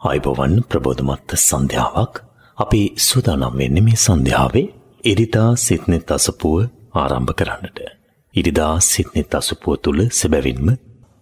අයිබෝවන් 0.00 0.52
ප්‍රබෝධමත්ත 0.62 1.32
සන්ධ්‍යාවක් 1.36 2.18
අපි 2.58 2.82
සූදානම් 2.98 3.54
වෙන්නේ 3.54 3.82
මේ 3.82 3.96
සන්ධ්‍යාවේ 3.96 4.66
ඉරිදා 5.04 5.48
සිත්නෙත් 5.56 6.10
අසපුව 6.10 6.58
ආරම්භ 6.94 7.32
කරන්නට. 7.32 7.78
ඉරිදා 8.34 8.74
සිත්නෙත් 8.82 9.34
අසපුව 9.34 9.74
තුළ 9.78 10.02
සැබැවින්ම 10.10 10.68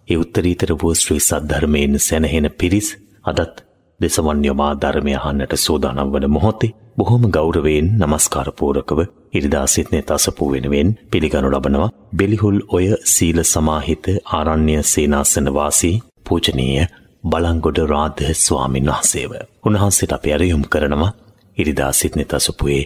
ඒ 0.07 0.17
උත්තරීතර 0.17 0.71
වූ 0.75 0.93
ශ්‍රී 0.95 1.21
සද්ධර්මයෙන් 1.21 1.95
සැනහෙන 1.99 2.47
පිරිස් 2.53 2.89
අදත් 3.25 3.55
දෙසවන් 3.99 4.45
යොමා 4.45 4.71
ධර්මය 4.75 5.13
අහන්නට 5.15 5.57
සූදානම් 5.57 6.13
වන 6.13 6.29
මොහොතේ 6.29 6.75
බොහොම 6.97 7.25
ගෞරවයෙන් 7.31 7.87
নমස්කාරපූර්වකව 7.95 8.99
ඉරිදා 9.33 9.65
සිත්නෙත් 9.67 10.11
අසපුව 10.11 10.51
වෙනුවෙන් 10.51 10.89
පිළිගනු 11.07 11.49
ලබනවා 11.49 11.89
බෙලිහුල් 12.13 12.59
ඔය 12.69 12.85
සීල 13.07 13.39
සමාහිත 13.45 14.05
ආරණ්‍ය 14.31 14.77
සේනාසන 14.85 15.47
වාසී 15.51 15.95
පූජනීය 16.25 16.87
බලංගොඩ 17.23 17.79
රාධ 17.85 18.23
ස්වාමින් 18.35 18.87
වහන්සේව. 18.87 19.31
උන්වහන්සේට 19.65 20.11
අප 20.13 20.25
ඇරයුම් 20.25 20.63
කරනවා 20.65 21.15
ඉරිදා 21.57 21.91
සිත්නෙ 21.93 22.23
තසපුයේ 22.25 22.83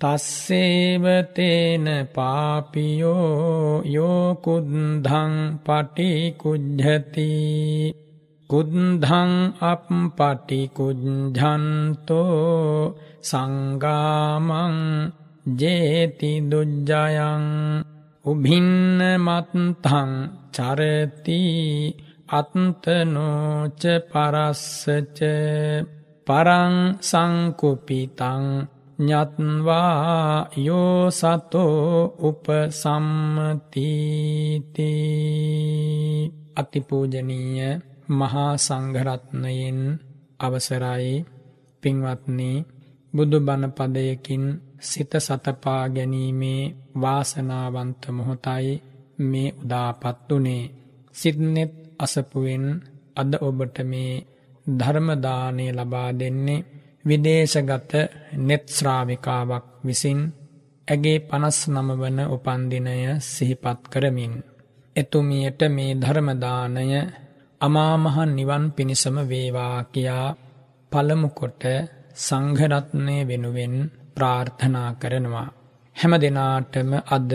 තස්සේවතේන 0.00 1.86
පාපියෝ 2.14 3.82
යෝකුද්ධං 3.86 5.34
පටිකුජ්ජති 5.64 7.32
කුද්ධං 8.50 9.32
අප 9.62 9.86
පටිකුජ්ජන්තෝ 10.18 11.40
සංගාමං 13.22 14.76
ජේති 15.56 16.32
දුජ්ජයං 16.42 17.44
උභින්න 18.26 19.00
මත්තං 19.18 20.10
චරති 20.52 21.42
අත්තනෝච 22.30 23.82
පරස්සච 24.04 25.20
පරං 26.26 26.74
සංකුපිතං 27.00 28.44
ඥත්වා 28.98 30.48
යෝ 30.58 31.10
සතෝ 31.10 31.74
උපසම්මතිති 32.20 33.72
අතිපූජනීය 36.56 37.72
මහා 38.10 38.52
සංඝරත්නයෙන් 38.56 39.80
අවසරයි. 40.38 41.14
පින්වත්නි 41.82 42.50
බුදු 43.14 43.38
බණපදයකින් 43.40 44.44
සිත 44.80 45.12
සතපා 45.18 45.84
ගැනීමේ 45.88 46.62
වාසනාවන්ත 46.96 48.02
මොහොතයි 48.10 48.72
මේ 49.22 49.54
උදාපත් 49.54 50.28
වනේ 50.30 50.64
සිත්නෙත් 51.14 51.72
අසපුුවෙන් 51.98 52.66
අද 53.16 53.32
ඔබට 53.40 53.76
මේ 53.84 54.24
ධර්මදානය 54.66 55.66
ලබා 55.72 56.10
දෙන්නේ 56.12 56.66
විදේශගත 57.04 57.92
නෙත්ශ්‍රාවිකාවක් 58.38 59.66
විසින් 59.86 60.20
ඇගේ 60.88 61.18
පනස් 61.20 61.58
නම 61.66 61.88
වන 61.92 62.18
උපන්දිනය 62.26 62.96
සිහිපත් 63.22 63.80
කරමින්. 63.84 64.34
එතුමියට 64.96 65.60
මේ 65.68 65.92
ධර්මදානය 65.94 66.86
අමාමහන් 67.60 68.30
නිවන් 68.30 68.64
පිණිසම 68.72 69.16
වේවා 69.24 69.78
කියා 69.84 70.28
පළමුකොට 70.92 71.62
සංඝරත්නය 72.16 73.16
වෙනුවෙන් 73.28 73.74
ප්‍රාර්ථනා 74.14 74.90
කරනවා. 74.94 75.48
හැම 75.96 76.12
දෙනාටම 76.16 76.90
අද 77.08 77.32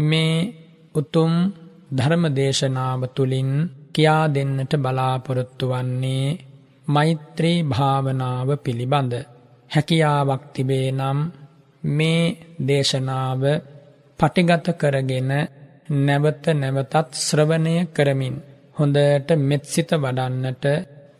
මේ 0.00 0.34
උතුම් 0.94 1.32
ධර්මදේශනාව 1.90 3.00
තුළින් 3.08 3.50
කියා 3.92 4.24
දෙන්නට 4.26 4.72
බලාපොරොත්තු 4.76 5.64
වන්නේ 5.68 6.26
මෛත්‍රී 6.86 7.58
භාවනාව 7.64 8.48
පිළිබඳ 8.56 9.12
හැකියාවක් 9.70 10.42
තිබේ 10.54 10.88
නම් 10.92 11.18
මේ 11.82 12.22
දේශනාව 12.60 13.42
පටිගත 14.20 14.66
කරගෙන 14.72 15.30
නැවත 15.98 16.44
නැවතත් 16.54 16.94
ශ්‍රවණය 17.16 17.74
කරමින් 17.88 18.36
හොඳට 18.76 19.30
මෙත්සිත 19.40 19.90
වඩන්නට 19.94 20.64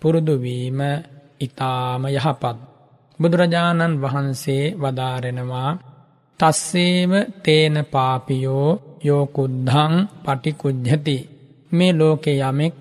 පුරුදුවීම 0.01 0.81
ඉතාම 1.41 2.03
යහපත්. 2.09 2.57
බුදුරජාණන් 3.19 4.01
වහන්සේ 4.03 4.65
වදාරෙනවා 4.75 5.71
තස්සේව 6.41 7.13
තේන 7.45 7.77
පාපියෝ 7.87 8.71
යෝකුද්ධං 9.05 9.95
පටිකුජ්ජති 10.25 11.17
මේ 11.73 11.93
ලෝකෙ 11.93 12.33
යමෙක් 12.41 12.75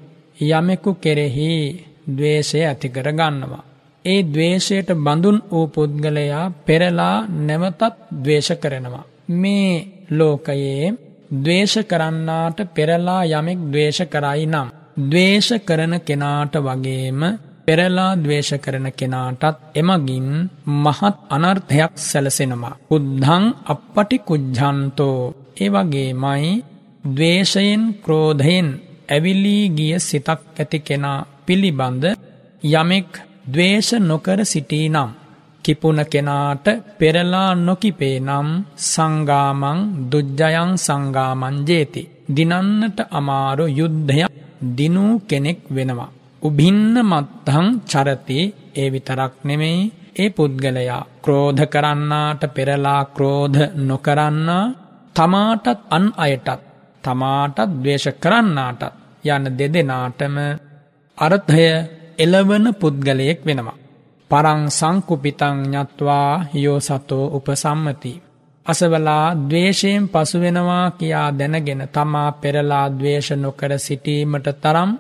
යමෙකු 0.50 0.92
කෙරෙහි 0.96 1.50
දවේශය 2.10 2.60
ඇතිකර 2.64 3.08
ගන්නවා. 3.12 3.68
ඒ 4.06 4.22
දවේශයට 4.26 4.90
බඳුන් 4.98 5.38
වූ 5.52 5.66
පුද්ගලයා 5.68 6.46
පෙරලා 6.62 7.18
නැවතත් 7.40 7.82
දවේශ 8.18 8.52
කරනවා. 8.56 9.10
මේ 9.32 9.74
ලෝකයේ 10.12 10.96
දවේශ 11.36 11.78
කරන්නාට 11.84 12.60
පෙරලා 12.70 13.22
යමෙක් 13.32 13.60
දවේශ 13.66 14.02
කරයි 14.06 14.46
නම්. 14.46 14.68
දවේශ 15.04 15.52
කරන 15.62 15.94
කෙනාට 16.02 16.54
වගේම 16.60 17.22
පෙරලා 17.70 18.12
දවේශ 18.16 18.52
කරන 18.58 18.88
කෙනාටත් 18.92 19.58
එමගින් 19.76 20.30
මහත් 20.78 21.16
අනර්ථයක් 21.30 21.94
සැලසෙනවා. 22.02 22.80
උද්ධං 22.90 23.46
අපපටි 23.66 24.18
කුජ්ජන්තෝ 24.28 25.18
ඒ 25.58 25.70
වගේ 25.70 26.12
මයි 26.16 26.50
දවේශයෙන් 27.08 27.84
ක්‍රෝධයෙන් 28.04 28.70
ඇවිලී 29.10 29.64
ගිය 29.70 29.94
සිතක් 30.00 30.42
ඇති 30.56 30.80
කෙනා 30.80 31.20
පිළිබඳ 31.46 32.04
යමෙක් 32.64 33.10
දවේශ 33.48 33.92
නොකර 34.02 34.40
සිටී 34.46 34.88
නම්. 34.90 35.12
කිපුන 35.66 36.00
කෙනාට 36.12 36.68
පෙරලා 37.00 37.52
නොකිපේ 37.58 38.18
නම් 38.20 38.50
සංගාමං 38.86 39.80
දුජ්ජයං 40.12 40.72
සංගාමංජේති. 40.78 42.10
දිනන්නට 42.36 43.00
අමාරු 43.12 43.66
යුද්ධයක් 43.72 44.32
දිනූ 44.76 45.14
කෙනෙක් 45.22 45.60
වෙනවා. 45.70 46.14
උබින්න 46.42 46.96
මත්තහං 47.04 47.68
චරති 47.86 48.40
ඒ 48.76 48.88
විතරක් 48.90 49.34
නෙමෙයි 49.44 49.80
ඒ 50.16 50.30
පුද්ගලයා 50.30 51.02
ක්‍රෝධ 51.22 51.64
කරන්නාට 51.66 52.44
පෙරලා 52.50 53.02
ක්‍රෝධ 53.08 53.60
නොකරන්නා 53.80 54.64
තමාටත් 55.16 55.68
අන් 55.90 56.06
අයටත් 56.18 56.62
තමාටත් 57.04 57.60
දවේශ 57.74 58.10
කරන්නාටත් 58.16 58.84
යන 59.26 59.44
දෙදෙනාටම 59.52 60.36
අර්ථය 61.18 61.66
එලවන 62.18 62.66
පුද්ගලයෙක් 62.74 63.40
වෙනවා. 63.42 63.78
පරං 64.32 64.62
සංකුපිතං 64.70 65.58
ඥත්වා 65.66 66.32
යෝ 66.56 66.80
සතෝ 66.80 67.26
උපසම්මති. 67.28 68.14
අසවලා 68.66 69.26
දවේශයෙන් 69.42 70.04
පසුවෙනවා 70.08 70.86
කියා 70.92 71.30
දැනගෙන 71.32 71.84
තමා 71.90 72.32
පෙරලා 72.34 72.86
දවේශ 72.90 73.32
නොකර 73.36 73.72
සිටීමට 73.78 74.48
තරම් 74.64 74.92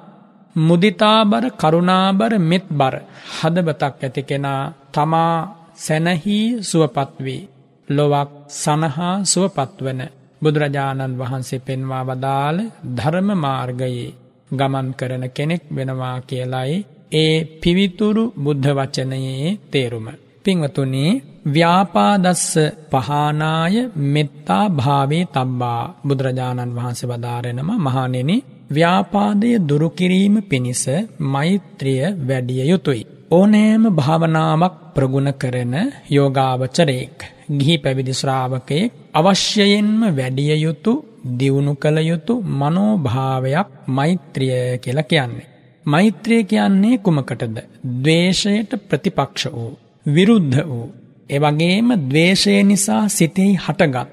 මුදිතාබර 0.60 1.46
කරුණාබර 1.54 2.34
මෙත් 2.42 2.66
බර 2.72 2.96
හදබතක් 3.36 3.96
ඇති 4.00 4.22
කෙනා 4.24 4.62
තමා 4.90 5.36
සැනහී 5.78 6.46
සුවපත්වේ. 6.62 7.42
ලොවක් 7.88 8.32
සනහා 8.54 9.14
සුවපත්වන 9.26 10.02
බුදුරජාණන් 10.42 11.18
වහන්සේ 11.18 11.62
පෙන්වා 11.62 12.04
වදාළ 12.04 12.58
ධර්ම 12.96 13.30
මාර්ගයේ 13.38 14.16
ගමන් 14.52 14.88
කරන 14.94 15.24
කෙනෙක් 15.30 15.64
වෙනවා 15.70 16.18
කියලයි 16.22 16.78
ඒ 17.14 17.36
පිවිතුරු 17.58 18.24
බුද්ධ 18.36 18.70
වචනයේ 18.72 19.58
තේරුම. 19.68 20.08
පිංවතුනි 20.46 21.06
ව්‍යාපාදස්ස 21.48 22.46
පහනාය 22.92 23.76
මෙත්තා 24.08 24.66
භාවේ 24.72 25.26
තබ්බා 25.28 25.82
බුදුරජාණන් 26.08 26.76
වහන්සේ 26.76 27.10
වදාරෙනම 27.10 27.70
මහනෙන 27.80 28.32
ව්‍යාපාදය 28.69 29.51
දුරුකිරීම 29.60 30.36
පිණිස 30.44 30.83
මෛත්‍රිය 31.27 32.01
වැඩිය 32.27 32.63
යුතුයි. 32.63 33.04
ඕනෑම 33.31 33.83
භාවනාවක් 33.92 34.75
ප්‍රගුණ 34.95 35.30
කරන 35.33 35.75
යෝගාවචරයෙක් 36.10 37.18
ගිහි 37.51 37.75
පැවිදි 37.77 38.13
ශ්‍රාවකයෙක් 38.13 38.92
අවශ්‍යයෙන්ම 39.13 40.01
වැඩිය 40.12 40.51
යුතු 40.57 40.94
දියුණු 41.39 41.74
කළ 41.75 41.98
යුතු 42.01 42.34
මනෝභාවයක් 42.53 43.70
මෛත්‍රිය 43.89 44.60
කියලා 44.77 45.03
කියන්නේ. 45.03 45.48
මෛත්‍රිය 45.86 46.44
කියන්නේ 46.44 46.98
කුමකටද. 46.98 47.58
දවේශයට 47.98 48.72
ප්‍රතිපක්ෂ 48.89 49.46
වූ. 49.48 49.72
විරුද්ධ 50.05 50.60
වූ. 50.63 50.88
එවගේම 51.29 51.89
දවේශය 52.03 52.53
නිසා 52.63 53.03
සිතෙහි 53.10 53.55
හටගත්. 53.55 54.08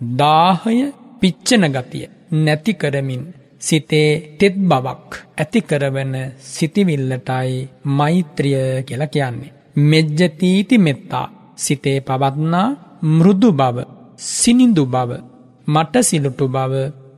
දාහය 0.00 0.76
පිච්චන 1.20 1.64
ගතිය 1.68 2.06
නැති 2.34 2.74
කරමින් 2.74 3.24
සිතේ 3.66 4.36
තෙත් 4.38 4.56
බවක් 4.62 5.10
ඇතිකරවන 5.36 6.14
සිතිවිල්ලටයි 6.52 7.52
මෛත්‍රිය 7.90 8.82
කියලා 8.82 9.06
කියන්නේ. 9.08 9.54
මෙජ්ජතීති 9.82 10.76
මෙත්තා 10.78 11.26
සිතේ 11.56 11.98
පවත්නා 12.00 12.68
මෘදු 13.10 13.50
බව 13.52 13.76
සිනිඳු 14.30 14.84
බව 14.86 15.10
මට 15.66 15.94
සිලුටු 16.02 16.46
බව 16.48 16.72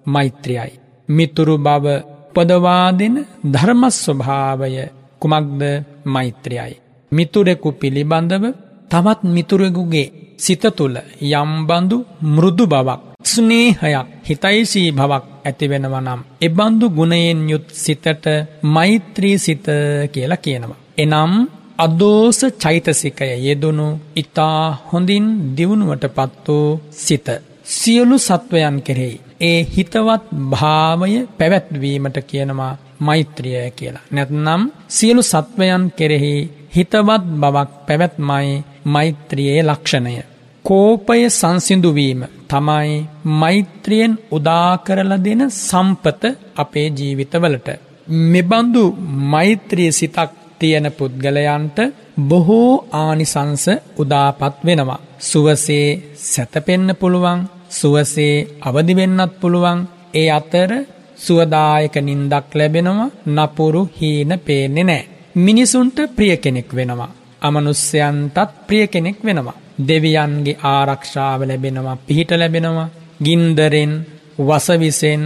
මෛත්‍රියයි. 0.06 0.80
මිතුරු 1.08 1.56
බව 1.58 1.86
පදවාදෙන 2.34 3.16
ධර්මස්වභාවය 3.52 4.72
කුමක්ද 5.20 5.60
මෛත්‍රියයි. 6.06 6.74
මිතුරෙකු 7.12 7.68
පිළිබඳව 7.72 8.44
තවත් 8.90 9.20
මිතුරෙකුගේ 9.26 10.12
සිත 10.36 10.64
තුළ 10.76 10.96
යම්බඳු 11.32 11.96
මෘදු 12.26 12.64
බවක් 12.66 13.05
ස්නේහයක් 13.26 14.06
හිතයිසී 14.22 14.88
බවක් 14.92 15.24
ඇතිවෙනවනම්. 15.44 16.20
එබන්දු 16.40 16.86
ගුණයෙන් 16.90 17.40
යුත් 17.50 17.66
සිතට 17.74 18.26
මෛත්‍රී 18.64 19.36
සිත 19.38 19.66
කියලා 20.12 20.36
කියනවා. 20.38 20.80
එනම් 20.98 21.32
අදෝස 21.78 22.40
චෛතසිකය 22.56 23.28
යෙදුණු 23.38 23.86
ඉතා 24.16 24.60
හොඳින් 24.90 25.26
දියුණුවට 25.56 26.04
පත් 26.08 26.46
වූ 26.48 26.80
සිත. 26.98 27.28
සියලු 27.70 28.16
සත්වයන් 28.20 28.76
කෙරෙහි. 28.82 29.20
ඒ 29.40 29.60
හිතවත් 29.66 30.24
භාවය 30.50 31.12
පැවැත්වීමට 31.38 32.18
කියනවා 32.24 32.72
මෛත්‍රිය 33.00 33.70
කියලා. 33.70 34.06
නැත්නම් 34.10 34.62
සියලු 34.88 35.22
සත්වයන් 35.24 35.84
කෙරෙහි 35.92 36.34
හිතවත් 36.76 37.24
බවක් 37.34 37.70
පැවැත්මයි 37.86 38.64
මෛත්‍රියයේ 38.86 39.62
ලක්ෂණය. 39.62 40.14
කෝපය 40.66 41.20
සංසිදුවීම 41.30 42.20
තමයි 42.48 42.94
මෛත්‍රියෙන් 43.34 44.14
උදාකරල 44.30 45.12
දෙන 45.18 45.42
සම්පත 45.50 46.22
අපේ 46.56 46.88
ජීවිතවලට. 46.90 47.68
මෙබඳු 48.26 48.82
මෛත්‍රිය 49.32 49.90
සිතක් 49.92 50.30
තියෙන 50.58 50.86
පුද්ගලයන්ට 50.92 51.78
බොහෝ 52.20 52.72
ආනිසංස 52.94 53.64
උදාපත් 53.96 54.56
වෙනවා. 54.64 55.04
සුවසේ 55.20 55.88
සැතපෙන්න 56.24 56.88
පුළුවන් 56.94 57.40
සුවසේ 57.70 58.34
අවදි 58.60 58.94
වෙන්නත් 58.94 59.32
පුළුවන් 59.40 59.78
ඒ 60.14 60.28
අතර 60.30 60.70
සුවදායක 61.16 61.96
නින්දක් 61.98 62.50
ලැබෙනවා 62.54 63.14
නපුරු 63.28 63.82
හීන 63.96 64.32
පේන්නේ 64.40 64.84
නෑ. 64.84 65.08
මිනිසුන්ට 65.36 65.98
ප්‍රිය 66.16 66.36
කෙනෙක් 66.36 66.70
වෙනවා. 66.74 67.16
අමනුස්්‍යයන්ටත් 67.42 68.50
ප්‍රිය 68.66 68.84
කෙනෙක් 68.86 69.18
වෙනවා. 69.24 69.58
දෙවියන්ගේ 69.78 70.60
ආරක්ෂාව 70.66 71.40
ලැබෙනවා 71.42 71.96
පිහිට 71.98 72.30
ලැබෙනවා. 72.32 72.92
ගින්දරෙන් 73.20 73.92
වසවිසෙන් 74.40 75.22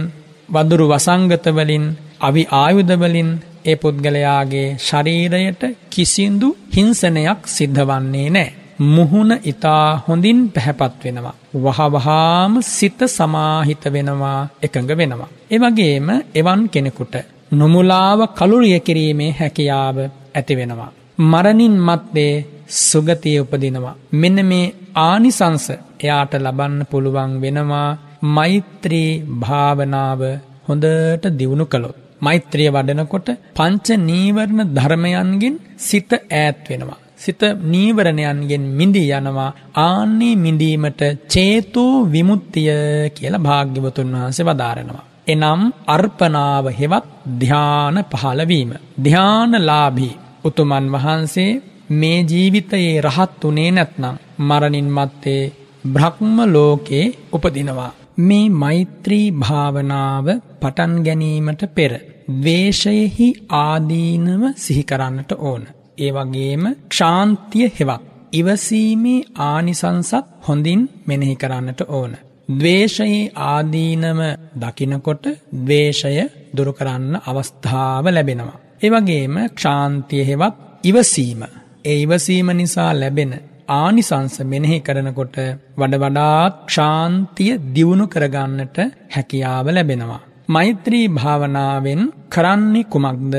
වදුරු 0.49 0.85
වසංගතවලින් 0.87 1.85
අවි 2.19 2.43
ආයුධවලින් 2.53 3.29
ඒ 3.65 3.75
පුද්ගලයාගේ 3.75 4.67
ශරීරයට 4.79 5.61
කිසිදු 5.89 6.49
හිංසනයක් 6.75 7.41
සිද්ධ 7.47 7.81
වන්නේ 7.83 8.29
නෑ. 8.29 8.49
මුහුණ 8.87 9.31
ඉතා 9.43 9.85
හොඳින් 10.07 10.39
පැහැපත් 10.49 11.03
වෙනවා. 11.03 11.35
වහවහාම 11.55 12.53
සිත 12.67 12.99
සමාහිත 13.07 13.83
වෙනවා 13.87 14.39
එකඟ 14.61 14.91
වෙනවා. 14.91 15.33
එවගේම 15.51 16.07
එවන් 16.35 16.61
කෙනෙකුට 16.69 17.15
නොමුලාව 17.51 18.19
කළුරිය 18.29 18.79
කිරීමේ 18.79 19.31
හැකියාව 19.31 19.97
ඇති 20.35 20.53
වෙනවා. 20.55 20.91
මරණින් 21.23 21.75
මත්තේ 21.79 22.33
සුගතිය 22.79 23.37
උපදිනවා. 23.39 23.95
මෙන්න 24.13 24.39
මේ 24.45 24.73
ආනිසංස 25.01 25.67
එයාට 25.99 26.33
ලබන්න 26.37 26.79
පුළුවන් 26.85 27.33
වෙනවා 27.41 27.89
මෛත්‍රී 28.29 29.11
භාවනාව 29.41 30.21
හොඳට 30.67 31.25
දියුණු 31.33 31.65
කළොත්. 31.65 31.97
මෛත්‍රිය 32.21 32.69
වඩනකොට 32.69 33.29
පංච 33.55 33.87
නීවරණ 34.01 34.69
ධර්මයන්ගෙන් 34.69 35.55
සිත 35.79 36.11
ඈත් 36.13 36.59
වෙනවා. 36.69 36.99
සිත 37.17 37.41
නීවරණයන්ගෙන් 37.65 38.63
මිදී 38.71 39.09
යනවා 39.11 39.51
ආන්නේ 39.79 40.35
මිදීමට 40.37 41.01
චේතෝ 41.27 41.93
විමුත්තිය 42.05 42.71
කියලා 43.09 43.45
භාග්‍යවතුන් 43.47 44.13
වහන්සේ 44.15 44.47
වදාරනවා. 44.47 45.07
එනම් 45.27 45.61
අර්පනාව 45.87 46.65
හෙවත් 46.79 47.07
ධ්‍යාන 47.39 47.97
පහළවීම. 48.11 48.71
ධ්‍යානලාභී 49.03 50.15
උතුමන් 50.43 50.85
වහන්සේ 50.93 51.51
මේ 51.91 52.19
ජීවිතයේ 52.25 53.01
රහත් 53.01 53.41
වනේ 53.43 53.71
නැත්නම් 53.71 54.15
මරණින් 54.41 54.89
මත්තේ 54.89 55.51
බ්‍රහ්ම 55.85 56.37
ලෝකේ 56.47 57.05
උපදිනවා. 57.31 57.91
මේ 58.19 58.45
මෛත්‍රී 58.51 59.27
භාවනාව 59.33 60.27
පටන් 60.61 60.93
ගැනීමට 61.03 61.61
පෙර. 61.69 61.93
දවේශයෙහි 62.35 63.27
ආදීනව 63.57 64.43
සිහිකරන්නට 64.55 65.31
ඕන. 65.39 65.63
ඒ 65.97 66.11
වගේම 66.11 66.63
ක්ෂාන්තිය 66.87 67.67
හෙවත්. 67.69 68.01
ඉවසීමේ 68.33 69.27
ආනිසංසත් 69.41 70.27
හොඳින් 70.41 70.81
මෙනෙහි 71.07 71.35
කරන්නට 71.35 71.81
ඕන. 71.89 72.11
දවේශයේ 72.49 73.31
ආදීනම 73.45 74.21
දකිනකොට 74.55 75.25
දවේශය 75.59 76.15
දුරුකරන්න 76.55 77.09
අවස්ථාව 77.23 78.05
ලැබෙනවා. 78.07 78.61
ඒවගේම 78.81 79.35
ක්ෂාන්තිය 79.49 80.23
හෙවත් 80.25 80.55
ඉවසීම. 80.83 81.43
ඒ 81.85 81.95
ඉවසීම 81.97 82.49
නිසා 82.53 82.91
ලැබෙන 82.93 83.31
ආනිසංස 83.73 84.35
මෙනෙහි 84.45 84.77
කරනකොට 84.79 85.37
වඩ 85.77 86.01
වඩාත් 86.03 86.55
ක්ෂාන්තිය 86.67 87.53
දියුණු 87.69 88.05
කරගන්නට 88.07 88.77
හැකියාව 89.15 89.67
ලැබෙනවා. 89.69 90.21
මෛත්‍රී 90.47 91.05
භාවනාවෙන් 91.09 92.01
කරන්නේ 92.29 92.83
කුමක්ද 92.85 93.35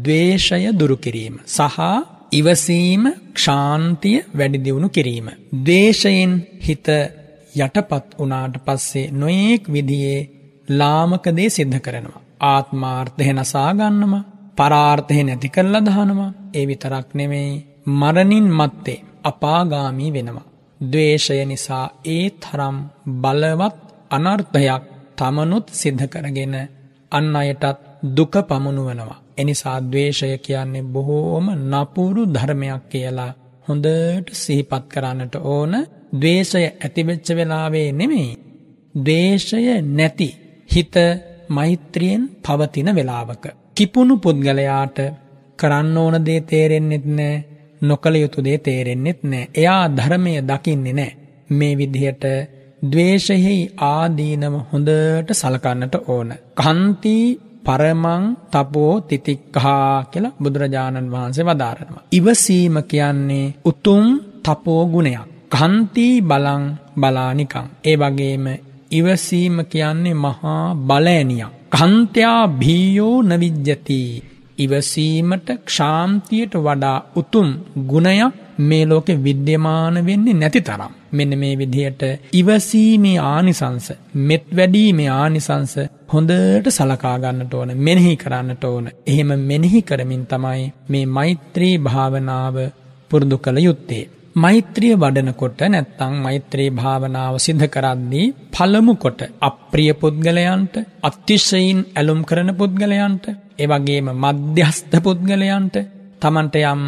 දවේශය 0.00 0.62
දුරුකිරීම. 0.72 1.36
සහ 1.48 1.78
ඉවසීම 2.32 3.04
ක්ෂාන්තිය 3.32 4.18
වැඩිදිවුණු 4.32 4.88
කිරීම. 4.88 5.28
දේශයෙන් 5.64 6.32
හිත 6.60 6.88
යටපත් 7.56 8.08
වනාට 8.20 8.56
පස්සේ 8.66 9.10
නොයෙක් 9.12 9.64
විදියේ 9.68 10.20
ලාමකදේ 10.68 11.48
සිද්ධ 11.50 11.78
කරනවා. 11.80 12.24
ආත්මාර්ථය 12.44 13.30
නසාගන්නම 13.32 14.14
පරාර්ථය 14.58 15.22
නැති 15.22 15.48
කරල 15.48 15.76
දහනවා 15.82 16.32
ඒ 16.54 16.64
විතරක් 16.66 17.08
නෙමෙයි 17.14 17.54
මරණින් 17.86 18.48
මත්තේ 18.50 19.04
අපාගාමී 19.24 20.12
වෙනවා. 20.12 20.50
දවේශය 20.80 21.44
නිසා 21.44 21.86
ඒ 22.06 22.26
තරම් 22.32 22.76
බලවත් 23.14 23.76
අනර්ථයක් 24.10 24.84
තමනුත් 25.16 25.66
සිද්ධ 25.70 26.06
කරගෙන 26.06 26.54
අන්න 27.12 27.36
අයටත් 27.36 27.78
දුක 28.16 28.34
පමුණුවනවා. 28.42 29.22
එනිසා 29.38 29.78
දවේශය 29.82 30.38
කියන්නේ 30.38 30.88
බොහෝම 30.88 31.46
නපුරු 31.70 32.22
ධර්මයක් 32.26 32.82
කියලා 32.84 33.32
හොඳට 33.68 34.26
සිහිපත් 34.32 34.84
කරන්නට 34.88 35.34
ඕන 35.46 35.72
දවේශය 36.12 36.64
ඇතිවෙච්ච 36.64 37.28
වෙලාවේ 37.30 37.88
නෙමෙයි. 37.92 38.38
දේශය 38.94 39.60
නැති 39.90 40.28
හිත 40.70 40.94
මෛත්‍රියෙන් 41.48 42.22
පවතින 42.42 42.88
වෙලාවක. 42.92 43.44
කිපුණු 43.74 44.14
පුද්ගලයාට 44.16 44.98
කරන්න 45.58 45.96
ඕන 45.96 46.14
දේ 46.26 46.40
තේරෙන්නෙත් 46.42 47.06
නෑ 47.08 47.34
නොකළ 47.84 48.16
යුතු 48.16 48.44
දේ 48.44 48.58
තේරෙන්නෙත් 48.60 49.20
නෑ 49.24 49.50
එයා 49.54 49.84
ධර්මය 49.90 50.32
දකින්නේ 50.42 50.94
නෑ 50.94 51.12
මේ 51.50 51.74
විදිහට 51.74 52.24
දවේශයෙහි 52.82 53.56
ආදීනම 53.86 54.56
හොඳට 54.64 55.30
සලකන්නට 55.32 55.94
ඕන. 56.06 56.30
කන්තිී 56.56 57.38
පරමං 57.64 58.24
තපෝ 58.50 58.92
තිතික්කහා 59.02 60.04
කියලා 60.04 60.36
බුදුරජාණන් 60.38 61.12
වහන්සේ 61.12 61.46
වදාරනවා. 61.46 62.04
ඉවසීම 62.12 62.76
කියන්නේ 62.84 63.54
උතුම් 63.64 64.04
තපෝ 64.42 64.82
ගුණයක්. 64.86 65.26
කන්තිී 65.50 66.22
බලං 66.22 66.64
බලානිකං. 66.96 67.66
ඒ 67.84 67.96
වගේම 67.96 68.46
ඉවසීම 68.90 69.56
කියන්නේ 69.66 70.14
මහා 70.16 70.74
බලෑනියක්. 70.78 71.52
කන්තයා 71.72 72.42
භීයෝ 72.50 73.16
නවිජ්ජති. 73.22 74.00
ඉවසීමට 74.58 75.48
ක්ෂාන්තියට 75.60 76.54
වඩා 76.58 76.98
උතුම් 77.16 77.48
ගුණයක් 77.88 78.34
මේ 78.60 78.84
ලෝකෙ 78.84 79.14
විද්‍යමාන 79.18 79.96
වෙන්නේ 80.00 80.34
නැති 80.34 80.60
තරම්. 80.60 80.92
මෙන්න 81.12 81.32
මේ 81.34 81.54
විදිහට 81.54 82.02
ඉවසීමේ 82.32 83.18
ආනිසංස 83.24 83.86
මෙත් 84.22 84.46
වැඩීමේ 84.52 85.10
ආනිසංස 85.12 85.74
හොඳට 86.08 86.68
සලකාගන්නට 86.70 87.54
ඕන 87.54 87.70
මෙනෙහි 87.78 88.16
කරන්නට 88.16 88.64
ඕන. 88.64 88.86
එහෙම 89.06 89.30
මෙනෙහි 89.42 89.82
කරමින් 89.82 90.24
තමයි 90.26 90.72
මේ 90.88 91.06
මෛත්‍රී 91.08 91.76
භාවනාව 91.80 92.56
පුරුදු 93.10 93.38
කළ 93.38 93.58
යුත්තේ. 93.60 94.04
මෛත්‍රිය 94.36 94.94
වඩනකොට 94.96 95.60
නැත්තං 95.66 96.14
මෛත්‍රී 96.18 96.70
භාවනාව 96.72 97.34
සිද්ධ 97.38 97.66
කරද්දී 97.68 98.26
පළමුකොට 98.52 99.20
අප්‍රිය 99.40 99.92
පුද්ගලයන්ට 99.94 100.74
අත්තිශයින් 101.02 101.80
ඇලුම් 101.92 102.22
කරන 102.24 102.50
පුද්ගලයන්ට 102.52 103.26
එවගේම 103.58 104.08
මධ්‍යස්ථ 104.14 104.96
පුද්ගලයන්ට 105.00 105.76
තමන්ට 106.20 106.56
යම් 106.64 106.82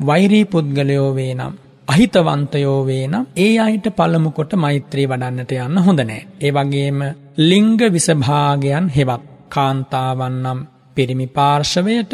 වෛරී 0.00 0.44
පුද්ගලයෝ 0.46 1.08
වේ 1.14 1.34
නම් 1.34 1.54
අහිතවන්තයෝ 1.88 2.80
වේ 2.84 3.04
නම් 3.06 3.26
ඒ 3.36 3.52
අයිට 3.58 3.86
පළමුකොට 3.92 4.52
මෛත්‍රී 4.56 5.06
වඩන්නට 5.06 5.52
යන්න 5.58 5.78
හොඳ 5.78 6.00
නෑ. 6.02 6.22
ඒ 6.40 6.52
වගේම 6.52 7.00
ලිංග 7.40 7.78
විසභාගයන් 7.88 8.86
හෙවත් 8.90 9.24
කාන්තාවන්නම් 9.48 10.60
පිරිමි 10.96 11.26
පාර්ශවයට 11.28 12.12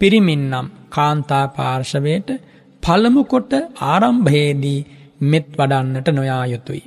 පිරිමින්නම් 0.00 0.72
කාන්තා 0.90 1.44
පාර්ශවයට 1.50 2.30
පළමුකොට 2.82 3.52
ආරම්භයේදී 3.82 4.80
මෙත් 5.22 5.48
වඩන්නට 5.52 6.08
නොයා 6.10 6.44
යුතුයි. 6.46 6.82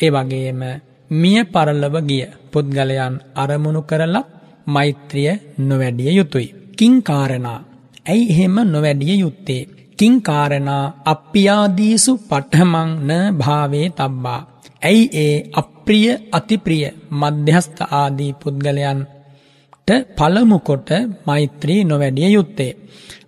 ඒ 0.00 0.10
වගේම 0.10 0.62
මිය 1.10 1.40
පරලව 1.46 1.96
ගිය 2.02 2.24
පුද්ගලයන් 2.52 3.14
අරමුණු 3.34 3.82
කරලත් 3.82 4.35
මෛත්‍රිය 4.66 5.32
නොවැඩිය 5.60 6.12
යුතුයි. 6.12 6.48
කිංකාරණා 6.78 7.58
ඇයි 8.06 8.26
එහෙම 8.32 8.56
නොවැඩිය 8.66 9.16
යුත්තේ. 9.16 9.62
කිංකාරණා 9.98 10.84
අප්පියාදීසු 11.04 12.12
පටහමං 12.28 12.90
න 13.08 13.10
භාවේ 13.36 13.88
තබ්බා. 13.90 14.40
ඇයි 14.82 15.04
ඒ 15.16 15.36
අප්‍රිය 15.54 16.08
අතිප්‍රිය 16.32 16.84
මධ්‍යස්ථ 17.12 17.82
ආදී 17.92 18.32
පුද්ගලයන්ට 18.34 19.90
පළමුකොට 20.16 20.90
මෛත්‍රී 21.26 21.80
නොවැඩිය 21.84 22.30
යුත්තේ. 22.32 22.72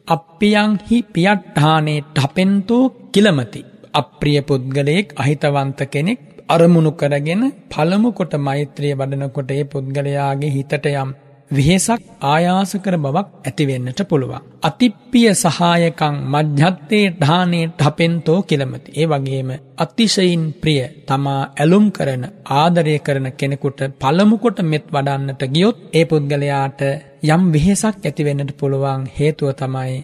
අප්පියංහි 0.09 0.99
පියට්ඨානේ 1.09 2.01
ටපෙන්තෝ 2.07 2.85
කිලමති. 3.13 3.61
අප්‍රිය 3.95 4.41
පුද්ගලයෙක් 4.43 5.09
අහිතවන්ත 5.17 5.81
කෙනෙක් 5.87 6.21
අරමුණු 6.49 6.93
කරගෙන 6.93 7.43
පළමුකොට 7.71 8.35
මෛත්‍රිය 8.41 8.93
වඩනකොට 8.95 9.51
ඒ 9.51 9.65
පුද්ගලයාගේ 9.67 10.51
හිතට 10.51 10.87
යම් 10.93 11.11
වෙහෙසක් 11.51 12.03
ආයාසකර 12.25 12.95
බවක් 12.97 13.29
ඇතිවෙන්නට 13.43 14.01
පුළුවන්. 14.05 14.43
අතිප්පිය 14.63 15.29
සහායකං 15.35 16.17
මධ්‍යත්තේ 16.27 17.05
ඩානේ 17.13 17.65
ටපෙන්තෝ 17.71 18.39
කිලමති. 18.43 18.95
ඒ 18.95 19.07
වගේම 19.07 19.51
අතිශයින් 19.79 20.45
ප්‍රිය 20.55 20.83
තමා 21.07 21.41
ඇලුම් 21.55 21.87
කරන 21.91 22.25
ආදරය 22.55 22.97
කරන 22.99 23.29
කෙනෙකුට 23.33 23.81
පළමුකොට 23.99 24.61
මෙත් 24.65 24.87
වඩන්නට 24.89 25.43
ගියොත් 25.49 25.79
ඒ 25.93 26.05
පුද්ගලයාට 26.05 26.81
යම් 27.27 27.43
වෙහෙසක් 27.53 27.99
ඇතිවෙන්නට 28.03 28.53
පුළුවන් 28.55 29.03
හේතුව 29.17 29.51
තමයි 29.55 29.99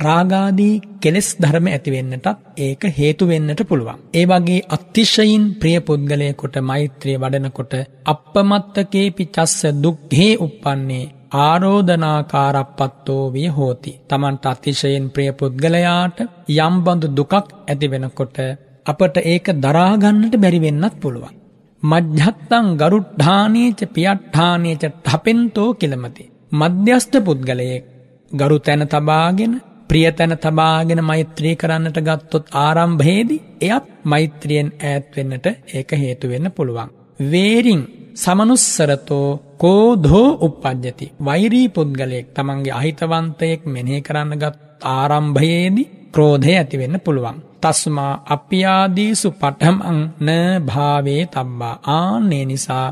රාගාදී 0.00 0.74
කෙලෙස් 1.00 1.28
ධර්ම 1.36 1.66
ඇතිවෙන්නටත් 1.68 2.26
ඒක 2.58 2.82
හේතු 2.98 3.24
වෙන්නට 3.26 3.62
පුළුවන්. 3.68 4.02
ඒ 4.14 4.24
වගේ 4.24 4.66
අතිශයින් 4.68 5.44
ප්‍රිය 5.60 5.78
පුද්ගලයෙකුට 5.80 6.56
මෛත්‍රිය 6.62 7.16
වඩනකොට 7.16 7.74
අපමත්තකේ 8.06 9.08
පිචස්ස 9.10 9.56
දුක්හේ 9.82 10.32
උප්පන්නේ 10.38 11.10
ආරෝධනාකාරපත්තෝ 11.40 13.24
විය 13.32 13.48
හෝති. 13.48 13.92
තමන්ට 14.08 14.46
අතිශයෙන් 14.46 15.06
ප්‍රිය 15.10 15.30
පුද්ගලයාට 15.32 16.18
යම්බඳු 16.58 17.06
දුකක් 17.10 17.34
ඇතිවෙනකොට 17.68 18.38
අපට 18.86 19.16
ඒක 19.24 19.46
දරාගන්නට 19.58 20.34
බැරිවෙන්නත් 20.36 20.96
පුළුවන්. 21.00 21.34
මජ්්‍යත්තං 21.82 22.66
ගරුඩ්ධානීච 22.76 23.80
පියට්ඨානීච 23.94 24.82
ටපෙන්තෝ 24.86 25.70
කිළමති. 25.74 26.24
මධ්‍යස්ථ 26.52 27.16
පුද්ගලයෙක් 27.20 27.84
ගරු 28.32 28.56
තැන 28.58 28.82
තබාගෙන 28.86 29.54
ප්‍රිය 29.90 30.06
තැන 30.12 30.34
තබාගෙන 30.38 31.00
මෛත්‍රී 31.02 31.54
කරන්නට 31.56 31.98
ගත්තොත් 32.00 32.52
ආරම්භයේදි 32.56 33.36
එයත් 33.62 33.86
මෛත්‍රියෙන් 34.04 34.68
ඈත්වෙන්නට 34.82 35.46
ඒක 35.70 35.90
හේතුවෙන්න 35.94 36.46
පුළුවන්. 36.52 36.90
වේරිං 37.24 37.82
සමනුස්සරතෝ 38.14 39.28
කෝධෝ 39.58 40.28
උපද්ජති 40.40 41.12
වෛරී 41.20 41.68
පුද්ගලයෙක් 41.70 42.28
තමන්ගේ 42.30 42.72
අහිතවන්තයෙක් 42.72 43.62
මෙනෙහි 43.66 44.00
කරන්න 44.00 44.34
ගත් 44.36 44.56
ආරම්භයේදී 44.90 45.90
ක්‍රෝධය 46.12 46.52
ඇතිවෙන්න 46.54 47.00
පුළුවන්. 47.00 47.42
තස්මා 47.60 48.14
අප්‍යාදීසු 48.28 49.28
පටහමං 49.32 50.00
න 50.20 50.28
භාවේ 50.66 51.22
තබ්බා 51.28 51.76
ආන්නේ 51.92 52.44
නිසා 52.44 52.88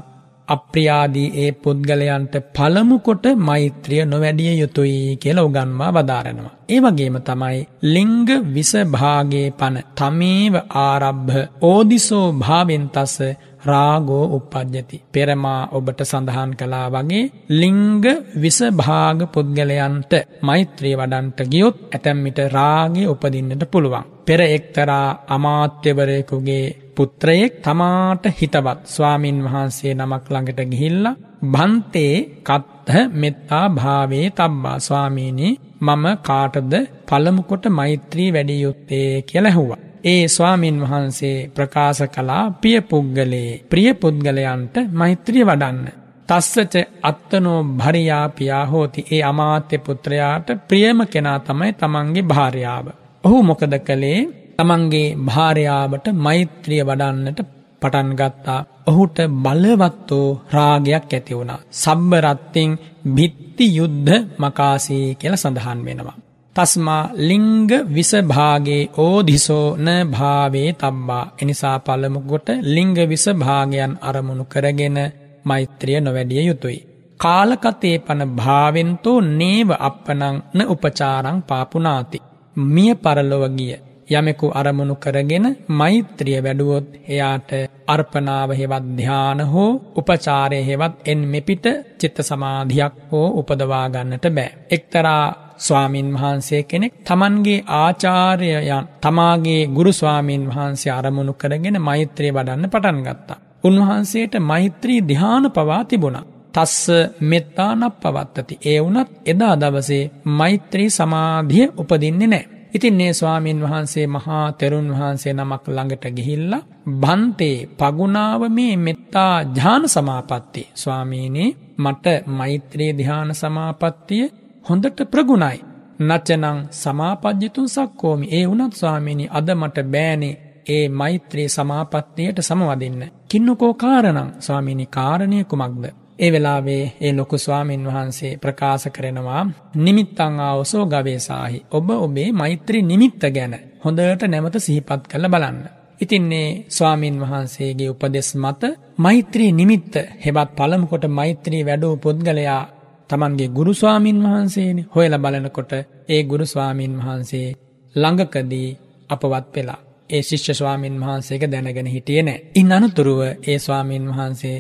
අප්‍රියාදී 0.49 1.29
ඒ 1.37 1.51
පුද්ගලයන්ට 1.59 2.35
පළමුකොට 2.55 3.25
මෛත්‍රිය 3.41 4.03
නොවැඩිය 4.05 4.55
යුතුයි 4.55 5.17
කියලා 5.17 5.45
උගන්වා 5.45 5.91
වදාරනවා. 5.93 6.55
ඒ 6.69 6.81
වගේම 6.81 7.19
තමයි 7.23 7.61
ලිංග 7.87 8.29
විසභාගේ 8.55 9.49
පන 9.53 9.77
තමේව 9.95 10.55
ආරබ්භ 10.81 11.37
ඕදිසෝ 11.63 12.27
භාවෙන්තස 12.35 13.17
රාගෝ 13.65 14.25
උපද්ජති. 14.31 15.03
පෙරමා 15.13 15.63
ඔබට 15.73 16.01
සඳහන් 16.03 16.53
කලා 16.55 16.87
වගේ 16.89 17.25
ලිංග 17.53 18.05
විසභාග 18.43 19.21
පුද්ගලයන්ට 19.29 20.13
මෛත්‍රී 20.43 20.95
වඩන්ට 20.95 21.41
ගියොත් 21.47 21.79
ඇතැම්මිට 21.87 22.39
රාගේ 22.51 23.07
උපදින්නට 23.07 23.65
පුළුවන්. 23.67 24.09
පෙර 24.27 24.41
එක්තරා 24.49 25.09
අමාත්‍යවරයකුගේ 25.29 26.67
පුත්‍රයෙක් 26.99 27.53
තමාට 27.63 28.25
හිතවත් 28.37 28.79
ස්වාමින් 28.87 29.39
වහන්සේ 29.45 29.93
නමක් 29.95 30.25
ළඟට 30.29 30.61
ගිහිල්ලා 30.71 31.17
බන්තේ 31.45 32.15
කත්හ 32.43 32.95
මෙත්තා 33.15 33.67
භාවේ 33.71 34.27
තබ්බා 34.31 34.79
ස්වාමීනී 34.81 35.59
මම 35.81 36.07
කාටද 36.23 36.73
පළමුකොට 37.09 37.65
මෛත්‍රී 37.71 38.31
වැඩිය 38.33 38.63
යුත්තේ 38.63 39.23
කියලා 39.23 39.51
ඇහුවා. 39.51 39.79
ඒ 40.05 40.25
ස්වාමින් 40.29 40.81
වහන්සේ 40.81 41.37
ප්‍රකාශ 41.49 42.03
කලා 42.09 42.45
පිය 42.53 42.81
පුද්ගලයේ 42.83 43.61
ප්‍රිය 43.71 43.91
පුද්ගලයන්ට 43.95 44.77
මෛත්‍රිය 44.93 45.45
වඩන්න. 45.45 45.87
තස්සච 46.29 46.75
අත්තනෝ 47.03 47.61
භරියා 47.77 48.27
පියා 48.31 48.65
හෝති 48.67 49.07
ඒ 49.11 49.23
අමාත්‍ය 49.23 49.79
පුත්‍රයාට 49.81 50.49
ප්‍රියම 50.69 51.01
කෙනා 51.07 51.39
තමයි 51.41 51.73
තමන්ගේ 51.75 52.23
භාර්යාව. 52.25 52.87
ඔහු 53.25 53.39
මොකද 53.43 53.75
කළේ 53.81 54.21
තමන්ගේ 54.59 55.09
භාර්යාවට 55.27 56.07
මෛත්‍රිය 56.17 56.83
වඩන්නට 56.83 57.41
පටන් 57.83 58.09
ගත්තා. 58.13 58.61
ඔහුට 58.87 59.19
බලවත්තෝ 59.37 60.29
රාගයක් 60.53 61.05
ඇති 61.09 61.33
වුණා. 61.33 61.61
සබ්බරත්තිං 61.75 62.71
භිත්ති 63.15 63.67
යුද්ධ 63.77 64.17
මකාසී 64.39 65.07
කියලා 65.15 65.37
සඳහන් 65.37 65.81
වෙනවා. 65.85 66.17
තස්මා 66.57 67.05
ලිංග 67.21 67.71
විසභාගේ 67.89 68.83
ඕදිසෝ 68.99 69.67
න 69.77 69.89
භාවේ 70.09 70.69
තබ්බා. 70.75 71.25
එනිසා 71.43 71.77
පළමුකොට 71.79 72.49
ලිංග 72.67 72.97
විසභාගයන් 73.07 73.93
අරමුණු 74.03 74.45
කරගෙන 74.45 74.99
මෛත්‍රිය 75.45 76.01
නොවැඩිය 76.01 76.43
යුතුයි. 76.43 76.87
කාලකතේ 77.21 77.97
පන 77.99 78.23
භාවෙන්තෝ 78.37 79.19
නේව 79.33 79.71
අපනං 79.81 80.25
න 80.55 80.59
උපචාරං 80.67 81.39
පාපුනාති. 81.43 82.19
මිය 82.67 82.95
පරලොවගිය 82.97 83.77
යමෙකු 84.11 84.47
අරමුණු 84.53 84.95
කරගෙන 84.97 85.47
මෛත්‍රිය 85.71 86.39
වැඩුවොත් 86.39 86.87
එයාට 87.07 87.51
අර්පනාව 87.87 88.51
හෙවත් 88.53 88.87
ධ්‍යාන 88.99 89.41
හෝ 89.47 89.71
උපචාරය 89.97 90.61
හෙවත් 90.63 90.95
එන් 91.05 91.21
මෙපිට 91.27 91.67
චිත්ත 91.99 92.19
සමාධියක් 92.23 92.95
හෝ 93.11 93.27
උපදවා 93.41 93.85
ගන්නට 93.89 94.27
බෑ. 94.31 94.57
එක්තරා 94.71 95.25
ස්වාමින් 95.59 96.09
වහන්සේ 96.15 96.63
කෙනෙක් 96.65 96.95
තමන්ගේ 97.03 97.65
ආචාර්යයන් 97.77 98.89
තමාගේ 98.99 99.63
ගුරු 99.69 99.93
ස්වාමීන් 99.93 100.45
වහන්සේ 100.49 100.93
අරමුණු 100.93 101.35
කරගෙන 101.35 101.79
මෛත්‍රිය 101.81 102.33
වඩන්න 102.33 102.71
පටන් 102.71 103.01
ගත්තා. 103.03 103.43
උන්වහන්සේට 103.65 104.35
මෛත්‍රී 104.43 105.01
ධ්‍යාන 105.03 105.47
පවා 105.51 105.83
තිබුණා. 105.85 106.27
තස්ස 106.55 106.87
මෙත්තානක් 107.23 107.95
පවත්තති. 107.97 108.55
ඒ 108.65 108.79
වුනත් 108.83 109.11
එදා 109.25 109.55
දවසේ 109.57 110.11
මෛත්‍රී 110.33 110.91
සමාධිය 110.91 111.67
උපදින්නේ 111.77 112.29
නෑ. 112.29 112.58
ඉතින් 112.75 112.95
මේ 112.95 113.13
ස්වාමීන් 113.13 113.61
වහන්සේ 113.61 114.07
මහා 114.07 114.53
තෙරුන් 114.53 114.89
වහන්සේ 114.91 115.33
නමක් 115.33 115.65
ළඟට 115.69 116.05
ගිහිල්ලා 116.17 116.67
බන්තේ 116.97 117.69
පගුණාව 117.79 118.43
මේ 118.49 118.75
මෙත්තා 118.79 119.35
ධ්‍යාන 119.55 119.85
සමාපatti 119.89 120.69
ස්වාමීනි 120.75 121.45
මට 121.79 122.07
මෛත්‍රී 122.29 122.93
ධ්‍යාන 122.93 123.31
සමාපත්තිය 123.35 124.25
හොඳට 124.65 124.99
ප්‍රගුණයි. 125.11 125.59
නචනං 126.01 126.59
සමාපජ්ජතුන් 126.73 127.69
සක්කෝමි. 127.69 128.27
ඒ 128.31 128.45
වුණත් 128.49 128.73
ස්වාමීනි 128.73 129.31
අද 129.31 129.49
මට 129.55 129.79
බෑනේ 129.87 130.35
ඒ 130.67 130.89
මෛත්‍රී 130.91 131.49
සමාපත්තියට 131.49 132.39
සමවදින්න. 132.41 133.03
කින්නකෝ 133.29 133.75
කාරණං? 133.75 134.31
ස්වාමීනි 134.39 134.87
කාරණය 134.89 135.45
කුමක්ද? 135.45 135.85
ඒ 136.19 136.31
වෙලාවේ 136.33 136.85
ඒ 137.01 137.13
ලොකු 137.13 137.37
ස්වාමීන් 137.39 137.85
වහන්සේ 137.87 138.33
ප්‍රකාශ 138.37 138.87
කරනවා 138.89 139.43
නිමිත්තං 139.77 140.41
ආවසෝ 140.41 140.85
ගවේසාහි. 140.87 141.65
ඔබ 141.71 141.89
ඔබේ 141.97 142.29
මෛත්‍රී 142.33 142.83
නිමිත්ත 142.83 143.23
ගැන 143.29 143.55
හොඳට 143.85 144.23
නැවත 144.25 144.57
සිහිපත් 144.59 145.03
කළ 145.07 145.29
බලන්න. 145.29 145.59
ඉතින්නේ 146.01 146.49
ස්වාමීන් 146.69 147.21
වහන්සේගේ 147.21 147.91
උපදෙස් 147.91 148.31
මත 148.37 148.63
මෛත්‍රී 148.97 149.53
නිමිත්ත 149.53 149.95
හෙවත් 150.25 150.51
පළමුකොට 150.57 151.05
මෛත්‍රී 151.11 151.63
වැඩූ 151.65 151.95
පුද්ගලයා 151.97 152.63
තමන්ගේ 153.11 153.49
ගුරු 153.49 153.73
ස්වාමීන් 153.75 154.21
වහන්සේනි 154.23 154.87
හොයල 154.95 155.15
බලනකොට 155.19 155.73
ඒ 156.09 156.23
ගුරු 156.25 156.47
ස්වාමීන් 156.47 156.95
වහන්සේ 156.99 157.49
ළඟකදී 157.95 158.69
අපවත් 159.11 159.47
වෙලා. 159.55 159.81
ඒ 160.11 160.23
ශිෂ්‍ය 160.23 160.55
ස්වාමීන් 160.55 161.01
වහන්සේක 161.01 161.43
දැනගෙන 161.47 161.87
හිටියේ 161.87 162.23
නෑ. 162.23 162.45
ඉන් 162.55 162.73
අනතුරුව 162.73 163.21
ඒ 163.23 163.59
ස්වාමීන් 163.59 164.07
වහන්සේ 164.09 164.59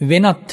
වෙනත් 0.00 0.48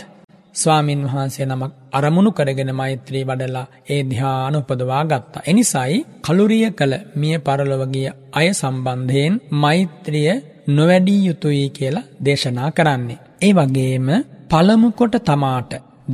ස්වාමින් 0.55 1.03
වහන්සේ 1.05 1.45
නමක් 1.45 1.71
අරමුණු 1.91 2.31
කරගෙන 2.31 2.71
මෛත්‍රී 2.75 3.23
වඩලා 3.23 3.65
ඒ 3.89 4.01
ධ්‍යාන 4.03 4.55
උපදවා 4.55 5.03
ගත්තා. 5.05 5.45
එනිසායි 5.45 6.05
කලුරිය 6.21 6.65
කළ 6.71 6.93
මිය 7.15 7.35
පරලොවගිය 7.39 8.07
අය 8.33 8.47
සම්බන්ධයෙන් 8.51 9.35
මෛත්‍රිය 9.57 10.33
නොවැඩී 10.69 11.21
යුතුයි 11.25 11.67
කියලා 11.69 12.09
දේශනා 12.25 12.69
කරන්නේ. 12.71 13.21
ඒ 13.41 13.53
වගේම 13.53 14.09
පළමුකොට 14.49 15.15
තමාට 15.21 15.71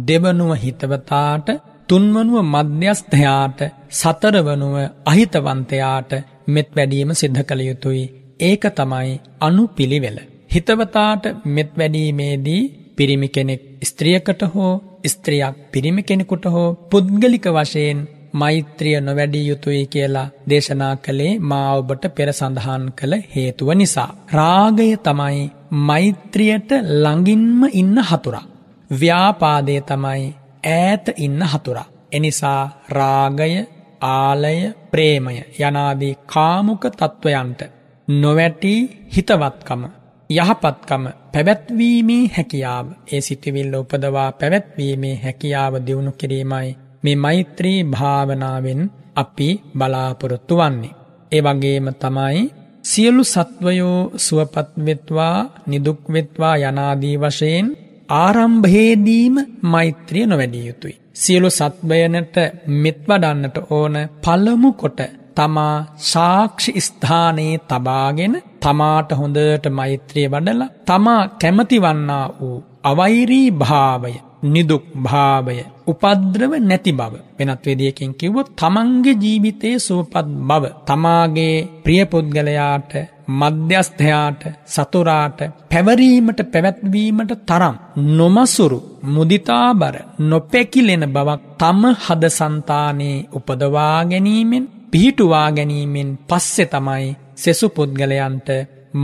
දෙවනුව 0.07 0.51
හිතවතාට 0.55 1.47
තුන්වනුව 1.89 2.37
මධ්‍යස්ථයාට 2.45 3.59
සතරවනුව 3.91 4.75
අහිතවන්තයාට 5.05 6.11
මෙත් 6.47 6.69
වැඩීම 6.75 7.11
සිද්ධ 7.13 7.43
කළ 7.43 7.61
යුතුයි. 7.61 8.05
ඒක 8.39 8.63
තමයි 8.71 9.21
අනු 9.39 9.63
පිළිවෙල. 9.69 10.17
හිතවතාට 10.51 11.23
මෙත් 11.47 11.71
වැඩීමේදී 11.77 12.63
පිරිමි 12.97 13.29
කෙනෙක් 13.29 13.61
ස්ත්‍රියකට 13.83 14.41
හෝ 14.53 14.73
ස්ත්‍රියක් 15.05 15.55
පිරිමි 15.71 16.03
කෙනෙකුට 16.03 16.45
හෝ 16.47 16.69
පුද්ගලික 16.89 17.45
වශයෙන් 17.47 17.99
මෛත්‍රිය 18.33 18.95
නොවැඩිය 19.01 19.45
යුතුයි 19.47 19.83
කියලා 19.87 20.27
දේශනා 20.49 20.95
කළේ 20.97 21.39
මා 21.41 21.69
ඔබට 21.73 22.03
පෙර 22.15 22.29
සඳහන් 22.31 22.83
කළ 22.91 23.13
හේතුව 23.35 23.69
නිසා. 23.73 24.09
රාගය 24.33 24.89
තමයි 24.99 25.39
මෛත්‍රියට 25.87 26.71
ළඟින්ම 26.95 27.61
ඉන්න 27.73 27.97
හතුරා. 28.01 28.45
ව්‍යාපාදය 28.91 29.77
තමයි 29.81 30.35
ඈත 30.67 31.05
ඉන්න 31.17 31.41
හතුරා. 31.43 31.87
එනිසා 32.11 32.61
රාගය 32.89 33.53
ආලය 34.01 34.57
ප්‍රේමය 34.91 35.35
යනාදී 35.59 36.17
කාමුක 36.25 36.83
තත්ත්වයන්ට 36.91 37.61
නොවැටී 38.07 38.79
හිතවත්කම 39.15 39.83
යහපත්කම 40.29 41.03
පැවැත්වීමේ 41.33 42.23
හැකියාව 42.27 42.87
ඒ 43.11 43.21
සිටිවිල්ල 43.21 43.75
උපදවා 43.75 44.29
පැවැත්වීමේ 44.33 45.15
හැකියාව 45.17 45.73
දියුණු 45.81 46.11
කිරීමයි 46.13 46.69
මේ 47.03 47.15
මෛත්‍රී 47.17 47.79
භාවනාවෙන් 47.85 48.81
අපි 49.15 49.49
බලාපොරොත්තු 49.77 50.55
වන්නේ. 50.57 50.95
ඒ 51.31 51.41
වගේම 51.41 51.87
තමයි 51.95 52.41
සියලු 52.83 53.23
සත්වයෝ 53.25 53.99
සුවපත්වෙත්වා 54.17 55.37
නිදුක්වෙත්වා 55.67 56.55
යනාදී 56.63 57.15
වශයෙන් 57.17 57.69
ආරම්භයේදීම 58.17 59.35
මෛත්‍රිය 59.63 60.25
නොවැඩිය 60.25 60.65
යුතුයි. 60.67 60.99
සියලු 61.13 61.49
සත්වයනට 61.51 62.35
මෙත් 62.75 62.99
වඩන්නට 63.07 63.57
ඕන 63.69 63.95
පළමු 64.21 64.71
කොට 64.73 64.99
තමා 65.35 65.77
සාක්ෂි 66.05 66.81
ස්ථානයේ 66.81 67.55
තබාගෙන 67.65 68.35
තමාට 68.61 69.09
හොඳට 69.13 69.65
මෛත්‍රිය 69.71 70.27
වඩලා 70.27 70.73
තමා 70.85 71.21
කැමති 71.41 71.77
වන්නා 71.79 72.25
වූ 72.39 72.57
අවෛරී 72.83 73.49
භාවය 73.53 74.13
නිදුක් 74.45 74.85
භාවය 74.97 75.57
උපද්‍රව 75.87 76.53
නැති 76.61 76.91
බව 76.91 77.13
වෙනත් 77.37 77.65
වේදියකින් 77.65 78.11
කිව්වොත් 78.13 78.49
තමන්ගේ 78.55 79.15
ජීවිතයේ 79.15 79.79
සුවපත් 79.79 80.27
බව 80.49 80.63
තමාගේ 80.87 81.55
ප්‍රිය 81.83 82.03
පුද්ගලයාට 82.05 82.91
මධ්‍යස්ථයාට 83.31 84.41
සතුරාට 84.65 85.39
පැවරීමට 85.71 86.39
පැවැත්වීමට 86.45 87.31
තරම් 87.45 87.75
නොමසුරු 88.17 88.79
මුදිතාබර 89.07 89.95
නොපැකිලෙන 90.21 91.05
බවක් 91.09 91.41
තම 91.57 91.81
හද 91.97 92.23
సంతානයේ 92.31 93.25
උපදවා 93.31 93.97
ගැනීමෙන් 94.03 94.65
පිහිටුවා 94.87 95.47
ගැනීමෙන් 95.51 96.11
පස්සේ 96.27 96.67
තමයි 96.67 97.07
සෙසු 97.35 97.67
පුද්ගලයන්ට 97.69 98.49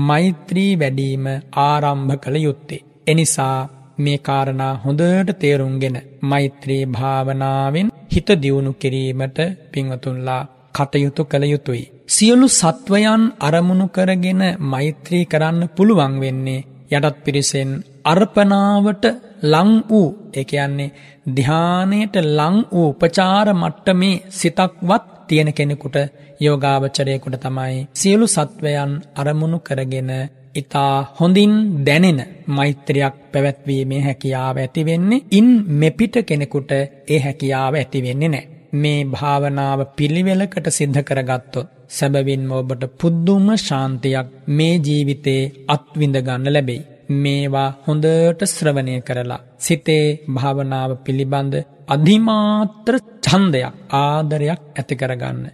මෛත්‍රී 0.02 0.72
වැඩීම 0.76 1.26
ආරම්භ 1.62 2.14
කළ 2.18 2.38
යුත්තේ. 2.38 2.86
එනිසා 3.08 3.58
මේ 3.98 4.18
කාරණා 4.20 4.74
හොඳට 4.78 5.32
තේරුම්ගෙන 5.36 5.98
මෛත්‍රී 6.24 6.84
භාවනාවෙන් 6.88 7.92
හිත 8.12 8.30
දියුණු 8.42 8.72
කිරීමට 8.76 9.40
පින්වතුන්ලා 9.72 10.42
කටයුතු 10.76 11.24
කළ 11.26 11.46
යුතුයි. 11.46 11.92
සියලු 12.08 12.48
සත්වයන් 12.50 13.24
අරමුණු 13.40 13.88
කරගෙන 13.90 14.44
මෛත්‍රී 14.72 15.26
කරන්න 15.26 15.62
පුළුවන් 15.70 16.16
වෙන්නේ 16.20 16.66
යටත් 16.92 17.18
පිරිසෙන් 17.24 17.72
අර්පනාවට 18.06 19.06
ලං 19.44 19.72
වූ 19.90 20.10
ඒ 20.34 20.46
කියන්නේ 20.46 20.94
ධානයට 21.36 22.16
ලං 22.30 22.58
වූ 22.72 22.90
උපචාර 22.92 23.48
මට්ටමේ 23.54 24.16
සිතක්වත් 24.32 25.23
තියෙන 25.34 25.52
කෙනෙකුට 25.54 25.98
යෝගාවචරයෙකුට 26.42 27.38
තමයි 27.42 27.84
සියලු 27.96 28.28
සත්වයන් 28.28 28.94
අරමුණු 29.16 29.60
කරගෙන 29.62 30.12
ඊතා 30.56 30.94
හොඳින් 31.20 31.54
දැනෙන 31.86 32.20
මෛත්‍රියක් 32.48 33.16
පැවැත්වීමේ 33.32 34.02
හැකියාව 34.02 34.58
ඇති 34.58 34.82
වෙන්නේ 34.86 35.26
ඉන් 35.32 35.50
මෙපිට 35.76 36.16
කෙනෙකුට 36.24 36.72
ඒ 36.74 37.20
හැකියාව 37.20 37.74
ඇති 37.76 38.04
වෙන්නේ 38.04 38.30
නැහැ. 38.30 38.50
මේ 38.74 39.00
භාවනාව 39.06 39.80
පිළිවෙලකට 39.98 40.68
සිද්ධ 40.70 41.02
කරගත්තොත් 41.02 41.74
සැබවින්ම 41.90 42.52
ඔබට 42.52 42.84
පුදුම 43.00 43.48
ශාන්තියක් 43.60 44.30
මේ 44.50 44.76
ජීවිතේ 44.80 45.42
අත්විඳ 45.68 46.18
ගන්න 46.20 46.54
ලැබෙයි. 46.54 46.82
මේවා 47.22 47.70
හොඳට 47.86 48.42
ශ්‍රවණය 48.46 48.96
කරලා 49.02 49.44
සිතේ 49.58 50.06
භාවනාව 50.30 50.92
පිළිබඳ 50.98 51.56
අධිමාත්‍ර 51.88 52.96
ඡන්දයක් 53.24 53.74
ආදරයක් 53.98 54.62
ඇති 54.72 54.96
කරගන්න. 54.96 55.46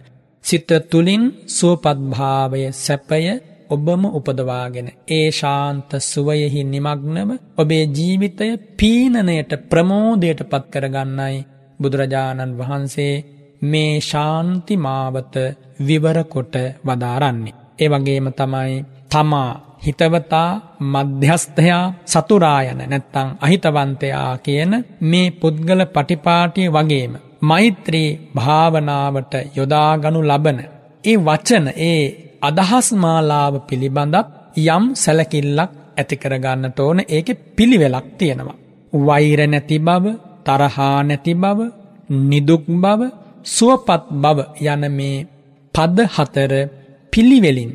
සිත 0.44 0.70
තුලින් 0.90 1.24
සුවපත් 1.48 1.98
භාවය 2.10 2.62
සැපය 2.76 3.24
ඔබම 3.70 4.02
උපදවාගෙන 4.10 4.88
ඒ 5.08 5.28
ශාන්ත 5.30 5.90
සුවයෙහි 6.02 6.62
නිමග්නව 6.64 7.30
ඔබේ 7.58 7.84
ජීවිතය 7.88 8.48
පීනනයට 8.76 9.52
ප්‍රමෝදයට 9.70 10.40
පත් 10.42 10.64
කරගන්නයි 10.72 11.36
බුදුරජාණන් 11.80 12.56
වහන්සේ 12.58 13.14
මේ 13.62 13.94
ශාන්ති 14.02 14.74
මාවත 14.76 15.34
විවර 15.80 16.18
කොට 16.24 16.54
වදාරන්නේ. 16.84 17.58
ඒ 17.78 17.88
වගේම 17.88 18.26
තමයි 18.32 18.74
තමා 19.08 19.52
හිතවතා 19.80 20.50
මධ්‍යස්ථයා 20.86 21.84
සතුරායන 22.06 22.80
නැත්තං 22.84 23.28
අහිතවන්තයා 23.40 24.30
කියන 24.38 24.72
මේ 25.02 25.28
පුද්ගල 25.32 25.82
පටිපාටිය 25.86 26.68
වගේම 26.68 27.12
මෛත්‍රී 27.42 28.08
භාවනාවට 28.36 29.34
යොදාගනු 29.56 30.20
ලබන 30.22 30.58
ඒ 31.04 31.16
වචන 31.18 31.66
ඒ 31.82 32.02
අදහස් 32.42 32.88
මාලාව 32.94 33.54
පිළිබඳත් 33.62 34.26
යම් 34.66 34.84
සැලකිල්ලක් 34.94 35.72
ඇති 35.96 36.16
කරගන්නට 36.16 36.78
ඕන 36.78 37.00
ඒකේ 37.08 37.40
පිළිවෙලක් 37.56 38.06
තියෙනවා. 38.18 38.58
වෛර 38.92 39.40
නැති 39.46 39.78
බව, 39.78 40.04
තරහා 40.44 40.98
නැති 41.02 41.34
බව, 41.34 41.58
නිදුක් 42.22 42.64
බව, 42.76 43.00
සුවපත් 43.46 44.04
බව 44.14 44.38
යන 44.64 44.82
මේ 44.90 45.26
පද 45.74 45.98
හතර 46.08 46.52
පිළිවෙලින් 47.12 47.72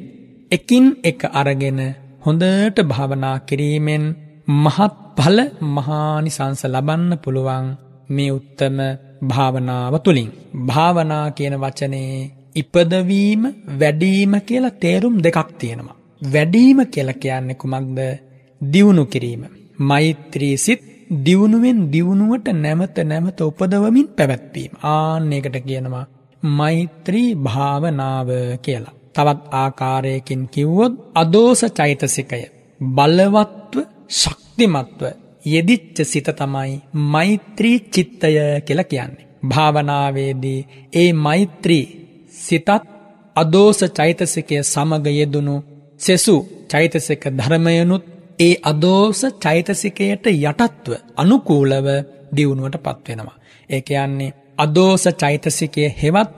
එකින් 0.55 0.85
එක 1.03 1.21
අරගෙන 1.33 1.79
හොඳට 2.21 2.77
භාවනා 2.83 3.37
කිරීමෙන් 3.41 4.05
මහත් 4.57 4.95
ඵල 5.17 5.39
මහානිසංස 5.75 6.61
ලබන්න 6.65 7.11
පුළුවන් 7.17 7.67
මේ 8.09 8.31
උත්තම 8.31 8.77
භාවනාව 9.23 9.93
තුලින් 9.99 10.31
භාවනා 10.65 11.25
කියන 11.31 11.55
වචනේ 11.57 12.15
ඉපදවීම 12.55 13.43
වැඩීම 13.73 14.33
කියලා 14.41 14.77
තේරුම් 14.77 15.15
දෙකක් 15.19 15.49
තියෙනවා. 15.53 15.95
වැඩීම 16.25 16.79
කියලා 16.87 17.15
කියන්නේ 17.15 17.55
කුමක්ද? 17.55 17.99
දියුණු 18.61 19.05
කිරීම. 19.05 19.43
මෛත්‍රී 19.81 20.57
සිත් 20.57 20.81
දියුණුවෙන් 21.19 21.79
දියුණුවට 21.91 22.47
නැවත 22.55 22.97
නැවත 23.03 23.39
උපදවමින් 23.41 24.07
පැවැත්වීම. 24.09 24.71
ආන්න 24.85 25.33
ඒකට 25.33 25.57
කියනවා 25.63 26.05
මෛත්‍රී 26.43 27.29
භාවනාව 27.37 28.29
කියලා. 28.59 28.95
තවත් 29.15 29.41
ආකාරයකින් 29.54 30.43
කිව්වොත් 30.47 30.93
අදෝස 31.15 31.62
චෛතසිකය 31.71 32.41
බලවත්ව 32.82 33.78
ශක්තිමත්ව 34.12 35.01
යෙදිච්ච 35.45 35.97
සිත 36.04 36.28
තමයි 36.32 36.73
මෛත්‍රී 36.93 37.78
චිත්තය 37.88 38.28
කියලා 38.62 38.84
කියන්නේ. 38.84 39.25
භාවනාවේදී 39.47 40.60
ඒ 40.93 41.13
මෛත්‍රී 41.15 41.86
සිතත් 42.38 42.69
අදෝස 43.36 43.80
චෛතසිකය 43.91 44.56
සමග 44.63 45.06
යෙදුණු 45.12 45.56
සෙසු 45.99 46.36
චෛතසික 46.69 47.23
ධර්මයනුත් 47.30 48.06
ඒ 48.39 48.56
අදෝස 48.63 49.21
චෛතසිකයට 49.39 50.25
යටත්ව 50.28 50.93
අනුකූලව 51.17 51.88
දියුණුවට 52.36 52.78
පත්වෙනවා. 52.86 53.38
ඒ 53.69 53.82
කියන්නේ 53.82 54.36
අදෝස 54.58 55.04
චෛතසිකය 55.13 55.84
හෙවත් 56.01 56.32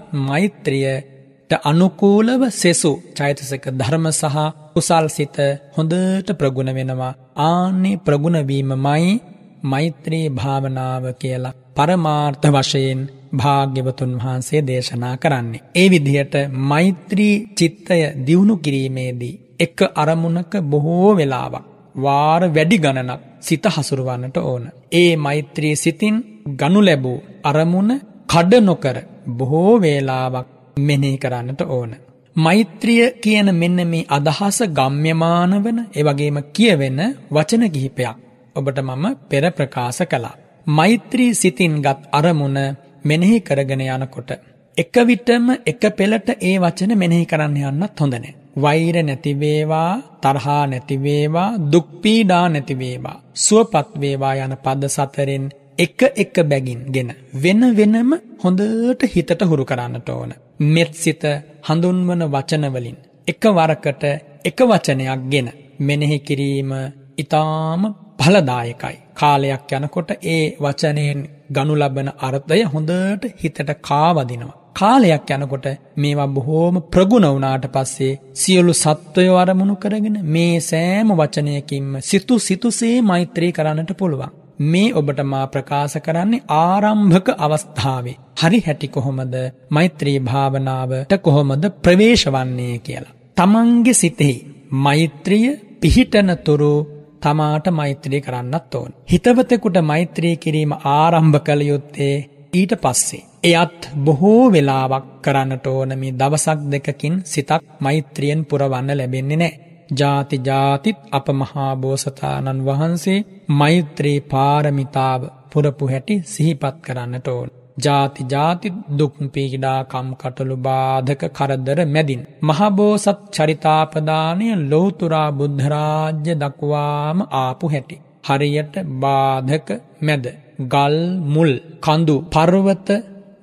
මෛත්‍රියට 1.48 1.66
අනුකූලව 1.66 2.42
සෙසු 2.52 2.92
චෛතසික 3.12 3.66
ධර්ම 3.72 4.06
සහ 4.12 4.36
කුසල් 4.74 5.06
සිත 5.08 5.38
හොඳට 5.76 6.30
ප්‍රගුණ 6.32 6.70
වෙනවා. 6.70 7.18
ආන්නේ 7.38 7.98
ප්‍රගුණවීමමයි 7.98 9.22
මෛත්‍රී 9.64 10.30
භාවනාව 10.30 11.04
කියලා 11.14 11.56
පරමාර්ථ 11.76 12.48
වශයෙන් 12.48 13.02
භාග්‍යවතුන් 13.34 14.14
වහන්සේ 14.16 14.62
දේශනා 14.62 15.16
කරන්නේ. 15.16 15.64
ඒ 15.74 15.88
විදිහට 15.88 16.36
මෛත්‍රී 16.64 17.36
චිත්තය 17.52 18.00
දියුණු 18.26 18.56
කිරීමේදී 18.58 19.40
එක 19.60 19.80
අරමුණක 19.96 20.54
බොහෝ 20.64 21.12
වෙලාවක් 21.14 21.66
වාර 21.96 22.42
වැඩි 22.48 22.78
ගණනක් 22.78 23.22
සිත 23.40 23.66
හසුරුවන්නට 23.68 24.38
ඕන. 24.40 24.64
ඒ 24.94 25.12
මෛත්‍රී 25.18 25.76
සිතින් 25.76 26.16
ගනු 26.60 26.80
ලැබූ 26.82 27.18
අරමුණ 27.44 27.92
කඩ 28.30 28.54
නොකර 28.62 28.98
බොහෝ 29.30 29.74
වේලාවක් 29.78 30.57
මෙනෙහි 30.80 31.18
කරන්නට 31.18 31.62
ඕන. 31.70 31.92
මෛත්‍රිය 32.36 33.06
කියන 33.18 33.50
මෙන්න 33.54 33.80
මේ 33.88 34.08
අදහස 34.10 34.60
ගම්්‍යමාන 34.72 35.54
වන 35.64 35.80
එවගේම 35.94 36.38
කියවෙන 36.52 37.00
වචන 37.32 37.64
කිහිපයක් 37.70 38.18
ඔබට 38.56 38.80
මම 38.80 39.06
පෙර 39.30 39.46
ප්‍රකාශ 39.52 40.02
කළා. 40.06 40.36
මෛත්‍රී 40.68 41.32
සිතින් 41.34 41.76
ගත් 41.82 42.00
අරමුණ 42.12 42.60
මෙනෙහි 43.04 43.38
කරගෙන 43.40 43.84
යනකොට 43.88 44.32
එක 44.78 44.96
විටම 45.04 45.46
එක 45.66 45.84
පෙළට 45.92 46.30
ඒ 46.42 46.56
වචන 46.58 46.92
මෙනෙහි 46.96 47.26
කරන්න 47.26 47.58
යන්නත් 47.64 48.00
හොඳ 48.00 48.16
නැහැ. 48.16 48.36
වෛර 48.56 48.96
නැති 49.04 49.34
වේවා, 49.36 49.92
තරහා 50.22 50.64
නැති 50.68 50.96
වේවා, 50.98 51.50
දුක් 51.72 51.88
පීඩා 52.02 52.46
නැති 52.50 52.76
වේවා, 52.76 53.22
සුවපත් 53.36 53.90
වේවා 53.96 54.34
යන 54.38 54.56
පද 54.58 54.90
සතරෙන් 54.90 55.46
එක 55.78 56.02
එක 56.16 56.36
බැගින්ගෙන 56.44 57.10
වෙන 57.36 57.62
වෙනම 57.78 58.12
හොඳට 58.44 59.04
හිතට 59.14 59.42
හුරු 59.44 59.66
කරන්නට 59.66 60.10
ඕන. 60.10 60.34
මෙත් 60.60 60.94
සිත 60.94 61.24
හඳුන්වන 61.64 62.22
වචන 62.26 62.66
වලින් 62.68 62.98
එක 63.28 63.44
වරකට 63.50 64.04
එක 64.46 64.60
වචනයක්ගෙන 64.64 65.48
මෙනෙහි 65.80 66.20
කිරීම 66.20 66.72
ඊටාම 67.16 67.82
ඵලදායකයි. 68.20 68.96
කාලයක් 69.14 69.72
යනකොට 69.74 70.10
ඒ 70.26 70.44
වචනයෙන් 70.60 71.22
ගනු 71.50 71.74
ලබන 71.76 72.10
අර්ථය 72.20 72.64
හොඳට 72.66 73.24
හිතට 73.42 73.70
කාවදිනවා. 73.82 74.58
කාලයක් 74.76 75.30
යනකොට 75.30 75.68
මේවා 75.96 76.28
බොහෝම 76.30 76.76
ප්‍රගුණ 76.86 77.28
වුණාට 77.28 77.68
පස්සේ 77.68 78.20
සියලු 78.34 78.74
සත්වයෝ 78.76 79.38
අරමුණු 79.38 79.76
කරගෙන 79.76 80.18
මේ 80.28 80.58
සෑම 80.62 81.10
වචනයකින්ම 81.14 81.90
සිතු 82.02 82.36
සිතුසේ 82.40 82.96
මෛත්‍රී 83.02 83.52
කරන්නට 83.52 83.94
පුළුවන්. 83.94 84.36
මේ 84.60 84.94
ඔබට 84.94 85.20
මා 85.24 85.46
ප්‍රකාශ 85.48 85.98
කරන්නේ 86.00 86.46
ආරම්භක 86.50 87.28
අවස්ථාවේ. 87.38 88.18
හරි 88.40 88.60
හැටි 88.60 88.88
කොහොමද 88.90 89.36
මෛත්‍රී 89.70 90.20
භාවනාවට 90.22 91.14
කොහොමද 91.20 91.66
ප්‍රවේශ 91.82 92.26
වන්නේ 92.28 92.78
කියලා. 92.80 93.18
තමන්ගේ 93.38 93.94
සිතෙහි 93.94 94.36
මෛත්‍රිය 94.80 95.50
පිහිටනතුරු 95.80 96.74
තමාට 97.22 97.68
මෛත්‍රී 97.72 98.22
කරන්නත් 98.22 98.74
ඕන. 98.74 98.92
හිතවතෙකුට 99.06 99.78
මෛත්‍රී 99.84 100.36
කිරීම 100.38 100.74
ආරම්භ 100.92 101.40
කළ 101.42 101.62
යුත්තේ 101.64 102.16
ඊට 102.54 102.74
පස්සේ. 102.78 103.24
එයත් 103.46 103.90
බොහෝ 103.98 104.52
වෙලාවක් 104.52 105.06
කරන්නට 105.22 105.66
ඕන 105.68 105.92
මේ 105.96 106.12
දවසක් 106.14 106.60
දෙකකින් 106.72 107.16
සිතක් 107.26 107.64
මෛත්‍රියෙන් 107.80 108.46
පුරවන්න 108.46 108.90
ලැබෙන්නේ 108.94 109.38
නෑ. 109.38 109.67
ජාති 109.92 110.38
ජාතිත් 110.40 110.98
අප 111.12 111.28
මහාබෝසතාණන් 111.34 112.66
වහන්සේ 112.66 113.20
මෛත්‍රී 113.50 114.20
පාරමිතාව 114.26 115.22
පුරපු 115.52 115.86
හැටි 115.88 116.16
සිහිපත් 116.26 116.76
කරන්නට 116.82 117.28
ඕන. 117.28 117.50
ජාති 117.78 118.22
ජාති 118.24 118.68
දුක් 118.98 119.16
පීඩා 119.34 119.80
කම්කටොළු 119.86 120.58
බාධක 120.58 121.24
කරදර 121.30 121.80
මැදින්. 121.86 122.22
මහබෝසත් 122.42 123.20
චරිතාපදානය 123.32 124.48
ලෝතුරා 124.64 125.30
බුද්ධරාජ්‍ය 125.32 126.34
දක්වාම 126.36 127.20
ආපු 127.34 127.66
හැටි. 127.68 128.02
හරියට 128.24 128.76
බාධක 129.02 129.70
මැද. 130.02 130.26
ගල් 130.66 130.98
මුල් 131.26 131.52
කඳු 131.80 132.16
පර්වත 132.26 132.90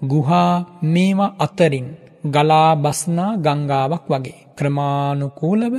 ගුහා 0.02 0.52
මේවා 0.84 1.34
අතරින් 1.38 1.88
ගලා 2.26 2.70
බස්නා 2.76 3.32
ගංගාවක් 3.38 4.04
වගේ. 4.10 4.40
ක්‍රමානුකූලව 4.58 5.74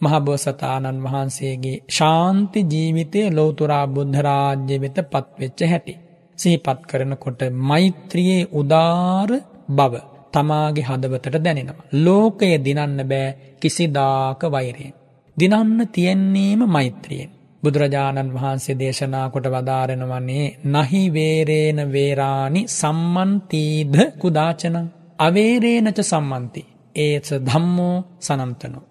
මහබෝසතාණන් 0.00 1.02
වහන්සේගේ 1.02 1.76
ශාන්ති 1.90 2.60
ජීවිතය 2.64 3.20
ලෝතුරා 3.30 3.86
බුද්ධරාජ්‍ය 3.88 4.76
වෙත 4.76 4.98
පත්වෙච්ච 5.04 5.60
හැටි. 5.64 5.94
සිහිපත් 6.38 6.80
කරනකොට 6.86 7.40
මෛත්‍රියේ 7.62 8.48
උදාර 8.52 9.30
බව 9.70 9.94
තමාගේ 10.32 10.84
හදවතට 10.84 11.36
දැනෙනවා. 11.38 11.86
ලෝකය 11.98 12.50
දිනන්න 12.58 12.98
බෑ 13.04 13.36
කිසිදාක 13.60 14.40
වෛරයෙන්. 14.46 14.94
දිනන්න 15.36 15.78
තියෙන්නේම 15.88 16.60
මෛත්‍රියෙන්. 16.68 17.30
බුදුරජාණන් 17.62 18.34
වහන්සේ 18.34 18.76
දේශනා 18.76 19.26
කොට 19.28 19.46
වදාරෙනවන්නේ 19.46 20.46
නහි 20.66 21.02
වේරේන 21.10 21.80
වේරානි 21.92 22.62
සම්මන්තීද 22.70 23.94
කුදාචනං 24.18 24.86
අවේරේනච 25.18 25.98
සම්මන්ති 26.02 26.62
ඒස 26.96 27.30
ධම්මෝ 27.42 27.96
සනන්තනෝ 28.20 28.84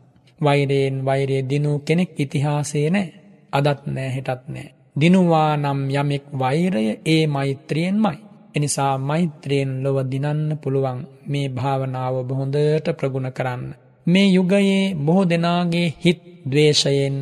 වෛරයෙන් 0.45 0.97
වෛරය 1.05 1.37
දිනූ 1.43 1.77
කෙනෙක් 1.79 2.11
ඉතිහාසයේ 2.19 2.89
නෑ 2.89 3.07
අදත් 3.53 3.81
නෑ 3.87 4.09
හෙටත් 4.09 4.43
නෑ 4.49 4.69
දිනුවා 4.95 5.51
නම් 5.55 5.79
යමෙක් 5.93 6.25
වෛරය 6.33 6.85
ඒ 7.05 7.23
මෛත්‍රියෙන්මයි. 7.27 8.17
එනිසා 8.55 8.93
මෛත්‍රයෙන් 8.99 9.71
ලොව 9.83 9.97
දිනන්න 10.03 10.43
පුළුවන් 10.57 10.99
මේ 11.25 11.47
භාවනාව 11.49 12.15
බොහොඳට 12.23 12.87
ප්‍රගුණ 12.97 13.29
කරන්න. 13.29 13.63
මේ 14.07 14.27
යුගයේ 14.29 14.95
බොහෝ 14.97 15.25
දෙනාගේ 15.25 15.87
හිත් 16.03 16.21
දවේශයෙන් 16.45 17.17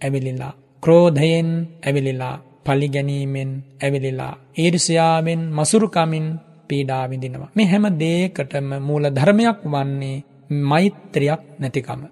ඇවිලිලා. 0.00 0.54
ක්‍රෝධයෙන් 0.82 1.50
ඇවිලිලා 1.82 2.36
පලිගැනීමෙන් 2.64 3.50
ඇවිලිලා. 3.80 4.34
ඊර්ෂයාවෙන් 4.56 5.42
මසුරුකමින් 5.50 6.26
පීඩාවිඳිනවා. 6.68 7.52
මේ 7.54 7.66
හැම 7.66 7.86
දේකටම 7.98 8.68
මූල 8.80 9.04
ධර්මයක් 9.10 9.60
වන්නේ 9.66 10.24
මෛත්‍රයක් 10.62 11.42
නැතිකම. 11.58 12.02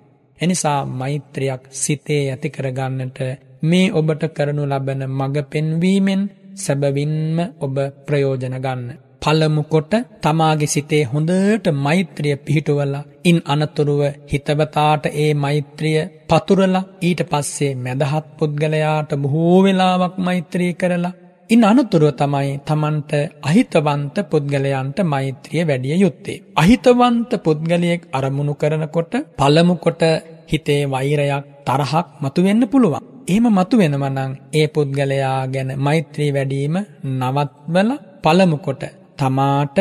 එනිසා 0.42 0.80
මෛත්‍රයක් 0.92 1.62
සිතේ 1.76 2.22
ඇති 2.26 2.48
කරගන්නට 2.50 3.18
මේ 3.62 3.86
ඔබට 3.92 4.22
කරනු 4.36 4.62
ලබන 4.66 5.02
මඟ 5.08 5.48
පෙන්වීමෙන් 5.50 6.22
සැබවින්ම 6.56 7.38
ඔබ 7.60 7.76
ප්‍රයෝජන 8.06 8.56
ගන්න. 8.58 8.90
පළමු 9.22 9.62
කොට 9.64 9.92
තමාගේ 10.20 10.66
සිතේ 10.66 11.02
හොඳට 11.04 11.66
මෛත්‍රිය 11.76 12.36
පිහිටුවලා 12.38 13.04
ඉන් 13.24 13.38
අනතුරුව 13.46 14.02
හිතවතාට 14.30 15.04
ඒ 15.14 15.30
මෛත්‍රිය 15.36 15.98
පතුරලා 16.28 16.88
ඊට 17.00 17.20
පස්සේ 17.30 17.72
මැදහත් 17.76 18.26
පුද්ගලයාට 18.38 19.12
බොහෝ 19.22 19.58
වෙලාවක් 19.64 20.16
මෛත්‍රී 20.18 20.72
කරලා 20.74 21.18
ඉන් 21.52 21.62
අනතුරුව 21.62 22.12
තමයි 22.12 22.50
තමන්ට 22.60 23.12
අහිතවන්ත 23.42 24.16
පුද්ගලයන්ට 24.24 24.98
මෛත්‍රිය 25.04 25.62
වැඩිය 25.62 25.96
යුත්තේ. 25.96 26.42
අහිතවන්ත 26.56 27.32
පුද්ගලයෙක් 27.38 28.02
අරමුණු 28.10 28.54
කරනකොට 28.54 29.12
පළමුකොට 29.38 30.02
හිතේ 30.48 30.82
වෛරයක් 30.86 31.44
තරහක් 31.66 32.06
මතුවෙන්න 32.22 32.62
පුළුවන්. 32.68 33.02
එහෙම 33.28 33.46
මතු 33.50 33.74
වෙනවනං 33.78 34.32
ඒ 34.52 34.66
පුද්ගලයා 34.68 35.40
ගැන 35.48 35.70
මෛත්‍රී 35.78 36.30
වැඩීම 36.30 36.76
නවත්වල 37.12 37.90
පළමුකොට 38.24 38.82
තමාට 39.18 39.76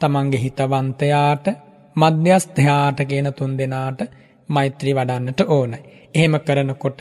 තමන්ගේ 0.00 0.42
හිතවන්තයාට 0.44 1.46
මධ්‍යස්ථයාට 1.96 2.98
කියන 3.04 3.28
තුන් 3.32 3.52
දෙනාට 3.58 4.00
මෛත්‍රී 4.48 4.94
වඩන්නට 4.94 5.40
ඕනයි. 5.48 5.84
එහෙම 6.14 6.34
කරනකොට 6.40 7.00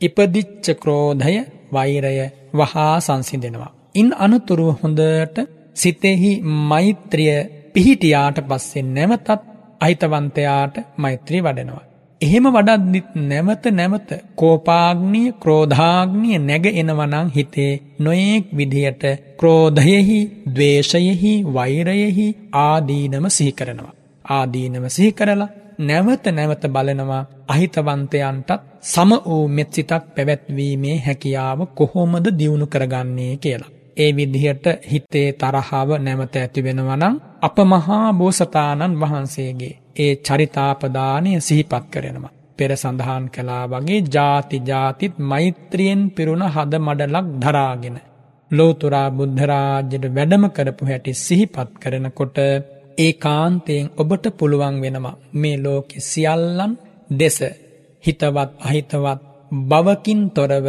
ඉපදිච්ච 0.00 0.66
ක්‍රෝධය 0.82 1.38
වෛරය 1.72 2.16
වහා 2.54 2.94
සංසිඳෙනවා. 2.98 3.74
ඉන් 3.94 4.08
අනතුරුව 4.18 4.70
හොඳට 4.82 5.38
සිතෙහි 5.74 6.32
මෛත්‍රිය 6.68 7.36
පිහිටියාට 7.74 8.38
පස්සේ 8.48 8.88
නැවතත් 8.88 9.28
අහිතවන්තයාට 9.80 10.76
මෛත්‍රී 10.96 11.42
වඩනවා. 11.42 11.84
එහෙම 12.20 12.46
වඩද්දිත් 12.46 13.10
නැවත 13.24 13.64
නැවත 13.70 14.10
කෝපාග්නිය 14.34 15.28
ක්‍රෝධාග්නිය 15.34 16.38
නැග 16.40 16.64
එනවනං 16.72 17.28
හිතේ 17.28 17.72
නොයෙක් 17.98 18.46
විදියට 18.52 19.04
ක්‍රෝධයෙහි 19.36 20.18
දවේශයෙහි 20.48 21.32
වෛරයෙහි 21.54 22.26
ආදීනම 22.60 23.28
සිහිකරනවා. 23.28 23.94
ආදීනම 24.24 24.84
සිහිකරලා 24.88 25.48
නැවත 25.78 26.24
නැවත 26.28 26.64
බලනවා 26.68 27.26
අහිතවන්තයන්ටත් 27.48 28.62
සම 28.84 29.10
වූ 29.24 29.42
මෙත්සිතක් 29.48 30.04
පැවැත්වීමේ 30.14 30.96
හැකියාව 30.98 31.60
කොහොමද 31.72 32.26
දියුණු 32.32 32.66
කරගන්නේ 32.66 33.34
කියලා. 33.36 33.70
ඒ 33.96 34.10
විදිහට 34.12 34.66
හිතේ 34.84 35.28
තරහාව 35.34 35.90
නැවත 35.98 36.34
ඇතිවෙනවනම් 36.36 37.14
අප 37.42 37.56
මහා 37.66 38.06
බෝසතාණන් 38.14 38.98
වහන්සේගේ 39.00 39.74
ඒ 39.96 40.12
චරිතාපදානය 40.18 41.30
සිහිපත් 41.40 41.84
කරනවා. 41.92 42.34
පෙර 42.58 42.70
සඳහන් 42.74 43.24
කලා 43.28 43.64
වගේ 43.66 44.00
ජාති 44.08 44.58
ජාතිත් 44.62 45.14
මෛත්‍රියෙන් 45.24 46.02
පිරුණ 46.10 46.44
හද 46.46 46.72
මඩලක් 46.78 47.26
දරාගෙන. 47.42 47.96
ලෝතුරා 48.50 49.08
බුද්ධරාජ්‍යයට 49.10 50.04
වැඩම 50.12 50.44
කරපු 50.50 50.82
හැටි 50.84 51.12
සිහිපත් 51.16 51.70
කරනකොට 51.80 52.38
ඒ 52.98 53.12
කාන්තයෙන් 53.14 53.90
ඔබට 53.96 54.24
පුළුවන් 54.32 54.76
වෙනවා 54.82 55.16
මේ 55.34 55.56
ලෝකෙ 55.56 55.96
සියල්ලන් 56.02 56.72
දෙස 57.10 57.38
හිතවත් 58.04 58.50
අහිතවත් 58.60 59.20
බවකින් 59.52 60.22
තොරව 60.30 60.66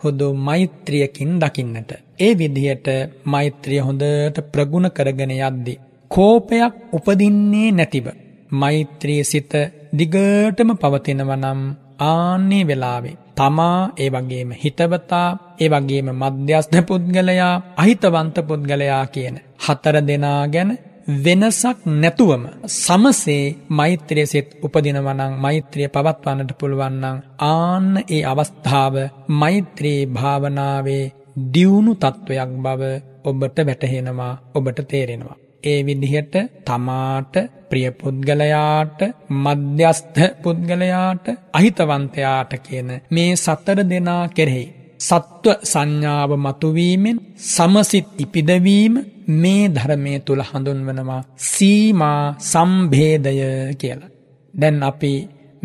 හුදු 0.00 0.28
මෛත්‍රියකින් 0.36 1.32
දකින්නට. 1.38 1.90
ඒ 2.18 2.32
විදිහට 2.34 2.86
මෛත්‍රිය 3.24 3.80
හොඳට 3.80 4.36
ප්‍රගුණ 4.52 4.86
කරගෙන 4.90 5.32
යද්දි. 5.32 5.74
කෝපයක් 6.10 6.74
උපදින්නේ 6.92 7.70
නැතිව. 7.70 8.06
මෛත්‍රී 8.52 9.22
සිත 9.24 9.52
දිගටම 9.92 10.70
පවතිනවනම් 10.74 11.60
ආන්නේ 12.00 12.64
වෙලාවේ. 12.64 13.18
තමා 13.36 13.78
ඒ 13.96 14.10
වගේම 14.10 14.50
හිතවතා 14.54 15.28
ඒ 15.60 15.68
වගේම 15.68 16.08
මධ්‍යස්ධ 16.14 16.80
පුද්ගලයා 16.82 17.54
අහිතවන්ත 17.76 18.36
පුද්ගලයා 18.48 19.04
කියන. 19.06 19.36
හතර 19.58 19.96
දෙනා 20.02 20.42
ගැන 20.48 20.70
වෙනසක් 21.06 21.78
නැතුවම 21.94 22.44
සමසේ 22.74 23.44
මෛත්‍රිය 23.70 24.26
සිත් 24.26 24.48
උපදිනවනං 24.62 25.22
මෛත්‍රිය 25.36 25.88
පවත්වන්නට 25.88 26.52
පුළුවන්නං 26.58 27.22
ආන්න 27.46 27.88
ඒ 28.08 28.22
අවස්ථාව 28.24 28.94
මෛත්‍රී 29.34 30.00
භාවනාවේ 30.08 31.04
දියුණු 31.48 31.92
තත්ත්වයක් 31.96 32.52
බව 32.58 32.82
ඔබට 33.24 33.56
වැටහෙනවා 33.60 34.34
ඔබට 34.54 34.78
තේරෙනවා. 34.84 35.36
ඒ 35.64 35.80
විදිහට 35.82 36.34
තමාට 36.64 37.34
ප්‍රියපුද්ගලයාට 37.70 39.00
මධ්‍යස්ථ 39.38 40.20
පුද්ගලයාට 40.38 41.26
අහිතවන්තයාට 41.52 42.52
කියන 42.60 42.90
මේ 43.10 43.36
සත්තර 43.36 43.78
දෙනා 43.84 44.24
කෙරෙහි. 44.30 44.66
සත්ව 45.02 45.46
සංඥාව 45.64 46.30
මතුවීමෙන් 46.36 47.18
සමසිත් 47.48 48.06
ඉපිදවීම 48.18 48.94
මේ 49.34 49.64
ධර්මය 49.68 50.12
තුළ 50.20 50.42
හඳුන්වනවා 50.42 51.22
සීමා 51.46 52.22
සම්භේදය 52.42 53.34
කියලා. 53.74 54.12
දැන් 54.54 54.82
අපි 54.82 55.12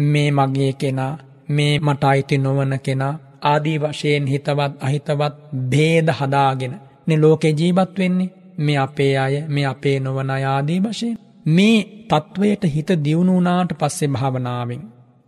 මේ 0.06 0.30
මගේ 0.32 0.74
කෙනා 0.74 1.14
මේ 1.50 1.74
මට 1.80 2.04
අයිති 2.04 2.38
නොවන 2.38 2.74
කෙනා 2.80 3.14
ආදී 3.44 3.78
වශයෙන් 3.80 4.26
හිතවත් 4.28 4.74
අහිතවත් 4.80 5.36
භේද 5.70 6.08
හදාගෙන 6.12 6.74
නෙ 7.08 7.16
ලෝකෙ 7.16 7.50
ජීවත් 7.52 7.94
වෙන්නේ 7.98 8.34
මේ 8.58 8.78
අපේ 8.78 9.14
අය 9.18 9.36
මේ 9.48 9.66
අපේ 9.66 9.98
නොවන 10.00 10.30
අයාදී 10.30 10.80
වශයෙන් 10.82 11.18
මේ 11.48 11.78
තත්ත්වයට 12.10 12.64
හිත 12.74 12.90
දියුණුනාට 13.04 13.72
පස්සේ 13.74 14.10
භාවනාවෙන් 14.10 14.84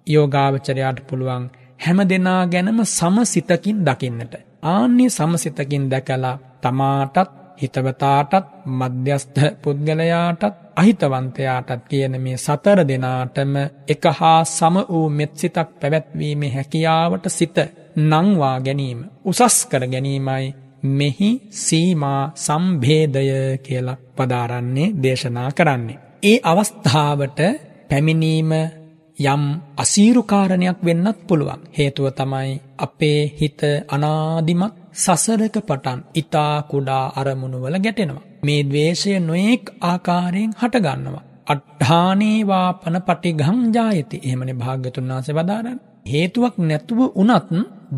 යෝගාවචරයාට 0.08 1.00
පුළුවන් 1.10 1.45
හැම 1.80 2.00
දෙනා 2.10 2.44
ගැනම 2.48 2.80
සමසිතකින් 2.88 3.80
දකින්නට. 3.82 4.34
ආන්‍ය 4.63 5.06
සමසිතකින් 5.10 5.86
දැකලා 5.88 6.38
තමාටත් 6.62 7.30
හිතවතාටත් 7.62 8.46
මධ්‍යස්ථ 8.70 9.39
පුද්ගලයාටත් 9.62 10.44
අහිතවන්තයාටත් 10.76 11.82
කියන 11.89 12.15
මේ 12.22 12.38
සතර 12.38 12.80
දෙනාටම 12.88 13.54
එක 13.88 14.04
හා 14.12 14.39
සම 14.48 14.76
වූ 14.89 15.08
මෙත්සිතක් 15.12 15.70
පැවැත්වීමේ 15.80 16.52
හැකියාවට 16.52 17.26
සිත 17.30 17.58
නංවා 18.02 18.58
ගැනීම 18.60 19.00
උසස් 19.26 19.58
කර 19.65 19.84
ගැනීමයි 19.88 20.56
මෙහි 20.84 21.32
සීමා 21.52 22.22
සම්භේදය 22.36 23.26
කියලා 23.60 24.02
පදාරන්නේ 24.15 24.94
දේශනා 25.04 25.50
කරන්නේ. 25.52 26.00
ඒ 26.24 26.38
අවස්ථාවට 26.44 27.39
පැමිණීම 27.89 28.52
යම් 29.19 29.43
අසීරුකාරණයක් 29.77 30.77
වෙන්නත් 30.82 31.17
පුළුවන්. 31.27 31.62
හේතුව 31.69 32.05
තමයි 32.12 32.51
අපේ 32.77 33.21
හිත 33.36 33.62
අනාදිමත් 33.88 34.75
සසරක 34.95 35.55
පටන් 35.60 35.99
ඉතා 36.15 36.53
කුඩා 36.63 37.05
අරමුණුවල 37.15 37.75
ගැටෙනවා. 37.77 38.27
මේ 38.43 38.62
දවේශය 38.63 39.12
නොයෙක් 39.21 39.65
ආකාරයෙන් 39.82 40.51
හටගන්නවා. 40.53 41.23
අට්ඨානේවාපන 41.47 42.95
පටිගං 43.01 43.60
ජායති 43.73 44.21
එහෙමනේ 44.25 44.55
භාග්‍යතුන් 44.55 45.10
වහන්සේ 45.10 45.36
වදාරන්නේ. 45.36 45.84
හේතුවක් 46.05 46.55
නැතුව 46.60 46.99
වුණත් 47.10 47.49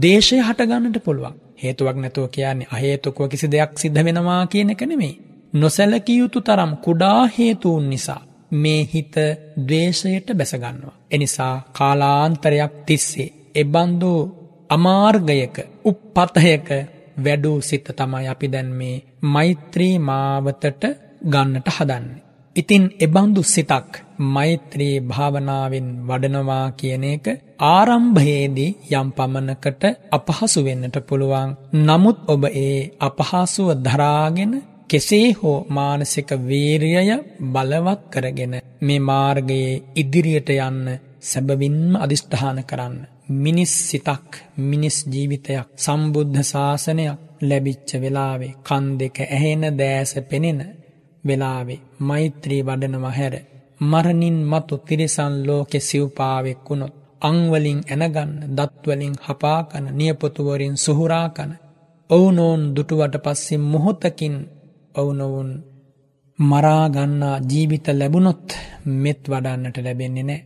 දේශය 0.02 0.38
හටගන්නට 0.40 0.98
පුළුවන්. 1.00 1.36
හේතුවක් 1.58 1.98
නැතුව 1.98 2.26
කියන්නේ 2.30 2.72
අහේතුකව 2.72 3.22
කිසි 3.28 3.48
දෙයක් 3.48 3.72
සිද්ධ 3.76 4.02
වෙනවා 4.02 4.42
කියන 4.48 4.70
එක 4.70 4.82
නෙමෙයි. 4.84 5.20
නොසැලකිය 5.54 6.18
යුතු 6.18 6.40
තරම් 6.42 6.72
කුඩා 6.78 7.20
හේතුන් 7.30 7.90
නිසා 7.90 8.22
මේ 8.54 8.82
හිත 8.86 9.16
ද්වේෂයට 9.60 10.28
බැසගන්නවා. 10.34 10.96
එනිසා 11.12 11.56
කාලාන්තරයක් 11.72 12.74
තිස්සේ 12.86 13.34
එබන්දු 13.56 14.14
අමාර්ගයක 14.70 15.56
උප්පතයක 15.86 16.68
වැඩූ 17.18 17.58
සිත 17.62 17.88
තමයි 17.92 18.28
අපි 18.28 18.48
දැන් 18.48 18.70
මේ 18.72 19.04
මෛත්‍රී 19.24 19.96
මාවතට 20.00 20.84
ගන්නට 21.24 21.68
හදන්නේ. 21.70 22.22
ඉතින් 22.56 22.84
එබඳු 23.00 23.42
සිතක් 23.46 23.92
මෛත්‍රී 24.28 24.96
භාවනාවෙන් 25.02 25.88
වඩනවා 26.08 26.66
කියන 26.72 27.04
එක 27.06 27.26
ආරම්භයේදී 27.68 28.76
යම් 28.92 29.08
පමණකට 29.10 29.84
අපහසු 30.12 30.60
වෙන්නට 30.62 30.98
පුළුවන්. 31.02 31.50
නමුත් 31.80 32.18
ඔබ 32.28 32.44
ඒ 32.58 32.80
අපහසුව 33.00 33.70
දරාගෙන 33.78 34.54
කෙසේ 34.92 35.28
හෝ 35.34 35.58
මානසික 35.70 36.30
වීරියය 36.42 37.12
බලවත් 37.50 38.02
කරගෙන 38.10 38.54
මේ 38.82 39.00
මාර්ගයේ 39.02 39.72
ඉදිරියට 39.96 40.50
යන්න 40.58 40.86
සැබවින්ම 41.22 41.96
අදිෂ්ඨාන 41.98 42.60
කරන්න. 42.64 42.96
මිනිස් 43.36 43.74
සිතක් 43.82 44.30
මිනිස් 44.62 44.98
ජීවිතයක් 45.06 45.68
සම්බුද්ධ 45.78 46.40
ශාසනයක් 46.44 47.20
ලැබිච්ච 47.42 47.90
වෙලාවේ 47.96 48.54
කන් 48.62 48.86
දෙක 49.00 49.18
ඇහෙන 49.28 49.64
දෑස 49.74 50.12
පෙනෙන 50.26 50.62
වෙලාවේ 51.24 51.84
මෛත්‍රී 52.02 52.62
වඩනවා 52.64 53.12
හැර 53.12 53.36
මරණින් 53.82 54.38
මතු 54.46 54.76
තිරිසන් 54.80 55.36
ලෝකෙ 55.48 55.80
සිව්පාවෙක් 55.82 56.64
වුණොත් 56.68 56.94
අංවලින් 57.22 57.80
ඇනගන්න 57.88 58.34
දත්වලින් 58.52 59.16
හපාකන 59.20 59.86
නියපොතුවරින් 59.94 60.76
සුහුරාකන 60.78 61.52
ඔවුනෝන් 62.10 62.62
දුටුවට 62.76 63.16
පස්සින් 63.18 63.64
මොහොතකින් 63.66 64.36
ඔවුනොවුන් 64.96 65.52
මරාගන්නා 66.40 67.36
ජීවිත 67.50 67.88
ලැබුණොත් 67.94 68.48
මෙත් 68.96 69.22
වඩන්නට 69.30 69.78
ලැබෙන්නේ 69.78 70.24
නෑ. 70.24 70.46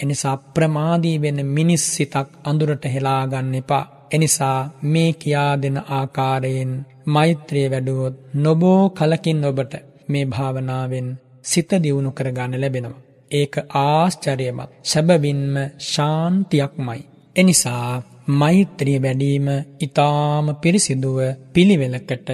එනිසා 0.00 0.36
ප්‍රමාදී 0.54 1.16
වෙන 1.20 1.38
මිනිස් 1.46 1.84
සිතක් 1.96 2.28
අඳුරට 2.44 2.84
හෙලාගන්න 2.86 3.54
එපා. 3.54 3.84
එනිසා 4.12 4.58
මේ 4.84 5.10
කියා 5.14 5.52
දෙන 5.62 5.78
ආකාරයෙන් 5.90 6.72
මෛත්‍රය 7.06 7.62
වැඩුවොත් 7.70 8.16
නොබෝ 8.36 8.82
කලකින් 8.90 9.44
ඔබට 9.44 9.74
මේ 10.08 10.24
භාවනාවෙන් 10.26 11.08
සිත 11.42 11.70
දියුණු 11.82 12.10
කරගන්න 12.10 12.60
ලැබෙනවා. 12.60 13.02
ඒක 13.30 13.54
ආශ්චරයමත් 13.80 14.70
සැබවින්ම 14.82 15.54
ශාන්තියක්මයි. 15.84 17.00
එනිසා 17.36 18.02
මෛත්‍රිය 18.32 18.98
වැඩීම 18.98 19.48
ඉතාම 19.80 20.46
පිරිසිදුව 20.56 21.18
පිළිවෙලකට 21.52 22.28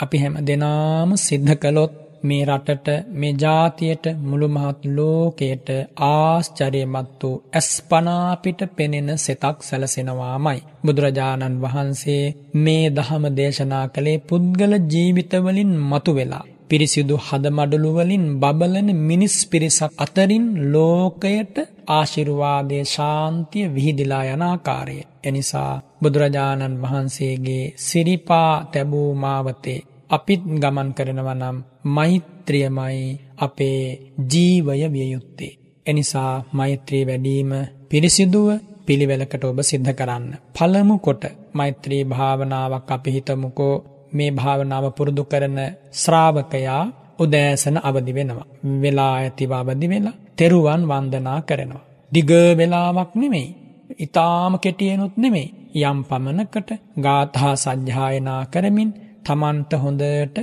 අපි 0.00 0.16
හැම 0.18 0.34
දෙනාම 0.40 1.10
සිද්ධ 1.18 1.52
කළොත් 1.54 1.92
මේ 2.22 2.44
රටට 2.44 2.88
මේ 3.12 3.32
ජාතියට 3.34 4.06
මුළු 4.20 4.48
මහත් 4.48 4.80
ලෝකයට 4.88 5.68
ආශ්චර්යමත් 6.06 7.22
වූ 7.22 7.34
ඇස්පනාපිට 7.52 8.60
පෙනෙන 8.76 9.10
සෙතක් 9.16 9.58
සැලසෙනවාමයි. 9.60 10.60
බුදුරජාණන් 10.84 11.60
වහන්සේ 11.62 12.24
මේ 12.56 12.84
දහම 12.90 13.24
දේශනා 13.36 13.86
කළේ 13.88 14.18
පුද්ගල 14.20 14.72
ජීවිතවලින් 14.92 15.72
මතු 15.82 16.12
වෙලා. 16.14 16.44
පිරිසිදු 16.68 17.16
හදමඩළුවලින් 17.18 18.26
බබලන 18.34 18.88
මිනිස් 19.02 19.36
පිරිසක් 19.44 19.92
අතරින් 19.98 20.46
ලෝකයට 20.72 21.56
ආශිරුවාදය 21.88 22.78
ශාන්තිය 22.86 23.66
විහිදිලා 23.68 24.24
යනාකාරය. 24.26 24.98
එනිසා 25.24 25.72
බුදුරජාණන් 26.02 26.80
වහන්සේගේ 26.82 27.64
සිරිපා 27.78 28.52
තැබූ 28.64 29.10
මාවතේ 29.16 29.80
අපිත් 30.10 30.42
ගමන් 30.54 30.90
කරනව 30.92 31.28
නම් 31.32 31.56
මෛත්‍රියමයි 31.86 33.00
අපේ 33.38 33.82
ජීවය 34.24 34.84
විය 34.86 35.08
යුත්තේ. 35.12 35.52
එනිසා 35.86 36.32
මෛත්‍රී 36.52 37.04
වැඩීම 37.04 37.50
පිරිසිදුව 37.88 38.48
පිළිවෙලකට 38.86 39.44
ඔබ 39.44 39.58
සිද්ධ 39.62 39.92
කරන්න. 39.92 40.24
පළමු 40.54 40.96
කොට 40.98 41.24
මෛත්‍රී 41.52 42.02
භාවනාවක් 42.04 42.90
අපි 42.90 43.10
හිතමුකෝ 43.10 43.74
මේ 44.12 44.30
භාවනාව 44.30 44.84
පුරුදු 44.90 45.24
කරන 45.24 45.58
ශ්‍රාවකයා 45.92 46.82
උදෑසන 47.18 47.76
අවදි 47.80 48.12
වෙනවා. 48.12 48.46
වෙලා 48.80 49.12
ඇතිව 49.16 49.52
අවදි 49.52 49.86
වෙලා 49.88 50.18
තෙරුවන් 50.36 50.82
වන්දනා 50.84 51.40
කරනවා. 51.42 51.86
දිග 52.12 52.30
වෙලාවක් 52.58 53.10
නෙමෙයි. 53.14 53.48
ඉතාම 53.98 54.52
කෙටියනුත් 54.58 55.14
නෙමෙයි. 55.16 55.48
යම් 55.82 55.98
පමණකට 56.04 56.70
ගාථා 56.98 57.54
සජ්්‍යායනා 57.56 58.42
කරමින් 58.46 58.90
තමන්ට 59.24 59.72
හොඳට 59.74 60.36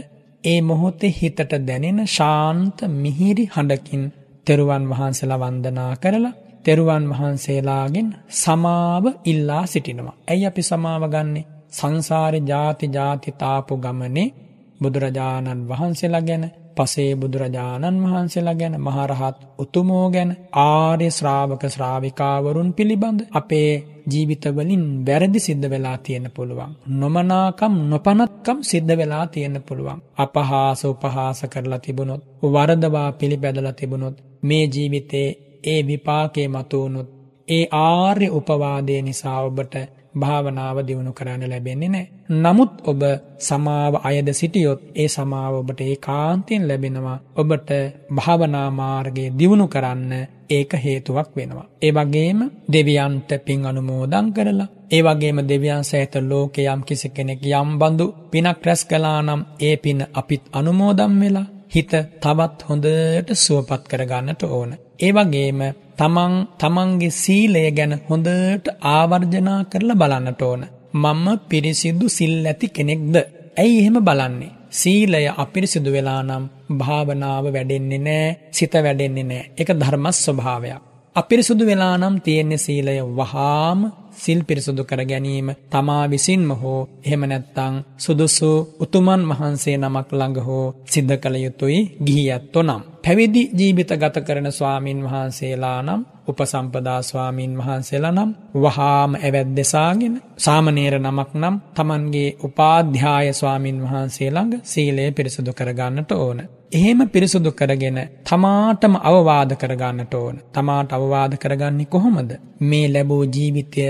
ඒ 0.44 0.60
මොහොතේ 0.62 1.12
හිතට 1.12 1.52
දැනෙන 1.62 2.00
ශාන්ත 2.08 2.78
මිහිරි 2.94 3.46
හඬකින් 3.48 4.04
තෙරුවන් 4.48 4.84
වහන්සේලා 4.90 5.42
වන්දනා 5.44 5.94
කරලා 5.96 6.38
තෙරුවන් 6.66 7.06
වහන්සේලාගෙන් 7.10 8.10
සමාව 8.34 9.06
ඉල්ලා 9.26 9.66
සිටිනවා. 9.66 10.20
ඇයි 10.28 10.46
අපි 10.46 10.64
සමාව 10.64 11.04
ගන්නේ? 11.08 11.50
සංසාරේ 11.72 12.42
ಜಾති 12.42 12.86
ಜಾති 12.88 13.30
තාපු 13.34 13.74
ගමනේ 13.78 14.34
බුදුරජාණන් 14.82 15.68
වහන්සේලා 15.70 16.22
ගැන 16.22 16.46
පසේ 16.76 17.12
බුදුරජාණන් 17.16 18.04
වහන්සේලා 18.04 18.56
ගැන 18.56 18.76
මහරහත් 18.80 19.38
උතුමෝ 19.60 20.06
ගැන 20.10 20.32
ආර්ය 20.64 21.08
ශ්‍රාවක 21.12 21.64
ශ්‍රාවිකාවරුන් 21.70 22.70
පිළිබඳ 22.74 23.20
අපේ 23.32 23.72
ජීවිතවලින් 24.06 24.86
වැරදි 25.06 25.40
සිද්ධ 25.40 25.68
වෙලා 25.70 25.98
තියෙන 26.00 26.28
පුළුවන්. 26.32 26.72
නොමනාකම් 26.94 27.74
නොපනත්කම් 27.86 28.60
සිද්ධ 28.64 28.94
වෙලා 28.94 29.26
තියෙන 29.28 29.58
පුළුවන්. 29.62 30.04
අපහාස 30.18 30.82
උපහාස 30.86 31.40
කරලා 31.46 31.80
තිබුණොත් 31.80 32.22
වරදවා 32.54 33.10
පිළිපැදලා 33.14 33.74
තිබුණොත් 33.74 34.16
මේ 34.44 34.66
ජීවිතේ 34.68 35.28
ඒ 35.64 35.82
විපාකේ 35.84 36.48
මතුවුණොත් 36.48 37.10
ඒ 37.48 37.66
ආර්ය 37.82 38.28
උපවාදය 38.30 39.02
නිසා 39.02 39.40
ඔබට 39.42 39.76
භාවනාව 40.16 40.78
දියුණු 40.82 41.12
කරන්න 41.12 41.44
ලැබෙන්නේ 41.46 41.90
නෑ. 41.90 42.06
නමුත් 42.36 42.74
ඔබ 42.84 43.02
සමාව 43.40 43.94
අයද 44.02 44.30
සිටියොත් 44.32 44.82
ඒ 44.96 45.08
සමාව 45.08 45.54
ඔබට 45.56 45.80
ඒ 45.82 45.96
කාන්තයෙන් 45.98 46.68
ලැබෙනවා. 46.68 47.18
ඔබට 47.36 47.70
භාවනා 48.12 48.68
මාර්ගයේ 48.72 49.34
දියුණු 49.34 49.68
කරන්න 49.68 50.12
ඒක 50.50 50.72
හේතුවක් 50.76 51.30
වෙනවා. 51.36 51.68
ඒ 51.82 51.92
වගේම 51.92 52.40
දෙවියන්ට 52.68 53.32
පින් 53.46 53.66
අනුමෝදන් 53.66 54.28
කරලා 54.32 54.72
ඒ 54.92 55.02
වගේම 55.02 55.38
දෙවියන් 55.44 55.84
සහිත 55.84 56.16
ලෝකේ 56.24 56.68
යම් 56.68 56.82
කිසි 56.82 57.08
කෙනෙක් 57.10 57.42
යම් 57.52 57.70
බඳු 57.80 58.06
පිනක් 58.32 58.66
රැස් 58.66 58.82
කළා 58.86 59.20
නම් 59.22 59.42
ඒ 59.62 59.76
පින 59.78 60.00
අපිත් 60.14 60.44
අනුමෝදන් 60.52 61.14
වෙලා 61.20 61.52
හිත 61.72 61.94
තවත් 62.22 62.60
හොඳට 62.64 63.30
සුවපත් 63.36 63.84
කරගන්නට 63.86 64.42
ඕන. 64.48 64.72
ඒ 65.00 65.12
වගේම 65.12 65.62
තමන් 65.98 66.34
තමන්ගේ 66.60 67.14
සීලය 67.14 67.64
ගැන 67.72 67.94
හොඳට 68.04 68.66
ආවර්ජනා 68.90 69.62
කරලා 69.66 69.98
බලන්නට 69.98 70.42
ඕන. 70.42 70.64
මම 70.94 71.26
පිරිසිදු 71.44 72.06
සිල් 72.10 72.36
ඇති 72.44 72.68
කෙනෙක්ද. 72.70 73.16
ඇයි 73.58 73.80
එහෙම 73.80 73.98
බලන්නේ. 74.02 74.56
සීලය 74.72 75.26
අපිරිසිදු 75.36 75.90
වෙලා 75.92 76.22
නම් 76.22 76.44
භාවනාව 76.78 77.46
වැඩෙන්නේ 77.48 78.02
නෑ 78.02 78.26
සිත 78.52 78.74
වැඩෙන්නේ 78.78 79.26
නෑ 79.26 79.44
එක 79.58 79.70
ධර්මස් 79.74 80.18
ස්වභාවයක්. 80.26 80.82
අපිරිසුදු 81.16 81.64
වෙලා 81.66 81.96
නම් 81.98 82.16
තියෙන්නේ 82.20 82.58
සීලය 82.58 82.96
වහාම 83.12 83.80
සිල් 84.14 84.40
පිරිසුදු 84.44 84.84
කර 84.84 85.02
ගැනීම 85.06 85.50
තමා 85.70 86.06
විසින්ම 86.06 86.50
හෝ 86.54 86.80
එහෙම 87.06 87.24
නැත්තං 87.24 87.76
සුදුසු 87.98 88.52
උතුමන් 88.80 89.22
වහන්සේ 89.30 89.78
නමක් 89.78 90.10
ළඟ 90.12 90.40
හෝ 90.40 90.66
සිද්ධ 90.86 91.16
කළ 91.16 91.36
යුතුයි 91.38 91.80
ගිහියත්තු 92.06 92.60
නම්. 92.62 92.84
පැවිදි 93.04 93.42
ජීවිත 93.52 93.92
ගත 93.94 94.18
කරන 94.22 94.48
ස්වාමීන් 94.50 95.00
වහන්සේලා 95.04 95.80
නම් 95.82 96.02
උපසම්පදා 96.28 97.02
ස්වාමීන් 97.02 97.58
වහන්සේලා 97.58 98.12
නම් 98.12 98.30
වහාම 98.56 99.16
ඇවැත් 99.18 99.50
දෙසාගෙන 99.58 100.16
සාමනේර 100.38 100.96
නමක් 101.00 101.32
නම් 101.34 101.56
තමන්ගේ 101.74 102.30
උපාධ්‍යාය 102.44 103.34
ස්වාමීන් 103.34 103.82
වහන්සේ 103.84 104.30
ළඟ 104.30 104.62
සීලය 104.64 105.08
පිරිසුදු 105.12 105.52
කරගන්නට 105.54 106.12
ඕන. 106.14 106.40
එහෙම 106.72 107.00
පිරිසුදු 107.10 107.52
කරගෙන 107.54 108.00
තමාටම 108.24 108.96
අවවාද 109.02 109.52
කරගන්නට 109.56 110.14
ඕන. 110.14 110.36
තමාට 110.52 110.90
අවවාද 110.92 111.34
කරගන්නේ 111.38 111.86
කොහොමද? 111.88 112.32
මේ 112.62 112.88
ලැබූ 112.90 113.24
ජීවිතය 113.26 113.86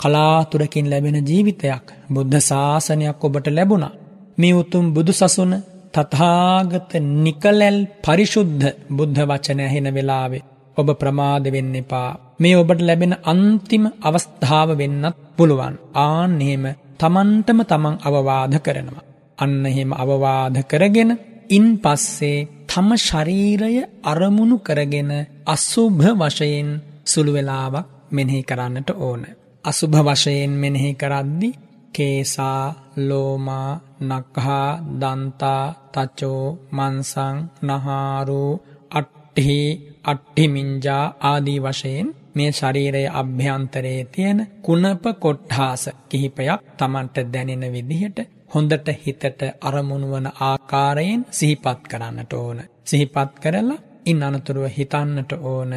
කලාතුරකින් 0.00 0.90
ලැබෙන 0.90 1.18
ජීවිතයක් 1.22 1.86
බුද්ධ 2.10 2.40
ශාසනයක් 2.42 3.24
ඔබට 3.24 3.46
ලැබුණා. 3.48 3.94
මේ 4.38 4.54
උතුම් 4.54 4.86
බුදු 4.94 5.12
සසුන 5.14 5.54
තථාගත 5.94 6.92
නිකලැල් 7.16 7.78
පරිශුද්ධ 8.02 8.64
බුද්ධ 8.90 9.20
වචන 9.22 9.60
ඇහෙන 9.60 9.88
වෙලාවේ 9.92 10.44
ඔබ 10.76 10.88
ප්‍රමාද 10.94 11.44
වෙන්න 11.46 11.74
එපා. 11.74 12.10
මේ 12.38 12.56
ඔබට 12.56 12.80
ලැබෙන 12.80 13.14
අන්තිම 13.24 13.84
අවස්ථාව 14.00 14.68
වෙන්නත් 14.74 15.16
පුළුවන්. 15.36 15.74
ආන් 15.98 16.32
එහෙම 16.40 16.64
තමන්ටම 16.98 17.60
තමන් 17.62 17.96
අවවාද 18.00 18.54
කරනවා. 18.58 19.04
අන්න 19.38 19.66
එහෙම 19.66 19.90
අවවාද 19.94 20.56
කරගෙන 20.64 21.10
ඉන් 21.50 21.66
පස්සේ 21.78 22.38
තම 22.66 22.88
ශරීරය 22.98 23.74
අරමුණු 24.04 24.56
කරගෙන 24.58 25.10
අසුභ 25.46 26.04
වශයෙන් 26.20 26.70
සුළු 27.04 27.32
වෙලාවක් 27.32 27.86
මෙනෙහි 28.10 28.42
කරන්නට 28.42 28.90
ඕන. 28.98 29.22
අසුභ 29.64 29.98
වශයෙන් 30.04 30.52
මෙනෙහි 30.54 30.90
කරද්දි 30.94 31.50
කේසා 31.92 32.64
ලෝමා 32.98 33.70
නක්හා 34.08 34.68
දන්තා 35.00 35.64
තචෝ 35.94 36.42
මන්සං 36.72 37.36
නහාරෝ 37.64 38.52
අට්ටි 38.92 39.58
අට්ටිමින්ජා 40.04 41.04
ආදී 41.24 41.58
වශයෙන් 41.60 42.08
මේ 42.34 42.50
ශරීරයේ 42.52 43.14
අභ්‍යන්තරයේ 43.14 44.04
තියෙන 44.06 44.40
කුණප 44.62 45.04
කොට්ඨාස 45.18 45.84
කිහිපයක් 46.08 46.60
Tamanට 46.74 47.16
දැනෙන 47.28 47.64
විදිහට 47.70 48.18
හොඳට 48.50 48.88
හිතට 48.98 49.42
අරමුණු 49.62 50.06
වන 50.08 50.28
ආකාරයෙන් 50.40 51.26
සිහිපත් 51.30 51.82
කරන්නට 51.86 52.32
ඕන. 52.34 52.58
සිහිපත් 52.84 53.32
කරලා 53.38 53.82
ඉන් 54.06 54.22
අනතුරුව 54.22 54.66
හිතන්නට 54.70 55.32
ඕන 55.44 55.72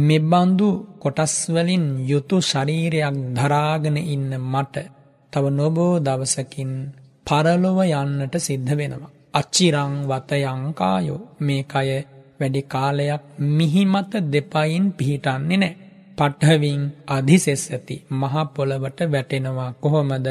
මෙබඳු 0.00 0.68
කොටස් 0.98 1.34
වලින් 1.48 1.86
යුතු 2.04 2.36
ශරීරයක් 2.42 3.16
දරාගෙන 3.36 3.96
ඉන්න 4.06 4.30
මට 4.44 4.76
තව 5.32 5.44
නොබෝ 5.52 5.94
දවසකින් 6.00 6.72
පරලොව 7.30 7.78
යන්නට 7.84 8.34
සිද්ධ 8.38 8.72
වෙනවා. 8.74 9.12
අච්චිරං 9.34 9.92
වතයං 10.04 10.62
කායෝ 10.74 11.20
මේ 11.40 11.62
කය 11.64 11.88
වැඩි 12.40 12.62
කාලයක් 12.64 13.22
මිහිමත 13.50 14.12
දෙපයින් 14.28 14.84
පිහිටන්නේ 14.92 15.56
නැහැ. 15.56 15.76
පඨවින් 16.18 16.82
අධිසෙස්සති 17.08 17.96
මහ 18.12 18.34
පොළවට 18.54 19.00
වැටෙනවා 19.08 19.70
කොහොමද? 19.74 20.28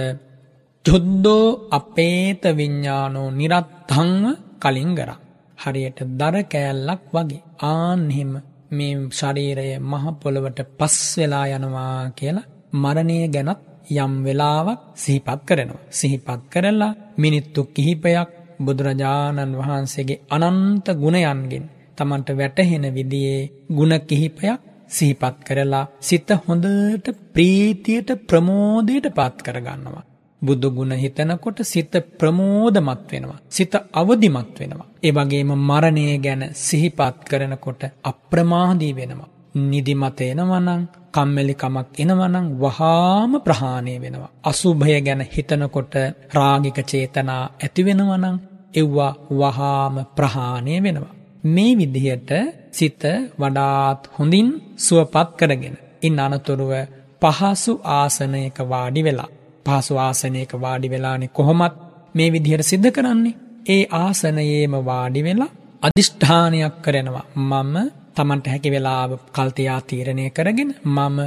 චුද්දෝ 0.85 1.45
අපේත 1.71 2.43
විඤ්ඥානෝ 2.57 3.27
නිරත්හංව 3.31 4.25
කලින් 4.59 4.91
ගර. 4.95 5.11
හරියට 5.57 5.99
දර 6.19 6.35
කෑල්ලක් 6.45 7.03
වගේ 7.13 7.41
ආන්හෙම 7.67 8.31
මේ 8.71 8.93
ශරීරය 9.11 9.69
මහ 9.81 10.05
පොළොවට 10.21 10.59
පස් 10.77 10.97
වෙලා 11.17 11.45
යනවා 11.49 11.95
කියලා 12.11 12.49
මරණය 12.73 13.17
ගැනත් 13.27 13.68
යම් 13.97 14.13
වෙලාවක් 14.23 14.79
සිහිපත් 14.95 15.39
කරනවා. 15.45 15.85
සිහිපත් 15.91 16.41
කරලා 16.49 16.97
මිනිත්තු 17.17 17.61
කිහිපයක් 17.67 18.29
බුදුරජාණන් 18.59 19.57
වහන්සේගේ 19.57 20.21
අනන්ත 20.29 20.87
ගුණයන්ගෙන් 20.95 21.65
තමන්ට 21.97 22.29
වැටහෙන 22.33 22.85
විදියේ 22.93 23.49
ගුණ 23.69 23.93
කිහිපයක් 24.01 24.59
සිහිපත් 24.87 25.37
කරලා 25.41 25.85
සිත 25.99 26.29
හොඳට 26.39 27.07
ප්‍රීතියට 27.33 28.09
ප්‍රමෝදයට 28.27 29.07
පත් 29.11 29.37
කරගන්නවා. 29.41 30.03
බුදු 30.41 30.67
ගුණ 30.71 30.93
හිතනකොට 30.93 31.59
සිත 31.63 31.93
ප්‍රමෝදමත් 32.17 33.09
වෙනවා. 33.11 33.39
සිත 33.47 33.73
අවදිමත් 33.93 34.55
වෙනවා. 34.59 34.87
ඒ 35.03 35.11
වගේම 35.11 35.51
මරණය 35.61 36.05
ගැන 36.17 36.43
සිහිපත් 36.57 37.17
කරනකොට 37.25 37.81
අප්‍රමාදී 38.03 38.93
වෙනවා. 38.95 39.29
නිදිමත 39.55 40.19
එනවනම් 40.23 40.81
කම්මැලිකමක් 41.11 41.97
එනවනම් 41.97 42.45
වහාම 42.55 43.31
ප්‍රහාණය 43.39 43.93
වෙනවා. 43.97 44.31
අසුභය 44.43 44.97
ගැන 45.01 45.21
හිතනකොට 45.27 45.93
රාගික 46.31 46.79
චේතනා 46.83 47.43
ඇති 47.55 47.81
වෙනවනම් 47.81 48.37
එව්වා 48.73 49.13
වහාම 49.31 49.95
ප්‍රහාණය 50.15 50.73
වෙනවා. 50.79 51.15
මේ 51.45 51.73
විදිහට 51.73 52.31
සිත 52.71 53.03
වඩාත් 53.39 54.01
හොඳින් 54.09 54.47
සුවපත් 54.77 55.29
කරගෙන 55.33 55.75
ඉන් 56.01 56.19
අනතුරුව 56.19 56.73
පහසු 57.21 57.73
ආසනයක 57.91 58.57
වාඩි 58.63 59.01
වෙලා 59.01 59.29
පහසු 59.65 59.93
ආසනයක 59.97 60.51
වාඩි 60.55 60.87
වෙලානේ 60.87 61.29
කොහොමත් 61.29 61.75
මේ 62.15 62.29
විදිහට 62.29 62.63
සිද්ධ 62.63 62.89
කරන්නේ. 62.89 63.39
ඒ 63.67 63.83
ආසනයේම 63.95 64.73
වාඩි 64.81 65.21
වෙලා 65.23 65.51
අදිෂ්ඨානයක් 65.83 66.75
කරනවා. 66.77 67.25
මම 67.37 67.75
Tamanට 68.20 68.47
හැකි 68.47 68.70
වෙලාව 68.72 69.11
කල්තියා 69.34 69.80
තීරණය 69.82 70.26
කරගෙන 70.32 70.72
මම 70.88 71.17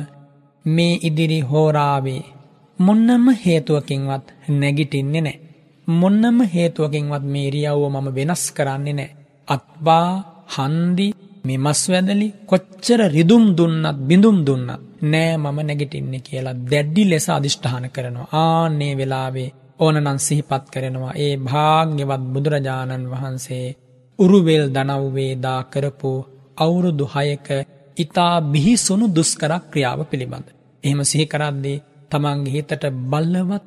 මේ 0.64 0.94
ඉදිරි 1.02 1.38
හෝරාවේ 1.42 2.22
මොන්නම 2.78 3.26
හේතුවකින්වත් 3.36 4.26
නැගිටින්නේ 4.50 5.22
නැහැ. 5.22 5.40
මොන්නම 5.88 6.38
හේතුවකින්වත් 6.54 7.24
මේ 7.24 7.46
ඉරියව්ව 7.48 7.82
මම 7.90 8.08
වෙනස් 8.14 8.44
කරන්නේ 8.52 8.94
නැහැ. 8.94 9.16
අත්බා 9.48 10.08
හන්දි 10.54 11.06
මේ 11.44 11.58
මස් 11.58 11.80
වැදලි 11.88 12.28
කොච්චර 12.46 13.00
රිදුම් 13.08 13.44
දුන්නත් 13.56 13.98
බිඳුම් 14.00 14.38
දුන්නත් 14.46 14.70
නෑ 15.04 15.36
මම 15.36 15.58
නැගිටින්නේ 15.60 16.20
කියලා 16.20 16.60
දැඩ්ඩි 16.70 17.02
ලෙස 17.04 17.26
අධිෂ්ඨාන 17.30 17.86
කරනවා. 17.90 18.28
ආන්නේ 18.34 18.92
වෙලාවේ 18.96 19.48
ඕනනම් 19.80 20.18
සිහිපත් 20.18 20.64
කරනවා. 20.72 21.14
ඒ 21.16 21.34
භාග්‍යවත් 21.38 22.22
බුදුරජාණන් 22.32 23.10
වහන්සේ 23.12 23.66
උරුවෙල් 24.18 24.64
දනව්වේදා 24.68 25.60
කරපු 25.64 26.12
අවුරුදු 26.56 27.06
හයක 27.06 27.48
ඉතා 27.96 28.36
බිහිසුණු 28.42 29.06
දුස්කර 29.08 29.52
ක්‍රියාව 29.62 30.00
පිළිබඳ. 30.04 30.46
එහෙම 30.84 31.00
සිහි 31.04 31.26
කරද්දී 31.26 31.82
තමන්ගේ 32.10 32.52
හිතට 32.52 32.84
බල්ලවත් 33.04 33.64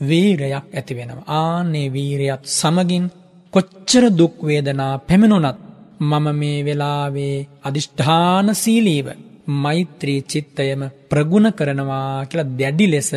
වීරයක් 0.00 0.66
ඇති 0.70 0.92
වෙනවා. 0.94 1.28
ආන්නේ 1.36 1.88
වීරයත් 1.88 2.42
සමගින් 2.52 3.04
කොච්චර 3.52 4.04
දුක් 4.12 4.36
වේදනා 4.42 4.94
පැමිණුණත් 5.00 5.58
මම 6.02 6.26
මේ 6.32 6.58
වෙලාවේ 6.62 7.36
අදිෂ්ඨානශීලීව 7.62 9.08
මෛත්‍රී 9.46 10.20
චිත්තයම 10.22 10.80
ප්‍රගුණ 11.08 11.48
කරනවා 11.52 12.26
කියලා 12.26 12.52
දැඩි 12.52 12.86
ලෙස 12.86 13.10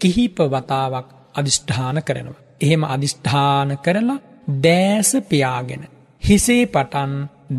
කිහිප 0.00 0.36
වතාවක් 0.46 1.08
අදිෂ්ඨාන 1.34 1.98
කරනවා. 2.02 2.42
එහෙම 2.60 2.82
අදිෂ්ඨාන 2.86 3.70
කරලා 3.78 4.22
දෑස 4.62 5.10
පියාගෙන 5.28 5.82
හිසේ 6.22 6.64
පටන් 6.66 7.12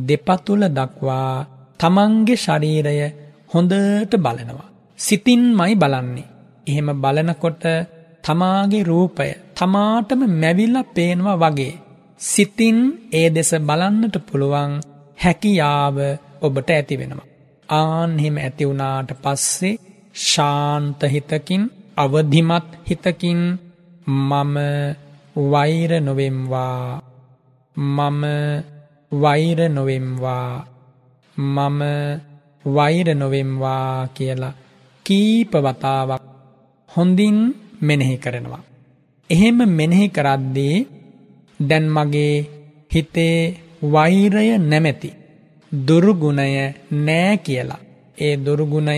දෙපතුල 0.07 0.63
දක්වා 0.69 1.33
තමන්ගේ 1.79 2.35
ශරීරය 2.35 2.97
හොඳට 3.51 4.13
බලනවා. 4.17 4.69
සිතින්මයි 4.99 5.73
බලන්නේ. 5.75 6.31
එහෙම 6.67 6.89
බලනකොට 6.95 7.63
තමාගේ 8.23 8.83
රූපය 8.83 9.29
තමාටම 9.55 10.21
මැවිල්ලා 10.33 10.89
පේනවා 10.91 11.41
වගේ. 11.43 11.73
සිතින් 12.19 12.77
ඒ 13.11 13.27
දෙස 13.29 13.51
බලන්නට 13.59 14.15
පුළුවන් 14.27 14.71
හැකියාව 15.17 15.97
ඔබට 16.41 16.69
ඇති 16.69 16.99
වෙනවා. 16.99 17.29
ආන් 17.69 18.11
එහෙම 18.19 18.35
ඇති 18.37 18.67
වුණාට 18.67 19.11
පස්සේ 19.23 19.81
ශාන්ත 20.23 21.01
හිතකින් 21.05 21.63
අවධිමත් 21.97 22.69
හිතකින් 22.89 23.41
මම 24.07 24.55
වෛර 25.45 25.91
නොවෙම්වා 26.01 27.01
මම 27.75 28.23
වෛර 29.21 29.59
නොවෙම්වා 29.69 30.65
මම 31.37 31.81
වෛර 32.65 33.07
නොවෙම්වා 33.15 34.07
කියලා 34.07 34.53
කීප 35.05 35.53
වතාවක් 35.57 36.23
හොඳින් 36.89 37.37
මෙනෙහි 37.81 38.17
කරනවා. 38.17 38.63
එහෙම 39.29 39.57
මෙනෙහි 39.69 40.07
කරද්දී 40.09 40.75
දැන් 41.59 41.85
මගේ 41.89 42.35
හිතේ 42.91 43.37
වෛරය 43.83 44.47
නැමැති 44.61 45.09
දුර්ගුණය 45.71 46.47
නෑ 46.99 47.37
කියලා. 47.37 47.81
ඒ 48.17 48.35
දුර්ගුණය 48.37 48.97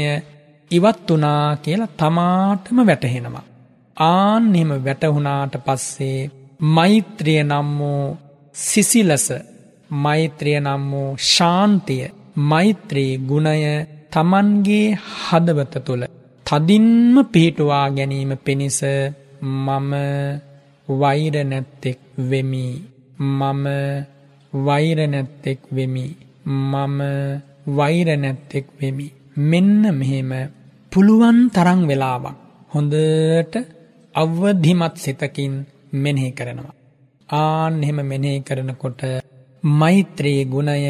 ඉවත් 0.72 1.10
වුණා 1.10 1.56
කියලා 1.56 1.96
තමාටම 1.98 2.78
වැටහෙනවා. 2.86 3.46
ආන්නෙම 3.98 4.72
වැටහුණාට 4.86 5.56
පස්සේ 5.66 6.32
මෛත්‍රිය 6.60 7.42
නම් 7.44 7.70
වූ 7.80 8.18
සිසිලස 8.56 9.28
මෛත්‍රිය 9.90 10.58
නම් 10.60 10.84
වූ 10.92 11.10
ශාන්තිය 11.28 12.06
මෛත්‍රී 12.44 13.12
ගුණය 13.20 13.64
තමන්ගේ 14.12 14.98
හදවත 15.20 15.74
තුළ 15.86 16.04
තදින්ම 16.46 17.16
පිහිටුවා 17.26 17.88
ගැනීම 17.90 18.32
පිණිස 18.38 18.80
මම 19.64 19.92
වෛර 20.88 21.36
නැත්තෙක් 21.44 22.00
වෙමි 22.22 22.66
මම 23.20 23.66
වෛර 24.54 24.98
නැත්තෙක් 25.08 25.60
වෙමි 25.72 26.06
මම 26.46 27.02
වෛර 27.68 28.08
නැත්තෙක් 28.16 28.66
වෙමි. 28.72 29.12
මෙන්න 29.36 29.82
මෙහෙම 29.92 30.32
පුළුවන් 30.92 31.38
තරං 31.50 31.82
වෙලාවක් 31.88 32.36
හොඳට 32.72 33.56
අවධිමත් 34.16 34.96
සිතකින් 34.96 35.54
මෙනෙහි 35.94 36.32
කරනවා. 36.32 36.74
ආන් 37.30 37.84
එහෙම 37.84 38.00
මෙනෙහි 38.04 38.40
කරනකොට 38.40 39.02
මෛත්‍රී 39.72 40.42
ගුණය 40.46 40.86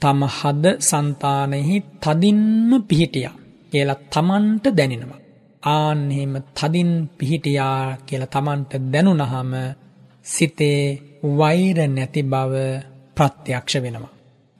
තම 0.00 0.20
හද 0.36 0.64
సంతානෙහි 0.80 1.76
තදින්ම 2.02 2.70
පිහිටියා 2.82 3.36
කියලා 3.72 4.02
තමන්ට 4.06 4.66
දැනෙනවා. 4.76 5.22
ආන්හෙම 5.62 6.34
තදින් 6.54 6.90
පිහිටියා 7.18 7.96
කියලා 8.06 8.26
Tamanට 8.26 8.72
දැනුණහම 8.92 9.52
සිතේ 10.26 10.82
වෛර 11.38 11.78
නැති 11.88 12.22
බව 12.22 12.54
ප්‍රත්‍යක්ෂ 13.16 13.74
වෙනවා. 13.76 14.14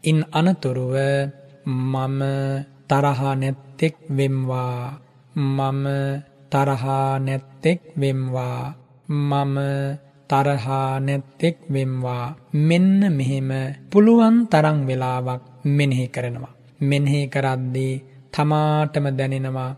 ඉන් 0.05 0.19
අනතුරුව 0.33 0.95
මම 1.67 2.21
තරහා 2.89 3.35
නැත්තෙක් 3.35 3.95
වෙම්වා 4.17 4.81
මම 5.37 5.85
තරහා 6.51 7.19
නැත්තෙක් 7.19 7.81
වෙම්වා 8.01 8.63
මම 9.09 9.57
තරහා 10.31 10.93
නැත්තෙක් 11.01 11.57
වෙම්වා 11.73 12.27
මෙන්න 12.61 13.01
මෙහෙම 13.13 13.51
පුළුවන් 13.91 14.37
තරම් 14.47 14.79
වෙලාවක් 14.87 15.43
මෙනෙහි 15.69 16.07
කරනවා 16.09 16.55
මෙනෙහි 16.81 17.21
කරද්දී 17.27 17.95
තමාටම 18.33 19.07
දැනෙනවා 19.17 19.73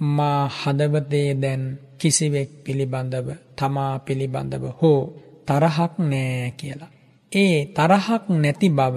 මා 0.00 0.40
හදවතේ 0.50 1.30
දැන් 1.34 1.62
කිසිවෙක් 1.98 2.50
පිළිබඳව 2.64 3.28
තමා 3.56 3.94
පිළිබඳව 3.98 4.64
හෝ 4.80 5.00
තරහක් 5.46 5.92
නෑ 6.02 6.52
කියලා. 6.56 6.92
ඒ 7.32 7.56
තරහක් 7.66 8.24
නැති 8.32 8.68
බව 8.68 8.96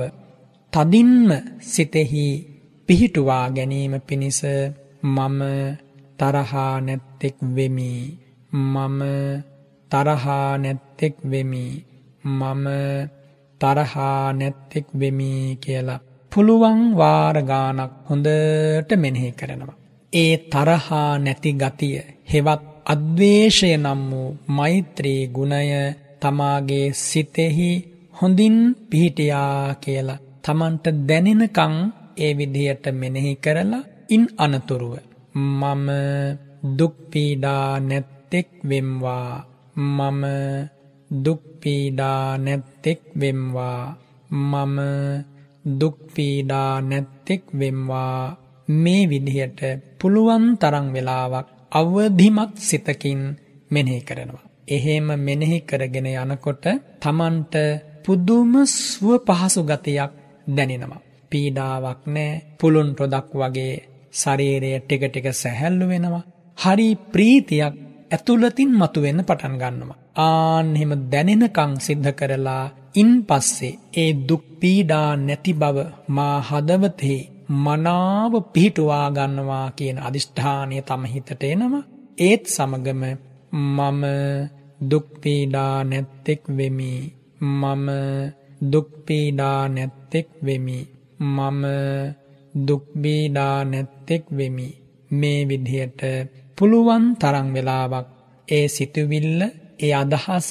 තදින්ම 0.73 1.29
සිතෙහි 1.63 2.25
පිහිටුවා 2.89 3.45
ගැනීම 3.49 3.93
පිණිස 4.01 4.41
මම 5.05 5.39
තරහා 6.19 6.73
නැත්තෙක් 6.81 7.37
වෙමි. 7.55 7.91
මම 8.51 8.99
තරහා 9.91 10.51
නැත්තෙක් 10.57 11.15
වෙමි. 11.31 11.65
මම 12.29 12.65
තරහා 13.61 14.23
නැත්තෙක් 14.33 14.87
වෙමි 14.93 15.31
කියලා 15.57 16.03
පුළුවන් 16.31 16.79
වාර 16.95 17.37
ගානක් 17.43 17.93
හොඳට 18.07 18.89
මෙනෙහි 18.97 19.31
කරනවා. 19.31 19.79
ඒ 20.13 20.33
තරහා 20.51 21.11
නැති 21.17 21.51
ගතිය 21.53 21.97
හෙවත් 22.25 22.63
අද්වේෂය 22.85 23.69
නම් 23.75 24.01
වූ 24.09 24.29
මෛත්‍රී 24.49 25.21
ගුණය 25.27 25.69
තමාගේ 26.21 26.87
සිතෙහි 26.99 27.69
හොඳින් 28.13 28.57
පිහිටියා 28.89 29.75
කියලා 29.75 30.23
තමන්ට 30.43 30.85
දැනෙනකං 31.07 31.75
ඒ 32.17 32.31
විදිහට 32.37 32.85
මෙනෙහි 32.93 33.33
කරලා 33.35 33.89
ඉන් 34.09 34.23
අනතුරුව 34.37 34.93
මම 35.35 35.87
දුක්පීඩා 36.77 37.67
නැත්තෙක් 37.81 38.49
වෙම්වා 38.69 39.29
මම 39.75 40.23
දුක්පීඩා 41.11 42.37
නැත්තෙක් 42.37 43.01
වෙම්වා 43.19 43.81
මම 44.31 44.77
දුක්පීඩා 45.79 46.73
නැත්තෙක් 46.81 47.43
වෙම්වා 47.53 48.37
මේ 48.67 49.03
විදිහට 49.05 49.61
පුළුවන් 49.99 50.45
තරං 50.57 50.87
වෙලාවක් 50.93 51.47
අවධිමත් 51.71 52.53
සිතකින් 52.59 53.21
මෙනෙහි 53.71 54.01
කරනවා. 54.01 54.49
එහෙම 54.67 55.07
මෙනෙහි 55.19 55.59
කරගෙන 55.61 56.07
යනකොට 56.07 56.65
තමන්ට 57.01 57.55
පුදුම 58.05 58.53
ස්ව 58.65 59.05
පහසු 59.27 59.61
ගතියක් 59.63 60.11
දැනෙනවා. 60.47 61.01
පීඩාවක් 61.31 62.01
නෑ 62.07 62.41
පුළුන් 62.59 62.89
රොදක් 62.99 63.29
වගේ 63.33 63.73
ශරීරය 64.13 64.71
ටික 64.77 65.03
ටික 65.05 65.27
සැහැල්ලු 65.33 65.85
වෙනවා. 65.87 66.23
හරි 66.57 66.87
ප්‍රීතියක් 67.11 67.75
ඇතුළතින් 68.11 68.71
මතුවෙන්න 68.73 69.21
පටන් 69.23 69.55
ගන්නවා. 69.61 69.99
ආන්හෙම 70.19 70.91
දැනෙනකං 71.11 71.71
සිද්ධ 71.79 72.11
කරලා 72.11 72.65
ඉන් 72.95 73.11
පස්සේ 73.27 73.79
ඒ 73.97 74.11
දුක් 74.29 74.43
පීඩා 74.59 75.09
නැති 75.17 75.51
බව 75.53 75.77
මා 76.07 76.37
හදවතේ 76.41 77.21
මනාව 77.57 78.33
පිහිටුවා 78.53 79.07
ගන්නවා 79.09 79.67
කියන 79.71 79.97
අදිෂ්ඨානය 79.99 80.75
තම 80.81 81.03
හිතට 81.05 81.43
එනවා. 81.43 81.87
ඒත් 82.19 82.43
සමගම 82.47 83.03
මම 83.51 84.03
දුක් 84.81 85.07
පීඩා 85.21 85.75
නැත්තෙක් 85.83 86.41
වෙමි. 86.57 86.91
මම 87.41 87.87
දුක් 88.71 88.89
පීඩා 89.05 89.61
නැත්තෙක් 89.67 90.27
වෙමි. 90.45 90.79
මම 91.19 91.63
දුක් 92.67 92.83
පීඩා 93.01 93.57
නැත්තෙක් 93.63 94.23
වෙමි. 94.31 94.67
මේ 95.11 95.39
විදිහට 95.47 96.01
පුළුවන් 96.59 97.03
තරම් 97.15 97.47
වෙලාවක් 97.53 98.07
ඒ 98.47 98.65
සිතුවිල්ල 98.67 99.41
ඒ 99.79 99.91
අදහස 99.93 100.47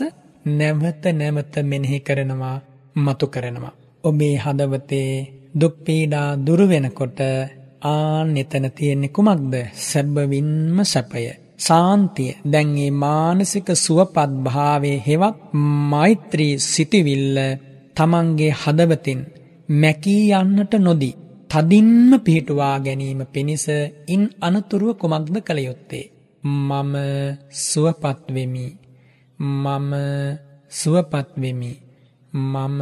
නැවත 0.51 1.05
නැවත 1.13 1.55
මෙනෙහි 1.63 1.99
කරනවා 2.01 2.57
මතු 2.97 3.27
කරනවා. 3.27 3.79
ඔබේ 4.05 4.37
හදවතේ 4.37 5.13
දුක් 5.55 5.75
පීඩා 5.85 6.29
දුරු 6.37 6.65
වෙනකොට 6.67 7.21
ආන් 7.85 8.29
එතන 8.37 8.67
තියෙන්නේ 8.71 9.09
කුමක්ද? 9.09 9.55
සැබවින්ම 9.81 10.79
සැපය. 10.85 11.25
සාන්තිය. 11.59 12.37
දැන් 12.45 12.69
මේ 12.69 12.91
මානසික 12.97 13.69
සුවපත් 13.77 14.31
භාවයේ 14.45 15.03
හෙවත් 15.07 15.39
මෛත්‍රී 15.91 16.55
සිටිවිල්ල 16.63 17.39
තමන්ගේ 17.97 18.53
හදවතින් 18.55 19.21
මැකී 19.73 20.25
යන්නට 20.33 20.73
නොදී 20.79 21.15
තදින්ම 21.51 22.13
පිහිටුවා 22.21 22.77
ගැනීම 22.79 23.21
පිණිස 23.27 23.67
ඉන් 24.07 24.23
අනතුරුව 24.41 24.91
කුමක්ද 24.95 25.37
කළ 25.41 25.61
යුත්තේ. 25.61 26.07
මම 26.43 26.95
සුවපත් 27.63 28.25
වෙමි. 28.29 28.67
මම 29.39 29.93
සුවපත් 30.73 31.29
වෙමි. 31.37 31.73
මම 32.33 32.81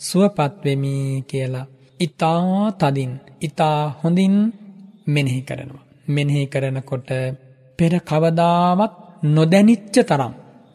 සුවපත් 0.00 0.54
වෙමි 0.64 0.94
කියලා 1.22 1.66
ඊතා 2.00 2.72
තදින් 2.72 3.12
ඊතා 3.40 3.78
හොඳින් 4.00 4.36
මෙනෙහි 5.06 5.42
කරනවා. 5.42 5.86
මෙනෙහි 6.08 6.42
කරනකොට 6.46 7.08
පෙර 7.78 7.92
කවදාවත් 8.00 8.92
නොදැනිච්ච 9.26 9.96
තරම් 10.02 10.34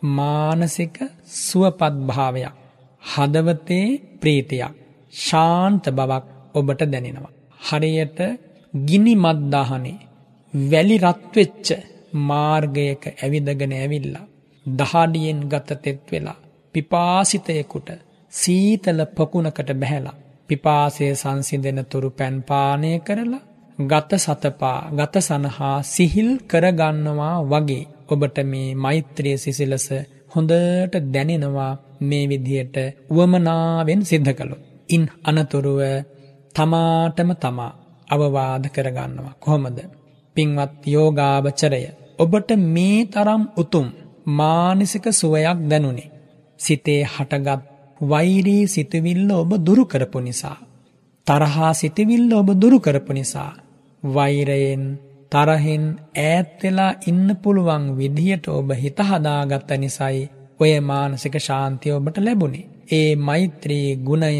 මානසික 0.10 0.96
සුවපත් 1.42 1.94
භාවයක් 2.08 2.56
හදවතේ 3.04 3.88
ප්‍රීතියක් 4.20 4.74
ශාන්ත 5.14 5.86
බවක් 5.90 6.33
ඔබට 6.56 6.82
දැනෙනවා. 6.86 7.34
හරියට 7.62 8.20
ගිනි 8.74 9.14
මද්දාහනේ 9.16 10.00
වැලි 10.54 10.98
රත්වෙච්ච 11.00 11.68
මාර්ගයක 12.22 13.04
ඇවිදගෙන 13.16 13.74
ඇවිල්ලා. 13.74 14.26
දහඩියෙන් 14.66 15.40
ගත 15.46 15.70
තෙත් 15.84 16.04
වෙලා 16.12 16.40
පිපාසිතයකුට 16.76 17.90
සීතල 18.34 19.00
පොකුණකට 19.08 19.70
බැහැලා. 19.74 20.20
පිපාසය 20.50 21.06
සංසිදෙන 21.14 21.80
තුරු 21.86 22.10
පැන්පානය 22.12 22.92
කරලා 23.00 23.44
ගත 23.82 24.12
සතපා 24.18 24.80
ගත 24.92 25.16
සනහා 25.20 25.78
සිහිල් 25.86 26.30
කරගන්නවා 26.42 27.36
වගේ 27.44 27.84
ඔබට 28.08 28.38
මේ 28.44 28.76
මෛත්‍රිය 28.76 29.38
සිසිලස 29.38 29.88
හොඳට 30.34 30.96
දැනෙනවා 31.14 31.74
මේ 32.02 32.26
විදියට 32.26 32.76
උවමනාවෙන් 33.12 34.02
සිද්ධ 34.04 34.32
කළොත්. 34.32 34.62
ඉන් 34.90 35.04
අනතුරුව 35.24 35.80
තමාටම 36.56 37.30
තමා 37.36 37.72
අවවාද 38.08 38.64
කරගන්නවා 38.68 39.36
කොහොමද. 39.40 39.80
පින්වත් 40.36 40.82
යෝගාවචරය 40.88 41.84
ඔබට 42.20 42.50
මේ 42.68 43.00
තරම් 43.06 43.44
උතුම් 43.58 43.88
මානසික 44.30 45.06
සුවයක් 45.12 45.60
දැනුනේ. 45.70 46.12
සිතේ 46.60 47.02
හටගත් 47.06 47.62
වෛරී 48.02 48.68
සිතුවිල්ල 48.68 49.32
ඔබ 49.34 49.52
දුරු 49.60 49.84
කරපු 49.86 50.20
නිසා. 50.20 50.58
තරහා 51.28 51.74
සිතුවිල්ල 51.74 52.32
ඔබ 52.34 52.50
දුරු 52.56 52.78
කරපු 52.80 53.12
නිසා. 53.14 53.52
වෛරයෙන් 54.04 54.84
තරහෙන් 55.32 55.86
ඈත්වෙලා 56.20 56.94
ඉන්න 57.08 57.28
පුළුවන් 57.36 57.86
විදිහට 57.98 58.46
ඔබ 58.50 58.70
හිත 58.74 59.00
හදාගත්ත 59.02 59.70
නිසයි 59.76 60.30
ඔය 60.60 60.74
මානසික 60.82 61.36
ශාන්තිය 61.40 61.92
ඔබට 61.92 62.18
ලැබුණේ. 62.18 62.70
ඒ 62.92 63.16
මෛත්‍රී 63.18 63.88
ගුණය 63.98 64.38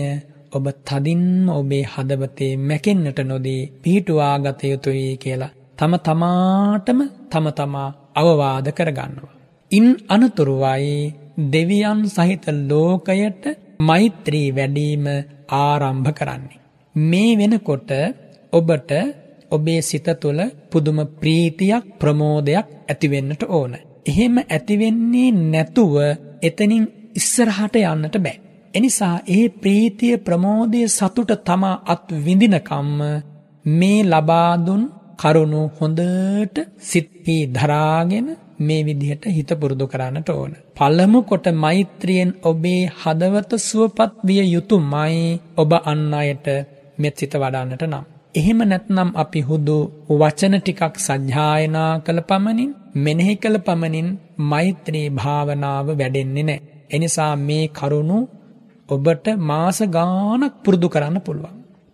ඔබ 0.54 0.66
තදින්ම 0.82 1.50
ඔබේ 1.52 1.84
හදවතේ 1.86 2.54
මැකෙන්නට 2.60 3.20
නොදී 3.24 3.62
පිහිටුවා 3.82 4.36
ගත 4.40 4.62
යුතුයි 4.66 5.12
කියලා 5.18 5.54
තම 5.78 5.94
තමාටම 6.00 7.00
තම 7.30 7.46
තමා 7.52 7.90
අවවාද 8.16 8.68
කරගන්නවා. 8.70 9.34
ඉන් 9.72 9.88
අනතුරුවයි 10.08 11.14
දෙවියන් 11.46 12.00
සහිත 12.08 12.46
ලෝකයට 12.62 13.44
මෛත්‍රී 13.80 14.48
වැඩීම 14.52 15.06
ආරම්භ 15.54 16.12
කරන්නේ. 16.12 16.62
මේ 16.96 17.32
වෙනකොට 17.34 17.92
ඔබට 18.54 18.92
ඔබේ 19.52 19.82
සිත 19.82 20.08
තුළ 20.16 20.42
පුදුම 20.72 21.00
ප්‍රීතියක් 21.14 21.86
ප්‍රමෝදයක් 22.00 22.68
ඇතිවෙන්නට 22.84 23.44
ඕන. 23.50 23.74
එහෙම 24.06 24.36
ඇතිවෙන්නේ 24.40 25.30
නැතුව 25.52 25.96
එතනින් 26.42 26.86
ඉස්සරහට 27.16 27.76
යන්නට 27.84 28.18
බෑ. 28.18 28.38
එනිසා 28.74 29.16
ඒ 29.28 29.46
ප්‍රීතිය 29.56 30.16
ප්‍රමෝදය 30.18 30.82
සතුට 30.90 31.32
තමා 31.46 31.76
අත් 31.86 32.06
විඳිනකම්ම 32.26 33.00
මේ 33.66 34.00
ලබාදුන් 34.04 34.84
කරුණු 35.20 35.62
හොඳට 35.78 36.58
සිත්හි 36.84 37.38
දරාගෙන 37.54 38.28
මේ 38.60 38.82
විදිහට 38.82 39.26
හිත 39.28 39.52
පුරුදු 39.54 39.86
කරන්නට 39.88 40.30
ඕන. 40.32 40.52
පළමු 40.76 41.20
කොට 41.24 41.48
මෛත්‍රියෙන් 41.56 42.32
ඔබේ 42.44 42.82
හදවත 43.02 43.52
සුවපත් 43.62 44.12
විය 44.24 44.44
යුතුමයි 44.48 45.22
ඔබ 45.58 45.72
අන්න 45.84 46.14
අයට 46.14 46.48
මෙත් 46.98 47.16
සිත 47.18 47.34
වඩන්නට 47.36 47.84
නම්. 47.84 48.06
එහෙම 48.36 48.60
නැත්නම් 48.64 49.10
අපි 49.16 49.42
හුදු 49.42 49.78
වචන 50.12 50.56
ටිකක් 50.60 50.96
සජ්ජායනා 51.00 51.92
කළ 52.00 52.22
පමණින් 52.22 52.72
මෙනෙහි 52.98 53.36
කළ 53.36 53.58
පමණින් 53.60 54.10
මෛත්‍රී 54.44 55.08
භාවනාව 55.12 55.88
වැඩෙන්නේ 55.92 56.44
නැහැ. 56.44 56.64
එනිසා 56.90 57.34
මේ 57.40 57.66
කරුණු 57.72 58.18
ඔබට 58.90 59.28
මාස 59.42 59.80
ගානක් 59.90 60.56
පුරුදු 60.64 60.88
කරන්න 60.90 61.18
පුළුවන්. 61.20 61.54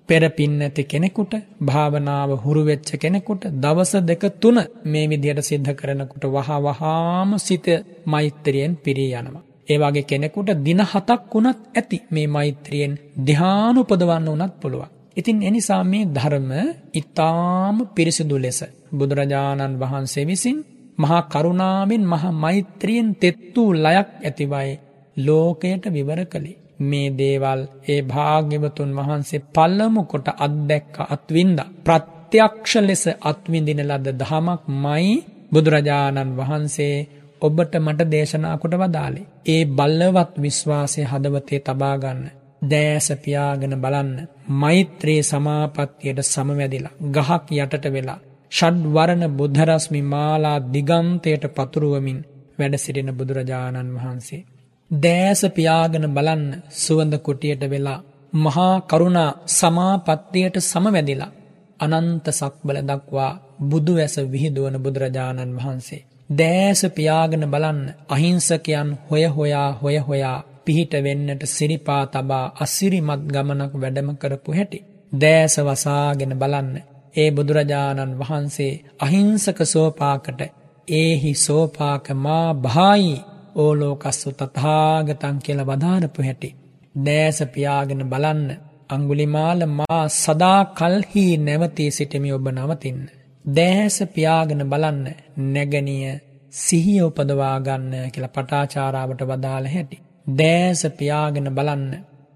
පෙර 0.09 0.23
පින් 0.29 0.51
නැති 0.57 0.83
කෙනෙකුට 0.83 1.33
භාවනාව 1.61 2.31
හුරු 2.37 2.61
වෙච්ච 2.63 2.89
කෙනෙකුට 2.95 3.43
දවස් 3.55 3.91
දෙක 4.01 4.23
තුන 4.41 4.57
මේ 4.83 5.05
විදිහට 5.07 5.39
සිද්ධ 5.41 5.71
කරනකොට 5.71 6.23
වහ 6.27 6.49
වහාම 6.59 7.29
සිත 7.39 7.67
මෛත්‍රියෙන් 8.05 8.71
පිරී 8.75 9.13
යනවා. 9.13 9.45
ඒ 9.67 9.77
වගේ 9.77 10.03
කෙනෙකුට 10.03 10.49
දින 10.59 10.81
හතක් 10.83 11.21
වුණත් 11.31 11.59
ඇති 11.71 11.97
මේ 12.09 12.27
මෛත්‍රියෙන් 12.27 12.93
ධ්‍යාන 13.19 13.75
උපදවන්න 13.77 14.27
උනත් 14.27 14.53
පුළුවන්. 14.55 14.89
ඉතින් 15.17 15.37
එනිසා 15.41 15.83
මේ 15.83 16.05
ධර්ම 16.07 16.49
ඊටාම 16.93 17.77
පිරිසිදු 17.87 18.35
ලෙස 18.37 18.59
බුදුරජාණන් 18.91 19.79
වහන්සේ 19.79 20.25
විසින් 20.25 20.57
මහා 20.97 21.21
කරුණාවෙන් 21.27 22.03
මහා 22.03 22.31
මෛත්‍රියෙන් 22.35 23.09
තෙත් 23.15 23.37
වූ 23.55 23.69
ලයක් 23.75 24.09
ඇතිවයි 24.19 24.71
ලෝකයට 25.17 25.83
විවර 25.87 26.21
කළේ. 26.25 26.59
මේ 26.79 27.09
දේවල් 27.11 27.61
ඒ 27.87 28.01
භාග්‍යවතුන් 28.03 28.91
වහන්සේ 28.97 29.45
පල්ලමු 29.49 30.01
කොට 30.03 30.27
අත්දැක්ක 30.37 30.95
අත්වින්ද. 31.07 31.59
ප්‍රත්‍යක්ෂ 31.85 32.73
ලෙස 32.79 33.03
අත්විඳින 33.21 33.81
ලද 33.81 34.07
දහමක් 34.13 34.61
මයි 34.77 35.09
බුදුරජාණන් 35.51 36.35
වහන්සේ 36.37 36.95
ඔබට 37.41 37.73
මට 37.77 38.01
දේශනාකොට 38.07 38.73
වදාලේ. 38.75 39.29
ඒ 39.45 39.63
බල්ලවත් 39.67 40.33
විශ්වාසය 40.37 41.01
හදවතේ 41.03 41.59
තබාගන්න. 41.61 42.23
දෑස 42.61 43.07
පියාගෙන 43.23 43.75
බලන්න. 43.75 44.27
මෛත්‍රයේ 44.53 45.23
සමාපත්තියට 45.23 46.19
සමවැදිලා. 46.23 46.97
ගහක් 47.07 47.45
යටට 47.57 47.85
වෙලා. 47.87 48.19
ෂඩ්වරණ 48.51 49.23
බුද්ධරස්මි 49.31 50.01
මාලා 50.03 50.57
දිගන්තයට 50.73 51.43
පතුරුවමින් 51.55 52.19
වැඩසිරෙන 52.59 53.11
බුදුරජාණන් 53.13 53.95
වහන්සේ. 53.95 54.45
දෑස 54.91 55.41
පියාගෙන 55.47 56.05
බලන්න 56.09 56.45
සුවඳ 56.73 57.13
කොටියට 57.17 57.63
වෙලා. 57.63 58.03
මහා 58.33 58.81
කරුණා 58.83 59.37
සමාපත්තියට 59.47 60.55
සමවැදිලා. 60.61 61.31
අනන්ත 61.79 62.25
සක්බල 62.29 62.77
දක්වා 62.83 63.31
බුදු 63.61 63.93
ඇස 63.97 64.15
විහිදුවන 64.25 64.75
බුදුරජාණන් 64.77 65.55
වහන්සේ. 65.55 66.05
දෑස 66.29 66.81
පියාගෙන 66.89 67.45
බලන්න 67.47 67.81
අහිංසකයන් 68.07 68.89
හොය 69.07 69.23
හොයා 69.27 69.69
හොය 69.73 69.97
හොයා 69.99 70.43
පිහිට 70.65 70.93
වෙන්නට 70.95 71.43
සිරිපා 71.47 72.03
තබා 72.07 72.51
අසිරිමත් 72.57 73.23
ගමනක් 73.27 73.73
වැඩම 73.75 74.09
කරපු 74.15 74.51
හැටි. 74.51 74.85
දෑස 75.11 75.55
වසාගෙන 75.59 76.33
බලන්න 76.35 76.73
ඒ 77.15 77.29
බුදුරජාණන් 77.31 78.17
වහන්සේ 78.19 78.73
අහිංසක 78.99 79.59
සෝපාකට 79.65 80.39
ඒහි 80.87 81.31
සෝපාක 81.37 82.05
මා 82.15 82.47
භායි 82.55 83.15
ඕලෝකස්සු 83.59 84.31
තතාගතන් 84.33 85.37
කියල 85.39 85.61
වදාරපු 85.63 86.19
හැටි. 86.21 86.49
දෑස 86.95 87.39
පියාගෙන 87.53 88.03
බලන්න 88.09 88.43
අංගුලිමාල 88.89 89.61
මා 89.69 90.03
සදා 90.15 90.61
කල්හි 90.73 91.25
නැවතී 91.39 91.89
සිටමි 91.91 92.29
ඔබ 92.31 92.47
නවතින්න. 92.49 93.01
දෑස 93.45 93.97
පියාගෙන 94.13 94.63
බලන්න 94.65 95.05
නැගනිය 95.47 96.05
සිහිය 96.53 97.01
උපදවාගන්න 97.01 97.89
කියලා 98.11 98.35
පටාචාරාවට 98.35 99.21
වදාළ 99.23 99.67
හැටි. 99.67 100.03
දෑස 100.27 100.81
පියාගෙන 100.97 101.49
බලන්න 101.51 101.85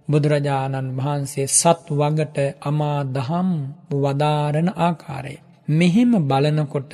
බුදුරජාණන් 0.07 0.95
වහන්සේ 0.97 1.47
සත් 1.49 1.85
වගට 1.91 2.37
අමා 2.61 2.99
දහම් 3.07 3.49
වදාරණ 3.95 4.69
ආකාරය. 4.79 5.35
මෙහෙම 5.69 6.11
බලනකොට 6.23 6.93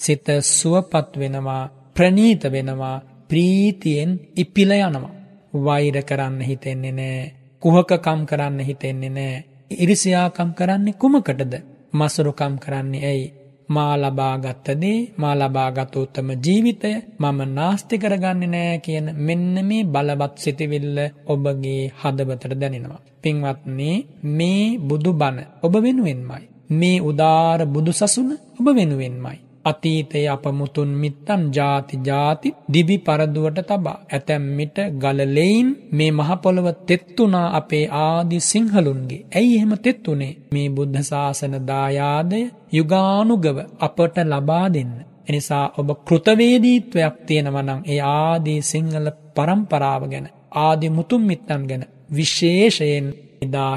සිත 0.00 0.26
සුවපත් 0.50 1.10
වෙනවා 1.16 1.64
ප්‍රනීත 1.94 2.42
වෙනවා 2.46 2.96
ප්‍රීතියෙන් 3.32 4.10
ඉපිල 4.36 4.72
යනවා. 4.78 5.12
වෛර 5.56 5.96
කරන්න 6.02 6.40
හිතෙන්නේ 6.42 6.92
නෑ 6.92 7.32
කුහකකම් 7.62 8.20
කරන්න 8.26 8.60
හිතෙන්නේ 8.62 9.10
නෑ 9.10 9.44
ඉරිසියාකම් 9.78 10.50
කරන්නේ 10.52 10.94
කුමකටද 10.94 11.54
මසුරුකම් 11.92 12.54
කරන්නේ 12.58 13.04
ඇයි 13.04 13.32
මා 13.68 13.94
ලබාගත්තදේ 13.96 14.98
මා 15.16 15.34
ලබාගත 15.34 15.94
උත්තම 15.96 16.28
ජීවිතය 16.38 16.92
මම 17.18 17.40
නාස්ති 17.50 17.98
කරගන්න 17.98 18.42
නෑ 18.48 18.78
කියන 18.78 19.06
මෙන්න 19.18 19.54
මේ 19.62 19.84
බලවත් 19.86 20.34
සිතිවිල්ල 20.38 20.98
ඔබගේ 21.26 21.92
හදවතට 22.00 22.52
දැනෙනවා. 22.54 23.02
පින්වත්නේ 23.22 23.96
මේ 24.30 24.78
බුදු 24.80 25.12
බණ 25.14 25.48
ඔබ 25.62 25.74
වෙනුවෙන්මයි. 25.76 26.44
මේ 26.70 27.02
උදාර 27.02 27.60
බුදු 27.66 27.92
සසුන 27.92 28.30
ඔබ 28.58 28.66
වෙනුවෙන්මයි. 28.70 29.38
අතීතයේ 29.64 30.28
අප 30.28 30.44
මුතුන් 30.52 30.90
මිත්තන් 30.94 31.42
ජාති 31.54 31.96
ජාති 32.04 32.54
දිවි 32.72 32.96
පරදුවට 32.98 33.58
තබා. 33.62 33.98
ඇතැම්මිට 34.08 34.76
ගලලෙයින් 34.94 35.68
මේ 35.90 36.10
මහපොළොව 36.10 36.68
තෙත්තුනා 36.86 37.48
අපේ 37.56 37.86
ආදි 38.00 38.40
සිංහලුන්ගේ. 38.42 39.22
ඇයි 39.36 39.56
එහෙම 39.56 39.72
තෙත්තුනේ? 39.78 40.32
මේ 40.52 40.68
බුද්ධ 40.68 41.00
ශාසන 41.02 41.54
දායාදය 41.66 42.40
යුගානුගව 42.72 43.58
අපට 43.78 44.16
ලබා 44.24 44.66
දෙන්න. 44.68 44.92
එනිසා 45.28 45.64
ඔබ 45.76 45.88
කෘතවේදීත්වයක් 46.04 47.16
තියෙනවනං 47.26 47.80
ඒ 47.86 48.00
ආදී 48.12 48.60
සිංහල 48.62 49.08
පරම්පරාව 49.34 50.02
ගැන 50.08 50.26
ආදි 50.58 50.88
මුතුන් 50.90 51.22
මිත්තන් 51.22 51.62
ගැන 51.66 51.84
විශේෂයෙන් 52.14 53.06
එදා 53.42 53.72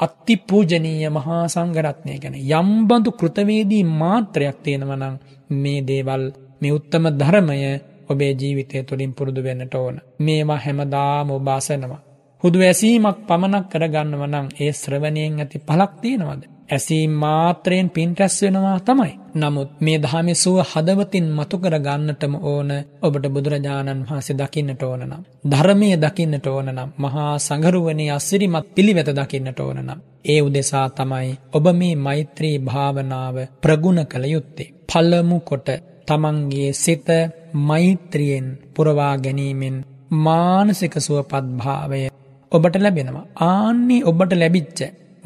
හිටපු 0.00 0.04
අත්ති 0.04 0.36
පූජනීය 0.36 1.08
මහා 1.08 1.46
සංඝරත්නය 1.46 2.18
ගැන 2.18 2.34
යම්බඳු 2.34 3.10
කෘතවේදී 3.10 3.84
මාත්‍රයක් 3.84 4.56
තියෙනවනම් 4.62 5.16
මේ 5.50 5.80
දේවල් 5.80 6.32
මේ 6.60 6.72
උත්තම 6.72 7.06
ධර්මය 7.08 7.80
ඔබේ 8.10 8.32
ජීවිතය 8.32 8.82
තුළින් 8.82 9.14
පුරුදු 9.14 9.42
වෙන්නට 9.42 9.74
ඕන. 9.74 10.00
මේවා 10.20 10.56
හැමදාම 10.56 11.30
ඔබාසනවා. 11.30 12.00
හුදු 12.44 12.58
ඇසීමක් 12.60 13.16
පමණක් 13.26 13.68
කරගන්නව 13.68 14.26
නම් 14.26 14.48
ඒ 14.60 14.72
ශ්‍රවණයෙන් 14.72 15.40
ඇති 15.40 15.58
පලක් 15.58 15.92
තියෙනවද. 16.00 16.55
ඇසීම් 16.68 17.12
මාත්‍රයෙන් 17.14 17.88
පින් 17.90 18.10
රැස් 18.18 18.36
වෙනවා 18.42 18.78
තමයි. 18.80 19.12
නමුත් 19.34 19.70
මේ 19.80 19.98
දහමේ 19.98 20.34
සුව 20.34 20.56
හදවතින් 20.62 21.26
මතු 21.30 21.56
කර 21.58 21.76
ගන්නටම 21.78 22.34
ඕන 22.44 22.70
ඔබට 23.02 23.26
බුදුරජාණන් 23.28 24.02
වහන්සේ 24.02 24.36
දකින්නට 24.36 24.82
ඕන 24.82 25.02
නම්. 25.02 25.22
ධර්මය 25.44 25.88
දකින්නට 25.96 26.46
ඕන 26.46 26.68
නම් 26.68 26.90
මහා 26.98 27.32
සංගරුවනේ 27.38 28.10
අසිරිමත් 28.10 28.66
පිළිවෙත 28.74 29.10
දකින්නට 29.12 29.60
ඕන 29.60 29.78
නම්. 29.78 30.00
ඒ 30.24 30.40
උදෙසා 30.40 30.86
තමයි 30.90 31.30
ඔබ 31.52 31.66
මේ 31.72 31.94
මෛත්‍රී 31.98 32.56
භාවනාව 32.60 33.36
ප්‍රගුණ 33.62 34.00
කළ 34.04 34.26
යුත්තේ. 34.26 34.72
පළමු 34.86 35.38
කොට 35.40 35.68
තමන්ගේ 36.08 36.70
සිත 36.74 37.08
මෛත්‍රියෙන් 37.62 38.46
පුරවා 38.74 39.14
ගැනීමෙන් 39.18 39.76
මානසික 40.18 40.94
සුවපත් 40.98 41.46
භාවය 41.56 42.02
ඔබට 42.52 42.76
ලැබෙනවා. 42.76 43.26
ආන්නේ 43.44 44.04
ඔබට 44.04 44.32
ලැබිච්ච 44.34 44.80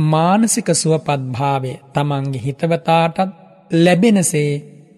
මානසික 0.05 0.69
සුවපත් 0.75 1.23
භාවය 1.31 1.73
තමන්ගේ 1.91 2.43
හිතවතාටත් 2.43 3.19
ලැබෙනසේ 3.77 4.51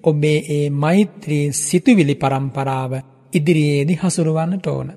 ඔබේ 0.05 0.39
ඒ 0.49 0.67
මෛත්‍රී 0.73 1.47
සිතුවිලි 1.55 2.15
පරම්පරාව 2.17 2.93
ඉදිරියේදි 3.33 3.95
හසුරුවන්නට 3.97 4.67
ඕන. 4.67 4.89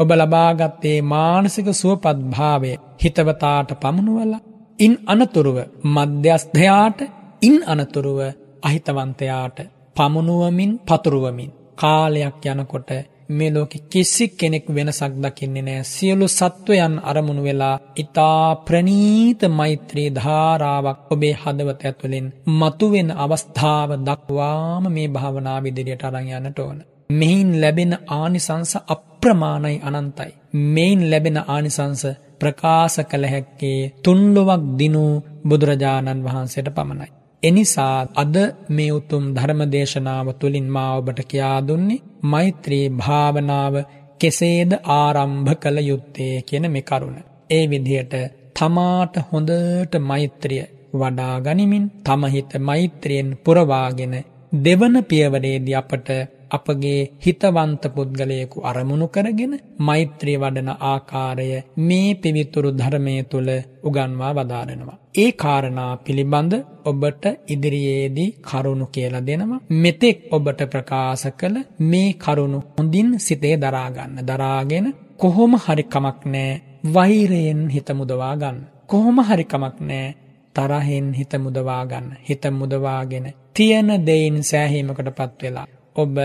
ඔබ 0.00 0.10
ලබාගත්තේ 0.12 0.98
මානසික 1.04 1.68
සුවපත් 1.72 2.18
භාවය 2.30 2.72
හිතවතාට 2.98 3.70
පමුණුවල 3.76 4.32
ඉන් 4.78 4.94
අනතුරුව 5.06 5.58
මධ්‍යස්ධයාට 5.86 7.00
ඉන් 7.42 7.56
අනතුරුව 7.66 8.20
අහිතවන්තයාට 8.62 9.58
පමුණුවමින් 9.96 10.72
පතුරුවමින් 10.80 11.50
කාලයක් 11.76 12.44
යනකොට 12.46 12.90
මේ 13.30 13.50
ලෝකෙ 13.50 13.78
කිසි 13.90 14.24
කෙනෙක් 14.30 14.66
වෙනසක් 14.68 15.12
දකින්නේ 15.18 15.62
නෑ 15.62 15.82
සියලු 15.84 16.26
සත්වයන් 16.30 16.94
අරමුණු 17.02 17.42
වෙලා 17.42 17.76
ඉතා 17.96 18.46
ප්‍රනීත 18.62 19.42
මෛත්‍රී 19.50 20.08
ධාරාවක් 20.12 20.98
ඔබේ 21.10 21.34
හදවත 21.34 21.80
ඇතුළෙන් 21.82 22.26
මතුවෙන 22.54 23.10
අවස්ථාව 23.16 23.90
දක්වාම 24.00 24.84
මේ 24.88 25.08
භාවනාව 25.08 25.64
ඉදිරියට 25.66 26.04
අරන් 26.04 26.28
යන්නට 26.30 26.58
ඕන. 26.58 26.78
මෙයින් 27.12 27.50
ලැබෙන 27.60 27.92
ආනිසංස 28.10 28.72
අප්‍රමාණයි 28.88 29.78
අනන්තයි. 29.84 30.32
මෙයින් 30.68 31.00
ලැබෙන 31.10 31.38
ආනිසංස 31.46 32.02
ප්‍රකාශ 32.40 32.98
කළ 33.04 33.24
හැක්කේ 33.26 33.80
තුන්ලොවක් 34.02 34.62
දිනූ 34.78 35.12
බුදුරජාණන් 35.44 36.24
වහන්සේට 36.24 36.70
පමණයි. 36.70 37.10
එනිසා 37.42 37.98
අද 38.14 38.36
මේ 38.70 38.90
උතුම් 38.90 39.24
ධර්මදේශනාව 39.34 40.28
තුළින් 40.32 40.68
මා 40.68 40.90
ඔබට 40.96 41.20
කියා 41.26 41.58
දුන්නේ 41.62 42.02
මෛත්‍රී 42.24 42.86
භාවනාව 42.96 43.74
කෙසේද 44.20 44.72
ආරම්භ 44.94 45.52
කළ 45.54 45.78
යුත්තේ 45.82 46.34
කියන 46.40 46.66
මේ 46.68 46.82
කරුණ. 46.82 47.16
ඒ 47.50 47.64
විදිහට 47.66 48.14
තමාට 48.56 49.14
හොඳට 49.28 49.94
මෛත්‍රිය 50.02 50.64
වඩා 50.94 51.36
ගනිමින් 51.38 51.86
තමහිත 52.00 52.52
මෛත්‍රියෙන් 52.60 53.30
පුරවාගෙන 53.38 54.14
දෙවන 54.60 54.94
පියවරේදී 55.04 55.74
අපට 55.74 56.08
අපගේ 56.50 57.00
හිතවන්ත 57.24 57.84
පුද්ගලයෙකු 57.94 58.62
අරමුණු 58.62 59.06
කරගෙන 59.08 59.52
මෛත්‍රී 59.80 60.36
වඩන 60.36 60.70
ආකාරය 60.84 61.48
මේ 61.80 62.08
පිවිතුරු 62.16 62.70
ධර්මය 62.72 63.14
තුළ 63.24 63.50
උගන්වා 63.84 64.32
වදාරනවා. 64.32 64.98
ඒ 65.14 65.30
කාරණා 65.34 65.92
පිළිබඳ 65.98 66.52
ඔබට 66.84 67.24
ඉදිරියේදී 67.48 68.30
කරුණු 68.42 68.86
කියලා 68.86 69.26
දෙනවා. 69.28 69.60
මෙතෙක් 69.82 70.18
ඔබට 70.30 70.60
ප්‍රකාශ 70.72 71.26
කළ 71.32 71.56
මේ 71.82 72.10
කරුණු 72.14 72.58
හොඳින් 72.72 73.10
සිතේ 73.18 73.56
දරාගන්න. 73.56 74.14
දරාගෙන 74.22 74.86
කොහොම 75.16 75.52
හරි 75.56 75.84
කමක් 75.84 76.20
නෑ 76.26 76.60
වෛරයෙන් 76.86 77.62
හිත 77.68 77.88
මුදවා 77.92 78.34
ගන්න. 78.36 78.58
කොහොම 78.86 79.18
හරි 79.20 79.44
කමක් 79.44 79.76
නෑ 79.82 80.14
තරහෙන් 80.56 81.06
හිත 81.14 81.32
මුදවා 81.38 81.82
ගන්න. 81.86 82.16
හිත 82.28 82.44
මුදවාගෙන 82.52 83.26
තියෙන 83.54 83.88
දෙයින් 84.06 84.38
සෑහීමකටපත් 84.44 85.42
වෙලා 85.42 85.68
ඔබ 85.96 86.16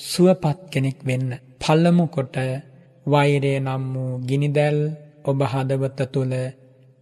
සුවපත් 0.00 0.58
කෙනෙක් 0.72 0.98
වෙන්න. 1.04 1.30
පළමු 1.60 2.04
කොට 2.06 2.36
වෛරය 3.06 3.52
නම් 3.60 3.84
වූ 3.94 4.12
ගිනිදැල් 4.28 4.78
ඔබ 5.24 5.38
හදවත 5.42 5.98
තුළ 6.12 6.34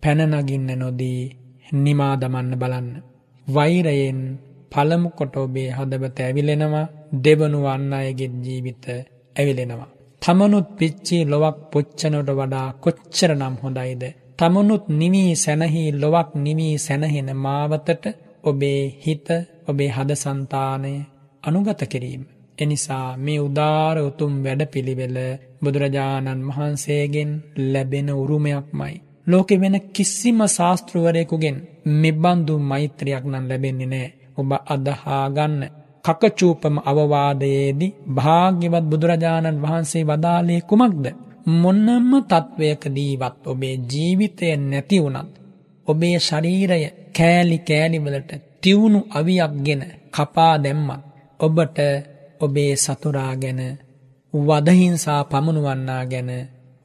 පැනනගින්න 0.03 0.70
නොදී 0.74 1.22
නිමා 1.74 2.14
දමන්න 2.16 2.53
බලන්න. 2.55 2.88
වෛරයෙන් 3.46 4.20
පළමු 4.72 5.09
කොට 5.11 5.34
ඔබේ 5.36 5.70
හදවත 5.70 6.18
ඇවිලෙනවා 6.20 6.90
දෙවනු 7.24 7.59
වන්න 7.64 7.92
අයගෙත් 7.92 8.34
ජීවිත 8.44 8.84
ඇවිලෙනවා. 9.36 9.90
තමනුත් 10.22 10.68
පිච්චී 10.78 11.22
ලොවක් 11.24 11.57
පුච්චනට 11.72 12.28
වඩා 12.30 12.68
කොච්චර 12.74 13.30
නම් 13.34 13.55
හොඳයිද. 13.62 14.03
තමනුත් 14.38 14.84
නිවී 14.90 15.32
සැනහි 15.34 15.84
ලොවක් 15.92 16.30
නිවී 16.36 16.74
සැනහෙන 16.78 17.30
මාවතට 17.36 18.05
ඔබේ 18.44 18.82
හිත 19.05 19.28
ඔබේ 19.68 19.90
හද 19.96 20.11
සන්තානය 20.14 20.94
අනුගත 21.43 21.82
කිරීම. 21.86 22.22
එනිසා 22.59 23.16
මේ 23.16 23.40
උදාර 23.40 23.97
උතුම් 24.01 24.32
වැඩ 24.45 24.62
පිළිවෙල 24.66 25.18
බුදුරජාණන් 25.62 26.47
වහන්සේගෙන් 26.49 27.30
ලැබෙන 27.72 28.09
උරුමයක්මයි. 28.12 28.95
ලෝකෙ 29.26 29.55
වෙන 29.57 29.76
කිසිම 29.93 30.40
ශාස්තෘවරයකුගෙන් 30.49 31.57
මෙබන්දු 31.95 32.55
මෛත්‍රයක් 32.61 33.24
නම් 33.24 33.45
ලැබෙන්නේ 33.49 33.86
නෑ. 33.86 34.09
ඔබ 34.36 34.51
අදහාගන්න 34.66 35.59
කකචූපම 36.05 36.76
අවවාදයේදී 36.82 37.95
භාග්‍යවත් 38.11 38.84
බුදුරජාණන් 38.84 39.62
වහන්සේ 39.62 40.05
වදාලේ 40.05 40.61
කුමක්ද. 40.62 41.05
මොන්නම්ම 41.55 42.11
තත්ත්වයකදීවත් 42.22 43.47
ඔබේ 43.47 43.76
ජීවිතය 43.90 44.57
නැති 44.59 44.99
වුණත්. 45.01 45.32
ඔබේ 45.88 46.16
ශරීරය 46.20 46.80
කෑලි 47.12 47.59
කෑලිවලට 47.61 48.30
තිවුණු 48.61 49.01
අවියක් 49.11 49.55
ගෙන 49.64 49.82
කපා 50.11 50.55
දැම්මත්. 50.59 51.11
ඔබට 51.43 51.78
ඔබේ 52.40 52.72
සතුරා 52.76 53.34
ගැන 53.36 53.61
වදහිංසා 54.34 55.20
පමුණුවන්නා 55.24 56.05
ගැන 56.07 56.30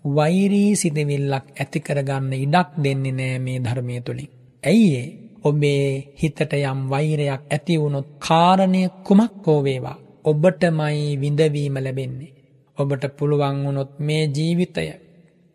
වෛරී 0.06 0.72
සිතවිල්ලක් 0.76 1.46
ඇතිකරගන්න 1.56 2.32
ඉඩක් 2.36 2.70
දෙන්නේ 2.84 3.14
නෑ 3.14 3.40
මේ 3.40 3.60
ධර්මය 3.60 4.02
තුළින්. 4.02 4.32
ඇයිඒ 4.64 5.08
ඔබේ 5.44 6.14
හිතට 6.22 6.54
යම් 6.54 6.80
වෛරයක් 6.90 7.42
ඇතිවුණොත් 7.48 8.08
කාරණය 8.20 8.82
කුමක් 9.04 9.46
හෝවේවා. 9.46 9.98
ඔබටමයි 10.26 11.20
විඳවීම 11.22 11.78
ලැබෙන්නේ. 11.78 12.36
ඔබට 12.78 13.04
පුළුවන් 13.18 13.58
වුණොත් 13.66 13.92
මේ 14.00 14.24
ජීවිතය 14.28 14.88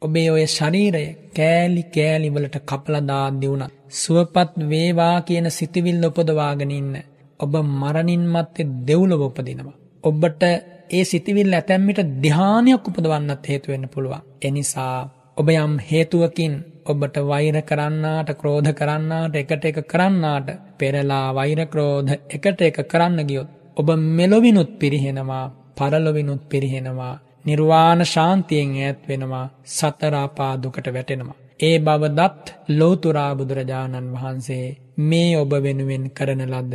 ඔබේ 0.02 0.28
ඔය 0.30 0.44
ශරීරය 0.48 1.04
කෑලි 1.36 1.82
කෑලිවලට 1.90 2.56
කපලදාද්දි 2.62 3.46
වුණත්. 3.48 3.74
සුවපත් 3.92 4.52
වේවා 4.70 5.16
කියන 5.20 5.50
සිතිවිල් 5.50 6.04
උපදවාගෙන 6.04 6.72
ඉන්න. 6.72 6.94
ඔබ 7.42 7.54
මරණින් 7.72 8.24
මත්තේ 8.28 8.70
දෙව්ලොව 8.86 9.22
උපදිනවා. 9.22 9.78
ඔබට 10.04 10.42
ඒ 10.90 11.04
සිතිවිල් 11.04 11.52
ඇතැම්මිට 11.52 12.00
ධ්‍යානයක් 12.22 12.88
උපදවන්නත් 12.88 13.44
හේතුවෙන්න 13.46 13.86
පුළුවන්. 13.88 14.22
එනිසා 14.42 14.96
ඔබ 15.36 15.48
යම් 15.50 15.74
හේතුවකින් 15.80 16.54
ඔබට 16.84 17.16
වෛර 17.24 17.56
කරන්නාට 17.62 18.30
ක්‍රෝධ 18.34 18.70
කරන්නාට 18.72 19.34
එකට 19.34 19.64
එක 19.64 19.78
කරන්නාට 19.86 20.48
පෙරලා 20.78 21.26
වෛරක්‍රෝධ 21.32 22.12
එකට 22.30 22.62
එක 22.62 22.78
කරන්න 22.84 23.18
ගියොත්. 23.24 23.48
ඔබ 23.76 23.88
මෙලොවිනුත් 24.10 24.72
පිරිහෙනවා 24.78 25.44
පරලොවිනුත් 25.76 26.42
පිරිහෙනවා 26.48 27.14
නිර්වාණ 27.44 28.02
ශාන්තියෙන් 28.06 28.74
ඈත් 28.76 29.00
වෙනවා 29.08 29.46
සතරාපාදුකට 29.68 30.86
වැටෙනවා. 30.88 31.38
ඒ 31.60 31.76
බව 31.78 32.02
දත් 32.10 32.44
ලෝතුරා 32.70 33.32
බුදුරජාණන් 33.34 34.12
වහන්සේ 34.14 34.66
මේ 35.00 35.32
ඔබ 35.36 35.52
වෙනුවෙන් 35.60 36.04
කරන 36.10 36.42
ලද 36.46 36.74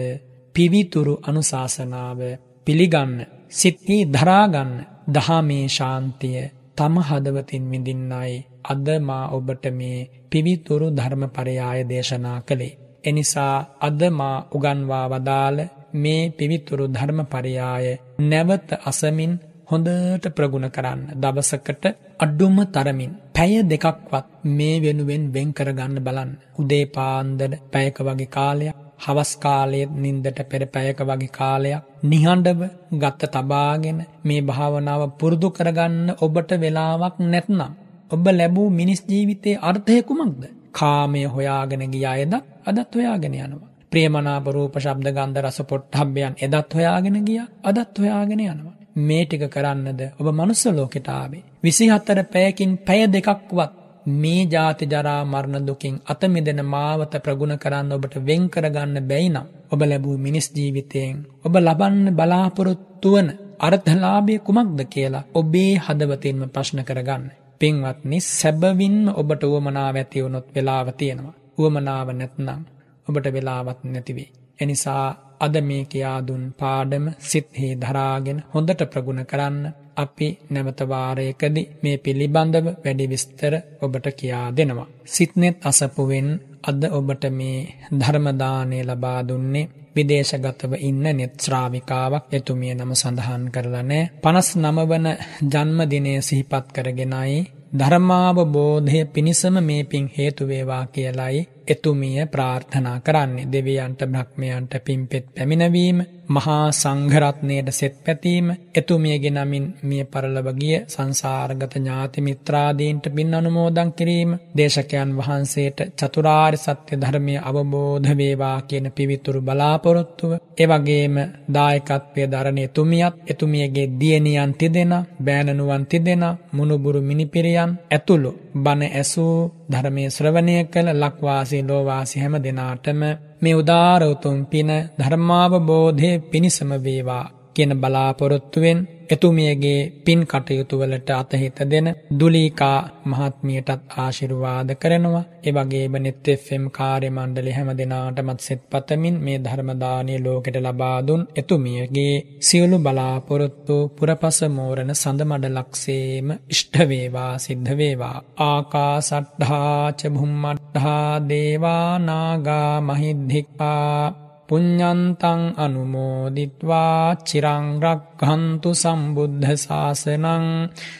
පිවිතුරු 0.58 1.14
අනුශාසනාව 1.22 2.20
පිළිගන්න 2.68 3.12
සිත්හි 3.51 3.97
දරාගන්න 4.08 4.72
දහමේ 5.08 5.66
ශාන්තිය 5.70 6.39
තම 6.78 6.95
හදවතින් 6.99 7.66
විඳින්නයි. 7.66 8.32
අද 8.64 8.88
මා 8.99 9.26
ඔබට 9.30 9.66
මේ 9.72 10.08
පිවිතුරු 10.30 10.88
ධර්ම 10.89 11.24
පරයාය 11.30 11.80
දේශනා 11.84 12.39
කළේ. 12.41 12.78
එනිසා 13.03 13.55
අද 13.80 14.01
මා 14.12 14.38
උගන්වා 14.51 15.05
වදාළ 15.08 15.60
මේ 15.95 16.24
පිවිතුරු 16.32 16.86
ධර්ම 16.88 17.20
පරයාය 17.26 17.86
නැවත 18.22 18.70
අසමින් 18.84 19.34
හොඳට 19.70 20.26
ප්‍රගුණ 20.32 20.68
කරන්න. 20.70 21.01
දවසකට 21.16 21.86
අඩ්ඩුම 22.20 22.58
තරමින් 22.68 23.14
පැය 23.36 23.53
දෙකක්වත් 23.64 24.26
මේ 24.51 24.76
වෙනුවෙන් 24.80 25.24
වෙන් 25.34 25.49
කරගන්න 25.53 25.95
බලන්න. 25.99 26.32
උදේ 26.60 26.86
පාන්දර 26.88 27.51
පැයක 27.72 27.97
වගේ 28.01 28.30
කාලයක් 28.30 28.86
හවස් 28.99 29.31
කාලයේත් 29.37 29.91
නින්දට 29.95 30.39
පෙර 30.49 30.63
පැයක 30.67 30.99
වගේ 31.01 31.31
කාලයක් 31.31 31.83
නිහඬව 32.03 32.61
ගත්ත 32.95 33.31
තබාගෙන 33.33 33.99
මේ 34.23 34.41
භාවනාව 34.41 35.03
පුරුදු 35.19 35.49
කරගන්න 35.49 36.15
ඔබට 36.19 36.51
වෙලාවක් 36.57 37.15
නැත්නම් 37.25 37.71
ඔබ 38.11 38.25
ලැබූ 38.31 38.67
මිනිස් 38.71 39.01
ජීවිතයේ 39.03 39.61
අර්ථය 39.61 39.97
කුමක්ද? 40.03 40.43
කාමය 40.71 41.21
හොයාගෙන 41.27 41.83
ගිය 41.93 42.05
අයද 42.07 42.33
අදත් 42.65 42.95
හොයාගෙන 42.95 43.35
යනවා. 43.37 43.69
ප්‍රියමනාප 43.91 44.47
රූප 44.47 44.75
ශබ්ද 44.77 45.07
ගන්ධ 45.09 45.41
රස 45.43 45.59
පොට්ටබ්බයන් 45.63 46.33
එදත් 46.39 46.73
හොයාගෙන 46.73 47.17
ගියා 47.25 47.47
අදත් 47.63 47.99
හොයාගෙන 47.99 48.41
යනවා. 48.45 48.75
මේ 48.99 49.25
ටික 49.25 49.43
කරන්නද 49.47 50.01
ඔබ 50.19 50.27
මනුස්ස 50.31 50.63
ලෝකෙට 50.69 51.09
ආවේ. 51.09 51.43
24 51.63 52.23
පැයකින් 52.25 52.71
පැය 52.79 53.01
දෙකක්වත් 53.07 53.71
මේ 54.14 54.41
ජාති 54.45 54.86
ජරා 54.86 55.22
මරණ 55.24 55.66
දුකින් 55.66 55.95
අත 56.05 56.22
මිදෙන 56.26 56.62
මාවත 56.66 57.14
ප්‍රගුණ 57.24 57.55
කරන්න 57.58 57.91
ඔබට 57.91 58.16
වෙන් 58.26 58.43
කරගන්න 58.49 59.08
බැයි 59.10 59.30
නම් 59.30 59.47
ඔබ 59.72 59.82
ලැබූ 59.84 60.18
මිනිස් 60.18 60.47
ජීවිතයෙන් 60.55 61.18
ඔබ 61.45 61.55
ලබන්න 61.58 62.16
බලාපොරොත්තු 62.16 63.12
වන 63.14 63.30
අර්ථලාභය 63.60 64.36
කුමක්ද 64.39 64.80
කියලා 64.86 65.28
ඔබේ 65.34 65.74
හදවතින්ම 65.78 66.41
ප්‍රශ්න 66.47 66.80
කරගන්න. 66.84 67.26
පින්වත්නි 67.62 68.18
සැබවින්ම 68.22 68.97
ඔබට 69.14 69.43
උවමනාව 69.43 69.95
ඇති 69.95 70.24
වුණොත් 70.24 70.47
වෙලාව 70.55 70.88
තියෙනවා. 70.93 71.38
උවමනාව 71.58 72.08
නැත්නම් 72.12 72.62
ඔබට 73.08 73.28
වෙලාවත් 73.34 73.80
නැතිවේ. 73.86 74.30
එනිසා 74.60 75.05
අද 75.41 75.55
මේ 75.61 75.83
කියා 75.85 76.19
දුන් 76.21 76.43
පාඩම 76.53 77.05
සිත්හි 77.21 77.67
දරාගෙන 77.77 78.39
හොඳට 78.53 78.81
ප්‍රගුණ 78.85 79.21
කරන්න 79.23 79.57
අපි 79.95 80.27
නැවතවාරයකදි 80.49 81.61
මේ 81.77 81.97
පිළිබඳව 81.99 82.67
වැඩි 82.75 83.05
විස්තර 83.05 83.53
ඔබට 83.81 84.07
කියා 84.13 84.47
දෙනවා. 84.51 84.88
සිත්නෙත් 85.07 85.57
අසපුවෙන් 85.63 86.29
අද 86.63 86.81
ඔබට 86.91 87.23
මේ 87.31 87.59
ධර්මදානය 87.93 88.77
ලබා 88.83 89.19
දුන්නේ 89.23 89.69
විදේශගතව 89.95 90.73
ඉන්න 90.79 91.05
නෙත් 91.11 91.33
ශ්‍රාවිකාවක් 91.39 92.25
එතුමිය 92.31 92.73
නම 92.73 92.91
සඳහන් 92.93 93.43
කරලා 93.49 93.83
නෑ 93.83 94.03
59 94.23 94.89
වන 94.89 95.07
ජන්මදිනය 95.51 96.13
සිහිපත් 96.21 96.65
කරගෙනයි 96.69 97.38
ධර්මාවබෝධය 97.73 98.99
පිණිසම 99.07 99.55
මේ 99.61 99.83
පින් 99.83 100.05
හේතු 100.09 100.43
වේවා 100.45 100.83
කියලයි 100.88 101.41
එතුමිය 101.68 102.26
ප්‍රාර්ථනා 102.28 102.99
කරන්නේ. 103.01 103.47
දෙවියන්ට 103.47 104.01
බ්‍රහ්මයන්ට 104.07 104.74
පින්පෙත් 104.82 105.26
පැමිණවීම 105.30 105.99
මහා 106.28 106.72
සංඝරත්නයට 106.74 107.70
සෙත් 107.72 107.95
පැතීම 107.97 108.47
එතුමියගේ 108.74 109.32
නමින් 109.32 109.65
මිය 109.82 110.03
පරලොව 110.05 110.47
ගිය 110.53 110.78
සංසාරගත 110.86 111.74
ඥාති 111.76 112.22
මිත්‍රාදීන්ට 112.22 113.05
පින් 113.11 113.34
අනුමෝදන් 113.34 113.91
කිරීම 113.93 114.32
දේශකයන් 114.57 115.11
වහන්සේට 115.18 115.80
චතුරාර්ය 115.99 116.57
සත්‍ය 116.57 116.93
ධර්මය 116.97 117.36
අවබෝධ 117.41 118.09
වේවා 118.13 118.59
කියන 118.63 118.88
පිවිතුරු 118.91 119.41
බලාපොරොත්තුව 119.41 120.32
ඒ 120.57 120.68
වගේම 120.68 121.15
දායකත්වයේ 121.49 122.28
දරණ 122.28 122.59
එතුමියත් 122.59 123.15
එතුමියගේ 123.28 123.88
දියණියන් 123.99 124.53
තිදෙනා 124.55 125.07
බෑනනුවන් 125.22 125.86
තිදෙනා 125.86 126.38
මුණුබුරු 126.51 127.01
මිනිපිරියන් 127.03 127.72
ඇතුළු 127.89 128.32
බණ 128.57 128.84
ඇසූ 128.91 129.38
ධර්මයේ 129.70 130.09
ශ්‍රවණය 130.09 130.55
කළ 130.65 130.89
ලක්වාසී 130.95 131.57
ලෝවාසී 131.62 132.22
හැම 132.22 132.36
දෙනාටම 132.43 133.01
මේ 133.41 133.53
උදාර 133.53 134.03
උතුම් 134.03 134.45
පින 134.45 134.70
ධර්මාවබෝධයේ 134.99 136.18
පිණිසම 136.18 136.70
වේවා. 136.84 137.36
කියන 137.58 137.74
බලාපොරොත්තුවෙන් 137.78 138.80
එතුමියගේ 139.10 139.80
පින් 140.01 140.22
කටයුතුවලට 140.24 141.10
අතහිත 141.12 141.60
දෙන 141.64 141.88
දුලීකා 142.20 142.80
මහත්මියටත් 143.05 143.84
ආශිර්වාද 143.95 144.70
කරනවා. 144.76 145.24
ඒ 145.39 145.53
වගේම 145.53 145.95
නෙත් 145.97 146.28
FM 146.36 146.66
කාර්ය 146.70 147.10
මණ්ඩලය 147.10 147.51
හැම 147.51 147.70
දෙනාටමත් 147.74 148.39
සෙත් 148.39 148.62
පතමින් 148.66 149.18
මේ 149.20 149.38
ධර්මදානය 149.39 150.14
ලෝකෙට 150.20 150.58
ලබා 150.58 150.99
දුන් 151.08 151.24
එතුමියගේ 151.36 152.16
සියලු 152.41 152.78
බලාපොරොත්තු 152.80 153.78
පුරපස 153.97 154.39
මෝරණ 154.49 154.93
සඳ 154.93 155.22
මඩලක්සේම 155.24 156.28
ඉෂ්ට 156.49 156.76
වේවා 156.86 157.34
සිද්ධ 157.38 157.74
වේවා. 157.74 158.18
ආකාසට්ඨා 158.43 159.82
ච 159.93 160.01
භුම්මට්ඨා 160.10 161.12
දේවා 161.30 161.91
නාගා 161.99 162.74
මහිද්దికා 162.82 164.26
පුඤ්ඤන්තං 164.49 165.41
අනුමෝදිත්වා 165.55 167.01
චිරං 167.21 167.65
රක්ඛන්තු 167.77 168.69
සම්බුද්ධ 168.73 169.47
ශාසනං 169.55 170.45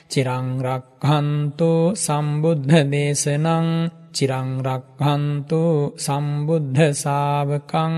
චිරං 0.08 0.48
රක්ඛන්තු 0.62 1.72
සම්බුද්ධ 1.98 2.76
දේශනං 2.86 3.68
චිරං 4.14 4.50
රක්ඛන්තු 4.62 5.62
සම්බුද්ධ 5.98 6.82
ශාවකං 6.96 7.96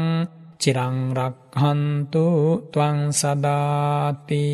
චිරං 0.59 0.97
රක්ඛන්තු 1.17 2.25
ත්වං 2.71 2.99
සදාති 3.13 4.45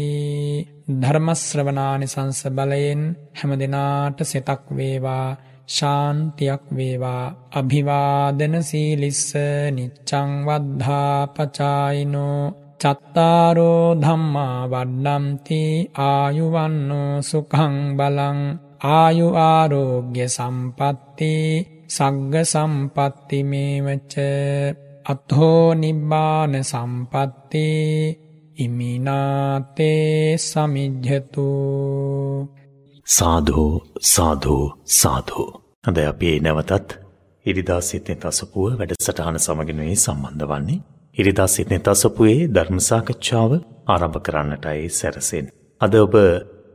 ධර්ම 0.93 1.27
ශ්‍රවණානි 1.35 2.07
සංස 2.07 2.41
බලයෙන් 2.51 3.01
හැම 3.33 3.51
දිනාට 3.55 4.19
සෙතක් 4.23 4.63
වේවා 4.71 5.29
ශාන්තියක් 5.68 6.63
වේවා. 6.76 7.26
අභිවාදන 7.51 8.55
සීලිස්ස 8.61 9.34
නිච්ඡං 9.72 10.30
වද්ධා 10.47 11.28
පචායිනෝ 11.28 12.41
චත්තාරෝ 12.80 13.95
ධම්මා 13.95 14.68
වඩ්ඩම්ති 14.68 15.61
ආයුවන්නෝ 16.07 17.22
සුඛං 17.22 17.76
බලං. 17.97 18.39
ආයු 18.80 19.28
ආරෝග්‍ය 19.45 20.20
සම්පatti 20.28 21.34
සග්ග 21.88 22.34
සම්පatti 22.43 23.39
මේවච. 23.43 24.13
අත්හෝ 25.05 25.74
නිබ්බාන 25.74 26.53
සම්පatti 26.63 27.68
ඉමිනාතේ 28.57 30.38
සමිජ්ජතු. 30.39 31.49
සාධෝ 33.08 33.86
සාධෝ 34.06 34.66
සාධෝ. 34.93 35.49
හඳ 35.84 35.97
අපේ 36.03 36.36
නැවතත් 36.39 36.89
ඉරිදා 37.45 37.82
සිත්නෙ 37.82 38.16
තසපුුව 38.16 38.72
වැඩසටහන 38.74 39.38
සමගෙනුවේ 39.38 39.95
සම්බන්ධ 39.95 40.45
වන්නේ. 40.45 40.80
ඉරිදා 41.16 41.47
සිත්නෙ 41.47 41.78
තසපුයේ 41.80 42.47
ධර්මසාකච්ඡාව 42.49 43.51
ආරම්භ 43.88 44.20
කරන්නටයි 44.20 44.89
සැරසෙන්. 44.91 45.45
අද 45.82 45.93
ඔබ 45.95 46.16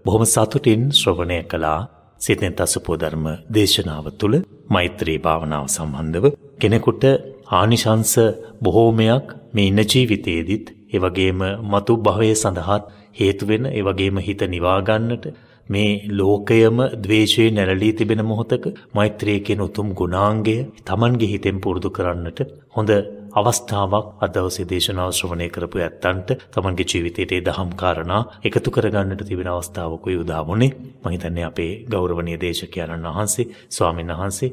බොහොම 0.05 0.25
සතුටින් 0.27 0.83
ශ්‍රවණය 0.93 1.41
කලා 1.45 1.81
සිතෙන් 2.21 2.55
තසපෝ 2.55 2.97
ධර්ම 2.97 3.27
දේශනාව 3.51 4.07
තුළ 4.15 4.37
මෛත්‍රී 4.69 5.19
භාවනාව 5.19 5.67
සම්බන්ධව 5.69 6.25
කෙනෙකුට 6.59 7.05
ආනිශංස 7.53 8.15
බොහෝමයක් 8.63 9.27
මේ 9.55 9.69
ඉන්න 9.69 9.83
ජීවිතයේදිත් 9.85 10.67
එවගේම 10.93 11.41
මතු 11.67 11.93
භවය 11.99 12.33
සඳහාත් 12.37 12.91
හේතුවෙන 13.19 13.65
එවගේම 13.75 14.17
හිත 14.21 14.43
නිවාගන්නට 14.49 15.25
මේ 15.71 15.91
ලෝකයම 16.13 16.79
ද්වේෂයේ 16.99 17.51
නැරලී 17.51 17.93
තිබෙන 17.93 18.23
මොහොතක 18.25 18.65
මෛත්‍රිය 18.95 19.39
කියන 19.41 19.61
උතුම් 19.61 19.89
ගුණාංගය 19.95 20.57
Tamanගේ 20.85 21.29
හිතෙන් 21.29 21.59
පුරුදු 21.61 21.91
කරන්නට 21.91 22.41
හොඳ 22.71 22.93
අවස්ථාවක් 23.33 24.07
අදවසේ 24.21 24.67
දේශනාව 24.67 25.11
ශ්‍රවණය 25.13 25.47
කරපු 25.51 25.79
ඇත්තන්ට 25.81 26.31
තමන්ගේ 26.51 26.87
ජීවිතයට 26.87 27.33
ඒ 27.33 27.43
දහම් 27.43 27.71
කාරණා 27.77 28.23
එකතු 28.43 28.71
කරගන්නට 28.71 29.23
තිබෙන 29.25 29.49
අවස්ථාවකුයි 29.49 30.17
උදා 30.17 30.43
වුණේ 30.43 30.71
මම 31.03 31.09
හිතන්නේ 31.09 31.45
අපේ 31.45 31.71
ගෞරවනීය 31.87 32.39
දේශකයන්න් 32.39 33.07
වහන්සේ 33.09 33.47
ස්වාමීන් 33.71 34.13
වහන්සේ 34.13 34.51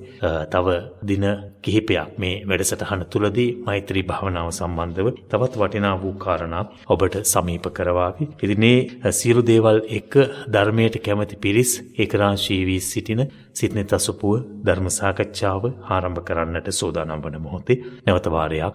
තව 0.47 0.67
දින 1.03 1.25
කිහිපයක් 1.59 2.17
මේ 2.17 2.35
වැඩසටහන 2.43 3.01
තුලදී 3.07 3.49
මෛත්‍රී 3.61 4.05
භාවනාව 4.05 4.49
සම්බන්ධව 4.51 5.07
තවත් 5.25 5.53
වටිනා 5.57 5.95
වූ 5.97 6.13
කාරණා 6.15 6.63
ඔබට 6.87 7.15
සමීප 7.25 7.65
කරවාවි. 7.71 8.23
ඉතින් 8.35 8.59
මේ 8.59 9.11
සියලු 9.11 9.41
දේවල් 9.43 9.79
එක 9.89 10.13
ධර්මයට 10.47 10.95
කැමති 10.99 11.35
පිරිස් 11.37 11.71
ඒකරාශී 11.95 12.61
වී 12.63 12.81
සිටින 12.81 13.21
සිත්නෙ 13.53 13.83
තසපුව 13.85 14.33
ධර්ම 14.63 14.87
සාකච්ඡාව 14.91 15.63
ආරම්භ 15.87 16.21
කරන්නට 16.21 16.67
සූදානම් 16.71 17.23
වන 17.23 17.37
මොහොතේ 17.39 17.81
නැවත 18.05 18.27
වාරයක් 18.29 18.66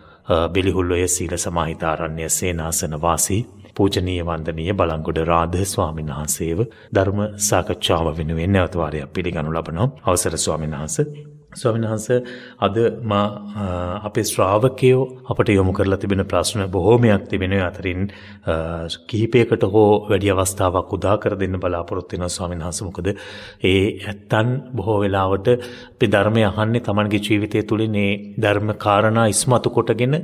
බෙලිහුල්ලොය 0.54 1.08
සීල 1.08 1.34
සමාහිතාරණ්‍ය 1.38 2.28
සේනාසන 2.30 2.96
වාසී 3.00 3.42
පූජනීය 3.74 4.24
වන්දනීය 4.24 4.74
බලංගොඩ 4.74 5.20
රාධ 5.24 5.60
ස්වාමීන් 5.64 6.10
වහන්සේව 6.10 6.64
ධර්ම 6.94 7.20
සාකච්ඡාව 7.40 8.16
වෙනුවෙන් 8.18 8.52
නැවත 8.52 8.74
වාරයක් 8.76 9.12
පිළිගනු 9.12 9.52
ලබනවා. 9.52 9.92
අවසර 10.04 10.36
ස්වාමීන් 10.38 10.76
වහන්සේ. 10.76 11.06
ස්වාමීන් 11.52 11.84
වහන්ස 11.84 12.06
අද 12.58 12.76
මා 13.02 13.24
අපේ 14.02 14.24
ශ්‍රාවකයෝ 14.24 15.02
අපට 15.26 15.48
යොමු 15.50 15.72
කරලා 15.72 15.98
තිබෙන 15.98 16.24
ප්‍රශ්න 16.24 16.62
බොහෝමයක් 16.68 17.24
තිබෙන 17.28 17.52
අතරින් 17.60 18.02
කිහිපයකට 19.06 19.64
හෝ 19.66 19.88
වැඩි 20.04 20.32
අවස්ථාවක් 20.32 20.92
උදා 20.92 21.16
කර 21.18 21.34
දෙන්න 21.36 21.56
බලාපොරොත්තු 21.56 22.12
වෙනවා 22.12 22.30
ස්වාමීන් 22.30 22.62
වහන්සේ. 22.62 22.86
මොකද 22.86 23.08
ඒ 23.62 23.82
ඇත්තන් 24.02 24.48
බොහෝ 24.72 24.98
වෙලාවට 25.00 25.48
අපි 25.48 26.06
ධර්මය 26.08 26.44
අහන්නේ 26.44 26.80
Tamanගේ 26.82 27.20
ජීවිතය 27.20 27.62
තුළින් 27.64 27.96
ඒ 27.96 28.12
ධර්ම 28.38 28.68
කාරණා 28.76 29.26
ඉස්මතු 29.26 29.70
කොටගෙන 29.70 30.14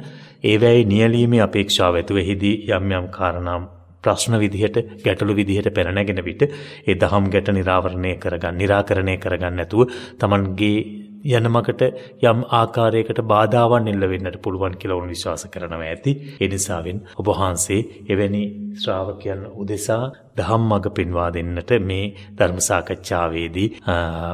ඒවැයි 0.44 0.84
නියැලීමේ 0.84 1.42
අපේක්ෂාව 1.42 1.94
ඇතුව 1.94 2.16
එහිදී 2.18 2.54
යම් 2.70 2.86
යම් 2.92 3.08
කාරණා 3.10 3.58
ප්‍රශ්න 4.04 4.38
විදිහට 4.38 4.76
ගැටලු 5.04 5.34
විදිහට 5.34 5.68
පැනනැගෙන 5.70 6.22
විට 6.24 6.42
ඒ 6.42 6.94
දහම් 6.94 7.28
ගැට 7.30 7.52
නිරාවරණය 7.52 8.12
කරගන්න 8.16 8.58
නිරාකරණය 8.60 9.16
කරගන්න 9.18 9.56
නැතුව 9.56 9.92
Tamanගේ 10.18 11.07
යන 11.30 11.48
මකට 11.48 11.82
යම් 12.22 12.40
ආකාරයකට 12.52 13.20
බාධාවන් 13.24 13.90
එල්ල 13.92 14.08
වෙන්නට 14.12 14.38
පුළුවන් 14.42 14.78
කියලා 14.80 15.00
උන් 15.00 15.08
විශ්වාස 15.08 15.44
කරනවා 15.46 15.84
ඇති. 15.84 16.12
ඒ 16.40 16.48
නිසාවෙන් 16.48 16.98
ඔබ 17.16 17.30
වහන්සේ 17.30 17.80
එවැනි 18.08 18.42
ශ්‍රාවකයන් 18.76 19.42
උදෙසා 19.54 20.04
දහම් 20.36 20.62
මඟ 20.62 20.88
පෙන්වා 20.92 21.28
දෙන්නට 21.30 21.72
මේ 21.82 22.04
ධර්ම 22.32 22.58
සාකච්ඡාවේදී 22.60 23.68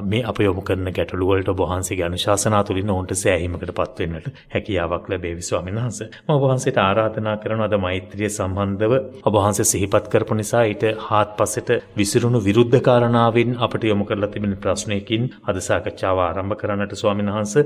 මේ 0.04 0.22
අප 0.24 0.38
යොමු 0.40 0.62
කරන 0.62 0.88
ගැටලු 0.90 1.28
වලට 1.28 1.48
ඔබ 1.48 1.60
වහන්සේගේ 1.62 2.06
අනුශාසනා 2.06 2.62
තුලින් 2.64 2.90
ඔවුන්ට 2.90 3.14
සෑහීමකටපත් 3.14 4.00
වෙන්නට 4.04 4.28
හැකියාවක් 4.54 5.08
ලැබේවි 5.08 5.42
ස්වාමීන් 5.42 5.78
වහන්සේ. 5.78 6.08
මම 6.18 6.34
ඔබ 6.34 6.44
වහන්සේට 6.44 6.78
ආරාධනා 6.78 7.36
කරනවා 7.36 7.68
අද 7.68 7.76
මෛත්‍රිය 7.78 8.30
සම්බන්ධව 8.30 8.92
ඔබ 9.22 9.34
වහන්සේ 9.36 9.66
සිහිපත් 9.66 10.08
කරපු 10.08 10.34
නිසා 10.34 10.64
ඊට 10.64 10.84
හාත්පසට 11.06 11.70
විසිරුණු 11.94 12.40
විරුද්ධ 12.40 12.78
කාරණාවෙන් 12.80 13.56
අපට 13.58 13.84
යොමු 13.84 14.04
කරලා 14.04 14.30
තිබෙන 14.30 14.54
ප්‍රශ්නයකින් 14.58 15.30
අද 15.44 15.62
සාකච්ඡාව 15.62 16.18
ආරම්භ 16.20 16.56
කරන්නට 16.56 16.94
ස්වාමීන් 16.96 17.32
වහන්සේ 17.32 17.64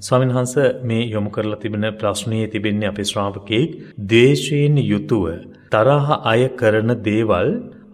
ස්වාමීන් 0.00 0.34
වහන්සේ 0.34 0.68
මේ 0.84 1.04
යොමු 1.06 1.30
කරලා 1.30 1.58
තිබෙන 1.58 1.86
ප්‍රශ්නයේ 1.94 2.48
තිබෙන්නේ 2.48 2.88
අපේ 2.88 3.04
ශ්‍රාවකෙක් 3.04 3.80
ද්වේෂයෙන් 4.10 4.76
යුතුව 4.84 5.24
තරහ 5.74 6.08
අය 6.32 6.42
කරන 6.60 6.92
දේවල් 7.08 7.48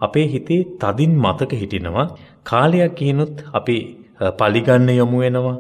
අපේ 0.09 0.27
හිතේ 0.35 0.61
තදින් 0.83 1.15
මතක 1.27 1.53
හිටිනවා. 1.63 2.09
කාලයක් 2.51 2.93
කියනොත් 2.99 3.33
අපි 3.61 3.79
පලිගන්න 4.41 4.91
යොමු 5.01 5.19
වෙනවා. 5.23 5.57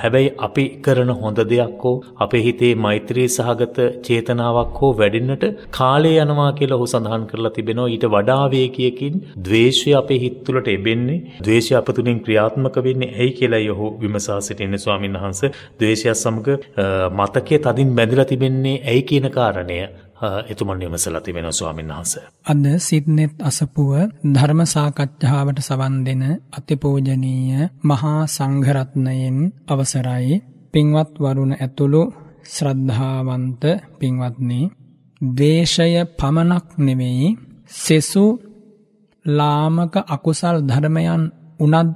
හැබැයි 0.00 0.30
අපි 0.46 0.64
කරන 0.84 1.10
හොඳ 1.20 1.38
දෙයක් 1.52 1.84
හෝ 1.84 1.94
අපේ 2.24 2.42
හිතේ 2.46 2.72
මෛත්‍රී 2.84 3.26
සහගත 3.36 3.78
චේතනාවක් 4.06 4.76
හෝ 4.80 4.90
වැඩෙන්නට 5.00 5.44
කාලය 5.78 6.12
යනවා 6.24 6.50
කියලා 6.58 6.78
ඔහු 6.78 6.88
සඳහන් 6.92 7.26
කරලා 7.30 7.54
තිබෙනවා. 7.56 7.88
ඊට 7.94 8.06
වඩා 8.14 8.44
වේගයකින් 8.54 9.16
ද්වේෂය 9.48 9.90
අපේ 10.02 10.20
හිත 10.24 10.38
තුළට 10.46 10.68
එබෙන්නේ. 10.76 11.18
ද්වේෂය 11.46 11.74
අප 11.80 11.88
තුලින් 11.98 12.22
ක්‍රියාත්මක 12.26 12.76
වෙන්නේ 12.88 13.12
ඇයි 13.20 13.36
කියලායි 13.38 13.70
ඔහු 13.74 13.92
විමසා 14.02 14.40
සිටින්නේ 14.48 14.82
ස්වාමීන් 14.86 15.20
වහන්සේ. 15.22 15.54
ද්වේෂය 15.80 16.14
සමග 16.14 16.48
මතකයේ 17.20 17.62
තදින් 17.66 17.96
බැඳලා 18.00 18.30
තිබෙන්නේ 18.32 18.82
ඇයි 18.90 19.06
කියන 19.12 19.28
කාරණය. 19.38 19.78
එතුමන් 20.46 20.80
විමසලා 20.80 21.20
තිබෙනවා 21.20 21.52
ස්වාමීන් 21.52 21.90
වහන්සේ. 21.90 22.24
අද 22.44 22.64
සිද්නෙත් 22.78 23.34
අසපුව 23.40 23.90
ධර්ම 24.26 24.60
සාකච්ඡාවට 24.66 25.58
සවන් 25.60 25.94
දෙන 26.06 26.22
අතිපූජනීය 26.52 27.68
මහා 27.82 28.20
සංඝරත්නයෙන් 28.28 29.38
අවසරයි 29.68 30.42
පින්වත් 30.74 31.12
වරුණ 31.16 31.52
ඇතුළු 31.56 32.02
ශ්‍රද්ධාවන්ත 32.46 33.62
පින්වත්නි 33.98 34.60
ද්වේෂය 35.20 35.92
පමණක් 36.18 36.66
නෙවෙයි 36.78 37.28
සෙසු 37.76 38.26
ලාමක 39.24 39.94
අකුසල් 40.06 40.56
ධර්මයන් 40.62 41.22
උනත් 41.60 41.90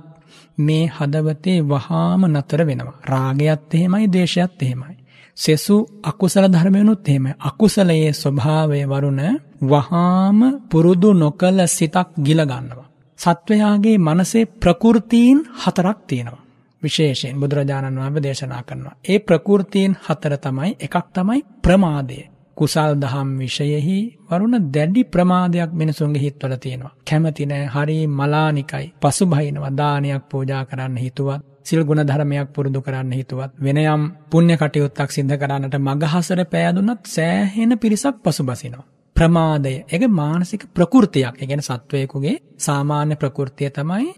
මේ 0.59 0.85
හදවතේ 0.89 1.59
වහාම 1.65 2.23
නතර 2.27 2.61
වෙනවා. 2.67 3.01
රාගයත් 3.05 3.75
එහෙමයි, 3.75 4.07
දේශයත් 4.09 4.63
එහෙමයි. 4.63 5.00
සෙසු 5.41 5.77
අකුසල 6.03 6.45
ධර්මයනුත් 6.49 7.09
එහෙම 7.09 7.27
අකුසලයේ 7.41 8.13
ස්වභාවය 8.15 8.81
වරුණ 8.87 9.23
වහාම 9.63 10.39
පුරුදු 10.71 11.11
නොකළ 11.15 11.61
සිතක් 11.69 12.09
ගිල 12.19 12.41
ගන්නවා. 12.43 12.91
සත්වයාගේ 13.19 13.99
මනසේ 13.99 14.51
ප්‍රකෘතීන් 14.57 15.39
හතරක් 15.57 15.99
තියෙනවා. 16.07 16.45
විශේෂයෙන් 16.83 17.37
බුදුරජාණන් 17.37 17.99
වහන්සේ 17.99 18.23
දේශනා 18.23 18.63
කරනවා. 18.63 18.97
ඒ 19.05 19.19
ප්‍රකෘතීන් 19.21 19.93
හතර 20.07 20.35
තමයි 20.39 20.71
එකක් 20.79 20.97
තමයි 21.11 21.41
ප්‍රමාදය. 21.63 22.21
කුසල් 22.57 22.93
දහම් 22.97 23.29
විෂයෙහි 23.39 23.99
වරුණ 24.27 24.57
දැඩි 24.69 25.03
ප්‍රමාදයක් 25.07 25.71
මිනිසුන්ගේ 25.73 26.23
හිත්වල 26.23 26.55
තියෙනවා. 26.57 26.97
කැමති 27.05 27.47
නෑ 27.47 27.67
හරි 27.67 27.99
මලානිකයි. 28.09 28.87
පසුබහිනවා 29.01 29.77
දානයක් 29.79 30.23
පූජා 30.29 30.65
කරන්න 30.65 30.97
හිතුවත් 30.97 31.50
සිල් 31.67 31.83
ගුණ 31.83 32.03
ධර්මයක් 32.03 32.49
පුරුදු 32.51 32.81
කරන්න 32.81 33.13
හිතුවත් 33.13 33.53
වෙන 33.59 33.79
යම් 33.79 34.03
පුණ්‍ය 34.31 34.57
කටයුත්තක් 34.57 35.11
සිද්ධ 35.11 35.37
කරන්නට 35.37 35.77
මගහසර 35.81 36.41
පෑදුනත් 36.47 37.03
සෑහෙන 37.09 37.79
පිරිසක් 37.79 38.17
පසුබසිනවා. 38.23 38.87
ප්‍රමාදය 39.17 39.75
එක 39.89 40.03
මානසික 40.13 40.63
ප්‍රකෘතියක්. 40.71 41.35
ඒ 41.35 41.47
කියන්නේ 41.47 41.69
සත්වයෙකුගේ 41.71 42.37
සාමාන්‍ය 42.59 43.15
ප්‍රකෘතිය 43.17 43.71
තමයි 43.71 44.09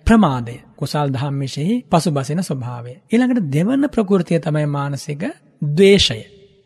ප්‍රමාදය. 0.00 0.56
කුසල් 0.76 1.08
දහම් 1.10 1.34
විශේෂයි 1.38 1.82
පසුබසින 1.88 2.42
ස්වභාවය. 2.42 2.92
ඊළඟට 3.06 3.50
දෙවන 3.50 3.88
ප්‍රකෘතිය 3.88 4.40
තමයි 4.40 4.66
මානසික 4.68 5.22
ද්වේෂය. 5.70 6.20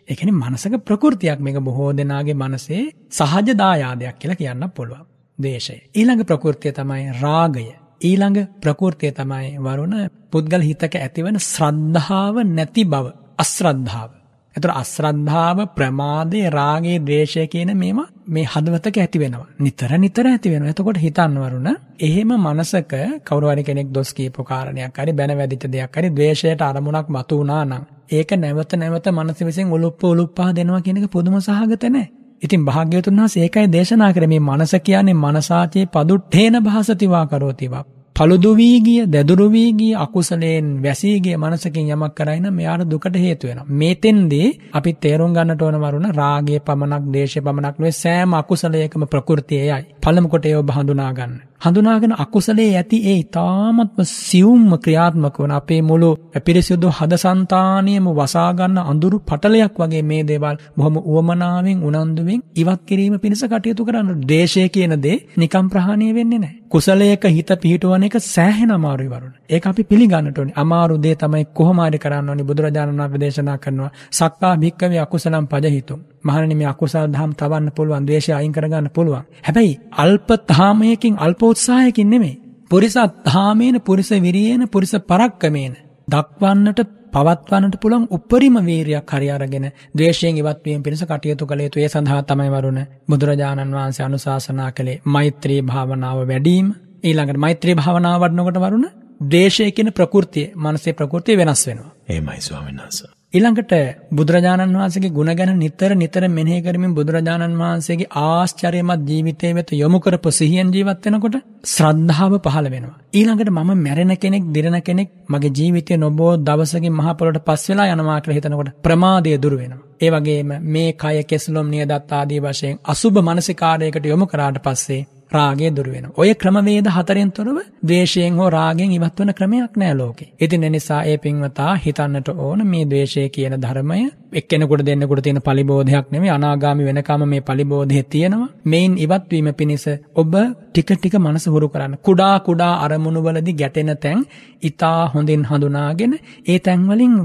එකනි 0.09 0.33
මනසක 0.33 0.75
ප්‍රකෘතියක් 0.83 1.41
මේක 1.41 1.59
බොහෝ 1.61 1.91
දෙනාගේ 1.93 2.35
මනසේ 2.37 2.83
සහජ 3.11 3.49
දායාදයක් 3.55 4.19
කියලා 4.19 4.37
කියන්න 4.37 4.71
පුළුවන්. 4.71 5.07
දේශය. 5.39 5.77
ඊළඟ 5.93 6.25
ප්‍රකෘතිය 6.25 6.73
තමයි 6.73 7.13
රාගය. 7.15 7.67
ඊළඟ 8.01 8.39
ප්‍රකෘතිය 8.61 9.13
තමයි 9.13 9.57
වරුණ 9.59 9.95
පුද්ගල 10.31 10.63
හිතක 10.63 10.95
ඇතිවන 10.97 11.39
ශ්‍රද්ධාව 11.43 12.37
නැති 12.49 12.85
බව 12.85 13.07
අශ්‍රද්ධාව. 13.39 14.11
එතුර 14.57 14.71
අශ්‍රද්ධාව 14.73 15.59
ප්‍රමාදය 15.75 16.41
රාගේ 16.51 16.99
දේශය 17.03 17.47
කියන 17.47 17.73
මේම 17.75 18.01
මේ 18.27 18.45
හදවතක 18.45 18.97
ඇති 18.97 19.19
වෙනවා. 19.19 19.49
නිතර 19.59 19.91
නිතර 19.97 20.27
ඇති 20.27 20.53
වෙන 20.53 20.67
එතකොට 20.67 20.99
හිතන්නවරුණ 20.99 21.69
එහෙම 22.01 22.31
මනසක 22.37 22.93
කවරුවරි 23.25 23.63
කෙනෙක් 23.63 23.89
දොස් 23.91 24.13
කීපු 24.13 24.45
කාරණයක් 24.45 24.97
හරි 24.97 25.13
බැන 25.13 25.33
වැදිච්ච 25.35 25.65
දෙයක් 25.69 25.97
හරි 25.97 26.11
ද්වේෂයට 26.11 26.63
අරමුණක් 26.63 27.09
මතු 27.09 27.35
වුණා 27.37 27.65
නම් 27.65 27.83
ඒක 28.11 28.31
නැවත 28.35 28.73
නැවත 28.75 29.07
මනස 29.09 29.41
විසින් 29.43 29.67
උලුප්ප 29.71 30.01
උලුප්පා 30.05 30.51
දෙනවා 30.53 30.81
කියන 30.81 30.99
එක 30.99 31.11
පුදුම 31.11 31.41
සහගත 31.41 31.85
නැහැ. 31.87 32.26
ඉතින් 32.43 32.65
භාග්‍යවතුන් 32.65 33.17
වහන්සේ 33.17 33.43
ඒකයි 33.43 33.67
දේශනා 33.73 34.13
කරේ 34.13 34.29
මේ 34.29 34.41
මනස 34.41 34.73
කියන්නේ 34.83 35.15
මනසාචේ 35.17 35.85
පදුට්ඨේන 35.89 36.57
භාසතිවා 36.63 37.27
කරෝතිවා. 37.27 37.85
පළුදු 38.17 38.51
වී 38.57 38.77
ගිය, 38.81 39.01
දැදුරු 39.07 39.47
වී 39.51 39.71
ගිය 39.73 39.95
අකුසලයෙන් 39.95 40.69
වැසී 40.83 41.17
ගිය 41.21 41.37
මනසකින් 41.37 41.91
යමක් 41.91 42.15
කරයි 42.15 42.41
නම් 42.41 42.55
මෙයාට 42.55 42.85
දුකට 42.85 43.17
හේතු 43.17 43.49
වෙනවා. 43.49 43.67
මේතෙන්දී 43.73 44.49
අපි 44.73 44.93
තේරුම් 44.97 45.35
ගන්නට 45.35 45.63
ඕන 45.63 45.77
වරුණ 45.79 46.09
රාගයේ 46.13 46.61
පමණක්, 46.61 47.05
දේශයේ 47.13 47.45
පමණක් 47.45 47.77
නෙවෙයි 47.79 47.93
සෑම 47.95 48.35
අකුසලයකම 48.35 49.05
ප්‍රകൃතියයි. 49.07 49.83
පළමු 50.01 50.29
කොට 50.29 50.47
ඒව 50.47 50.71
හඳුනා 50.71 51.13
ගන්න. 51.13 51.35
හඳුනාගෙන 51.61 52.15
අකුසලයේ 52.15 52.73
ඇති 52.73 52.99
ඒ 53.03 53.15
ඊ타මත්ම 53.15 54.01
සියුම්ම 54.05 54.71
ක්‍රියාත්මක 54.79 55.37
වන 55.39 55.53
අපේ 55.53 55.81
මුළු 55.83 56.11
පිරිසිදු 56.41 56.89
හදසන්තානියම 56.91 58.07
වසා 58.13 58.51
ගන්න 58.55 58.79
අඳුරු 58.85 59.19
පටලයක් 59.21 59.79
වගේ 59.81 60.03
මේ 60.03 60.23
දේවල් 60.25 60.57
බොහොම 60.77 60.97
උවමනාවෙන් 61.05 61.79
උනන්දුවෙන් 61.83 62.41
ඉවත් 62.57 62.81
කිරීම 62.83 63.17
පිණිස 63.19 63.45
කටයුතු 63.45 63.87
කරන්න. 63.87 64.21
ද්වේෂය 64.23 64.69
කියන 64.69 64.95
දේ 64.99 65.19
නිකම් 65.37 65.67
ප්‍රහාණය 65.69 66.09
වෙන්නේ 66.11 66.39
නැහැ. 66.39 66.63
කුසලයක 66.69 67.25
හිත 67.29 67.51
පිහිටුවන 67.57 68.05
එක 68.05 68.17
සෑහෙන 68.27 68.71
අමාරුයි 68.71 69.09
වරුණ. 69.09 69.35
ඒක 69.49 69.67
අපි 69.67 69.83
පිළිගන්නට 69.85 70.39
ඕනේ. 70.39 70.57
අමාරු 70.57 70.97
දේ 70.99 71.15
තමයි 71.17 71.45
කොහොම 71.53 71.79
හරි 71.81 71.99
කරන්න 71.99 72.29
ඕනේ. 72.29 72.45
බුදුරජාණන් 72.45 73.01
වහන්සේ 73.01 73.21
දේශනා 73.21 73.59
කරනවා. 73.59 73.91
සක්කා 74.13 74.55
භික්කවේ 74.57 75.01
අකුසලම් 75.01 75.47
පජහිතුම්. 75.49 76.01
මහණනි 76.25 76.55
මේ 76.55 76.69
අකුසල 76.69 77.07
දහම් 77.09 77.33
තවන්න 77.35 77.71
පුළුවන්, 77.73 78.07
ද්වේෂය 78.07 78.33
අයින් 78.33 78.53
කරගන්න 78.53 78.91
පුළුවන්. 78.91 79.25
හැබැයි 79.43 79.79
අල්ප 79.97 80.29
තාමයකින් 80.47 81.15
අල්පෝත්සාහයකින් 81.19 82.11
නෙමෙයි. 82.11 82.37
පුරිසත් 82.71 83.17
තාමේන 83.25 83.81
පුරිස 83.81 84.11
විරියේන 84.19 84.69
පුරිස 84.69 84.93
පරක්කමේන 85.05 85.75
දක්වන්නට 86.09 86.81
පවත්වන්නට 87.13 87.77
පුළුවන් 87.77 88.07
උපරිම 88.11 88.57
වීරියක් 88.61 89.11
හරි 89.11 89.29
අරගෙන 89.31 89.67
ද්වේෂයෙන් 89.95 90.37
ඉවත් 90.37 90.61
වීම 90.65 90.83
පිණිස 90.83 91.05
කටයුතු 91.05 91.47
කළ 91.47 91.63
යුතු 91.63 91.79
ඒ 91.79 91.89
සඳහා 91.89 92.23
තමයි 92.25 92.51
වරුණ 92.51 92.81
බුදුරජාණන් 93.09 93.77
වහන්සේ 93.77 94.05
අනුශාසනා 94.05 94.71
කළේ 94.73 95.01
මෛත්‍රී 95.07 95.61
භාවනාව 95.65 96.21
වැඩිම 96.25 96.69
ඊළඟට 97.05 97.39
මෛත්‍රී 97.39 97.77
භාවනාව 97.77 98.23
වඩනකොට 98.23 98.61
වරුණ 98.61 98.89
ද්වේෂය 99.27 99.71
කියන 99.73 99.93
ප්‍රകൃතිය 99.93 100.49
මනසේ 100.57 100.93
ප්‍රകൃතිය 100.95 101.37
වෙනස් 101.37 101.67
වෙනවා. 101.67 101.93
එහෙමයි 102.09 102.41
ස්වාමීන් 102.43 102.79
වහන්සේ. 102.79 103.16
ඊළඟට 103.33 103.73
බුදුරජාණන් 104.11 104.75
වහන්සේගේ 104.75 105.11
ගුණ 105.11 105.31
ගැන 105.31 105.51
නිතර 105.57 105.91
නිතර 105.95 106.25
මෙනෙහි 106.31 106.59
කරමින් 106.61 106.93
බුදුරජාණන් 106.93 107.57
වහන්සේගේ 107.57 108.13
ආශ්චර්යමත් 108.21 109.03
ජීවිතය 109.05 109.49
වෙත 109.53 109.71
යොමු 109.75 109.99
කරපු 109.99 110.31
සිහියෙන් 110.31 110.71
ජීවත් 110.71 111.07
වෙනකොට 111.07 111.37
ශ්‍රද්ධාව 111.67 112.37
පහළ 112.39 112.69
වෙනවා. 112.69 112.95
ඊළඟට 113.13 113.51
මම 113.51 113.73
මැරෙන 113.79 114.13
කෙනෙක්, 114.17 114.45
දිරන 114.49 114.79
කෙනෙක් 114.81 115.11
මගේ 115.29 115.53
ජීවිතය 115.53 115.99
නොබෝ 115.99 116.33
දවසකින් 116.39 116.93
මහ 116.93 117.09
පොළොට 117.15 117.41
පස් 117.41 117.67
වෙලා 117.69 117.89
යනවා 117.89 118.21
කියලා 118.21 118.39
හිතනකොට 118.39 118.71
ප්‍රමාදය 118.83 119.35
දුර 119.39 119.55
වෙනවා. 119.55 119.83
ඒ 120.01 120.11
වගේම 120.11 120.51
මේ 120.69 120.89
කය 120.95 121.17
කෙස්ලොම් 121.25 121.69
නියදත් 121.69 122.13
ආදී 122.13 122.41
වශයෙන් 122.41 122.81
අසුබ 122.87 123.17
මානසිකාරයකට 123.21 124.07
යොමු 124.07 124.27
කරාට 124.27 124.63
පස්සේ 124.63 125.03
රාගය 125.33 125.71
දුර 125.71 125.87
වෙනවා. 125.87 126.15
ඔය 126.17 126.31
ක්‍රමවේද 126.35 126.89
හතරෙන් 126.89 127.31
තොරව 127.33 127.59
ද්වේෂයෙන් 127.83 128.35
හෝ 128.35 128.49
රාගෙන් 128.51 128.93
ඉවත් 128.93 129.21
වෙන 129.21 129.33
ක්‍රමයක් 129.35 129.77
නෑ 129.77 129.95
ලෝකේ. 129.95 130.29
ඉතින් 130.41 130.65
ඒ 130.65 130.71
නිසා 130.71 131.01
ඒ 131.05 131.17
පින්වතා 131.19 131.73
හිතන්නට 131.77 132.29
ඕන 132.39 132.67
මේ 132.67 132.85
ද්වේෂය 132.85 133.29
කියන 133.29 133.57
ධර්මය 133.57 134.01
එක්කෙනෙකුට 134.33 134.85
දෙන්නෙකුට 134.87 135.23
තියෙන 135.23 135.41
පලිබෝධයක් 135.41 136.07
නෙමෙයි 136.11 136.31
අනාගාමි 136.31 136.85
වෙනකම 136.85 137.27
මේ 137.27 137.43
පලිබෝධය 137.43 138.03
තියෙනවා. 138.05 138.49
මේන් 138.65 138.99
ඉවත් 138.99 139.27
වීම 139.31 139.49
පිණිස 139.55 139.87
ඔබ 140.15 140.35
ටික 140.69 140.91
ටික 140.93 141.17
මනස 141.17 141.47
හුරු 141.47 141.69
කරන්න. 141.69 141.99
කුඩා 142.01 142.37
කුඩා 142.41 142.73
අරමුණු 142.85 143.21
වලදී 143.23 143.55
ගැටෙන 143.55 143.93
තැන් 143.97 144.23
ඊටා 144.63 144.99
හොඳින් 145.09 145.43
හඳුනාගෙන 145.45 146.15
ඒ 146.47 146.59
තැන් 146.61 146.89
වලින් 146.89 147.17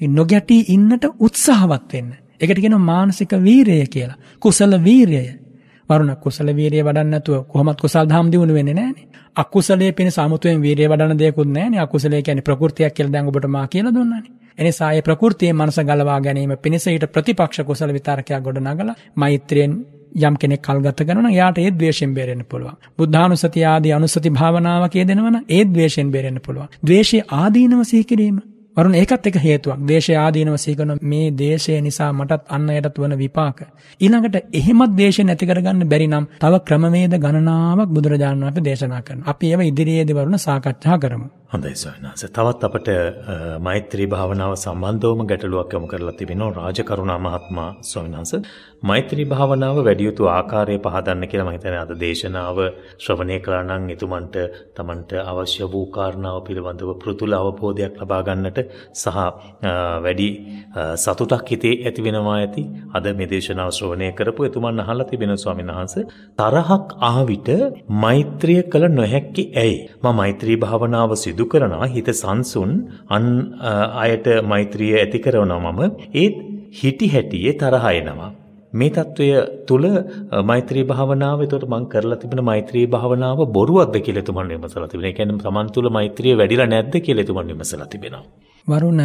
නොගැටී 0.00 0.64
ඉන්නට 0.68 1.04
උත්සාහවත් 1.18 1.92
වෙන්න. 1.92 2.10
ඒකට 2.40 2.60
කියනවා 2.60 2.86
මානසික 2.86 3.32
වීරය 3.40 3.78
කියලා. 3.86 4.18
කුසල 4.40 4.72
වීරය. 4.84 5.22
වරුණ 5.92 6.12
කුසල 6.16 6.52
වීරිය 6.52 6.82
වඩන්න 6.82 7.10
නැතුව 7.10 7.40
කොහොමත් 7.46 7.80
කුසල් 7.80 8.06
දහම් 8.06 8.30
දිනු 8.32 8.54
වෙන්නේ 8.54 8.74
නැහනේ. 8.74 9.08
අකුසලයේ 9.36 9.92
පින 9.92 10.10
සාමුතුවෙන් 10.10 10.62
වීරිය 10.62 10.88
වඩන 10.88 11.18
දෙයක්වත් 11.18 11.48
නැහනේ. 11.48 11.80
අකුසලයේ 11.80 12.22
කියන්නේ 12.22 12.42
ප්‍රകൃතියක් 12.42 12.94
කියලා 12.94 13.12
දැන් 13.12 13.28
ඔබට 13.28 13.48
මා 13.48 13.66
කියලා 13.68 13.94
දුන්නානේ. 13.94 14.32
එනිසා 14.58 14.92
ඒ 14.92 15.02
ප්‍රകൃතියේ 15.02 15.52
මනස 15.54 15.80
ගලවා 15.82 16.20
ගැනීම 16.20 16.54
පිණිස 16.58 16.86
ඊට 16.88 17.08
ප්‍රතිපක්ෂ 17.08 17.64
කුසල 17.64 17.92
විතරකයක් 17.92 18.38
ගොඩනගලා 18.40 18.94
මෛත්‍රියෙන් 19.16 19.74
යම් 20.20 20.34
කෙනෙක් 20.36 20.60
කල්ගත 20.60 21.00
කරනවා 21.00 21.22
නම් 21.22 21.32
යාට 21.32 21.58
ඒ 21.58 21.70
ද්වේෂයෙන් 21.72 22.14
බේරෙන්න 22.14 22.44
පුළුවන්. 22.44 22.76
බුද්ධානුසතිය 22.98 23.64
ආදී 23.64 23.92
අනුසති 23.92 24.30
භාවනාව 24.30 24.88
කියදෙනවා 24.88 25.30
නම් 25.30 25.44
ඒ 25.48 25.64
ද්වේෂයෙන් 25.66 26.10
බේරෙන්න 26.10 26.40
පුළුවන්. 26.40 26.72
ද්වේෂයේ 26.86 27.28
ආදීනව 27.32 27.84
සිහි 27.84 28.04
කිරීම 28.04 28.40
වරුණ 28.76 28.94
ඒකත් 28.94 29.26
එක 29.26 29.36
හේතුවක්. 29.36 29.80
දේශය 29.84 30.14
ආදීනව 30.16 30.56
සීකරන 30.56 30.92
මේ 31.02 31.30
දේශය 31.32 31.74
නිසා 31.82 32.08
මටත් 32.10 32.48
අන්න 32.48 32.70
යටත් 32.70 32.98
වන 32.98 33.14
විපාක. 33.18 33.58
ඊළඟට 34.00 34.38
එහෙමත් 34.52 34.96
දේශය 34.96 35.24
නැති 35.24 35.46
කරගන්න 35.46 35.84
බැරි 35.86 36.08
නම් 36.08 36.26
තව 36.40 36.62
ක්‍රමවේද 36.68 37.18
ගණනාවක් 37.18 37.92
බුදුරජාණන් 37.96 38.46
වහන්සේ 38.46 38.64
දේශනා 38.64 39.02
කරනවා. 39.02 39.28
අපි 39.28 39.52
ඒව 39.52 39.60
ඉදිරියේදී 39.62 40.16
වරුණ 40.16 40.40
සාකච්ඡා 40.40 40.98
කරමු. 40.98 41.28
හොඳයි 41.52 41.74
ස්වාමීනාස. 41.74 42.24
තවත් 42.28 42.64
අපට 42.64 42.88
මෛත්‍රී 43.60 44.08
භාවනාව 44.08 44.54
සම්බන්ධවම 44.56 45.26
ගැටලුවක් 45.26 45.72
යොමු 45.72 45.86
කරලා 45.86 46.14
තිබෙනවා 46.14 46.52
රාජකරුණා 46.58 47.18
මහත්මයා 47.18 47.70
ස්වාමීනාස. 47.82 48.32
මෛත්‍රී 48.82 49.26
භාවනාව 49.26 49.76
වැඩි 49.80 50.04
යුතු 50.04 50.28
ආකාරය 50.28 50.76
පහදන්න 50.78 51.24
කියලා 51.26 51.46
මම 51.46 51.56
හිතන්නේ 51.56 51.80
අද 51.80 51.92
දේශනාව 51.96 52.60
ශ්‍රවණය 52.98 53.36
කළා 53.40 53.62
නම් 53.64 53.84
එතුමන්ට 53.88 54.38
Tamanට 54.76 55.12
අවශ්‍ය 55.24 55.68
වූ 55.68 55.84
කාරණාව 55.88 56.38
පිළිබඳව 56.46 56.92
පෘතුල 56.98 57.32
අවබෝධයක් 57.32 58.00
ලබා 58.00 58.22
ගන්නට 58.22 58.58
සහ 58.94 59.18
වැඩි 60.00 60.28
සතුටක් 60.98 61.46
හිතේ 61.48 61.74
ඇති 61.80 62.00
වෙනවා 62.00 62.38
ඇති. 62.38 62.64
අද 62.92 63.06
මේ 63.12 63.30
දේශනාව 63.34 63.70
ශ්‍රවණය 63.72 64.10
කරපු 64.14 64.48
එතුමන් 64.48 64.80
අහලා 64.80 65.06
තිබෙන 65.06 65.36
ස්වාමීනාස 65.36 65.96
තරහක් 66.38 66.98
ආවිත 67.10 67.52
මෛත්‍රිය 68.00 68.60
කළ 68.66 68.88
නොහැක්කේ 68.92 69.48
ඇයි? 69.56 69.78
මම 70.00 70.16
මෛත්‍රී 70.16 70.58
භාවනාව 70.58 71.16
සිදු 71.16 71.32
සිදු 71.34 71.48
කරනවා 71.48 71.88
හිත 71.88 72.08
සංසුන් 72.12 72.70
අන් 73.08 73.24
අයට 73.98 74.26
මෛත්‍රිය 74.44 74.92
ඇති 74.94 75.18
කරනවා 75.18 75.72
මම 75.72 75.80
ඒත් 76.14 76.36
හිටි 76.72 77.06
හැටියේ 77.08 77.52
තරහ 77.54 77.86
එනවා 77.92 78.30
මේ 78.72 78.90
தত্ত্বය 78.90 79.26
තුල 79.66 79.84
මෛත්‍රී 80.42 80.84
භාවනාව 80.84 81.42
එතකොට 81.44 81.66
මම 81.68 81.84
කරලා 81.86 82.18
තිබෙන 82.18 82.40
මෛත්‍රී 82.44 82.86
භාවනාව 82.86 83.40
බොරුවක්ද 83.48 83.96
කියලා 83.98 84.24
තුමන් 84.24 84.48
විමසලා 84.50 84.88
තිබෙනවා. 84.88 85.10
ඒ 85.10 85.16
කියන්නේ 85.18 85.42
Taman 85.42 85.66
තුල 85.68 85.88
මෛත්‍රිය 85.90 86.34
වැඩිලා 86.36 86.68
නැද්ද 86.68 86.94
කියලා 87.00 87.28
තුමන් 87.28 87.50
විමසලා 87.50 87.88
තිබෙනවා. 87.88 88.24
වරුණ 88.66 89.02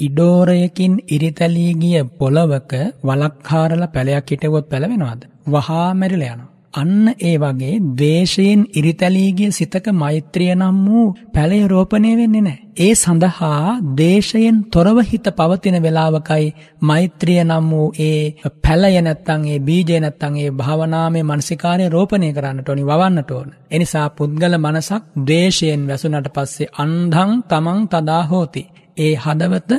ඉඩෝරයකින් 0.00 0.94
ඉරිතලී 1.08 1.72
ගිය 1.74 1.98
පොළවක 2.18 2.72
වලක්කාරලා 3.04 3.88
පැලයක් 3.88 4.30
හිටවුවොත් 4.30 4.66
පැලවෙනවද? 4.68 5.22
වහා 5.48 5.88
මැරිලා 5.94 6.32
යනවා. 6.34 6.50
අන්න 6.74 7.14
ඒ 7.20 7.36
වගේ 7.36 7.78
ද්වේෂයෙන් 7.92 8.60
ඉරිතැලීගිය 8.72 9.50
සිතක 9.50 9.86
මෛත්‍රිය 9.92 10.52
නම් 10.54 10.76
වූ 10.84 11.06
පැළය 11.28 11.58
රෝපණය 11.66 12.12
වෙන්නේ 12.14 12.42
නැහැ. 12.42 12.66
ඒ 12.78 12.92
සඳහා 12.94 13.72
දේශයෙන් 13.96 14.58
තොරව 14.66 14.98
හිත 15.02 15.26
පවතින 15.32 15.76
වෙලාවකයි 15.78 16.46
මෛත්‍රිය 16.82 17.40
නම් 17.40 17.66
වූ 17.70 17.88
ඒ 18.00 18.20
පැළය 18.62 19.00
නැත්තම් 19.00 19.42
ඒ 19.46 19.58
බීජය 19.60 19.98
නැත්තම් 19.98 20.34
ඒ 20.36 20.50
භාවනාමය 20.52 21.22
මානසිකාරය 21.24 21.88
රෝපණය 21.88 22.32
කරන්නට 22.32 22.68
ඕනි 22.68 22.84
වවන්නට 22.84 23.30
ඕන. 23.32 23.48
එනිසා 23.70 24.06
පුද්ගල 24.10 24.54
මනසක් 24.56 25.02
ද්වේෂයෙන් 25.20 25.82
වැසුනට 25.88 26.28
පස්සේ 26.30 26.72
අන්ධං 26.76 27.32
තමන් 27.44 27.80
තදා 27.88 28.22
හෝති. 28.24 28.62
ඒ 28.96 29.14
හදවත 29.16 29.70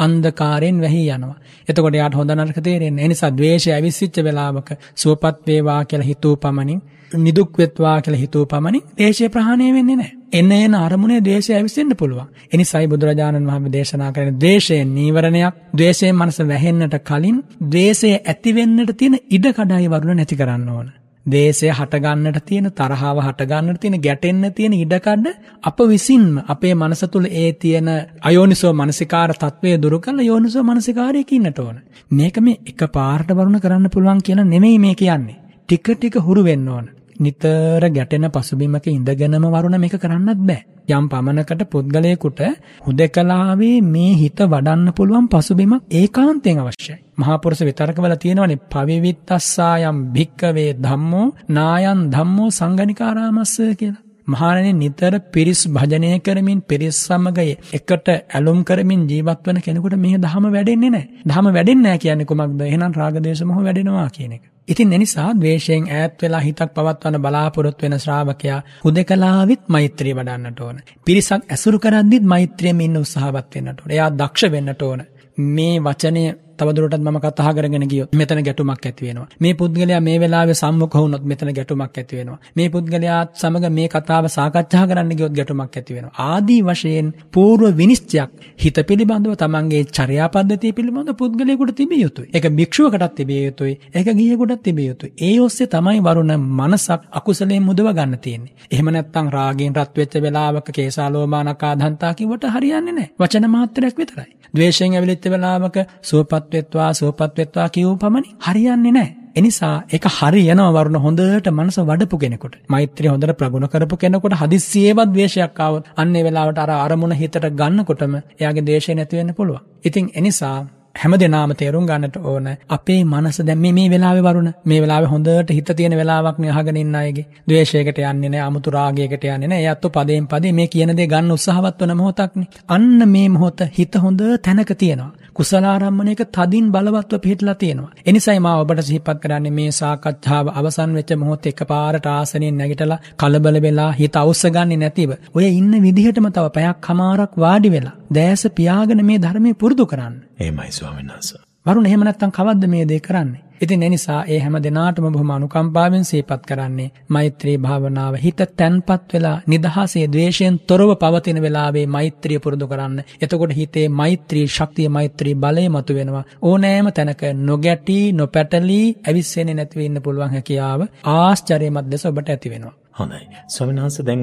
අන්ධකාරයෙන් 0.00 0.78
වැහි 0.80 1.02
යනවා. 1.08 1.36
එතකොට 1.68 1.94
යාට 1.94 2.14
හොඳ 2.14 2.30
නරක 2.32 2.58
තේරෙන්නේ. 2.60 3.04
ඒ 3.04 3.08
නිසා 3.08 3.30
ද්වේෂය 3.32 3.70
ඇවිස්සිච්ච 3.70 4.16
වෙලාවක 4.20 4.70
සුවපත් 4.96 5.46
වේවා 5.46 5.82
කියලා 5.84 6.06
හිතූ 6.06 6.34
පමණින් 6.36 6.80
නිදුක් 7.18 7.58
වෙත්වා 7.58 8.00
කියලා 8.00 8.20
හිතූ 8.20 8.44
පමණින් 8.46 8.82
ද්වේෂය 8.96 9.28
ප්‍රහාණය 9.28 9.72
වෙන්නේ 9.72 9.96
නැහැ. 9.96 10.12
එන 10.32 10.52
එන 10.52 10.74
අරමුණේ 10.76 11.20
ද්වේෂය 11.20 11.54
ඇවිස්සෙන්න 11.54 11.96
පුළුවන්. 11.96 12.28
එනිසායි 12.52 12.88
බුදුරජාණන් 12.88 13.46
වහන්සේ 13.46 13.72
දේශනා 13.72 14.12
කරන්නේ 14.12 14.38
ද්වේෂයෙන් 14.38 14.94
නීවරණයක්, 14.94 15.54
ද්වේෂයෙන් 15.74 16.16
මනස 16.16 16.40
වැහෙන්නට 16.44 16.96
කලින් 17.02 17.42
ද්වේෂය 17.66 18.14
ඇති 18.14 18.54
වෙන්නට 18.54 18.96
තියෙන 18.96 19.20
ඉඩ 19.30 19.52
කඩයි 19.52 19.90
වරුණ 19.90 20.16
නැති 20.16 20.36
කරන්න 20.36 20.68
ඕන. 20.70 20.88
දේශය 21.30 21.70
හටගන්නට 21.70 22.38
තියෙන 22.44 22.68
තරහාව 22.72 23.20
හටගන්නට 23.20 23.80
තියෙන 23.80 23.96
ගැටෙන්න 24.00 24.44
තියෙන 24.52 24.74
ඉඩකඩ 24.74 25.26
අප 25.62 25.78
විසින්ම 25.86 26.28
අපේ 26.46 26.74
මනස 26.74 27.02
තුළ 27.08 27.26
ඒ 27.34 27.52
තියෙන 27.54 27.90
අයෝනිසෝ 28.22 28.72
මනසිකාර 28.74 29.34
තත්වය 29.34 29.74
දුරු 29.78 30.00
කරලා 30.00 30.24
යෝනිසෝ 30.24 30.64
මනසිකාරයක 30.64 31.32
ඉන්නට 31.32 31.58
ඕන. 31.58 31.76
මේක 32.10 32.40
මේ 32.40 32.60
එක 32.66 32.86
පාරට 32.90 33.30
වරුණ 33.32 33.60
කරන්න 33.60 33.90
පුළුවන් 33.90 34.22
කියලා 34.22 34.46
නෙමෙයි 34.46 34.78
මේ 34.78 34.94
කියන්නේ. 34.96 35.38
ටික 35.62 35.86
ටික 35.90 36.16
හුරු 36.20 36.44
වෙන්න 36.44 36.68
ඕන. 36.68 36.86
නිතර 37.20 37.84
ගැටෙන 37.90 38.26
පසුබිමක 38.30 38.86
ඉඳගෙනම 38.88 39.46
වරුණ 39.46 39.78
මේක 39.78 39.96
කරන්නත් 39.96 40.42
බෑ. 40.42 40.60
යම් 40.90 41.06
පමණකට 41.08 41.62
පුද්ගලයෙකුට 41.66 42.40
හුදකලාවේ 42.82 43.76
මේ 43.84 44.12
හිත 44.14 44.40
වඩන්න 44.44 44.92
පුළුවන් 44.92 45.26
පසුබිමක් 45.28 45.82
ඒකාන්තයෙන් 45.92 46.60
අවශ්‍යයි. 46.60 46.98
මහාපුරුෂ 47.16 47.62
විතරකවල 47.62 48.14
තියෙනවනේ 48.16 48.62
පවිවිත්තස්සායම් 48.68 49.98
භික්කවේ 50.12 50.70
ධම්මෝ 50.78 51.26
නායන් 51.50 52.06
ධම්මෝ 52.10 52.50
සංගනිකාරාමස්ස 52.52 53.56
කියලා. 53.74 54.04
මහානනේ 54.28 54.74
නිතර 54.74 55.12
පිරිස් 55.30 55.60
භජනය 55.68 56.10
කරමින් 56.20 56.60
පිරිස් 56.62 56.96
සමග 57.00 57.38
එකට 57.72 58.08
ඇලුම් 58.10 58.60
කරමින් 58.64 59.02
ජීවත් 59.06 59.44
වන 59.46 59.60
කෙනෙකුට 59.60 59.96
මේ 59.98 60.18
දහම 60.18 60.46
වැඩෙන්නේ 60.48 60.90
නැහැ. 60.90 61.08
දහම 61.26 61.46
වැඩෙන්නේ 61.48 61.84
නැහැ 61.84 61.98
කියන්නේ 61.98 62.26
කොමක්ද? 62.26 62.62
එහෙනම් 62.62 62.92
රාග 62.94 63.20
දේශ 63.20 63.44
මොහ 63.44 63.60
වැඩෙනවා 63.60 64.08
කියන 64.10 64.32
එක. 64.32 64.44
ඉතින් 64.68 64.92
එනිසා 64.92 65.30
ද්වේෂයෙන් 65.34 65.86
ඈත් 65.90 66.22
වෙලා 66.22 66.40
හිතක් 66.40 66.74
පවත්වන 66.74 67.16
බලාපොරොත්තු 67.18 67.82
වෙන 67.82 67.98
ශ්‍රාවකයා 67.98 68.60
හුදකලාවිත් 68.84 69.62
මෛත්‍රිය 69.68 70.14
වඩන්නට 70.14 70.60
ඕන. 70.60 70.76
පිරිසක් 71.04 71.42
ඇසුරු 71.48 71.78
කරද්දිත් 71.78 72.24
මෛත්‍රියෙන් 72.24 72.80
ඉන්න 72.80 72.96
උත්සාහවත් 72.96 73.54
වෙන්නට 73.56 73.80
ඕන. 73.80 73.90
එයා 73.90 74.10
දක්ෂ 74.12 74.52
වෙන්නට 74.52 74.82
ඕන. 74.82 75.02
මේ 75.48 75.74
වචනය 75.80 76.24
තවදුරටත් 76.60 77.00
මම 77.00 77.18
කතා 77.20 77.52
කරගෙන 77.52 77.86
ගියොත් 77.86 78.14
මෙතන 78.14 78.42
ගැටුමක් 78.42 78.86
ඇති 78.86 79.06
වෙනවා. 79.06 79.28
මේ 79.40 79.54
පුද්ගලයා 79.54 80.00
මේ 80.00 80.16
වෙලාවේ 80.18 80.54
සම්මුඛ 80.54 80.96
වුණොත් 80.96 81.24
මෙතන 81.24 81.52
ගැටුමක් 81.52 81.98
ඇති 81.98 82.16
වෙනවා. 82.16 82.38
මේ 82.56 82.68
පුද්ගලයාත් 82.70 83.30
සමග 83.36 83.70
මේ 83.70 83.88
කතාව 83.90 84.28
සාකච්ඡා 84.30 84.84
කරන්න 84.86 85.12
ගියොත් 85.14 85.34
ගැටුමක් 85.34 85.76
ඇති 85.76 85.94
වෙනවා. 85.94 86.14
ආදී 86.28 86.60
වශයෙන් 86.64 87.12
పూర్ව 87.32 87.64
විනිශ්චයක් 87.76 88.30
හිත 88.58 88.78
පිළිබඳව 88.88 89.34
තමන්ගේ 89.36 89.82
චර්යා 89.90 90.28
පද්ධතිය 90.30 90.72
පිළිබඳව 90.72 91.16
පුද්ගලයෙකුට 91.16 91.74
තිබිය 91.74 92.00
යුතුයි. 92.00 92.28
ඒක 92.30 92.46
භික්ෂුවකටත් 92.52 93.14
තිබිය 93.16 93.40
යුතුයි. 93.44 93.74
ඒක 93.94 94.08
ගිහියෙකුටත් 94.10 94.62
තිබිය 94.62 94.88
යුතුයි. 94.88 95.12
ඒ 95.20 95.36
ඔස්සේ 95.40 95.68
තමයි 95.68 96.00
වරුණ 96.02 96.34
මනසක් 96.58 97.00
අකුසලයෙන් 97.12 97.62
මුදව 97.62 97.88
ගන්න 97.92 98.18
තියෙන්නේ. 98.18 98.54
එහෙම 98.70 98.90
නැත්නම් 98.90 99.30
රාගයෙන් 99.30 99.76
රත් 99.76 99.96
වෙච්ච 99.96 100.14
වෙලාවක 100.20 100.68
කේසාලෝමානකා 100.72 101.72
දන්තා 101.76 102.12
කිව්වට 102.14 102.50
හරියන්නේ 102.50 102.92
නැහැ. 102.92 103.10
වචන 103.20 103.50
මාත්‍රයක් 103.50 103.96
විතරයි. 103.96 104.30
ද්වේෂයෙන් 104.54 104.94
ඇවිලිච්ච 104.94 105.26
වෙලාවක 105.26 105.76
සුවපත් 106.02 106.49
වෙත්වා 106.54 106.90
සුවපත් 106.92 107.38
වෙත්වා 107.38 107.68
කියූ 107.68 107.96
පමණින් 107.96 108.36
හරියන්නේ 108.46 108.92
නැහැ. 108.92 109.14
එනිසා 109.36 109.74
ඒක 109.92 110.06
හරියනවා 110.10 110.70
වරුණ 110.76 110.98
හොඳට 111.04 111.48
මනස 111.50 111.78
වඩපු 111.80 112.16
කෙනෙකුට. 112.18 112.54
මෛත්‍රිය 112.68 113.10
හොඳට 113.12 113.36
ප්‍රගුණ 113.38 113.68
කරපු 113.68 113.96
කෙනෙකුට 113.96 114.34
හදිස්සියේවත් 114.34 115.12
ද්වේෂයක් 115.14 115.60
ආවොත් 115.60 115.88
අන්න 115.96 116.16
ඒ 116.16 116.24
වෙලාවට 116.24 116.60
අර 116.64 116.72
අරමුණ 116.76 117.14
හිතට 117.14 117.40
ගන්නකොටම 117.52 118.14
එයාගේ 118.34 118.66
ද්වේෂය 118.68 118.94
නැති 118.94 119.20
වෙන්න 119.20 119.34
පුළුවන්. 119.34 119.64
ඉතින් 119.84 120.10
එනිසා 120.14 120.56
හැම 120.96 121.12
දෙනාම 121.14 121.52
තේරුම් 121.54 121.86
ගන්නට 121.86 122.16
ඕන 122.22 122.48
අපේ 122.68 122.98
මනස 123.04 123.38
දැන් 123.40 123.58
මේ 123.58 123.72
මේ 123.72 123.88
වෙලාවේ 123.88 124.22
වරුණ. 124.22 124.50
මේ 124.64 124.80
වෙලාවේ 124.80 125.10
හොඳට 125.10 125.50
හිත 125.50 125.70
තියෙන 125.74 125.96
වෙලාවක් 125.96 126.38
නේ 126.38 126.50
අහගෙන 126.52 126.76
ඉන්න 126.76 126.94
අයගේ. 126.94 127.26
ද්වේෂයකට 127.48 128.00
යන්නේ 128.00 128.28
නැහැ 128.28 128.46
아무තු 128.46 128.70
රාගයකට 128.70 129.24
යන්නේ 129.26 129.48
නැහැ 129.48 129.70
එයත් 129.70 129.86
පදයෙන් 129.90 130.26
පදේ 130.26 130.52
මේ 130.52 130.68
කියන 130.68 130.92
දේ 130.96 131.06
ගන්න 131.06 131.32
උත්සාහවත් 131.32 131.80
වන 131.80 131.96
මොහොතක්නේ. 131.96 132.50
අන්න 132.68 133.08
මේ 133.08 133.28
මොහොත 133.28 133.60
හිත 133.72 133.94
හොඳ 133.96 134.20
තැනක 134.40 134.72
තියෙනවා. 134.76 135.12
කුසලාරම්මණයක 135.32 136.22
තදින් 136.28 136.66
බලවත්ව 136.70 137.20
පිහිටලා 137.20 137.54
තියෙනවා. 137.54 137.92
එනිසයි 138.06 138.38
මා 138.40 138.56
ඔබට 138.58 138.82
සිහිපත් 138.82 139.20
කරන්නේ 139.22 139.52
මේ 139.52 139.70
සාකච්ඡාව 139.72 140.52
අවසන් 140.54 140.94
වෙච්ච 140.94 141.12
මොහොතේ 141.16 141.52
එකපාරට 141.52 142.06
ආසනෙන් 142.08 142.58
නැගිටලා 142.58 143.00
කලබල 143.16 143.62
වෙලා 143.62 143.90
හිත 143.92 144.16
අවශ්‍ය 144.16 144.50
ගන්නේ 144.50 144.78
නැතිව 144.78 145.10
ඔය 145.34 145.46
ඉන්න 145.50 145.72
විදිහටම 145.82 146.28
තව 146.30 146.46
පැයක් 146.50 146.88
හමාරක් 146.88 147.32
වාඩි 147.38 147.70
වෙලා 147.70 147.96
දැස 148.12 148.42
පියාගෙන 148.52 149.04
මේ 149.04 149.18
ධර්මයේ 149.18 149.54
පුරුදු 149.54 149.86
කරන්න. 149.86 150.14
එහෙමයි 150.40 150.72
ස්වාමීන් 150.80 151.12
වහන්සේ. 151.12 151.44
වරුණ 151.66 151.86
එහෙම 151.86 152.04
නැත්තම් 152.04 152.30
කවද්ද 152.30 152.68
මේ 152.68 152.88
දේ 152.88 153.00
කරන්නේ? 153.00 153.42
ඉතින් 153.60 153.82
එනිසා 153.82 154.20
ඒ 154.26 154.38
හැම 154.38 154.54
දෙනාටම 154.64 155.06
බොහොම 155.06 155.30
අනුකම්පාවෙන් 155.30 156.04
සිහිපත් 156.04 156.46
කරන්නේ 156.48 156.86
මෛත්‍රී 157.08 157.56
භාවනාව 157.58 158.14
හිත 158.16 158.40
තැන්පත් 158.56 159.12
වෙලා 159.12 159.34
නිදහසේ 159.46 160.06
ද්වේෂයෙන් 160.06 160.56
තොරව 160.62 160.92
පවතින 160.94 161.42
වෙලාවේ 161.42 161.86
මෛත්‍රිය 161.86 162.38
පුරුදු 162.38 162.70
කරන්න. 162.70 162.96
එතකොට 163.22 163.52
හිතේ 163.52 163.86
මෛත්‍රී 163.90 164.46
ශක්තිය 164.48 164.88
මෛත්‍රී 164.88 165.36
බලය 165.36 165.68
මතුවෙනවා. 165.68 166.28
ඕනෑම 166.42 166.88
තැනක 166.90 167.22
නොගැටි 167.42 168.00
නොපැටලී 168.14 168.86
ඇවිස්සෙන්නේ 168.98 169.56
නැතිව 169.56 169.80
ඉන්න 169.80 170.04
පුළුවන් 170.04 170.36
හැකියාව 170.36 170.80
ආශ්චර්යමත් 171.10 171.90
ලෙස 171.90 172.06
ඔබට 172.06 172.30
ඇති 172.30 172.52
වෙනවා. 172.54 172.79
හොඳයි. 173.00 173.22
ස්වාමීන් 173.48 173.82
වහන්සේ 173.82 174.06
දැන් 174.08 174.22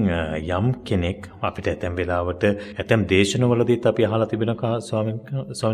යම් 0.57 0.67
කෙනෙක් 0.87 1.29
අපිට 1.41 1.67
ඇතැම් 1.71 1.95
වෙලාවට 1.99 2.43
ඇතැම් 2.49 3.07
දේශනවලදීත් 3.11 3.89
අපි 3.91 4.07
අහලා 4.07 4.29
තිබෙන 4.31 4.53
ස්වාමීන් 4.81 5.19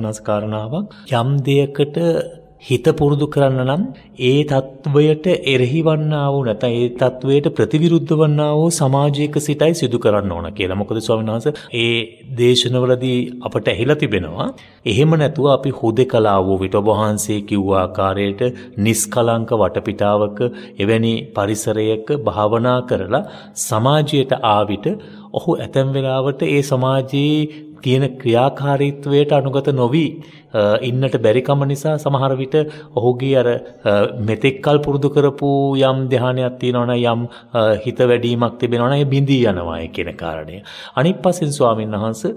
වහන්සේ 0.05 0.27
කාරණාවක් 0.29 0.95
යම් 1.19 1.29
දෙයකට 1.49 1.99
හිත 2.63 2.85
පුරුදු 2.93 3.25
කරන්න 3.27 3.61
නම් 3.65 3.81
ඒ 4.23 4.43
தත්වයට 4.45 5.25
එරෙහි 5.53 5.81
වන්නා 5.81 6.25
වූ 6.27 6.43
නැත්නම් 6.43 6.75
ඒ 6.75 6.85
தත්වයට 6.95 7.47
ප්‍රතිවිරුද්ධ 7.51 8.13
වන්නා 8.13 8.51
වූ 8.53 8.69
සමාජයක 8.71 9.35
සිටයි 9.39 9.73
සිදු 9.73 9.99
කරන්න 9.99 10.31
ඕන 10.31 10.47
කියලා. 10.51 10.77
මොකද 10.77 10.99
ස්වාමීන් 10.99 11.31
වහන්සේ 11.31 11.53
ඒ 11.75 11.97
දේශනවලදී 12.37 13.17
අපට 13.41 13.67
ඇහිලා 13.67 13.97
තිබෙනවා. 13.97 14.47
එහෙම 14.85 15.15
නැතුව 15.15 15.49
අපි 15.49 15.73
හුදෙකලා 15.73 16.37
වූ 16.41 16.57
විට 16.61 16.79
ඔබ 16.81 16.87
වහන්සේ 16.91 17.39
කිව්ව 17.43 17.73
ආකාරයට 17.75 18.41
නිස්කලංක 18.79 19.51
වටපිටාවක 19.55 20.39
එවැනි 20.79 21.13
පරිසරයක 21.35 22.07
භාවනා 22.25 22.79
කරලා 22.89 23.23
සමාජයට 23.59 24.33
ආවිත 24.47 24.87
ඔහු 25.33 25.51
ඇතැම් 25.57 25.93
වෙලාවට 25.93 26.49
ඒ 26.49 26.63
සමාජයේ 26.63 27.37
තියෙන 27.83 28.05
ක්‍රියාකාරීත්වයට 28.17 29.31
අනුගත 29.33 29.67
නොවි 29.73 30.05
ඉන්නට 30.81 31.15
බැරිකම 31.17 31.63
නිසා 31.65 31.95
සමහර 31.97 32.35
විට 32.35 32.55
ඔහුගේ 32.93 33.35
අර 33.35 33.47
මෙතෙක්කල් 34.21 34.77
පුරුදු 34.79 35.09
කරපු 35.09 35.49
යම් 35.81 36.03
ධානයක් 36.09 36.57
තියෙනවනම් 36.59 36.93
යම් 37.05 37.21
හිත 37.83 37.99
වැඩිමක් 38.03 38.57
තිබෙනවනම් 38.59 38.95
ඒ 38.95 39.05
බිඳී 39.05 39.41
යනවා 39.45 39.79
කියන 39.89 40.11
කාරණය. 40.15 40.61
අනිත් 40.95 41.17
පස්සෙන් 41.19 41.51
ස්වාමීන් 41.51 41.95
වහන්සේ 41.95 42.31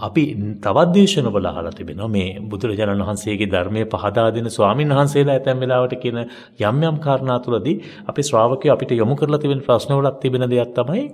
අපි 0.00 0.24
තවත් 0.60 0.88
දේශනවල 0.94 1.46
අහලා 1.46 1.72
තිබෙනවා 1.72 2.08
මේ 2.10 2.28
බුදුරජාණන් 2.42 3.04
වහන්සේගේ 3.04 3.48
ධර්මයේ 3.48 3.86
පහදා 3.86 4.28
දෙන 4.32 4.50
ස්වාමීන් 4.50 4.90
වහන්සේලා 4.90 5.36
ඇතැම් 5.36 5.60
වෙලාවට 5.60 5.96
කියන 5.98 6.22
යම් 6.62 6.78
යම් 6.82 6.96
කාරණා 7.00 7.38
තුලදී 7.40 7.76
අපි 8.06 8.22
ශ්‍රාවකයෝ 8.22 8.72
අපිට 8.72 8.92
යොමු 8.92 9.14
කරලා 9.14 9.38
තිබෙන 9.38 9.60
ප්‍රශ්නවලක් 9.60 10.16
තිබෙන 10.20 10.48
දෙයක් 10.48 10.72
තමයි 10.74 11.04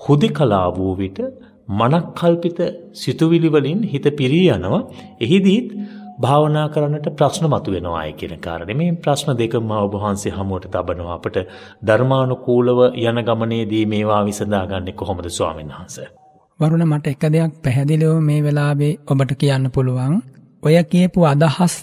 හුදකලා 0.00 0.66
වූ 0.72 0.94
විට 0.96 1.20
මනක්කල්පිත 1.68 2.58
සිතුවිලි 2.94 3.48
වලින් 3.48 3.82
හිත 3.84 4.06
පිරී 4.16 4.48
යනවා. 4.48 4.82
එහිදීත් 5.20 5.72
භාවනා 6.20 6.68
කරන්නට 6.68 7.08
ප්‍රශ්න 7.12 7.46
මතුවෙනවා 7.46 7.98
අය 7.98 8.12
කියන 8.12 8.38
කාරණේ. 8.40 8.74
මේ 8.74 8.92
ප්‍රශ්න 8.96 9.32
දෙකම 9.34 9.70
ඔබ 9.76 9.94
වහන්සේ 9.94 10.32
හමුවට 10.32 10.70
තබනවා 10.70 11.14
අපට 11.14 11.36
ධර්මානුකූලව 11.86 12.78
යන 13.00 13.18
ගමනේදී 13.24 13.84
මේවා 13.86 14.22
විසඳාගන්නේ 14.24 14.94
කොහොමද 14.94 15.28
ස්වාමීන් 15.30 15.70
වහන්සේ? 15.70 16.08
වරුණ 16.60 16.86
මට 16.86 17.06
එක 17.06 17.24
දෙයක් 17.28 17.52
පැහැදිලිව 17.62 18.14
මේ 18.20 18.40
වෙලාවේ 18.42 18.94
ඔබට 19.06 19.32
කියන්න 19.34 19.70
පුළුවන්. 19.70 20.16
ඔය 20.62 20.76
කියපු 20.84 21.20
අදහස් 21.24 21.74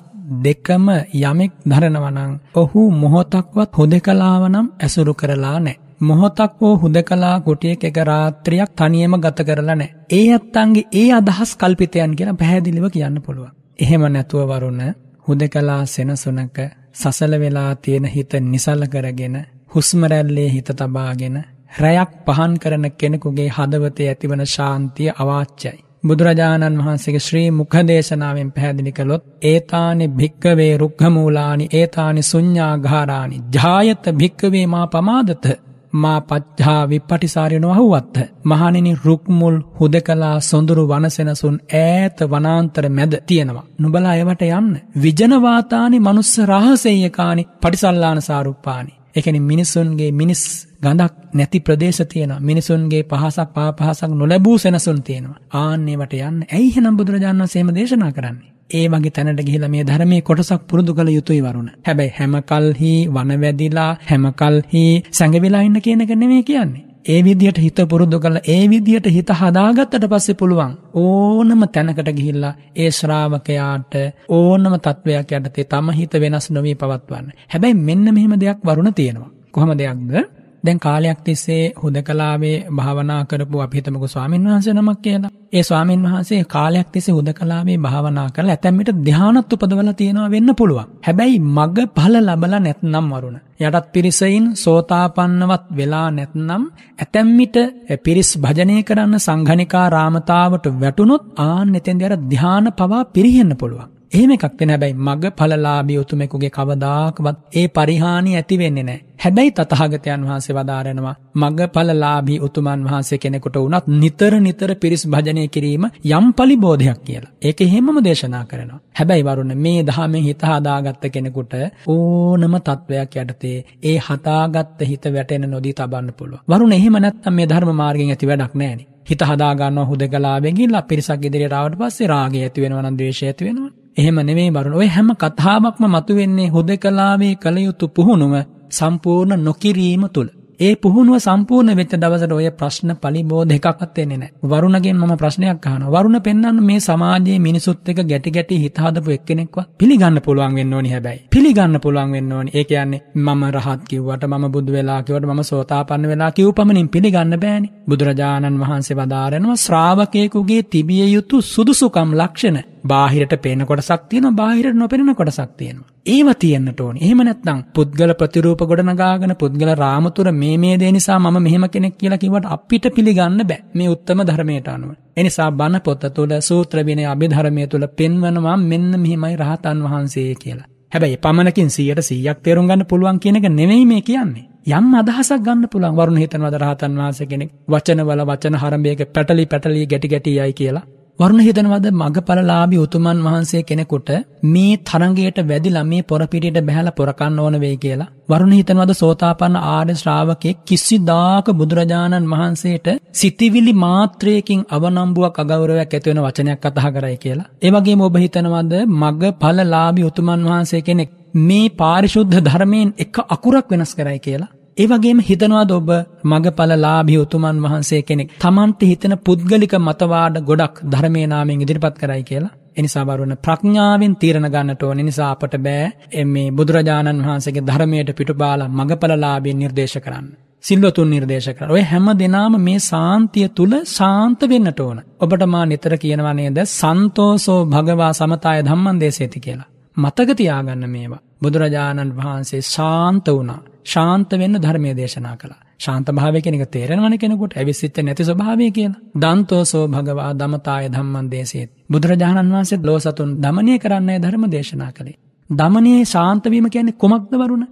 දෙකම 0.41 0.85
යමෙක් 1.21 1.53
දරනවා 1.65 2.11
නම් 2.11 2.33
ඔහු 2.55 2.81
මොහොතක්වත් 2.93 3.71
හුදකලාව 3.73 4.43
නම් 4.47 4.67
ඇසුරු 4.79 5.13
කරලා 5.13 5.57
නැහැ. 5.59 5.82
මොහොතක් 6.03 6.59
හෝ 6.59 6.73
හුදකලා 6.77 7.35
කුටියක 7.41 7.83
එක 7.83 7.97
රාත්‍රියක් 8.03 8.71
තනියම 8.73 9.15
ගත 9.17 9.45
කරලා 9.45 9.75
නැහැ. 9.75 9.95
ඒ 10.11 10.27
අත්තන්ගේ 10.33 10.89
ඒ 10.93 11.09
අදහස් 11.13 11.51
කල්පිතයන් 11.55 12.15
කියලා 12.15 12.35
පැහැදිලිව 12.35 12.85
කියන්න 12.89 13.21
පුළුවන්. 13.21 13.55
එහෙම 13.79 14.03
නැතුව 14.09 14.51
වරුණ 14.51 14.81
හුදකලා 15.27 15.81
සෙනසුනක 15.87 16.57
සසල 16.93 17.33
වෙලා 17.39 17.71
තියෙන 17.77 18.05
හිත 18.07 18.33
නිසල 18.43 18.83
කරගෙන 18.87 19.35
හුස්ම 19.75 20.01
රැල්ලේ 20.05 20.49
හිත 20.49 20.69
තබාගෙන 20.73 21.37
රැයක් 21.75 22.11
පහන් 22.25 22.53
කරන 22.57 22.85
කෙනෙකුගේ 22.93 23.49
හදවතේ 23.49 24.09
ඇතිවන 24.09 24.45
ශාන්තිය 24.47 25.09
අවාච්‍යයි. 25.15 25.79
බුදුරජාණන් 26.03 26.79
වහන්සේගේ 26.79 27.19
ශ්‍රී 27.19 27.49
මුඛදේශනාවෙන් 27.53 28.49
පැහැදිලි 28.51 28.91
කළොත් 28.91 29.23
ඒතානි 29.43 30.07
භික්කවේ 30.11 30.73
රුක්ඛමූලානි 30.77 31.69
ඒතානි 31.73 32.23
ශුඤ්ඤාඝාරානි 32.23 33.43
ජායත 33.55 34.05
භික්කවේ 34.15 34.65
මා 34.67 34.87
පමාදත 34.87 35.45
මා 35.93 36.19
පච්චා 36.21 36.89
විප්පටිසාරයන 36.89 37.65
වහුවත්ත. 37.65 38.15
මහනිනි 38.43 38.97
රුක්මුල් 39.05 39.57
හුදකලා 39.79 40.39
සොඳුරු 40.41 40.83
වනසෙනසුන් 40.87 41.57
ඈත 41.75 42.17
වනාන්තර 42.31 42.89
මැද 42.89 43.13
තියෙනවා. 43.25 43.65
නුබලා 43.79 44.15
එවට 44.15 44.43
යන්න. 44.49 44.73
විජනවාතානි 45.03 45.99
මනුස්ස 45.99 46.33
රහසේයකානි 46.43 47.47
පටිසල්ලාන 47.61 48.21
සාරුප්පානි. 48.21 48.93
එකනි 49.15 49.39
මිනිස්සුන්ගේ 49.41 50.11
මිනිස් 50.11 50.43
ගඳක් 50.81 51.13
නැති 51.33 51.59
ප්‍රදේශ 51.59 52.01
තියෙන 52.05 52.33
මිනිසුන්ගේ 52.41 53.03
පහසක් 53.03 53.49
පා 53.53 53.69
පහසක් 53.73 54.11
නොලැබූ 54.11 54.57
සෙනසුන් 54.57 55.03
තියෙනවා. 55.03 55.43
ආන්නේවට 55.55 56.13
යන්න 56.21 56.41
ඇයි 56.49 56.73
හෙනම් 56.75 56.97
බුදුරජාණන් 56.97 57.47
සේම 57.47 57.69
දේශනා 57.71 58.11
කරන්නේ. 58.11 58.52
ඒ 58.69 58.85
වගේ 58.87 59.11
තැනට 59.11 59.41
ගිහිලා 59.41 59.69
මේ 59.69 59.83
ධර්මයේ 59.83 60.21
කොටසක් 60.21 60.63
පුරුදු 60.69 60.95
කළ 60.95 61.09
යුතුයි 61.09 61.41
වරුණ. 61.41 61.69
හැබැයි 61.87 62.15
හැමකල්හි 62.17 62.93
වනවැදිලා 63.09 63.91
හැමකල්හි 64.09 64.83
සැඟවිලා 65.11 65.61
ඉන්න 65.61 65.81
කියන 65.81 66.01
එක 66.01 66.13
නෙමෙයි 66.15 66.43
කියන්නේ. 66.43 66.83
ඒ 67.05 67.19
විදිහට 67.23 67.57
හිත 67.57 67.79
පුරුදු 67.89 68.19
කරලා 68.19 68.43
ඒ 68.47 68.63
විදිහට 68.69 69.07
හිත 69.07 69.29
හදාගත්තට 69.31 70.05
පස්සේ 70.09 70.35
පුළුවන් 70.35 70.73
ඕනම 70.95 71.63
තැනකට 71.69 72.09
ගිහිල්ලා 72.11 72.53
ඒ 72.75 72.91
ශ්‍රාවකයාට 72.91 73.93
ඕනම 74.29 74.75
තත්වයක් 74.79 75.33
යටතේ 75.33 75.65
තම 75.65 75.89
හිත 75.91 76.13
වෙනස් 76.15 76.47
නොවී 76.51 76.75
පවත්වන්න. 76.75 77.27
හැබැයි 77.49 77.81
මෙන්න 77.81 78.13
මෙහෙම 78.13 78.39
දෙයක් 78.39 78.65
වරුණ 78.65 78.93
තියෙනවා. 78.93 79.29
කොහොම 79.51 79.77
දෙයක්ද? 79.77 80.42
දැන් 80.63 80.79
කාලයක් 80.79 81.19
තිස්සේ 81.19 81.63
හුදකලාවේ 81.83 82.57
භාවනා 82.69 83.21
කරපු 83.25 83.61
අපි 83.61 83.77
හිතමුකෝ 83.77 84.07
ස්වාමින් 84.07 84.45
වහන්සේ 84.47 84.73
නමක් 84.73 84.99
කියලා. 85.01 85.31
ඒ 85.53 85.63
ස්වාමින් 85.63 86.03
වහන්සේ 86.03 86.41
කාලයක් 86.45 86.87
තිස්සේ 86.87 87.15
හුදකලාවේ 87.15 87.77
භාවනා 87.77 88.27
කරලා 88.29 88.55
ඇතැම් 88.55 88.77
විට 88.77 88.91
ධානත් 89.05 89.53
උපදවලා 89.53 89.93
තියෙනවා 89.93 90.29
වෙන්න 90.31 90.55
පුළුවන්. 90.55 90.91
හැබැයි 91.07 91.39
මග 91.49 91.77
ඵල 91.95 92.15
ලැබලා 92.19 92.59
නැත්නම් 92.59 93.07
වරුණ. 93.11 93.37
යටත් 93.61 93.87
පිරිසයින් 93.93 94.45
සෝතාපන්නවත් 94.55 95.65
වෙලා 95.75 96.07
නැත්නම් 96.11 96.63
ඇතැම් 96.99 97.29
විට 97.37 97.57
පිරිස් 98.03 98.31
භජනය 98.37 98.77
කරන්න 98.83 99.19
සංඝනිකා 99.19 99.87
රාමතාවට 99.89 100.67
වැටුනොත් 100.81 101.25
ආන් 101.39 101.75
එතෙන්දී 101.75 102.09
අර 102.09 102.15
ධාන 102.29 102.67
පවා 102.73 103.03
පිරිහෙන්න 103.13 103.53
පුළුවන්. 103.57 103.92
එහෙම 104.13 104.31
එකක් 104.31 104.43
වෙන 104.59 104.69
හැබැයි 104.69 104.95
මග 104.99 105.29
ඵලලාභී 105.31 105.97
උතුමෙකුගේ 105.97 106.49
කවදාකවත් 106.49 107.37
ඒ 107.53 107.67
පරිහානි 107.69 108.35
ඇති 108.35 108.57
වෙන්නේ 108.57 108.83
නැහැ. 108.83 109.01
හැබැයි 109.19 109.51
තථාගතයන් 109.51 110.23
වහන්සේ 110.23 110.55
වදාරනවා 110.55 111.15
මග 111.35 111.67
ඵලලාභී 111.69 112.39
උතුමන් 112.39 112.83
වහන්සේ 112.85 113.19
කෙනෙකුට 113.19 113.57
වුණත් 113.57 113.89
නිතර 113.95 114.33
නිතර 114.39 114.71
පිරිස් 114.75 115.03
භජනය 115.07 115.47
කිරීම 115.47 115.89
යම් 116.09 116.27
පලිබෝධයක් 116.33 116.99
කියලා. 117.01 117.33
ඒක 117.41 117.61
එහෙමම 117.61 117.97
දේශනා 118.01 118.45
කරනවා. 118.45 118.79
හැබැයි 118.93 119.25
වරුණ 119.25 119.53
මේ 119.57 119.83
දහමෙන් 119.83 120.23
හිත 120.23 120.41
හදාගත්ත 120.43 121.03
කෙනෙකුට 121.11 121.53
ඕනම 121.89 122.55
තත්වයක් 122.61 123.13
යටතේ 123.17 123.57
ඒ 123.83 123.97
හදාගත්ත 123.99 124.79
හිත 124.85 125.05
වැටෙන 125.11 125.47
නොදී 125.49 125.73
තබන්න 125.75 126.13
පුළුවන්. 126.13 126.43
වරුණ 126.47 126.73
එහෙම 126.73 126.97
නැත්නම් 126.99 127.33
මේ 127.33 127.47
ධර්ම 127.47 127.71
මාර්ගයෙන් 127.75 128.11
ඇති 128.11 128.29
වැඩක් 128.29 128.53
නැහැනේ. 128.55 128.89
හිත 129.05 129.21
හදාගන්නවා 129.23 129.85
හුදකලාවෙන් 129.85 130.55
ගිහිල්ලා 130.55 130.83
පිරිසක් 130.83 131.23
ඉදිරියට 131.23 131.55
ආවට 131.55 131.79
පස්සේ 131.79 132.11
රාගය 132.11 132.37
ඇති 132.41 132.63
වෙනවා 132.63 132.83
නම් 132.83 132.99
ද්වේෂය 132.99 133.25
ඇති 133.27 133.47
වෙනවා. 133.47 133.82
එහෙම 133.97 134.15
නෙමෙයි 134.21 134.51
බරුණ. 134.51 134.73
ඔය 134.73 134.87
හැම 134.87 135.09
කතාවක්ම 135.15 135.83
මතුවෙන්නේ 135.87 136.47
හුදකලාවේ 136.49 137.35
කළ 137.37 137.57
යුතු 137.59 137.87
පුහුණුව 137.89 138.33
සම්පූර්ණ 138.71 139.43
නොකිරීම 139.43 140.05
තුළ. 140.09 140.29
ඒ 140.59 140.73
පුහුණුව 140.75 141.17
සම්පූර්ණ 141.17 141.71
වෙච්ච 141.71 141.93
දවසට 141.95 142.31
ඔය 142.31 142.47
ප්‍රශ්න 142.51 142.91
පලිබෝධ 142.95 143.53
එකක්වත් 143.53 143.97
එන්නේ 143.97 144.17
නැහැ. 144.17 144.49
වරුණගෙන් 144.51 144.97
මම 144.97 145.13
ප්‍රශ්නයක් 145.17 145.67
අහනවා. 145.67 145.93
වරුණ 145.95 146.17
පෙන්වන්න 146.21 146.59
මේ 146.61 146.79
සමාජයේ 146.79 147.37
මිනිසුත් 147.39 147.89
එක්ක 147.89 148.01
ගැටි 148.03 148.31
ගැටි 148.31 148.59
හිත 148.59 148.77
හදපු 148.77 149.09
එක්කෙනෙක්වත් 149.09 149.69
පිළිගන්න 149.77 150.19
පුළුවන් 150.21 150.55
වෙන්න 150.55 150.73
ඕනි 150.73 150.89
හැබැයි. 150.89 151.23
පිළිගන්න 151.29 151.79
පුළුවන් 151.79 152.11
වෙන්න 152.11 152.31
ඕනි. 152.31 152.51
ඒ 152.53 152.65
කියන්නේ 152.65 153.03
මම 153.17 153.41
රහත් 153.51 153.81
කිව්වට 153.89 154.27
මම 154.27 154.45
බුදු 154.51 154.71
වෙලා 154.71 154.99
කිව්වට 155.03 155.29
මම 155.29 155.43
සෝතාපන්න 155.43 156.07
වෙලා 156.07 156.31
කිව්පමණින් 156.31 156.89
පිළිගන්න 156.89 157.39
බෑනේ. 157.39 157.73
බුදුරජාණන් 157.89 158.61
වහන්සේ 158.61 158.97
වදාරනවා 158.97 159.57
ශ්‍රාවකයෙකුගේ 159.57 160.61
තිබිය 160.65 161.07
යුතු 161.07 161.41
සුදුසුකම් 161.43 162.11
ලක්ෂණ 162.15 162.72
බාහිරට 162.83 163.33
පේන 163.41 163.65
කොටසක් 163.65 164.03
තියෙනවා 164.09 164.37
බාහිරට 164.39 164.75
නොපෙනෙන 164.75 165.15
කොටසක් 165.15 165.51
තියෙනවා. 165.57 165.87
ඒව 166.05 166.27
තියෙන්නට 166.35 166.79
ඕනේ. 166.79 167.03
එහෙම 167.03 167.19
නැත්නම් 167.19 167.59
පුද්ගල 167.75 168.11
ප්‍රතිරූප 168.13 168.61
ගොඩනගාගෙන 168.63 169.35
පුද්ගල 169.35 169.71
රාමතුර 169.75 170.27
මේ 170.33 170.57
මේ 170.57 170.75
දේ 170.77 170.91
නිසා 170.91 171.19
මම 171.19 171.37
මෙහෙම 171.39 171.65
කෙනෙක් 171.69 171.97
කියලා 171.97 172.17
කිව්වට 172.17 172.47
අපිට 172.47 172.85
පිළිගන්න 172.95 173.41
බෑ. 173.43 173.61
මේ 173.73 173.89
උත්තම 173.89 174.21
ධර්මයට 174.21 174.67
අනුව. 174.67 174.91
එනිසා 175.17 175.49
බණ 175.51 175.81
පොත 175.81 176.05
තුළ 176.15 176.33
සූත්‍ර 176.41 176.77
විනය 176.81 177.03
අභිධර්මයේ 177.05 177.67
තුළ 177.67 177.87
පෙන්වනවා 177.97 178.57
මෙන්න 178.61 178.91
මෙහිමයි 178.97 179.35
රහතන් 179.37 179.83
වහන්සේ 179.85 180.31
කියලා. 180.35 180.67
හැබැයි 180.91 181.17
පමණකින් 181.17 181.69
100ට 181.69 182.09
100ක් 182.09 182.39
තේරුම් 182.41 182.67
ගන්න 182.67 182.85
පුළුවන් 182.85 183.19
කියන 183.19 183.37
එක 183.37 183.47
නෙමෙයි 183.51 183.85
මේ 183.85 184.01
කියන්නේ. 184.03 184.49
යම් 184.69 184.85
අදහසක් 184.95 185.39
ගන්න 185.41 185.67
පුළුවන් 185.67 185.95
වරුණ 185.95 186.19
හිතනවාද 186.21 186.55
රහතන් 186.55 186.99
වහන්සේ 186.99 187.27
කෙනෙක් 187.27 187.49
වචනවල 187.67 188.21
වචන 188.25 188.55
හරඹයක 188.55 189.01
පැටලි 189.09 189.45
පැටලි 189.45 189.85
ගැටි 189.85 190.07
ගැටි 190.07 190.35
යයි 190.35 190.53
කියලා. 190.53 190.85
වරුණ 191.19 191.41
හිතනවද 191.41 191.87
මගඵලලාභී 191.93 192.79
උතුමන් 192.79 193.19
වහන්සේ 193.23 193.59
කෙනෙකුට 193.63 194.07
මේ 194.45 194.71
තරංගයට 194.81 195.37
වැදිලා 195.43 195.83
මේ 195.83 196.01
පොරපිටියට 196.03 196.57
බහැලා 196.59 196.93
පොරකන්න 196.93 197.37
ඕන 197.39 197.55
වෙයි 197.59 197.77
කියලා. 197.77 198.07
වරුණ 198.29 198.53
හිතනවද 198.53 198.93
සෝතාපන්න 198.93 199.57
ආර්ය 199.65 199.95
ශ්‍රාවකෙක් 199.95 200.63
කිසිදාක 200.65 201.51
බුදුරජාණන් 201.53 202.31
වහන්සේට 202.31 202.87
සිතිවිලි 203.13 203.73
මාත්‍රයකින් 203.75 204.65
අවනම්බුවක් 204.69 205.37
අගෞරවයක් 205.39 205.93
ඇති 205.93 206.09
වෙන 206.09 206.23
වචනයක් 206.23 206.59
කතා 206.63 206.91
කරයි 206.91 207.17
කියලා. 207.17 207.47
ඒ 207.61 207.71
වගේම 207.71 208.01
ඔබ 208.01 208.17
හිතනවද 208.17 208.73
මගඵලලාභී 208.95 210.09
උතුමන් 210.09 210.49
වහන්සේ 210.49 210.81
කෙනෙක් 210.81 211.13
මේ 211.43 211.71
පාරිශුද්ධ 211.75 212.37
ධර්මයෙන් 212.41 212.93
එක 212.97 213.15
අකුරක් 213.29 213.71
වෙනස් 213.71 213.95
කරයි 213.95 214.19
කියලා. 214.19 214.51
ඒවගේම 214.77 215.19
හිතනවාද 215.21 215.71
ඔබ 215.71 215.89
මගඵලලාභී 216.25 217.17
උතුමන් 217.17 217.57
වහන්සේ 217.63 218.01
කෙනෙක් 218.01 218.29
තමන්ට 218.39 218.81
හිතන 218.83 219.13
පුද්ගලික 219.19 219.73
මතවාඩ 219.79 220.37
ගොඩක් 220.41 220.77
ධර්මේ 220.85 221.25
නාමයෙන් 221.27 221.61
ඉදිරිපත් 221.61 221.97
කරයි 221.97 222.23
කියලා. 222.23 222.53
එනිසා 222.77 223.03
වරුණ 223.05 223.35
ප්‍රඥාවෙන් 223.37 224.15
තීරණ 224.15 224.49
ගන්නට 224.49 224.83
ඕන 224.83 225.01
නිසා 225.01 225.27
අපට 225.31 225.57
බෑ 225.59 226.23
මේ 226.25 226.47
බුදුරජාණන් 226.51 227.21
වහන්සේගේ 227.21 227.63
ධර්මයට 227.63 228.09
පිටුබාලා 228.11 228.69
මගඵලලාභී 228.71 229.53
නිර්දේශ 229.55 229.97
කරන්න. 229.97 230.27
සිල්වතුන් 230.63 231.09
නිර්දේශ 231.09 231.49
කර. 231.51 231.69
ඔය 231.69 231.83
හැම 231.83 232.07
දෙනාම 232.13 232.55
මේ 232.59 232.79
සාන්තිය 232.81 233.47
තුළ 233.49 233.75
සාන්ත 233.87 234.41
වෙන්නට 234.49 234.79
ඕන. 234.79 235.03
ඔබට 235.19 235.45
මා 235.47 235.65
නිතර 235.65 235.95
කියනවා 235.97 236.33
නේද 236.33 236.57
සන්තෝසෝ 236.69 237.59
භගවා 237.67 238.13
සමතාය 238.13 238.63
ධම්මං 238.63 238.99
දේශේති 238.99 239.39
කියලා. 239.39 239.69
මතක 239.97 240.29
තියාගන්න 240.35 240.89
මේවා. 240.89 241.21
බුදුරජාණන් 241.41 242.15
වහන්සේ 242.17 242.63
ශාන්ත 242.67 243.27
වුණා. 243.29 243.61
ශාන්ත 243.85 244.31
වෙන්න 244.33 244.55
ධර්මය 244.55 244.91
දේශනා 244.93 245.35
කළා. 245.35 245.61
ශාන්ත 245.79 246.07
භාවය 246.09 246.39
කියන 246.41 246.55
එක 246.57 246.71
තේරෙනවන 246.71 247.15
කෙනෙකුට 247.17 247.53
ඇවිසිච්ච 247.53 247.97
නැති 247.99 248.23
ස්වභාවය 248.23 248.71
කියලා. 248.71 249.01
දන්තෝසෝ 249.15 249.85
භගවා 249.87 250.31
දමතාය 250.33 250.85
ධම්මං 250.89 251.27
දේශේත්. 251.29 251.69
බුදුරජාණන් 251.89 252.53
වහන්සේ 252.53 252.81
ලෝ 252.81 252.99
සතුන් 252.99 253.31
දමනය 253.37 253.75
කරන්නයි 253.79 254.19
ධර්ම 254.19 254.43
දේශනා 254.49 254.91
කළේ. 254.91 255.17
දමනයේ 255.49 256.03
ශාන්ත 256.05 256.45
වීම 256.45 256.67
කියන්නේ 256.69 256.99
කුමක්ද 256.99 257.33
වරුණ? 257.33 257.65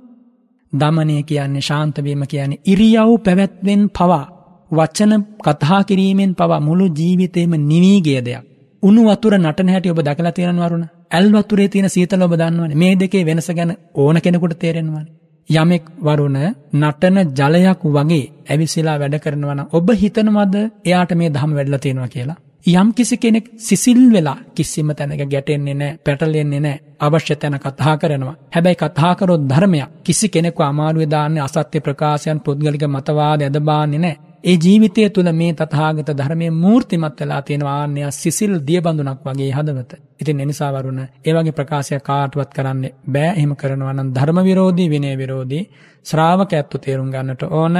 දමනය 0.73 1.17
කියන්නේ 1.23 1.61
ශාන්ත 1.61 1.97
වීම 1.99 2.23
කියන්නේ 2.25 2.63
ඉරියව් 2.65 3.11
පැවැත්වෙන් 3.19 3.83
පවා 3.89 4.23
වචන 4.71 5.13
කතා 5.39 5.81
කිරීමෙන් 5.83 6.31
පවා 6.35 6.59
මුළු 6.59 6.85
ජීවිතේම 6.91 7.53
නිවී 7.63 7.99
ගිය 8.01 8.19
දෙයක්. 8.21 8.43
උණු 8.83 9.01
වතුර 9.05 9.33
නටන 9.37 9.69
හැටි 9.69 9.89
ඔබ 9.89 9.99
දැකලා 9.99 10.31
තියෙනවද 10.31 10.63
වරුණ? 10.63 10.85
ඇල් 11.11 11.27
වතුරේ 11.31 11.67
තියෙන 11.67 11.89
සීතල 11.89 12.21
ඔබ 12.21 12.33
දන්නවනේ. 12.33 12.75
මේ 12.75 12.93
දෙකේ 12.95 13.25
වෙනස 13.25 13.49
ගැන 13.49 13.71
ඕන 13.95 14.17
කෙනෙකුට 14.17 14.55
තේරෙනවනේ. 14.55 15.20
යමෙක් 15.49 15.85
වරුණ 15.99 16.37
නටන 16.73 17.17
ජලයක් 17.31 17.81
වගේ 17.87 18.25
ඇවිසිලා 18.49 18.99
වැඩ 18.99 19.17
කරනවා 19.19 19.55
නම් 19.55 19.67
ඔබ 19.71 19.87
හිතනවද 19.93 20.55
එයාට 20.85 21.11
මේ 21.13 21.29
දහම 21.29 21.51
වැඩලා 21.53 21.79
තියෙනවා 21.79 22.07
කියලා? 22.07 22.39
යම් 22.71 22.89
කිසි 22.93 23.17
කෙනෙක් 23.17 23.45
සිසිල් 23.57 24.01
වෙලා 24.11 24.37
කිසිම 24.55 24.89
තැනක 24.89 25.21
ගැටෙන්නේ 25.25 25.73
නැහැ, 25.73 25.97
පැටලෙන්නේ 25.97 26.59
නැහැ. 26.59 26.81
අවශ්‍ය 26.99 27.35
තැන 27.35 27.59
කතා 27.59 27.97
කරනවා. 27.97 28.35
හැබැයි 28.51 28.75
කතා 28.77 29.13
කරොත් 29.15 29.43
ධර්මයක්. 29.49 29.89
කිසි 30.03 30.29
කෙනෙකු 30.29 30.63
අමාරුවේ 30.63 31.09
දාන්නේ 31.09 31.41
අසත්‍ය 31.41 31.79
ප්‍රකාශයන් 31.79 32.39
පුද්ගලික 32.39 32.83
මතවාද 32.87 33.41
ඇදබාන්නේ 33.41 33.99
නැහැ. 33.99 34.30
ඒ 34.43 34.55
ජීවිතය 34.57 35.03
තුළ 35.09 35.29
මේ 35.33 35.53
තථාගත 35.53 36.09
ධර්මය 36.11 36.47
මූර්තිමත් 36.55 37.19
වෙලා 37.19 37.41
තියෙනවා 37.41 37.75
ආන්‍ය 37.75 38.05
සිසිල් 38.11 38.53
දියබඳුනක් 38.61 39.19
වගේ 39.23 39.51
හදවත. 39.51 39.91
ඉතින් 40.19 40.39
එනිසා 40.39 40.71
වරුණ 40.71 41.01
ඒ 41.01 41.33
වගේ 41.33 41.53
ප්‍රකාශයක් 41.53 42.03
කාටවත් 42.03 42.51
කරන්න 42.51 42.81
බෑ 43.07 43.29
එහෙම 43.31 43.51
කරනවා 43.55 43.93
නම් 43.93 44.09
ධර්ම 44.11 44.39
විරෝධී 44.41 44.89
විනය 44.89 45.11
විරෝධී 45.15 45.63
ශ්‍රාවකයත්ව 46.05 46.79
තේරුම් 46.79 47.09
ගන්නට 47.09 47.43
ඕන 47.51 47.75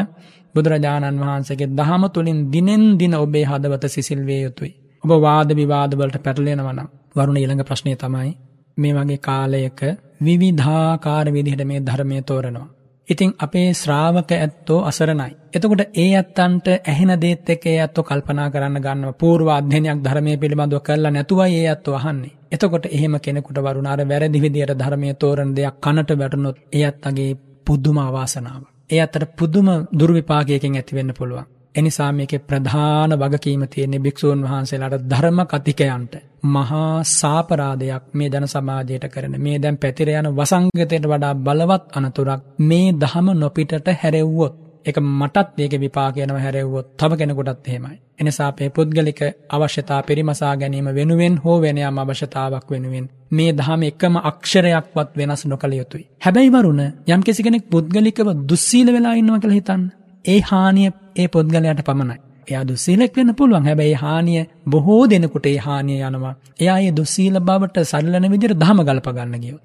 බුදුරජාණන් 0.56 1.22
වහන්සේගේ 1.22 1.70
දහම 1.72 2.04
තුලින් 2.10 2.40
දිනෙන් 2.52 2.84
දින 2.98 3.16
ඔබේ 3.16 3.46
හදවත 3.46 3.84
සිසිල් 3.88 4.22
වේ 4.24 4.42
යුතුයි. 4.42 4.72
ඔබ 5.04 5.12
වාද 5.20 5.50
විවාද 5.54 5.92
වලට 5.94 6.20
පැටලෙනවා 6.20 6.74
නම් 6.74 6.90
වරුණ 7.16 7.38
ඊළඟ 7.38 7.64
ප්‍රශ්නය 7.64 7.96
තමයි 7.98 8.32
මේ 8.78 8.94
වගේ 8.94 9.20
කාලයක 9.20 9.82
විවිධාකාර 10.22 11.28
විදිහට 11.30 11.66
මේ 11.66 11.82
ධර්මය 11.82 12.22
තෝරනවා. 12.24 12.68
ඉතිං 13.08 13.32
අපේ 13.38 13.74
ශ්‍රාවක 13.74 14.32
ඇත්තෝ 14.34 14.80
අසරණයි. 14.84 15.32
එතකොට 15.54 15.82
ඒ 15.96 16.10
ඇත්තන්ට 16.14 16.68
ඇහෙන 16.84 17.14
දේත් 17.18 17.50
එක 17.50 17.66
ඒ 17.66 17.78
ඇත්තෝ 17.78 18.04
කල්පනා 18.04 18.50
කරන්න 18.50 18.78
ගන්න 18.80 19.14
පූර්ව 19.16 19.48
අධ්‍යනයක් 19.50 20.00
ධර්මය 20.00 20.38
පිළිබඳව 20.38 20.82
කරලා 20.82 21.12
නැතුවයි 21.12 21.56
ඒ 21.56 21.68
ඇත්තෝ 21.68 21.96
අහන්නේ. 21.96 22.36
එතකොට 22.52 22.86
එහෙම 22.88 23.16
කෙනෙකුට 23.20 23.60
වරුණ 23.60 23.88
අර 23.88 24.02
වැරදි 24.06 24.40
විදියට 24.40 24.76
ධර්මයේ 24.78 25.14
තෝරන 25.16 25.56
දෙයක් 25.56 25.76
කනට 25.80 26.20
වැටුනොත් 26.20 26.58
ඒ 26.72 26.84
ඇත්තගේ 26.84 27.32
පුදුම 27.68 27.98
අවාසනාව. 28.00 28.62
ඒ 28.90 29.02
අතර 29.02 29.26
පුදුම 29.34 29.68
දුර්විපාකයකින් 29.94 30.76
ඇතිවෙන්න 30.76 31.14
පුළුවන්. 31.14 31.46
එනිසා 31.76 32.12
මේකේ 32.12 32.40
ප්‍රධාන 32.42 33.12
වගකීම 33.14 33.64
තියෙන්නේ 33.68 34.00
භික්ෂූන් 34.00 34.44
වහන්සේලාට 34.44 35.06
ධර්ම 35.06 35.40
කතිකයන්ට 35.46 36.14
මහා 36.46 37.04
සාපරාධයක් 37.10 38.04
මේ 38.14 38.30
ජන 38.30 38.48
සමාජයට 38.48 39.06
කරන 39.08 39.36
මේ 39.40 39.58
දැන් 39.60 39.78
පැතිර 39.78 40.10
යන 40.12 40.28
වසංගතයට 40.32 41.06
වඩා 41.06 41.34
බලවත් 41.38 41.86
අනතුරක් 41.94 42.42
මේ 42.62 42.88
දහම 42.96 43.28
නොපිටට 43.36 43.88
හැරෙව්වොත් 43.96 44.56
එක 44.86 44.98
මටත් 45.00 45.60
ඒක 45.60 45.74
විපාකයනව 45.78 46.38
හැරෙව්වොත් 46.38 46.88
තව 46.98 47.12
කෙනෙකුටත් 47.16 47.68
එහෙමයි. 47.68 47.98
එනිසා 48.20 48.48
අපේ 48.48 48.70
පුද්ගලික 48.70 49.22
අවශ්‍යතා 49.50 50.02
පරිමසා 50.02 50.54
ගැනීම 50.56 50.88
වෙනුවෙන් 50.90 51.36
හෝ 51.38 51.58
වෙනයම් 51.60 51.98
අවශ්‍යතාවක් 52.00 52.68
වෙනුවෙන් 52.70 53.06
මේ 53.32 53.52
දහම 53.54 53.82
එකම 53.84 54.16
අක්ෂරයක්වත් 54.24 55.10
වෙනස් 55.18 55.42
නොකළ 55.46 55.74
යුතුයි. 55.74 56.06
හැබැයි 56.20 56.52
වරුණ 56.52 56.82
යම් 57.10 57.22
කිසි 57.22 57.42
කෙනෙක් 57.44 57.66
පුද්ගලිකව 57.70 58.30
දුස්සීල 58.50 58.88
වෙලා 58.94 59.14
ඉන්නවා 59.14 59.40
කියලා 59.40 59.60
හිතන්න. 59.60 59.84
ඒ 60.26 60.40
හානිය 60.42 60.90
ඒ 61.16 61.28
පුද්ගලයාට 61.28 61.82
පමණයි. 61.82 62.18
එයා 62.48 62.64
දුස්සීලෙක් 62.68 63.18
වෙන්න 63.18 63.36
පුළුවන් 63.36 63.66
හැබැයි 63.66 63.94
හානිය 63.96 64.44
බොහෝ 64.70 65.04
දෙනෙකුට 65.10 65.46
ඒ 65.46 65.58
හානිය 65.58 66.00
යනවා. 66.02 66.36
එයා 66.60 66.80
ඒ 66.80 66.92
දුස්සීල 66.92 67.40
බවට 67.42 67.84
සරලන 67.84 68.32
විදිහට 68.32 68.60
දහම 68.60 68.80
ගලප 68.82 69.08
ගන්න 69.10 69.40
ගියොත්. 69.40 69.62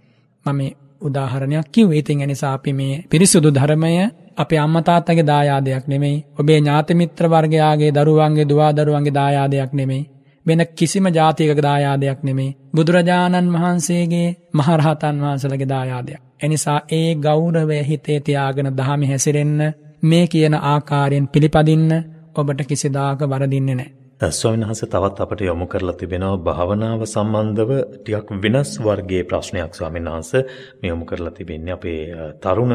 මම 0.46 0.60
උදාහරණයක් 1.02 1.68
කිව්වේ. 1.68 1.98
ඉතින් 1.98 2.20
ඒ 2.20 2.26
නිසා 2.26 2.52
අපි 2.52 2.72
මේ 2.72 3.04
පිරිසුදු 3.10 3.50
ධර්මය 3.50 3.92
අපේ 4.36 4.58
අම්මා 4.58 4.82
තාත්තගේ 4.82 5.26
දායාදයක් 5.26 5.86
නෙමෙයි. 5.86 6.24
ඔබේ 6.38 6.58
ඥාති 6.60 6.94
මිත්‍ර 6.94 7.24
වර්ගයාගේ 7.26 7.94
දරුවන්ගේ 7.94 8.48
දුවා 8.48 8.72
දරුවන්ගේ 8.72 9.14
දායාදයක් 9.14 9.72
නෙමෙයි. 9.72 10.04
වෙන 10.46 10.60
කිසිම 10.74 11.06
ජාතියක 11.08 11.60
දායාදයක් 11.60 12.20
නෙමෙයි. 12.22 12.56
බුදුරජාණන් 12.74 13.52
වහන්සේගේ 13.54 14.28
මහරහතන් 14.54 15.16
වහන්සේලගේ 15.22 15.68
දායාදයක්. 15.68 16.20
එනිසා 16.40 16.80
ඒ 16.90 17.14
ගෞරවය 17.16 17.78
හිතේ 17.82 18.20
තියාගෙන 18.20 18.68
දහමි 18.76 19.06
හැසිරෙන්න 19.06 19.60
මේ 20.02 20.26
කියන 20.26 20.54
ආකාරයෙන් 20.54 21.28
පිළිපදින්න 21.28 21.92
ඔබට 22.34 22.60
කිසිදාක 22.64 23.20
වරදින්නේ 23.22 23.74
නෑ. 23.74 23.90
ස්වාමීන් 24.30 24.66
වහන්සේ 24.66 24.88
තවත් 24.88 25.20
අපට 25.20 25.40
යොමු 25.40 25.66
කරලා 25.66 25.94
තිබෙනවා 25.94 26.36
භාවනාව 26.38 27.00
සම්බන්ධව 27.04 27.70
ටිකක් 27.94 28.28
වෙනස් 28.42 28.70
වර්ගයේ 28.78 29.24
ප්‍රශ්නයක් 29.24 29.72
ස්වාමීන් 29.72 30.06
වහන්සේ 30.06 30.42
මේ 30.78 30.90
යොමු 30.90 31.04
කරලා 31.04 31.32
තිබෙන්නේ 31.32 31.74
අපේ 31.74 32.00
තරුණ 32.42 32.74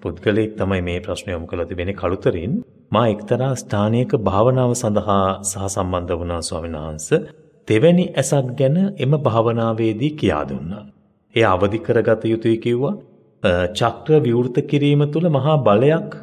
පුද්ගලයෙක් 0.00 0.56
තමයි 0.56 0.80
මේ 0.82 0.98
ප්‍රශ්න 1.00 1.30
යොමු 1.30 1.46
කරලා 1.46 1.66
තිබෙන්නේ 1.66 1.94
කළුතරින් 1.94 2.58
මා 2.90 3.06
එක්තරා 3.08 3.52
ස්ථානයක 3.56 4.10
භාවනාව 4.22 4.74
සඳහා 4.74 5.22
සහ 5.42 5.64
සම්බන්ධ 5.68 6.18
වුණා 6.18 6.42
ස්වාමීන් 6.42 6.76
වහන්සේ 6.80 7.24
තෙවැනි 7.68 8.04
ඇසක් 8.12 8.52
ගැන 8.56 8.76
එම 8.98 9.12
භාවනාවේදී 9.22 10.12
කියා 10.12 10.44
දුන්නා. 10.48 10.84
එය 11.34 11.44
අවදි 11.44 11.78
කරගත 11.78 12.22
යුතුයි 12.26 12.58
කිව්වා. 12.58 12.94
චක්‍ර 13.74 14.22
විවෘත 14.22 14.56
කිරීම 14.66 15.02
තුළ 15.12 15.28
මහා 15.30 15.56
බලයක් 15.62 16.14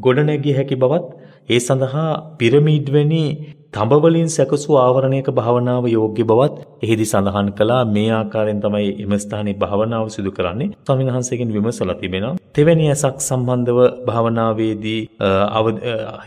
ගොඩනැගිය 0.00 0.54
හැකි 0.54 0.76
බවත් 0.76 1.06
ඒ 1.48 1.60
සඳහා 1.60 2.08
පිරමීඩ් 2.38 2.88
වැනි 2.90 3.24
තඹවලින් 3.72 4.28
සැකසූ 4.28 4.76
ආවරණයක 4.76 5.28
භාවනාව 5.30 5.84
යෝග්‍ය 5.88 6.22
බවත් 6.22 6.56
එහිදී 6.82 7.06
සඳහන් 7.06 7.48
කළා. 7.52 7.82
මේ 7.86 8.10
ආකාරයෙන් 8.12 8.60
තමයි 8.60 8.90
එම 9.04 9.14
ස්ථානයේ 9.18 9.56
භාවනාව 9.56 10.06
සිදු 10.08 10.30
කරන්නේ. 10.30 10.68
ස්වාමීන් 10.80 11.10
වහන්සේගෙන් 11.10 11.54
විමසලා 11.54 11.96
තිබෙනවා. 11.96 12.34
තෙවැනි 12.52 12.86
ඇසක් 12.88 13.16
සම්බන්ධව 13.20 13.78
භාවනාවේදී 14.08 15.00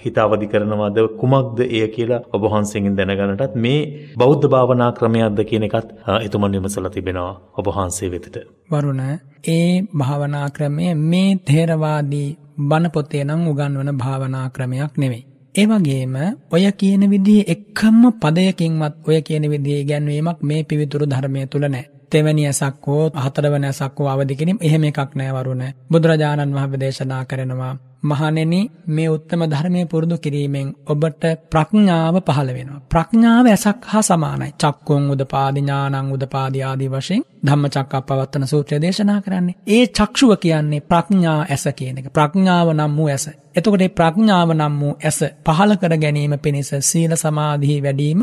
හිත 0.02 0.18
අවදි 0.18 0.48
කරනවද 0.48 0.98
කුමක්ද 1.22 1.60
එය 1.68 1.84
කියලා 1.90 2.22
ඔබ 2.32 2.42
වහන්සේගෙන් 2.46 2.98
දැනගන්නටත් 2.98 3.56
මේ 3.58 3.80
බෞද්ධ 4.18 4.48
භාවනා 4.48 4.90
ක්‍රමයක්ද 4.94 5.40
කියන 5.46 5.68
එකත් 5.70 5.94
එතුමන් 6.20 6.58
විමසලා 6.58 6.92
තිබෙනවා 6.92 7.34
ඔබ 7.56 7.70
වහන්සේ 7.70 8.12
වෙතට. 8.12 8.36
වරුණ 8.72 9.02
ඒ 9.50 9.72
භාවනා 9.98 10.48
ක්‍රමය 10.52 10.92
මේ 11.06 11.30
තේරවාදී 11.46 12.30
බණ 12.58 12.92
පොතේ 12.92 13.24
නම් 13.24 13.42
උගන්වන 13.48 13.92
භාවනා 13.98 14.48
ක්‍රමයක් 14.50 14.94
නෙවෙයි. 14.98 15.26
ඒ 15.56 15.66
වගේම 15.66 16.16
ඔය 16.52 16.66
කියන 16.72 17.04
විදිහේ 17.10 17.46
එකම 17.48 18.02
පදයකින්වත් 18.22 18.96
ඔය 19.08 19.18
කියන 19.22 19.46
විදිහේ 19.50 19.82
ඉගැන්වීමක් 19.82 20.40
මේ 20.42 20.62
පිවිතුරු 20.64 21.06
ධර්මයේ 21.06 21.48
තුල 21.48 21.66
නැහැ. 21.66 21.90
තෙවැනි 22.12 22.44
ඇසක් 22.46 22.86
හෝ 22.86 23.04
හතරවන 23.16 23.64
ඇසක් 23.64 23.98
හෝ 24.00 24.08
අවදි 24.08 24.36
කිරීම 24.36 24.60
එහෙම 24.62 24.84
එකක් 24.84 25.12
නෑ 25.16 25.32
වරුණ. 25.34 25.64
බුදුරජාණන් 25.92 26.56
වහන්සේ 26.56 26.80
දේශනා 26.80 27.24
කරනවා 27.26 27.74
මහණෙනි 28.04 28.62
මේ 28.88 29.10
උත්තම 29.10 29.42
ධර්මයේ 29.44 29.86
පුරුදු 29.86 30.18
කිරීමෙන් 30.18 30.68
ඔබට 30.86 31.24
ප්‍රඥාව 31.50 32.16
පහළ 32.22 32.50
වෙනවා. 32.50 32.82
ප්‍රඥාව 32.88 33.46
ඇසක් 33.48 33.82
හා 33.84 34.02
සමානයි. 34.02 34.52
චක්කුන් 34.56 35.10
උදපාදි 35.12 35.62
ඥානං 35.62 36.12
උදපාදි 36.12 36.64
ආදී 36.64 36.90
වශයෙන් 36.90 37.24
ධම්මචක්කප්පවත්තන 37.46 38.48
සූත්‍රය 38.48 38.82
දේශනා 38.82 39.22
කරන්නේ. 39.22 39.56
ඒ 39.68 39.86
චක්ෂුව 39.90 40.32
කියන්නේ 40.38 40.82
ප්‍රඥා 40.82 41.40
ඇස 41.46 41.66
කියන 41.76 41.98
එක. 41.98 42.08
ප්‍රඥාව 42.10 42.74
නම් 42.74 42.98
වූ 42.98 43.08
ඇස. 43.08 43.30
එතකොට 43.58 43.84
ප්‍රඥාව 43.98 44.50
නම් 44.54 44.74
වූ 44.82 44.94
ඇස 45.02 45.20
පහල 45.46 45.72
කර 45.82 45.94
ගැනීම 46.04 46.34
පිණිස 46.38 46.70
සීල 46.82 47.14
සමාධිහි 47.16 47.78
වැඩීම 47.82 48.22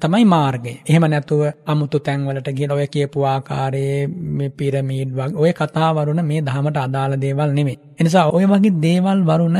තමයි 0.00 0.24
මාර්ගය. 0.24 0.72
එහෙම 0.88 1.06
නැතුව 1.06 1.42
අමුතු 1.66 1.98
තැන්වලට 1.98 2.50
ගිහලා 2.58 2.78
ඔය 2.78 2.86
කියපු 2.86 3.26
ආකාරයේ 3.26 3.98
මේ 4.38 4.50
පිරමීඩ් 4.50 5.10
වගේ 5.12 5.40
ඔය 5.42 5.52
කතා 5.52 5.90
වරුණ 5.94 6.22
මේ 6.24 6.40
දහමට 6.40 6.78
අදාළ 6.78 7.16
දේවල් 7.24 7.50
නෙමෙයි. 7.58 7.78
එනිසා 8.00 8.26
ඔය 8.30 8.44
වගේ 8.44 8.78
දේවල් 8.80 9.20
වරුණ 9.30 9.58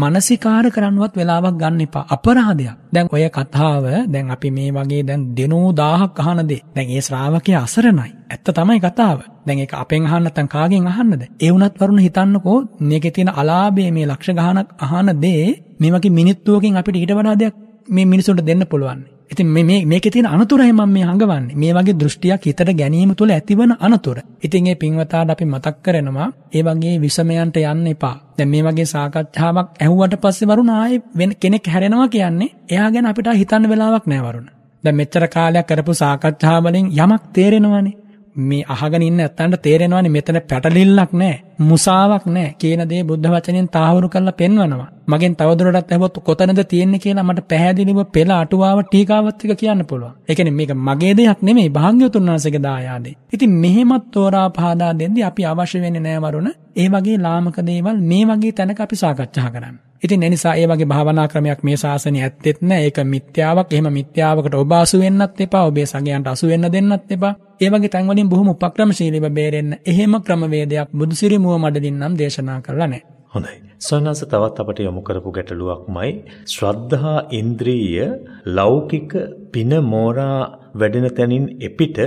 මනසිකාර 0.00 0.66
කරන්නවත් 0.70 1.16
වෙලාවක් 1.16 1.56
ගන්න 1.62 1.80
එපා. 1.80 2.06
අපරාධයක්. 2.10 2.76
දැන් 2.92 3.06
ඔය 3.12 3.24
කතාව 3.30 3.84
දැන් 4.06 4.30
අපි 4.30 4.48
මේ 4.50 4.70
වගේ 4.70 5.02
දැන් 5.02 5.20
දෙනෝ 5.36 5.66
1000ක් 5.72 6.18
අහන 6.22 6.40
දේ. 6.48 6.62
දැන් 6.74 6.88
ඒ 6.90 7.00
ශ්‍රාවකයා 7.00 7.62
අසරණයි. 7.62 8.10
ඇත්ත 8.30 8.48
තමයි 8.50 8.80
කතාව. 8.80 9.18
දැන් 9.46 9.58
ඒක 9.58 9.74
අපෙන් 9.74 10.06
අහන්න 10.06 10.24
නැත්නම් 10.24 10.48
කාගෙන් 10.48 10.86
අහන්නද? 10.86 11.22
ඒ 11.36 11.50
වුණත් 11.52 11.78
වරුණ 11.80 11.98
හිතන්නකෝ 11.98 12.58
මේකේ 12.82 13.10
තියෙන 13.10 13.30
අලාභය 13.34 13.90
මේ 13.90 14.06
ලක්ෂ 14.06 14.36
ගහනක් 14.38 14.68
අහන 14.78 15.08
දේ 15.16 15.44
මේ 15.80 15.92
වගේ 15.94 16.10
මිනිත්තුවකින් 16.10 16.76
අපිට 16.76 16.96
ඊට 16.96 17.12
වඩා 17.12 17.36
දෙයක් 17.36 17.54
මේ 17.88 18.06
මිනිසුන්ට 18.06 18.42
දෙන්න 18.42 18.64
පුළුවන්. 18.66 19.00
ඉතින් 19.30 19.46
මේ 19.46 19.84
මේකේ 19.84 20.10
තියෙන 20.10 20.26
අනතුරයි 20.26 20.72
මම 20.72 20.88
මේ 20.88 21.04
හංගවන්නේ. 21.04 21.54
මේ 21.54 21.72
වගේ 21.74 21.94
දෘෂ්ටියක් 21.94 22.46
හිතට 22.46 22.70
ගැනීම 22.72 23.14
තුළ 23.14 23.30
ඇතිවන 23.30 23.72
අනතුර. 23.80 24.18
ඉතින් 24.42 24.66
ඒ 24.66 24.74
පින්වතාට 24.74 25.30
අපි 25.30 25.44
මතක් 25.44 25.76
කරනවා 25.82 26.28
ඒ 26.52 26.62
වගේ 26.62 27.00
විසමයන්ට 27.00 27.56
යන්න 27.56 27.86
එපා. 27.86 28.16
දැන් 28.38 28.48
මේ 28.48 28.62
වගේ 28.62 28.86
සාකච්ඡාවක් 28.86 29.68
ඇහුවට 29.80 30.20
පස්සේ 30.20 30.48
වරුණ 30.48 30.70
ආයේ 30.70 31.02
වෙන 31.18 31.34
කෙනෙක් 31.40 31.66
හැරෙනවා 31.66 32.08
කියන්නේ 32.08 32.54
එයා 32.70 32.90
ගැන 32.90 33.06
අපිට 33.06 33.28
හිතන්න 33.34 33.68
වෙලාවක් 33.68 34.06
නැහැ 34.06 34.26
වරුණ. 34.26 34.48
දැන් 34.84 34.96
මෙච්චර 34.96 35.28
කාලයක් 35.28 35.66
කරපු 35.66 35.94
සාකච්ඡාවලින් 35.94 36.86
යමක් 36.96 37.22
තේරෙනවනේ. 37.32 37.96
මේ 38.40 38.64
අහගෙන 38.66 39.02
ඉන්න 39.02 39.20
ඇත්තන්ට 39.20 39.62
තේරෙනවානේ 39.62 40.10
මෙතන 40.10 40.38
පැටලිල්ලක් 40.42 41.12
නැහැ. 41.14 41.38
මුසාවක් 41.60 42.26
නැහැ. 42.26 42.54
කියන 42.56 42.82
දේ 42.88 43.02
බුද්ධ 43.04 43.28
වචනෙන් 43.28 43.68
තාහුරු 43.68 44.08
කරලා 44.08 44.34
පෙන්වනවා. 44.34 44.88
මගෙන් 45.08 45.34
තවදුරටත් 45.34 45.92
ඇහුවොත් 45.92 46.20
කොතනද 46.20 46.62
තියෙන්නේ 46.64 46.98
කියලා 46.98 47.24
මට 47.24 47.48
පැහැදිලිව 47.48 48.00
පෙළ 48.12 48.30
අටුවාව 48.32 48.80
ටීකාවත් 48.82 49.44
එක 49.44 49.52
කියන්න 49.56 49.84
පුළුවන්. 49.84 50.14
ඒ 50.22 50.34
කියන්නේ 50.34 50.58
මේක 50.60 50.72
මගේ 50.82 51.12
දෙයක් 51.14 51.42
නෙමෙයි 51.42 51.70
භාග්‍යවතුන් 51.70 52.30
වහන්සේගේ 52.30 52.62
දායාදේ. 52.62 53.16
ඉතින් 53.32 53.52
මෙහෙමත් 53.56 54.06
තෝරා 54.12 54.46
පහදා 54.50 54.92
දෙද්දී 54.94 55.24
අපි 55.24 55.46
අවශ්‍ය 55.46 55.80
වෙන්නේ 55.80 56.00
නැහැ 56.00 56.24
වරුණ. 56.26 56.54
ඒ 56.76 56.88
වගේ 56.88 57.18
ලාමක 57.18 57.60
දේවල් 57.64 58.00
මේ 58.04 58.24
වගේ 58.26 58.52
තැනක 58.52 58.80
අපි 58.80 58.96
සාකච්ඡා 58.96 59.50
කරන්න. 59.50 59.76
ඉතින් 60.02 60.22
එනිසා 60.22 60.54
ඒ 60.54 60.66
වගේ 60.66 60.86
භාවනා 60.86 61.28
ක්‍රමයක් 61.28 61.62
මේ 61.62 61.76
ශාසනය 61.76 62.18
ඇත්තෙත් 62.20 62.62
නැහැ. 62.62 62.84
ඒක 62.84 62.98
මිත්‍යාවක්. 63.06 63.72
එහෙම 63.72 63.92
මිත්‍යාවකට 63.92 64.54
ඔබ 64.54 64.72
අසු 64.74 65.00
වෙන්නත් 65.00 65.40
එපා. 65.40 65.64
ඔබේ 65.64 65.86
සගයන්ට 65.86 66.26
අසු 66.26 66.48
වෙන්න 66.48 66.66
දෙන්නත් 66.68 67.10
එපා. 67.10 67.34
ඒ 67.60 67.70
වගේ 67.70 67.88
තැන් 67.88 68.08
වලින් 68.08 68.28
බොහොම 68.28 68.48
උපක්‍රමශීලීව 68.50 69.26
බේරෙන්න 69.32 69.72
එහෙම 69.84 70.12
ක්‍රමවේදයක් 70.22 70.92
බුදුසිරි 70.92 71.38
මුව 71.38 71.58
මඩලින් 71.58 71.96
නම් 71.96 72.14
දේශනා 72.16 72.60
කරලා 72.60 72.86
නැහැ. 72.86 73.06
හොඳයි. 73.34 73.56
ස්වයංස 73.80 74.20
තවත් 74.24 74.58
අපට 74.58 74.78
යොමු 74.80 75.02
කරපු 75.02 75.30
ගැටලුවක්මයි 75.32 76.10
ශ්‍රද්ධහා 76.46 77.18
ඉන්ද්‍රිය 77.32 78.06
ලෞකික 78.50 79.12
පින 79.52 79.72
මෝරා 79.84 80.40
වැඩෙන 80.74 81.06
තැනින් 81.10 81.46
එපිට 81.60 81.98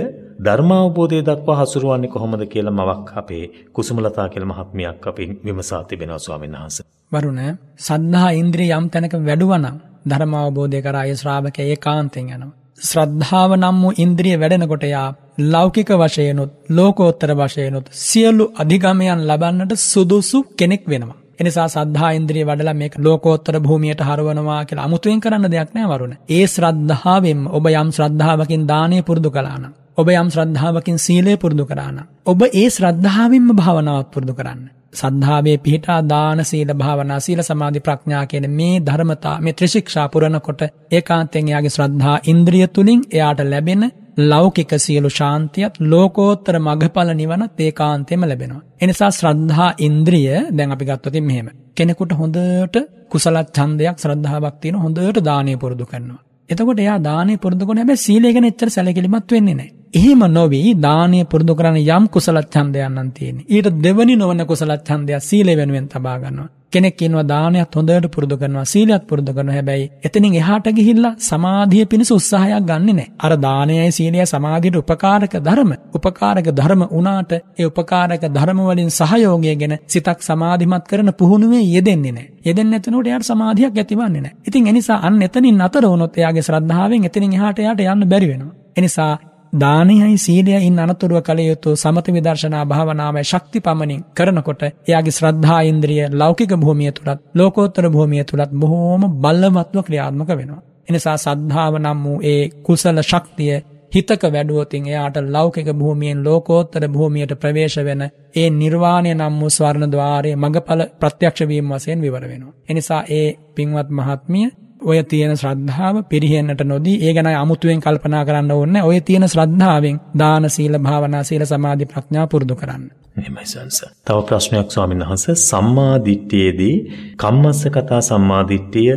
ධර්මාවබෝධය 0.42 1.18
දක්වා 1.22 1.58
හසුරුවන්නේ 1.60 2.10
කොහොමද 2.10 2.42
කියලා 2.46 2.74
මවක් 2.74 3.10
අපේ 3.16 3.44
කුසුමලතා 3.72 4.28
කියලා 4.28 4.50
මහත්මියක් 4.52 5.06
අපි 5.06 5.24
විමසා 5.44 5.82
තිබෙනවා 5.84 6.18
ස්වාමීන් 6.18 6.54
වහන්සේ. 6.54 6.86
වරුණ 7.12 7.40
සද්ධා 7.78 8.30
ඉන්ද්‍රිය 8.32 8.70
යම් 8.70 8.86
තැනක 8.88 9.14
වැඩුවනම් 9.20 9.76
ධර්මාවබෝධය 10.06 10.80
කරා 10.82 11.04
ඒ 11.04 11.16
ශ්‍රාවකයා 11.16 11.66
ඒකාන්තයෙන් 11.66 12.28
යනවා. 12.28 12.52
ශ්‍රද්ධාව 12.80 13.50
නම් 13.56 13.76
වූ 13.82 13.92
ඉන්ද්‍රිය 13.96 14.36
වැඩෙනකොට 14.36 14.86
යා 14.86 15.08
ලෞකික 15.46 15.90
වශයෙන්ුත් 15.94 16.52
ලෝකෝත්තර 16.70 17.32
වශයෙන්ුත් 17.34 17.92
සියලු 18.00 18.46
අධිගමයන් 18.56 19.20
ලබන්නට 19.28 19.74
සුදුසු 19.82 20.40
කෙනෙක් 20.56 20.84
වෙනවා. 20.86 21.18
එනිසා 21.40 21.68
සද්ධා 21.68 22.10
ඉන්ද්‍රිය 22.12 22.44
වඩලා 22.44 22.74
මේක 22.74 22.96
ලෝකෝත්තර 22.98 23.56
භූමියට 23.60 24.02
හරවනවා 24.02 24.58
කියලා 24.64 24.84
අමුතුවෙන් 24.84 25.20
කරන්න 25.20 25.46
දෙයක් 25.50 25.70
නෑ 25.74 25.92
වරුණ. 25.92 26.18
ඒ 26.30 26.44
ශ්‍රද්ධාවෙන් 26.46 27.46
ඔබ 27.50 27.64
යම් 27.72 27.88
ශ්‍රද්ධාවකින් 27.90 28.66
දානය 28.66 28.98
පුරුදු 29.02 29.30
කළා 29.30 29.58
නම් 29.58 29.72
ඔබ 29.98 30.08
යම් 30.10 30.28
ශ්‍රද්ධාවකින් 30.30 30.98
සීලය 30.98 31.32
පුරුදු 31.36 31.64
කරා 31.64 31.90
නම් 31.90 32.06
ඔබ 32.26 32.40
ඒ 32.52 32.68
ශ්‍රද්ධාවෙන්ම 32.68 33.48
භාවනාවක් 33.54 34.08
පුරුදු 34.12 34.34
කරන්න. 34.34 34.60
සද්ධාවේ 34.92 35.56
පිහිටා 35.58 36.00
දාන 36.04 36.40
සීල 36.44 36.70
භාවනා 36.74 37.18
සීල 37.20 37.40
සමාධි 37.40 37.80
ප්‍රඥා 37.80 38.22
කියන 38.26 38.46
මේ 38.50 38.76
ධර්මතා 38.80 39.34
මේ 39.40 39.52
ත්‍රිශික්ෂා 39.52 40.06
පුරනකොට 40.08 40.62
ඒකාන්තයෙන් 40.92 41.50
එයාගේ 41.50 41.74
ශ්‍රද්ධා 41.76 42.16
ඉන්ද්‍රිය 42.24 42.66
තුලින් 42.68 43.02
එයාට 43.10 43.42
ලැබෙන 43.44 43.84
ලෞකික 44.22 44.72
සියලු 44.78 45.10
ශාන්තියත් 45.10 45.74
ලෝකෝත්තර 45.82 46.56
මගඵල 46.58 47.10
නිවනත් 47.12 47.60
ඒකාන්තයෙන්ම 47.60 48.24
ලැබෙනවා. 48.24 48.62
එනිසා 48.80 49.10
ශ්‍රද්ධා 49.10 49.70
ඉන්ද්‍රිය 49.78 50.26
දැන් 50.50 50.72
අපි 50.72 50.84
ගත්තොත් 50.84 51.16
මෙහෙම. 51.22 51.48
කෙනෙකුට 51.76 52.12
හොඳට 52.14 52.76
කුසල 53.10 53.36
ඡන්දයක් 53.50 53.96
ශ්‍රද්ධාවක් 53.98 54.56
තියෙන 54.60 54.76
හොඳට 54.76 55.22
දානය 55.22 55.54
පුරුදු 55.56 55.84
කරනවා. 55.84 56.20
එතකොට 56.50 56.80
එයා 56.80 56.98
දානය 57.00 57.36
පුරුදු 57.38 57.64
කරන 57.66 57.78
හැබැයි 57.78 58.04
සීලය 58.06 58.34
ගැන 58.34 58.50
එච්චර 58.50 58.68
සැලකිලිමත් 58.70 59.30
වෙන්නේ 59.30 59.54
නැහැ. 59.54 59.81
එහෙම 59.94 60.22
නොවි 60.30 60.62
දානය 60.78 61.20
පුරුදු 61.24 61.54
කරන 61.54 61.76
යම් 61.78 62.04
කුසල 62.08 62.38
ඡන්දයක් 62.44 62.88
නම් 62.88 63.08
තියෙන්නේ. 63.10 63.46
ඊට 63.46 63.68
දෙවනි 63.78 64.14
නොවන 64.16 64.42
කුසල 64.46 64.72
ඡන්දයක් 64.80 65.20
සීලය 65.20 65.54
වෙනුවෙන් 65.54 65.86
තබා 65.88 66.18
ගන්නවා. 66.18 66.48
කෙනෙක් 66.72 67.02
ඉන්නවා 67.02 67.24
දානයත් 67.24 67.74
හොඳට 67.74 68.06
පුරුදු 68.08 68.36
කරනවා 68.36 68.64
සීලයත් 68.64 69.04
පුරුදු 69.06 69.32
කරනවා 69.32 69.56
හැබැයි 69.56 69.86
එතනින් 70.02 70.34
එහාට 70.34 70.68
ගිහිල්ලා 70.70 71.12
සමාධිය 71.20 71.84
පිණිස 71.84 72.10
උත්සාහයක් 72.10 72.62
ගන්නෙ 72.62 72.92
නැහැ. 72.92 73.08
අර 73.18 73.32
දානයයි 73.38 73.90
සීලයයි 73.90 74.26
සමාධියට 74.26 74.78
උපකාරක 74.82 75.34
ධර්ම. 75.38 75.72
උපකාරක 75.94 76.48
ධර්ම 76.50 76.84
වුණාට 76.86 77.32
ඒ 77.34 77.66
උපකාරක 77.66 78.24
ධර්ම 78.30 78.62
වලින් 78.62 78.90
සහයෝගය 78.90 79.52
ගැන 79.54 79.74
සිතක් 79.86 80.20
සමාධිමත් 80.20 80.86
කරන 80.86 81.12
පුහුණුවේ 81.14 81.62
යෙදෙන්නේ 81.66 82.12
නැහැ. 82.12 82.30
යෙදෙන්නේ 82.44 82.72
නැතුනොට 82.74 83.06
එයාට 83.06 83.26
සමාධියක් 83.26 83.76
ඇතිවන්නේ 83.76 84.22
නැහැ. 84.22 84.38
ඉතින් 84.46 84.66
එනිසා 84.66 84.98
අන්න 85.02 85.20
එතනින් 85.22 85.60
අතර 85.60 85.84
වුණොත් 85.86 86.16
එයාගේ 86.16 86.46
ශ්‍රද්ධාවෙන් 86.48 87.04
එතනින් 87.04 87.32
එහාට 87.32 87.58
එයාට 87.58 87.84
යන්න 87.86 88.08
බැරි 88.08 88.28
වෙනවා. 88.28 88.54
එනිසා 88.76 89.12
දානයයි 89.52 90.18
සීලය 90.18 90.52
ඉන් 90.58 90.78
අනතුරුව 90.78 91.18
කළ 91.20 91.40
යුතු 91.42 91.76
සමත 91.76 92.06
විදර්ශනා 92.08 92.64
භාවනාවේ 92.64 93.24
ශක්ති 93.24 93.60
පමණින් 93.60 94.04
කරනකොට 94.14 94.62
එයාගේ 94.62 95.12
ශ්‍රද්ධා 95.12 95.60
ඉන්ද්‍රිය 95.62 96.06
ලෞකික 96.12 96.52
භූමිය 96.56 96.92
තුලත් 96.92 97.20
ලෝකෝත්තර 97.34 97.86
භූමිය 97.88 98.24
තුලත් 98.24 98.52
බොහෝම 98.54 99.02
බලවත්ව 99.18 99.82
ක්‍රියාත්මක 99.82 100.30
වෙනවා. 100.30 100.62
එනිසා 100.88 101.16
සද්ධාව 101.16 101.74
නම් 101.78 101.98
වූ 102.04 102.18
ඒ 102.24 102.42
කුසල 102.62 102.98
ශක්තිය 103.02 103.52
හිතක 103.92 104.22
වැඩුවොතින් 104.26 104.86
එයාට 104.86 105.16
ලෞකික 105.28 105.68
භූමියෙන් 105.74 106.24
ලෝකෝත්තර 106.24 106.84
භූමියට 106.88 107.32
ප්‍රවේශ 107.36 107.78
වෙන 107.80 108.02
ඒ 108.34 108.48
නිර්වාණය 108.52 109.14
නම් 109.14 109.34
වූ 109.40 109.50
ස්වර්ණ 109.50 109.92
ద్వාරයේ 109.92 110.36
මඟඵල 110.36 110.82
ප්‍රත්‍යක්ෂ 110.98 111.48
වීම 111.48 111.68
වශයෙන් 111.70 112.00
විවර 112.00 112.24
වෙනවා. 112.24 112.54
එනිසා 112.68 113.02
ඒ 113.10 113.28
පින්වත් 113.54 113.88
මහත්මිය 113.90 114.48
ඔය 114.84 115.02
තියෙන 115.04 115.36
ශ්‍රද්ධාව 115.36 115.96
පිරිහෙන්නට 116.08 116.64
නොදී 116.64 116.96
ඒ 117.02 117.12
ගැන 117.14 117.30
අමුතුවෙන් 117.34 117.80
කල්පනා 117.80 118.24
කරන්න 118.24 118.50
ඕනේ. 118.52 118.82
ඔය 118.82 119.00
තියෙන 119.00 119.28
ශ්‍රද්ධාවෙන් 119.28 120.00
දාන 120.18 120.50
සීල 120.50 120.78
භාවනා 120.78 121.22
සීල 121.22 121.44
සමාධි 121.46 121.86
ප්‍රඥා 121.86 122.26
පුරුදු 122.26 122.56
කරන්න. 122.56 122.84
එහෙමයි 123.16 123.46
සංස. 123.46 123.78
තව 124.06 124.18
ප්‍රශ්නයක් 124.28 124.68
ස්වාමීන් 124.70 125.02
වහන්සේ 125.02 125.34
සම්මා 125.40 125.96
දිට්ඨියේදී 126.04 126.76
කම්මස්ස 127.16 127.62
කතා 127.66 128.00
සම්මා 128.02 128.42
දිට්ඨිය, 128.48 128.92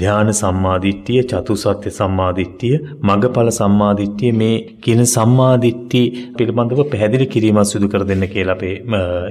ධාන 0.00 0.34
සම්මා 0.34 0.76
දිට්ඨිය, 0.84 1.20
චතුසත්‍ය 1.24 1.90
සම්මා 1.90 2.30
දිට්ඨිය, 2.38 2.76
මගඵල 3.02 3.50
සම්මා 3.50 3.92
දිට්ඨිය 3.96 4.32
මේ 4.32 4.56
කියන 4.82 5.02
සම්මා 5.06 5.54
දිට්ඨි 5.64 6.02
පිළිබඳව 6.38 6.80
පැහැදිලි 6.92 7.26
කිරීමක් 7.26 7.68
සිදු 7.72 7.88
කර 7.88 8.06
දෙන්න 8.10 8.28
කියලා 8.28 8.56
අපේ 8.58 8.76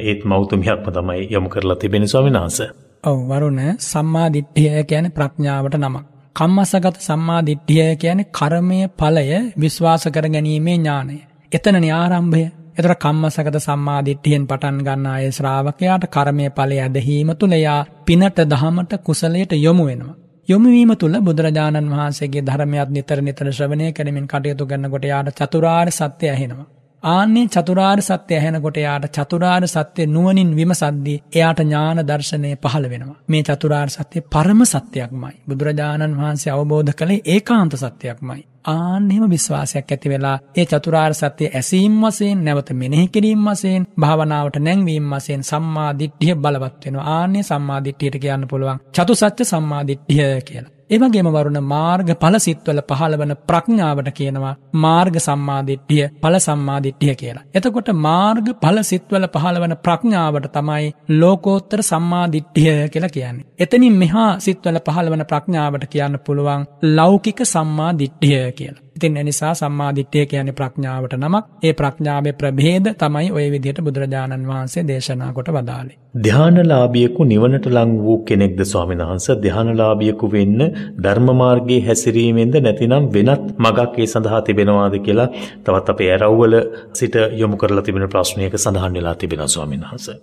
ඒත් 0.10 0.22
මෞතුමියක්ම 0.26 0.92
තමයි 0.92 1.32
යොමු 1.34 1.50
කරලා 1.50 1.82
තිබෙන 1.82 2.08
ස්වාමීන් 2.08 2.40
වහන්සේ. 2.40 2.70
ඔව් 3.04 3.18
වරුණ 3.30 3.60
සම්මා 3.82 4.28
දිට්ඨිය 4.30 4.84
කියන්නේ 4.84 5.12
ප්‍රඥාවට 5.12 5.76
නමක්. 5.78 6.06
කම්මසගත 6.36 6.98
සම්මා 7.00 7.42
දිට්ඨිය 7.42 7.96
කියන්නේ 7.96 8.32
කර්මය 8.32 8.80
ඵලය 8.92 9.26
විශ්වාස 9.58 10.06
කර 10.08 10.28
ගැනීමේ 10.28 10.78
ඥානය. 10.78 11.18
එතනනේ 11.52 11.92
ආරම්භය. 11.94 12.44
එතර 12.78 12.94
කම්මසගත 12.96 13.58
සම්මා 13.60 14.00
දිට්ඨියෙන් 14.02 14.48
පටන් 14.48 14.80
ගන්න 14.80 15.06
අය 15.08 15.32
ශ්‍රාවකයාට 15.32 16.06
කර්මයේ 16.08 16.52
ඵලය 16.52 16.78
ඇදහිීම 16.80 17.32
තුල 17.36 17.54
යා 17.58 17.82
පිනට 18.06 18.40
දහමට 18.46 18.94
කුසලයට 19.02 19.52
යොමු 19.58 19.86
වෙනවා. 19.86 20.16
යොමු 20.50 20.70
වීම 20.70 20.92
තුල 20.96 21.16
බුදුරජාණන් 21.22 21.92
වහන්සේගේ 21.92 22.44
ධර්මයක් 22.44 22.90
නිතර 22.90 23.22
නිතර 23.22 23.48
ශ්‍රවණය 23.52 23.88
කරමින් 23.94 24.28
කටයුතු 24.28 24.66
කරනකොට 24.66 25.06
යාට 25.06 25.38
චතුරාර්ය 25.40 25.92
සත්‍ය 25.92 26.26
ඇහෙනවා. 26.28 26.68
ආන්නේ 27.04 27.48
චතුරාර්ය 27.48 28.02
සත්‍ය 28.02 28.34
ඇහෙනකොට 28.34 28.78
එයාට 28.78 29.06
චතුරාර්ය 29.18 29.68
සත්‍ය 29.68 30.06
නුවණින් 30.08 30.52
විමසද්දී 30.52 31.18
එයාට 31.32 31.60
ඥාන 31.60 32.00
දර්ශනය 32.02 32.52
පහළ 32.58 32.90
වෙනවා. 32.90 33.18
මේ 33.28 33.44
චතුරාර්ය 33.44 33.92
සත්‍ය 33.92 34.22
පරම 34.28 34.62
සත්‍යයක්මයි. 34.66 35.36
බුදුරජාණන් 35.48 36.18
වහන්සේ 36.18 36.52
අවබෝධ 36.52 36.94
කළේ 36.94 37.26
ඒකාන්ත 37.26 37.74
සත්‍යයක්මයි. 37.76 38.42
ආන්නෙම 38.68 39.26
විශ්වාසයක් 39.28 39.92
ඇති 39.92 40.10
වෙලා 40.10 40.38
ඒ 40.56 40.66
චතුරාර්ය 40.66 41.16
සත්‍ය 41.16 41.46
ඇසීම් 41.50 42.00
වශයෙන් 42.02 42.40
නැවත 42.44 42.72
මෙනෙහි 42.74 43.08
කිරීම 43.10 43.44
වශයෙන් 43.48 43.88
භාවනාවට 44.00 44.58
නැංවීම 44.60 45.12
වශයෙන් 45.12 45.44
සම්මා 45.44 45.92
දිට්ඨිය 46.00 46.36
බලවත් 46.38 46.82
වෙනවා. 46.86 47.06
ආන්නේ 47.12 47.44
සම්මා 47.44 47.84
දිට්ඨියට 47.86 48.18
කියන්න 48.18 48.48
පුළුවන් 48.48 48.82
චතුසත්‍ය 48.96 49.44
සම්මා 49.46 49.84
දිට්ඨිය 49.84 50.42
කියලා. 50.42 50.77
එවගේම 50.90 51.30
වරුණ 51.30 51.60
මාර්ග 51.66 52.10
ඵල 52.14 52.38
සිත්වල 52.38 52.80
පහළවන 52.90 53.34
ප්‍රඥාවට 53.48 54.10
කියනවා 54.12 54.54
මාර්ග 54.76 55.16
සම්මාදිට්ඨිය 55.20 56.06
ඵල 56.22 56.38
සම්මාදිට්ඨිය 56.40 57.16
කියලා. 57.16 57.44
එතකොට 57.54 57.92
මාර්ග 58.00 58.48
ඵල 58.62 58.80
සිත්වල 58.84 59.28
පහළවන 59.28 59.76
ප්‍රඥාවට 59.84 60.50
තමයි 60.54 60.88
ලෝකෝත්තර 61.16 61.84
සම්මාදිට්ඨිය 61.84 62.76
කියලා 62.90 63.10
කියන්නේ. 63.10 63.48
එතනින් 63.60 63.96
මෙහා 63.96 64.32
සිත්වල 64.40 64.80
පහළවන 64.82 65.26
ප්‍රඥාවට 65.26 65.88
කියන්න 65.88 66.20
පුළුවන් 66.26 66.68
ලෞකික 66.96 67.42
සම්මාදිට්ඨිය 67.46 68.44
කියලා. 68.52 68.87
ඉතින් 68.98 69.18
එනිසා 69.18 69.54
සම්මාදිට්ඨිය 69.54 70.26
කියන්නේ 70.26 70.54
ප්‍රඥාවට 70.54 71.16
නමක්. 71.18 71.44
ඒ 71.64 71.74
ප්‍රඥාවේ 71.74 72.34
ප්‍රභේද 72.34 72.92
තමයි 72.96 73.32
ওই 73.32 73.48
විදිහට 73.52 73.82
බුදුරජාණන් 73.82 74.48
වහන්සේ 74.48 74.84
දේශනා 74.88 75.32
කොට 75.34 75.50
වදාළේ. 75.52 75.98
ධානලාභියෙකු 76.24 77.24
නිවනට 77.26 77.68
ලං 77.68 77.92
වූ 78.04 78.18
කෙනෙක්ද 78.22 78.62
ස්වාමීන් 78.66 79.04
වහන්සේ 79.04 79.36
ධානලාභියෙකු 79.44 80.32
වෙන්න 80.32 80.62
ධර්ම 81.04 81.28
මාර්ගයේ 81.38 81.82
හැසිරීමෙන්ද 81.82 82.56
නැතිනම් 82.60 83.12
වෙනත් 83.16 83.46
මගක් 83.58 83.94
ඒ 83.98 84.08
සඳහා 84.08 84.42
තිබෙනවාද 84.42 84.98
කියලා 85.02 85.30
තවත් 85.64 85.88
අපේ 85.90 86.10
ඇරව්වල 86.12 86.56
සිට 86.94 87.16
යොමු 87.34 87.58
කරලා 87.58 87.84
තිබෙන 87.84 88.10
ප්‍රශ්නයක 88.10 88.58
සඳහන් 88.58 88.94
වෙලා 88.94 89.16
තිබෙනවා 89.16 89.48
ස්වාමීන් 89.48 89.86
වහන්සේ. 89.86 90.18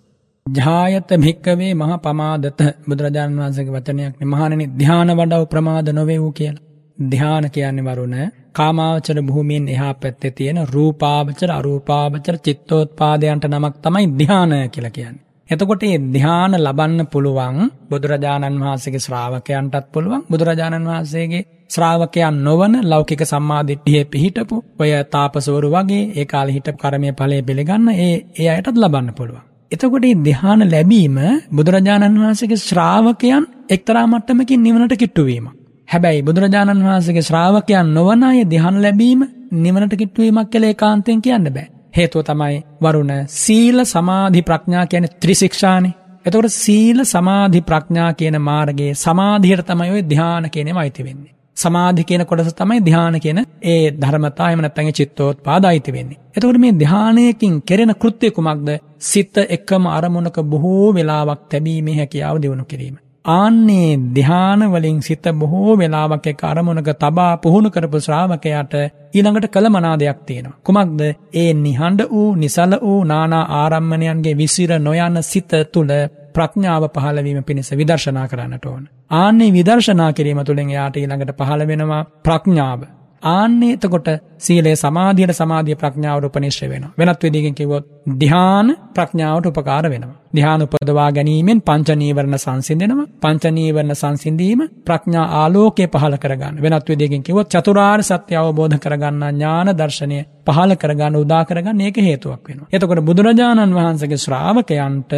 ජායත 0.46 1.10
භික්කවේ 1.18 1.72
මහ 1.74 1.92
පමාදත 1.98 2.62
බුදුරජාණන් 2.88 3.38
වහන්සේගේ 3.38 3.74
වචනයක් 3.74 4.14
නේ 4.14 4.28
මහණෙනි 4.28 4.66
ධාන 4.78 5.16
වඩව 5.16 5.44
ප්‍රමාද 5.46 5.88
නොවේ 5.92 6.18
වූ 6.20 6.32
කියලා. 6.32 6.64
ධාන 6.98 7.50
කියන්නේ 7.50 7.86
වරුණ 7.86 8.16
කාමාවචර 8.54 9.18
භූමියෙන් 9.22 9.68
එහා 9.68 9.94
පැත්තේ 9.96 10.32
තියෙන 10.32 10.60
රූපාවචර 10.68 11.50
අරූපාවචර 11.50 12.36
චිත්තෝත්පාදයන්ට 12.38 13.46
නමක් 13.46 13.74
තමයි 13.78 14.06
ධානය 14.20 14.58
කියලා 14.68 14.90
කියන්නේ. 14.90 15.24
එතකොට 15.48 15.82
මේ 15.84 15.98
ධාන 16.12 16.52
ලබන්න 16.56 17.06
පුළුවන් 17.06 17.58
බුදුරජාණන් 17.88 18.60
වහන්සේගේ 18.60 19.00
ශ්‍රාවකයන්ටත් 19.00 19.86
පුළුවන් 19.92 20.22
බුදුරජාණන් 20.26 20.88
වහන්සේගේ 20.88 21.42
ශ්‍රාවකයන් 21.70 22.38
නොවන 22.40 22.74
ලෞකික 22.84 23.22
සම්මාදිට්ඨියේ 23.24 24.04
පිහිටපු 24.06 24.56
ඔය 24.78 24.92
තාපසවරු 25.08 25.70
වගේ 25.70 26.04
ඒ 26.12 26.26
කාලේ 26.26 26.54
හිටපු 26.54 26.78
කර්මයේ 26.78 27.14
ඵලයේ 27.14 27.42
පිළිගන්න 27.42 27.90
ඒ 27.96 28.14
ඒ 28.34 28.48
අයටත් 28.50 28.76
ලබන්න 28.76 29.10
පුළුවන්. 29.14 29.44
එතකොට 29.72 30.04
මේ 30.04 30.22
ධාන 30.26 30.64
ලැබීම 30.68 31.18
බුදුරජාණන් 31.52 32.22
වහන්සේගේ 32.22 32.60
ශ්‍රාවකයන් 32.60 33.44
එක්තරා 33.70 34.06
මට්ටමකින් 34.06 34.62
නිවනට 34.62 34.96
කිට්ටු 34.96 35.24
වීමක්. 35.24 35.63
හැබැයි 35.88 36.22
බුදුරජාණන් 36.22 36.84
වහන්සේගේ 36.84 37.22
ශ්‍රාවකයන් 37.22 37.94
නොවන 37.94 38.22
අය 38.22 38.40
ධ්‍යාන 38.44 38.78
ලැබීම 38.82 39.20
නිවනට 39.56 39.94
කිට්ටුවීමක් 39.94 40.50
කියලා 40.50 40.70
ඒකාන්තයෙන් 40.70 41.20
කියන්න 41.22 41.50
බෑ. 41.50 41.66
හේතුව 41.96 42.22
තමයි 42.22 42.56
වරුණ 42.82 43.12
සීල 43.34 43.84
සමාධි 43.84 44.42
ප්‍රඥා 44.42 44.86
කියන්නේ 44.86 45.14
ත්‍රිශික්ෂානේ. 45.20 45.94
එතකොට 46.26 46.50
සීල 46.54 47.04
සමාධි 47.04 47.60
ප්‍රඥා 47.60 48.10
කියන 48.12 48.40
මාර්ගයේ 48.40 48.92
සමාධියට 48.96 49.66
තමයි 49.66 49.90
ওই 49.90 50.02
ධ්‍යාන 50.10 50.50
කියනේම 50.50 50.76
අයිති 50.76 51.04
වෙන්නේ. 51.04 51.34
සමාධි 51.56 52.04
කියන 52.04 52.26
කොටස 52.26 52.54
තමයි 52.54 52.80
ධ්‍යාන 52.80 53.20
කියන 53.20 53.40
ඒ 53.64 53.90
ධර්මතා 53.92 54.48
එහෙම 54.48 54.60
නැත්නම් 54.60 54.88
ඒ 54.88 54.92
චිත්තෝත්පාද 54.92 55.64
අයිති 55.64 55.92
වෙන්නේ. 55.92 56.18
එතකොට 56.36 56.58
මේ 56.58 56.74
ධ්‍යානයකින් 56.74 57.54
කෙරෙන 57.62 57.94
කෘත්‍ය 57.96 58.30
කුමක්ද? 58.30 58.68
සිත 59.00 59.36
එකම 59.48 59.86
අරමුණක 59.88 60.38
බොහෝ 60.44 60.94
වෙලාවක් 60.94 61.42
තැබීමේ 61.50 61.96
හැකියාව 61.96 62.42
දිනු 62.42 62.64
කිරීම. 62.64 62.96
ආන්නේ 63.24 63.98
ධ්‍යාන 64.14 64.62
වලින් 64.72 65.02
සිත 65.02 65.26
බොහෝ 65.34 65.76
වෙලාවක් 65.78 66.26
එක්ක 66.26 66.42
අරමුණක 66.42 66.88
තබා 66.94 67.36
පුහුණු 67.36 67.70
කරපු 67.70 68.00
ශ්‍රාවකයාට 68.00 68.74
ඊළඟට 69.14 69.46
කළ 69.48 69.68
මනා 69.68 69.98
දෙයක් 69.98 70.18
තියෙනවා. 70.26 70.58
කුමක්ද? 70.62 71.00
ඒ 71.34 71.54
නිහඬ 71.56 72.00
වූ, 72.10 72.34
නිසල 72.34 72.74
වූ 72.82 73.00
නානා 73.04 73.44
ආරම්මණයන්ගේ 73.54 74.36
විසිර 74.36 74.72
නොයන 74.78 75.16
සිත 75.22 75.52
තුල 75.72 75.92
ප්‍රඥාව 76.34 76.84
පහළ 76.88 77.24
වීම 77.24 77.40
පිණිස 77.44 77.70
විදර්ශනා 77.72 78.26
කරන්නට 78.28 78.66
ඕන. 78.66 78.84
ආන්නේ 79.12 79.52
විදර්ශනා 79.52 80.12
කිරීම 80.12 80.44
තුළින් 80.44 80.70
එයාට 80.70 80.96
ඊළඟට 80.96 81.36
පහළ 81.38 81.66
වෙනවා 81.66 82.04
ප්‍රඥාව. 82.22 82.80
ආන්නේ 83.24 83.72
එතකොට 83.74 84.08
සීලය 84.38 84.72
සමාධියට 84.76 85.32
සමාධිය 85.32 85.76
ප්‍රඥාවට 85.76 86.26
උපනිශ්‍රය 86.26 86.68
වෙනවා. 86.68 86.92
වෙනත් 86.98 87.22
විදිහකින් 87.22 87.54
කිව්වොත් 87.54 87.84
ධ්‍යාන 88.20 88.68
ප්‍රඥාවට 88.94 89.46
උපකාර 89.46 89.86
වෙනවා. 89.86 90.16
ධ්‍යාන 90.34 90.64
උපදවා 90.64 91.08
ගැනීමෙන් 91.10 91.62
පංච 91.62 91.96
නීවරණ 91.96 92.38
සංසිඳෙනවා. 92.38 93.06
පංච 93.20 93.44
නීවරණ 93.50 93.94
සංසිඳීම 93.94 94.60
ප්‍රඥා 94.82 95.26
ආලෝකය 95.36 95.86
පහළ 95.88 96.16
කරගන්න. 96.16 96.56
වෙනත් 96.58 96.88
විදිහකින් 96.88 97.22
කිව්වොත් 97.22 97.48
චතුරාර්ය 97.50 98.04
සත්‍ය 98.04 98.36
අවබෝධ 98.36 98.78
කරගන්න 98.78 99.24
ඥාන 99.30 99.72
දර්ශනය 99.74 100.20
පහළ 100.46 100.76
කරගන්න 100.76 101.16
උදා 101.16 101.42
කරගන්න 101.44 101.80
ඒක 101.80 101.96
හේතුවක් 102.02 102.48
වෙනවා. 102.48 102.70
එතකොට 102.70 103.02
බුදුරජාණන් 103.02 103.74
වහන්සේගේ 103.74 104.18
ශ්‍රාවකයන්ට 104.18 105.12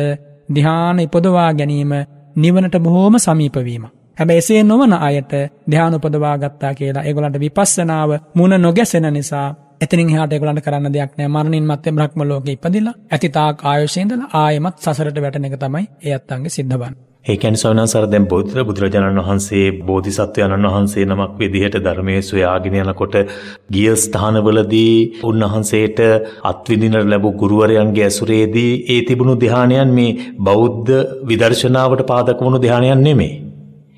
ධ්‍යාන 0.50 0.98
ඉපදවා 1.00 1.50
ගැනීම 1.54 1.92
නිවනට 2.36 2.76
බොහෝම 2.80 3.14
සමීප 3.18 3.56
වීමක්. 4.16 4.18
හැබැයි 4.18 4.38
එසේ 4.38 4.62
නොවන 4.64 4.92
අයට 4.94 5.32
ධ්‍යාන 5.70 5.94
උපදවා 5.94 6.38
ගත්තා 6.38 6.74
කියලා 6.74 7.02
ඒගොල්ලන්ට 7.02 7.40
විපස්සනාව 7.40 8.10
මුණ 8.34 8.62
නොගැසෙන 8.62 9.12
නිසා 9.12 9.48
එතනින් 9.80 10.10
එහාට 10.10 10.32
ඒගොල්ලන්ට 10.32 10.64
කරන්න 10.64 10.92
දෙයක් 10.92 11.12
නැහැ. 11.12 11.28
මරණින් 11.28 11.64
මත්තේ 11.64 11.92
බ්‍රහ්ම 11.92 12.22
ලෝකේ 12.22 12.52
ඉපදිලා 12.52 12.94
ඇතිතාක් 13.10 13.64
ආයුෂේ 13.64 14.02
ඉඳලා 14.02 14.30
ආයෙමත් 14.34 14.78
සසරට 14.78 15.20
වැටෙන 15.20 15.44
එක 15.44 15.58
තමයි 15.58 15.84
ඒ 16.02 16.14
අත්තන්ගේ 16.14 16.50
සිද්ධ 16.50 16.76
වන්නේ. 16.76 17.06
ඒ 17.26 17.36
කියන්නේ 17.36 17.58
සවනසර 17.58 18.04
දැන් 18.06 18.26
බෞද්ධ 18.26 18.58
බුදුරජාණන් 18.64 19.20
වහන්සේ 19.20 19.64
බෝධිසත්වයන්න් 19.82 20.66
වහන්සේ 20.66 21.06
නමක් 21.06 21.32
විදිහට 21.38 21.78
ධර්මයේ 21.78 22.20
සොයාගෙන 22.22 22.76
යනකොට 22.76 23.16
ගිය 23.72 23.96
ස්ථානවලදී 23.96 25.22
උන්වහන්සේට 25.22 25.98
අත්විඳින 26.44 26.96
ලැබු 27.04 27.32
ගුරුවරයන්ගේ 27.32 28.04
ඇසුරේදී 28.04 28.70
ඒ 28.88 29.00
තිබුණු 29.02 29.34
ධානයන් 29.36 29.90
මේ 29.90 30.16
බෞද්ධ 30.40 30.94
විදර්ශනාවට 31.24 32.06
පාදක 32.06 32.40
වුණු 32.40 32.58
ධානයන් 32.58 33.02
නෙමෙයි. 33.02 33.34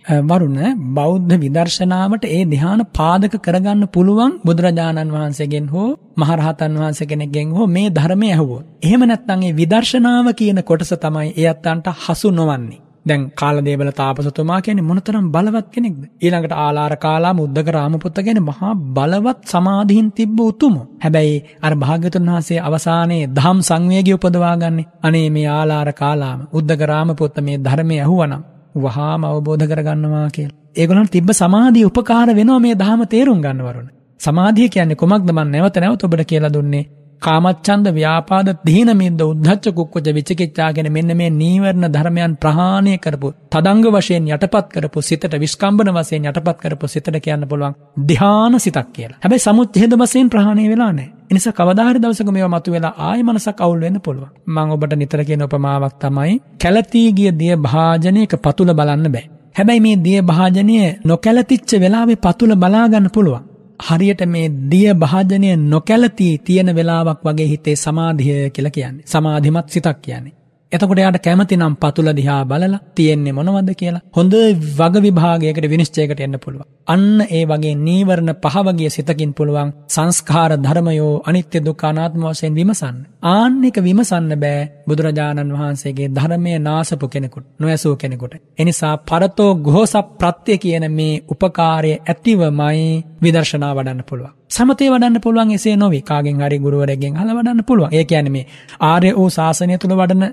වරුණ 0.08 0.58
බෞද්ධ 0.94 1.34
විදර්ශනාවට 1.36 2.24
ඒ 2.26 2.42
ධ්‍යාන 2.46 2.82
පාදක 2.92 3.34
කරගන්න 3.38 3.82
පුළුවන් 3.88 4.32
බුදුරජාණන් 4.44 5.12
වහන්සේගෙන් 5.12 5.66
හෝ 5.68 5.88
මහරහතන් 6.16 6.74
වහන්සේ 6.74 7.06
කෙනෙක්ගෙන් 7.06 7.50
හෝ 7.50 7.66
මේ 7.68 7.88
ධර්මය 7.90 8.28
ඇහුවොත්. 8.28 8.66
එහෙම 8.82 9.02
නැත්නම් 9.04 9.42
ඒ 9.42 9.52
විදර්ශනාව 9.52 10.28
කියන 10.32 10.60
කොටස 10.62 10.92
තමයි 10.96 11.28
ඒ 11.34 11.46
අත්තන්ට 11.46 11.88
හසු 11.98 12.30
නොවන්නේ. 12.32 12.80
දැන් 13.06 13.22
කාලදේවල 13.32 13.90
තාපසතුමා 13.92 14.60
කියන්නේ 14.60 14.84
මොනතරම් 14.84 15.26
බලවත් 15.28 15.68
කෙනෙක්ද? 15.68 16.02
ඊළඟට 16.18 16.54
ආලාර 16.56 16.94
කාලා 16.98 17.34
මුද්දක 17.34 17.68
රාමපුත්ත 17.70 18.18
කියන්නේ 18.18 18.48
මහා 18.50 18.74
බලවත් 18.96 19.40
සමාධින් 19.46 20.08
තිබ්බ 20.12 20.38
උතුමෝ. 20.42 20.86
හැබැයි 20.98 21.38
අර 21.62 21.74
භාග්‍යතුන් 21.76 22.28
වහන්සේ 22.28 22.60
අවසානයේ 22.60 23.30
ධම් 23.30 23.58
සංවේගය 23.62 24.12
උපදවා 24.14 24.56
ගන්නේ 24.56 24.90
අනේ 25.02 25.28
මේ 25.30 25.48
ආලාර 25.52 25.90
කාලාම 25.94 26.46
උද්දක 26.52 26.82
රාමපුත්ත 26.86 27.36
මේ 27.40 27.58
ධර්මය 27.58 27.98
ඇහුවනම් 27.98 28.44
වහාම 28.74 29.24
අවබෝධ 29.24 29.66
කරගන්නවා 29.66 30.28
කියලා. 30.28 30.56
ඒගොල්ලන්ට 30.76 31.10
තිබ්බ 31.10 31.30
සමාධිය 31.32 31.84
උපකාර 31.84 32.28
වෙනවා 32.34 32.58
මේ 32.58 32.74
ධහම 32.74 33.02
තේරුම් 33.06 33.40
ගන්නවරුන. 33.40 33.88
සමාධිය 34.20 34.68
කියන්නේ 34.68 34.94
කොමක්ද 34.94 35.30
මම 35.30 35.50
නැවත 35.50 35.76
නැවත 35.76 36.04
ඔබට 36.04 36.24
කියලා 36.24 36.52
දුන්නේ 36.52 36.84
කාමච්ඡන්ද 37.22 37.86
ව්‍යාපාද 37.90 38.48
දීන 38.64 38.90
මිද්ද 38.94 39.22
උද්ධච්ච 39.22 39.66
කුක්කුච 39.72 40.08
විචිකිච්ඡා 40.10 40.68
කියන 40.72 40.88
මෙන්න 40.90 41.12
මේ 41.12 41.30
නීවරණ 41.32 41.86
ධර්මයන් 41.88 42.34
ප්‍රහාණය 42.36 42.94
කරපු 42.98 43.28
තදංග 43.50 43.86
වශයෙන් 43.88 44.28
යටපත් 44.28 44.68
කරපු 44.74 45.02
සිතට 45.02 45.34
විස්කම්බන 45.36 45.90
වශයෙන් 45.96 46.28
යටපත් 46.28 46.58
කරපු 46.62 46.86
සිතට 46.86 47.18
කියන්න 47.18 47.44
පුළුවන් 47.44 47.74
ධ්‍යාන 48.04 48.58
සිතක් 48.58 48.90
කියලා. 48.92 49.18
හැබැයි 49.18 49.46
සමුච්ඡේද 49.46 49.96
වශයෙන් 49.96 50.30
ප්‍රහාණය 50.30 50.68
වෙලා 50.68 50.92
නැහැ. 50.92 51.10
ඒ 51.22 51.34
නිසා 51.34 51.54
කවදා 51.54 51.88
හරි 51.88 52.00
දවසක 52.00 52.30
මේවා 52.30 52.52
මතුවෙලා 52.54 52.94
ආයෙ 53.00 53.22
මනසක් 53.22 53.60
අවුල් 53.60 53.80
වෙන්න 53.80 54.00
පුළුවන්. 54.00 54.30
මම 54.46 54.70
ඔබට 54.70 54.94
නිතර 54.94 55.24
කියන 55.24 55.44
උපමාවක් 55.44 55.98
තමයි 56.00 56.38
කැළතී 56.60 57.08
ගිය 57.12 57.30
දිය 57.34 57.54
භාජනයක 57.58 58.38
පතුල 58.38 58.72
බලන්න 58.74 59.10
බෑ. 59.10 59.26
හැබැයි 59.56 59.80
මේ 59.80 59.96
දිය 59.98 60.18
භාජනය 60.24 60.80
නොකැළතිච්ච 61.04 61.70
වෙලාවේ 61.78 62.18
පතුල 62.18 62.52
බලා 62.56 62.88
ගන්න 62.88 63.10
පුළුවන්. 63.10 63.42
හරියට 63.80 64.22
මේ 64.26 64.48
දිය 64.70 64.94
භාජනය 64.94 65.50
නොකැලති 65.56 66.28
තියෙන 66.44 66.74
වෙලාවක් 66.74 67.20
වගේ 67.24 67.46
හිතේ 67.46 67.76
සමාධිය 67.76 68.50
කියලා 68.50 68.70
කියන්නේ. 68.70 69.06
සමාධිමත් 69.06 69.68
සිතක් 69.68 69.98
කියන්නේ. 70.02 70.37
එතකොට 70.72 70.98
යාට 70.98 71.18
කැමති 71.18 71.56
නම් 71.56 71.74
පතුල 71.76 72.08
දිහා 72.12 72.40
බලලා 72.44 72.80
තියෙන්නේ 72.94 73.32
මොනවද 73.32 73.70
කියලා 73.74 74.02
හොඳ 74.14 74.34
වග 74.72 74.94
විභාගයකට 74.98 75.66
විනිශ්චයකට 75.66 76.20
එන්න 76.20 76.36
පුළුවන්. 76.38 76.66
අන්න 76.88 77.22
ඒ 77.28 77.44
වගේ 77.44 77.74
නීවරණ 77.78 78.32
පහ 78.36 78.56
වගේ 78.66 78.90
සිතකින් 78.90 79.32
පුළුවන් 79.32 79.70
සංස්කාර 79.88 80.52
ධර්මයෝ 80.58 81.14
අනිත්‍ය 81.24 81.58
දුක්ඛ 81.60 81.86
අනාත්ම 81.86 82.22
වශයෙන් 82.26 82.54
විමසන්න. 82.54 82.98
ආන්න 83.26 83.56
එක 83.64 83.78
විමසන්න 83.80 84.32
බෑ 84.36 84.68
බුදුරජාණන් 84.88 85.54
වහන්සේගේ 85.54 86.08
ධර්මය 86.10 86.52
නාසපු 86.60 87.08
කෙනෙකුට 87.08 87.48
නොඇසූ 87.58 87.94
කෙනෙකුට. 87.96 88.34
එනිසා 88.58 88.94
පරතෝ 89.02 89.52
ගෝස 89.62 89.94
ප්‍රත්‍ය 90.16 90.58
කියන 90.58 90.86
මේ 90.92 91.22
උපකාරය 91.28 91.92
ඇතිවමයි 91.96 92.84
විදර්ශනා 93.22 93.72
වඩන්න 93.74 94.08
පුළුවන්. 94.10 94.37
සමතේ 94.50 94.90
වඩන්න 94.90 95.20
පුළුවන් 95.20 95.50
එසේ 95.50 95.76
නොවේ 95.76 96.02
කාගෙන් 96.02 96.40
හරි 96.40 96.58
ගුරුවරයෙක්ගෙන් 96.58 97.16
අහලා 97.16 97.34
වඩන්න 97.34 97.64
පුළුවන්. 97.64 97.92
ඒ 97.92 98.04
කියන්නේ 98.04 98.30
මේ 98.30 98.46
ආර්ය 98.82 99.12
වූ 99.12 99.30
ශාසනය 99.30 99.78
තුල 99.78 99.94
වඩන 99.94 100.24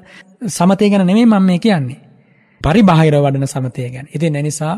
සමතේ 0.49 0.89
ගැන 0.89 1.07
නෙමෙයි 1.07 1.25
මම 1.27 1.43
මේ 1.43 1.59
කියන්නේ. 1.59 1.99
පරිබාහිර 2.61 3.15
වඩන 3.15 3.47
සමතය 3.47 3.89
ගැන. 3.89 4.07
ඉතින් 4.09 4.35
එනිසා 4.35 4.75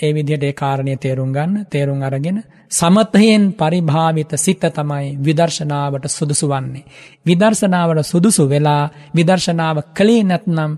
ඒ 0.00 0.12
විදිහට 0.12 0.42
ඒ 0.42 0.52
කාරණය 0.54 0.96
තේරුම් 0.96 1.30
ගන්න, 1.32 1.66
තේරුම් 1.66 2.02
අරගෙන 2.02 2.42
සමතයෙන් 2.70 3.44
පරිභාවිත 3.54 4.32
සිත 4.36 4.64
තමයි 4.70 5.06
විදර්ශනාවට 5.18 6.04
සුදුසු 6.08 6.46
වන්නේ. 6.48 6.84
විදර්ශනාවට 7.26 8.02
සුදුසු 8.04 8.48
වෙලා 8.48 8.84
විදර්ශනාව 9.14 9.76
කලේ 9.94 10.22
නැත්නම් 10.24 10.72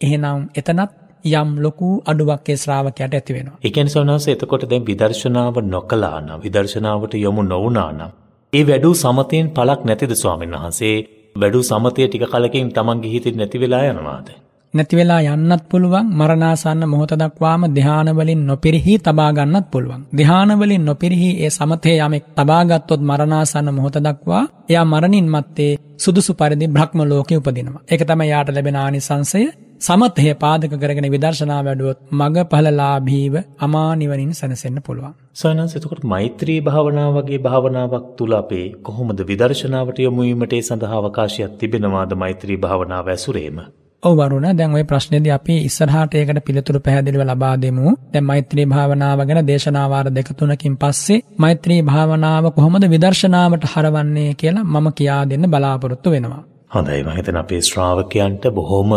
එහෙනම් 0.00 0.40
එතනත් 0.54 1.03
යම් 1.24 1.50
ලොකු 1.58 1.88
අඩුවක් 2.06 2.48
ඒ 2.48 2.56
ශ්‍රාවකයට 2.56 3.14
ඇති 3.14 3.32
වෙනවා. 3.32 3.58
ඒ 3.64 3.70
කියන්නේ 3.70 3.94
සෝනස 3.94 4.28
එතකොට 4.28 4.64
දැන් 4.70 4.86
විදර්ශනාව 4.86 5.56
නොකළා 5.66 6.18
නම් 6.20 6.40
විදර්ශනාවට 6.40 7.14
යොමු 7.16 7.42
නොවුනා 7.44 7.90
නම් 7.92 8.12
ඒ 8.52 8.64
වැඩූ 8.66 8.94
සමතයෙන් 8.96 9.46
පළක් 9.50 9.80
නැතිද 9.84 10.12
ස්වාමීන් 10.14 10.56
වහන්සේ? 10.56 10.96
වැඩූ 11.36 11.62
සමතය 11.64 12.00
ටික 12.04 12.24
කලකින් 12.30 12.68
තමන්ගේ 12.70 13.10
හිතේ 13.10 13.32
නැති 13.32 13.60
වෙලා 13.60 13.84
යනවාද? 13.86 14.28
නැති 14.74 14.96
වෙලා 14.96 15.20
යන්නත් 15.28 15.64
පුළුවන් 15.68 16.06
මරණාසන්න 16.12 16.82
මොහොත 16.84 17.12
දක්වාම 17.14 17.62
ධ්‍යාන 17.70 18.08
වලින් 18.12 18.42
නොපිරිහි 18.44 18.94
තබා 19.00 19.30
ගන්නත් 19.32 19.66
පුළුවන්. 19.70 20.02
ධ්‍යාන 20.12 20.50
වලින් 20.60 20.84
නොපිරිහි 20.84 21.30
ඒ 21.40 21.50
සමතේ 21.50 21.96
යමෙක් 21.98 22.24
තබා 22.34 22.62
ගත්තොත් 22.64 23.02
මරණාසන්න 23.02 23.68
මොහොත 23.70 23.98
දක්වා 24.00 24.42
එයා 24.68 24.84
මරණින් 24.84 25.28
මත්තේ 25.30 25.72
සුදුසු 25.98 26.32
පරිදි 26.34 26.66
බ්‍රහ්ම 26.68 26.98
ලෝකේ 27.04 27.38
උපදිනවා. 27.38 27.84
ඒක 27.84 28.02
තමයි 28.02 28.28
යාට 28.28 28.48
ලැබෙන 28.48 28.76
ආනිසංසය. 28.76 29.42
සමතය 29.84 30.32
පාදක 30.36 30.74
කරගෙන 30.76 31.06
විදර්ශනා 31.08 31.60
වැඩුවොත් 31.60 31.98
මග 32.12 32.44
පහළලාභීව 32.50 33.34
අමා 33.60 33.90
නිවනින් 33.94 34.32
සැනසෙන්න 34.32 34.78
පුළුවන්. 34.80 35.14
සයනස් 35.34 35.76
එතකොට 35.76 36.04
මෛත්‍රී 36.06 36.58
භාවනාව 36.60 37.16
වගේ 37.16 37.40
භාවනාවක් 37.40 38.06
තුල 38.16 38.34
අපේ 38.34 38.66
කොහොමද 38.82 39.20
විදර්ශනාවට 39.22 39.98
යොමු 39.98 40.22
වීමට 40.22 40.52
ඒ 40.52 40.62
සඳහා 40.62 41.00
අවකාශයක් 41.00 41.56
තිබෙනවාද 41.58 42.14
මෛත්‍රී 42.16 42.58
භාවනාව 42.58 43.08
ඇසුරේම? 43.08 43.58
වරුණ 44.02 44.48
දැන් 44.52 44.74
ওই 44.74 44.84
ප්‍රශ්නේදී 44.84 45.30
අපි 45.30 45.58
ඉස්සරහට 45.64 46.14
ඒකට 46.14 46.40
පිළිතුරු 46.44 46.80
පැහැදිලිව 46.80 47.22
ලබා 47.24 47.54
දෙමු. 47.58 47.94
දැන් 48.12 48.24
මෛත්‍රී 48.24 48.66
භාවනාව 48.66 49.26
ගැන 49.26 49.42
දේශනා 49.46 49.86
වාර 49.88 50.06
දෙක 50.12 50.32
තුනකින් 50.34 50.76
පස්සේ 50.76 51.20
මෛත්‍රී 51.38 51.82
භාවනාව 51.82 52.50
කොහොමද 52.52 52.84
විදර්ශනාවට 52.88 53.70
හරවන්නේ 53.72 54.32
කියලා 54.34 54.66
මම 54.66 54.90
කියා 54.92 55.22
දෙන්න 55.26 55.46
බලාපොරොත්තු 55.48 56.10
වෙනවා. 56.10 56.42
හොඳයි. 56.74 57.00
මම 57.02 57.10
හිතන 57.10 57.36
අපේ 57.36 57.60
ශ්‍රාවකයන්ට 57.60 58.46
බොහොම 58.50 58.92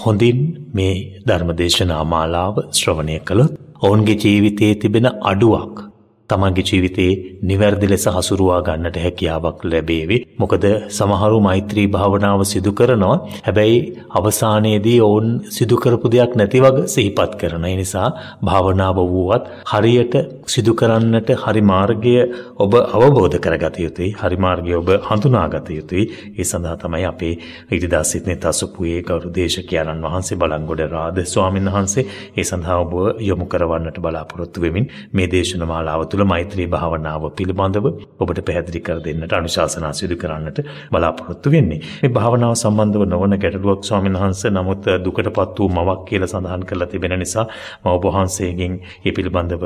හොඳින් 0.00 0.40
මේ 0.74 0.94
ධර්මදේශනා 1.26 2.02
මාලාව 2.06 2.60
ශ්‍රවණය 2.72 3.16
කළොත් 3.26 3.54
ඔවුන්ගේ 3.80 4.18
ජීවිතයේ 4.24 4.74
තිබෙන 4.76 5.08
අඩුවක් 5.24 5.85
තමන්ගේ 6.30 6.64
ජීවිතේ 6.64 7.10
නිවැරදි 7.42 7.88
ලෙස 7.88 8.04
හසුරුවා 8.08 8.60
ගන්නට 8.62 8.96
හැකියාවක් 8.98 9.60
ලැබේවි. 9.64 10.16
මොකද 10.36 10.64
සමහරු 10.90 11.38
මෛත්‍රී 11.40 11.86
භාවනාව 11.88 12.40
සිදු 12.44 12.72
කරනවා. 12.72 13.16
හැබැයි 13.46 13.78
අවසානයේදී 14.12 14.98
ඔවුන් 15.00 15.28
සිදු 15.50 15.76
කරපු 15.76 16.10
දෙයක් 16.10 16.32
නැති 16.36 16.60
වගේ 16.60 16.86
සිහිපත් 16.88 17.32
කරන 17.36 17.66
නිසා 17.72 18.08
භාවනාව 18.42 18.98
වුවත් 19.06 19.44
හරියට 19.66 20.14
සිදු 20.46 20.74
කරන්නට 20.74 21.30
හරි 21.36 21.62
මාර්ගය 21.62 22.16
ඔබ 22.56 22.72
අවබෝධ 22.96 23.38
කරගත 23.38 23.78
යුතුයි. 23.78 24.10
හරි 24.14 24.38
මාර්ගය 24.38 24.74
ඔබ 24.74 24.90
හඳුනාගත 25.08 25.70
යුතුයි. 25.70 26.04
ඒ 26.34 26.44
සඳහා 26.44 26.76
තමයි 26.76 27.04
අපේ 27.04 27.34
ඉරිදා 27.70 28.04
සිටනේ 28.04 28.38
තසුපුයේ 28.38 29.02
ගෞරව 29.02 29.30
දේශකයන්න් 29.32 30.04
වහන්සේ 30.06 30.38
බලංගොඩ 30.38 30.84
රාද 30.88 31.22
ස්වාමීන් 31.26 31.70
වහන්සේ 31.70 32.06
ඒ 32.34 32.44
සඳහා 32.44 32.78
ඔබ 32.80 32.92
යොමු 33.22 33.46
කරවන්නට 33.46 33.98
බලාපොරොත්තු 34.00 34.60
වෙමින් 34.60 34.90
මේ 35.12 35.28
දේශන 35.28 35.66
මාලාව 35.66 36.06
තුළ 36.16 36.24
මෛත්‍රී 36.26 36.66
භාවනාව 36.68 37.22
පිළිබඳව 37.32 37.86
ඔබට 38.18 38.40
පැහැදිලි 38.48 38.80
කර 38.80 38.98
දෙන්නට 39.00 39.32
අනුශාසනා 39.32 39.92
සිදු 39.92 40.16
කරන්නට 40.16 40.58
බලාපොරොත්තු 40.92 41.52
වෙන්නේ. 41.54 41.80
මේ 42.02 42.10
භාවනාව 42.10 42.54
සම්බන්ධව 42.54 43.04
නොවන 43.06 43.36
ගැටලුවක් 43.36 43.82
ස්වාමීන් 43.82 44.16
වහන්සේ 44.16 44.50
නමුත් 44.50 44.86
දුකටපත් 45.04 45.58
වූ 45.58 45.68
මවක් 45.70 45.98
කියලා 46.08 46.30
සඳහන් 46.32 46.64
කරලා 46.64 46.88
තිබෙන 46.88 47.16
නිසා 47.18 47.46
මම 47.46 47.90
ඔබ 47.90 48.04
වහන්සේගෙන් 48.08 48.74
මේ 49.02 49.12
පිළිබඳව 49.12 49.64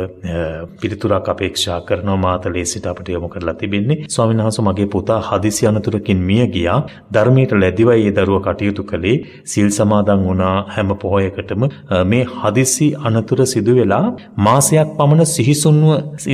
පිළිතුරක් 0.81 1.31
අපේක්ෂා 1.31 1.81
කරනවා 1.83 2.19
මාතලේ 2.19 2.65
සිට 2.65 2.87
අපට 2.87 3.09
යොමු 3.09 3.29
කරලා 3.29 3.57
තිබෙන්නේ. 3.57 4.01
ස්වාමීන් 4.09 4.43
වහන්සේ 4.43 4.67
මගේ 4.67 4.89
පුතා 4.89 5.21
හදිසි 5.23 5.67
අනතුරකින් 5.67 6.21
මිය 6.23 6.47
ගියා. 6.49 6.79
ධර්මයට 7.11 7.53
ලැබිවයි 7.55 8.01
ඒ 8.03 8.15
දරුවා 8.19 8.45
කටයුතු 8.49 8.85
කළේ. 8.85 9.17
සිල් 9.47 9.71
සමාදන් 9.71 10.27
වුණා 10.27 10.57
හැම 10.71 10.91
පොහොයකටම 10.97 11.63
මේ 12.07 12.25
හදිසි 12.35 12.89
අනතුර 13.07 13.41
සිදු 13.47 13.73
වෙලා 13.77 14.05
මාසයක් 14.39 14.89
පමණ 14.99 15.27
සිහිසුන්ව 15.27 15.89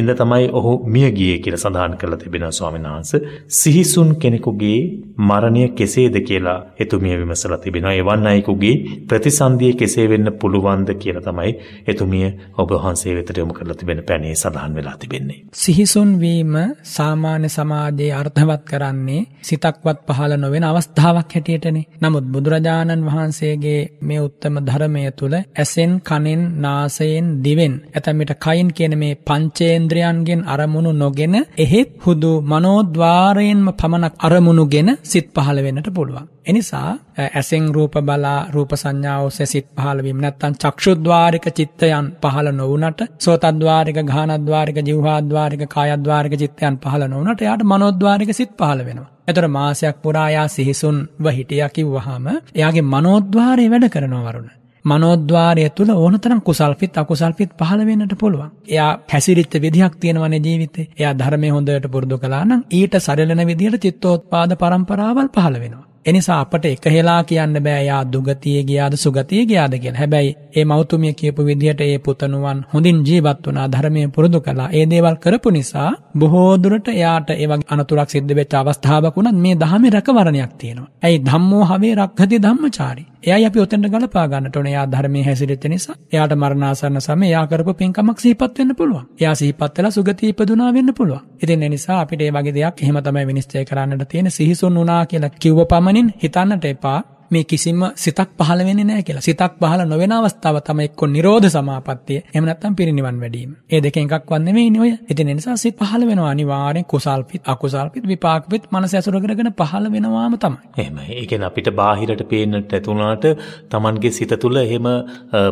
ඉඳ 0.07 0.15
තමයි 0.17 0.47
ඔහු 0.53 0.73
මිය 0.89 1.09
ගියේ 1.13 1.39
කියලා 1.41 1.61
සඳහන් 1.61 1.95
කරලා 1.99 2.19
තිබෙනවා 2.19 2.53
ස්වාමීන් 2.53 2.89
වහන්සේ. 2.89 3.21
සිහිසුන් 3.51 4.11
කෙනෙකුගේ 4.17 4.79
මරණය 5.21 5.63
කෙසේද 5.71 6.17
කියලා 6.23 6.59
එතුමිය 6.79 7.17
විමසලා 7.17 7.59
තිබෙනවා. 7.59 7.95
එවන් 7.95 8.27
අයෙකුගේ 8.27 8.75
ප්‍රතිසන්දිය 9.07 9.73
කෙසේ 9.75 10.07
වෙන්න 10.07 10.31
පුළුවන්ද 10.35 10.91
කියලා 10.97 11.23
තමයි 11.23 11.53
එතුමිය 11.87 12.29
ඔබ 12.57 12.71
වහන්සේ 12.77 13.15
වෙතට 13.17 13.39
යොමු 13.39 13.55
කරලා 13.55 13.77
තිබෙන 13.77 14.03
පැනේ 14.05 14.35
සඳහන් 14.35 14.75
වෙලා 14.75 14.97
තිබෙන්නේ. 14.97 15.39
සිහිසුන් 15.55 16.13
වීම 16.21 16.55
සාමාන්‍ය 16.87 17.49
සමාජයේ 17.49 18.13
අර්ථවත් 18.13 18.63
කරන්නේ 18.65 19.23
සිතක්වත් 19.43 19.99
පහළ 20.09 20.37
නොවන 20.37 20.65
අවස්ථාවක් 20.65 21.31
හැටියටනේ. 21.31 21.87
නමුත් 22.01 22.27
බුදුරජාණන් 22.27 23.07
වහන්සේගේ 23.07 23.81
මේ 24.03 24.21
උත්තම 24.21 24.55
ධර්මය 24.67 25.05
තුල 25.13 25.35
ඇසෙන් 25.35 25.93
කනෙන් 26.03 26.43
නාසයෙන් 26.63 27.29
දිවෙන් 27.45 27.75
ඇතැම් 27.89 28.19
විට 28.19 28.35
කයින් 28.39 28.69
කියන 28.73 28.99
මේ 28.99 29.21
පංචේන්ද්‍ර 29.27 29.96
ඉන්ද්‍රයන්ගෙන් 29.97 30.41
අරමුණු 30.47 30.93
නොගෙන 30.95 31.35
එහෙත් 31.57 31.91
හුදු 31.99 32.31
මනෝද්වාරයෙන්ම 32.45 33.69
පමණක් 33.73 34.15
අරමුණුගෙන 34.21 34.89
සිත් 35.03 35.29
පහළ 35.35 35.59
වෙන්නට 35.59 35.89
පුළුවන්. 35.91 36.27
එනිසා 36.45 36.91
ඇසෙන් 37.19 37.67
රූප 37.71 37.95
බලා 38.01 38.37
රූප 38.49 38.73
සංඥා 38.75 39.19
ඔස්සේ 39.23 39.47
සිත් 39.47 39.69
පහළ 39.75 40.01
වීම 40.01 40.19
නැත්නම් 40.19 40.55
චක්ෂුද්්වාරික 40.57 41.47
චිත්තයන් 41.51 42.07
පහළ 42.23 42.49
නොවුනට 42.53 43.01
සෝතද්්වාරික 43.19 43.99
ගානද්්වාරික 44.05 44.79
ජීවහාද්්වාරික 44.83 45.65
කායද්්වාරික 45.69 46.37
චිත්තයන් 46.37 46.77
පහළ 46.79 47.07
නොවුනට 47.07 47.41
යාට 47.41 47.65
මනෝද්්වාරික 47.65 48.33
සිත් 48.33 48.53
පහළ 48.55 48.83
වෙනවා. 48.83 49.11
එතොර 49.27 49.47
මාසයක් 49.51 49.97
පුරායා 50.03 50.47
සිහිසුන්ව 50.49 51.27
හිටිය 51.31 51.65
කිව්වහම 51.71 52.27
එයාගේ 52.55 52.89
මනෝද්්වාරය 52.89 53.67
වැඩ 53.67 53.91
කරනවා 53.91 54.25
වරුණ. 54.29 54.55
මනෝද්වාරය 54.87 55.65
තුළ 55.71 55.91
ඕනතරම් 55.97 56.41
කුසල්පිත් 56.43 56.99
අකුසල්පිත් 56.99 57.51
පහළ 57.59 57.83
වෙන්නට 57.85 58.15
පුළුවන්. 58.15 58.51
එයා 58.69 58.91
හැසිරිච්ච 59.09 59.55
විදිහක් 59.59 59.95
තියෙනවනේ 59.97 60.41
ජීවිතේ. 60.41 60.89
එයා 60.99 61.15
ධර්මය 61.15 61.51
හොඳට 61.51 61.89
පුරුදු 61.89 62.19
කළා 62.19 62.45
නම් 62.45 62.63
ඊට 62.73 62.97
සරලන 62.99 63.43
විදිහට 63.47 63.83
චිත්තෝත්පාද 63.83 64.57
පරම්පරාවල් 64.57 65.29
පහළ 65.31 65.59
වෙනවා. 65.59 65.86
එනිසා 66.07 66.41
අපට 66.41 66.65
එකහෙලා 66.67 67.21
කියන්න 67.25 67.59
බෑ 67.61 67.85
යා 67.85 68.03
දුගතිය 68.07 68.59
ගියාද 68.65 68.95
සුගතිය 68.97 69.43
ගියාද 69.45 69.75
කියලා. 69.75 69.99
හැබැයි 69.99 70.37
ඒ 70.57 70.65
මෞතුමිය 70.65 71.13
කියපු 71.13 71.47
විදිහට 71.47 71.81
ඒ 71.81 71.99
පුතණුවන් 72.01 72.61
හොඳින් 72.75 73.01
ජීවත් 73.03 73.47
වුණා 73.47 73.67
ධර්මයේ 73.69 74.09
පුරුදු 74.09 74.41
කළා. 74.41 74.69
ඒ 74.73 74.85
දේවල් 74.87 75.17
කරපු 75.17 75.51
නිසා 75.51 75.91
බොහෝ 76.19 76.53
දුරට 76.59 76.89
එයාට 76.91 77.31
ඒ 77.33 77.47
වගේ 77.47 77.69
අනතුරක් 77.71 78.11
සිද්ධ 78.11 78.35
වෙච්ච 78.35 78.55
අවස්ථාවක් 78.55 79.17
වුණත් 79.17 79.43
මේ 79.43 79.57
ධර්මයේ 79.57 79.95
රැකවරණයක් 79.97 80.55
තියෙනවා. 80.59 80.89
ඇයි 81.03 81.25
ධම්මෝ 81.27 81.65
හවේ 81.65 81.95
රක්ඛති 81.97 82.43
ධම්මචාරී. 82.43 83.07
එයයි 83.25 83.47
අපි 83.47 83.61
ඔතෙන්ට 83.61 83.87
ගලපා 83.89 84.27
ගන්නට 84.29 84.57
ඕනේ. 84.57 84.73
එයා 84.73 84.87
ධර්මයේ 84.87 85.25
හැසිරෙච්ච 85.25 85.65
නිසා 85.67 85.95
එයාට 86.13 86.35
මරණාසන්න 86.37 87.01
සමය 87.01 87.27
එයා 87.27 87.47
කරපු 87.47 87.73
පින්කමක් 87.75 88.21
සිහිපත් 88.21 88.59
වෙන්න 88.59 88.75
පුළුවන්. 88.77 89.07
එයා 89.21 89.35
සිහිපත් 89.35 89.79
වෙලා 89.79 89.91
සුගතිය 89.91 90.31
ඉපදුනා 90.31 90.71
වෙන්න 90.73 90.95
පුළුවන්. 90.95 91.25
ඉතින් 91.43 91.63
ඒ 91.63 91.69
නිසා 91.69 91.99
අපිට 92.01 92.21
මේ 92.21 92.35
වගේ 92.35 92.55
දෙයක් 92.55 92.83
එහෙම 92.83 92.99
තමයි 93.03 93.27
විනිශ්චය 93.27 93.65
කරන්නට 93.65 94.09
තියෙන 94.09 94.31
සිහිසුන් 94.31 94.77
වුණා 94.77 95.01
කියලා 95.07 95.33
කිව්ව 95.39 95.61
පමණින් 95.97 96.13
හිතන්නට 96.23 96.65
එපා. 96.65 97.01
මේ 97.31 97.45
කිසිම 97.45 97.83
සිතක් 97.97 98.31
පහළ 98.39 98.65
වෙන්නේ 98.67 98.85
නැහැ 98.85 99.03
කියලා. 99.03 99.23
සිතක් 99.23 99.59
පහළ 99.61 99.85
නොවන 99.87 100.13
අවස්ථාව 100.13 100.59
තමයි 100.63 100.89
එක්ක 100.89 101.03
නිරෝධ 101.09 101.49
සමාපත්තිය. 101.49 102.19
එහෙම 102.25 102.45
නැත්නම් 102.45 102.75
පිරිනිවන් 102.75 103.21
වැදීම. 103.21 103.51
ඒ 103.71 103.81
දෙකෙන් 103.81 104.09
එකක්වත් 104.09 104.41
නෙමෙයිනේ 104.41 104.81
ඔය. 104.81 104.93
ඉතින් 105.11 105.29
ඒ 105.29 105.37
නිසා 105.37 105.57
සිත 105.57 105.79
පහළ 105.81 106.07
වෙනවා 106.09 106.31
අනිවාර්යෙන් 106.31 106.87
කුසල්පිත 106.87 107.43
අකුසල්පිත 107.47 108.05
විපාකපිත 108.07 108.69
මනස 108.73 108.95
ඇසුර 108.95 109.19
කරගෙන 109.21 109.51
පහළ 109.55 109.87
වෙනවාම 109.93 110.37
තමයි. 110.39 110.59
එහෙමයි. 110.79 111.07
ඒ 111.13 111.27
කියන්නේ 111.27 111.49
අපිට 111.49 111.71
බාහිරට 111.73 112.23
පේන්නට 112.29 112.73
ඇතුණාට 112.73 113.27
Tamanගේ 113.71 114.13
සිත 114.13 114.35
තුළ 114.41 114.57
එහෙම 114.57 114.87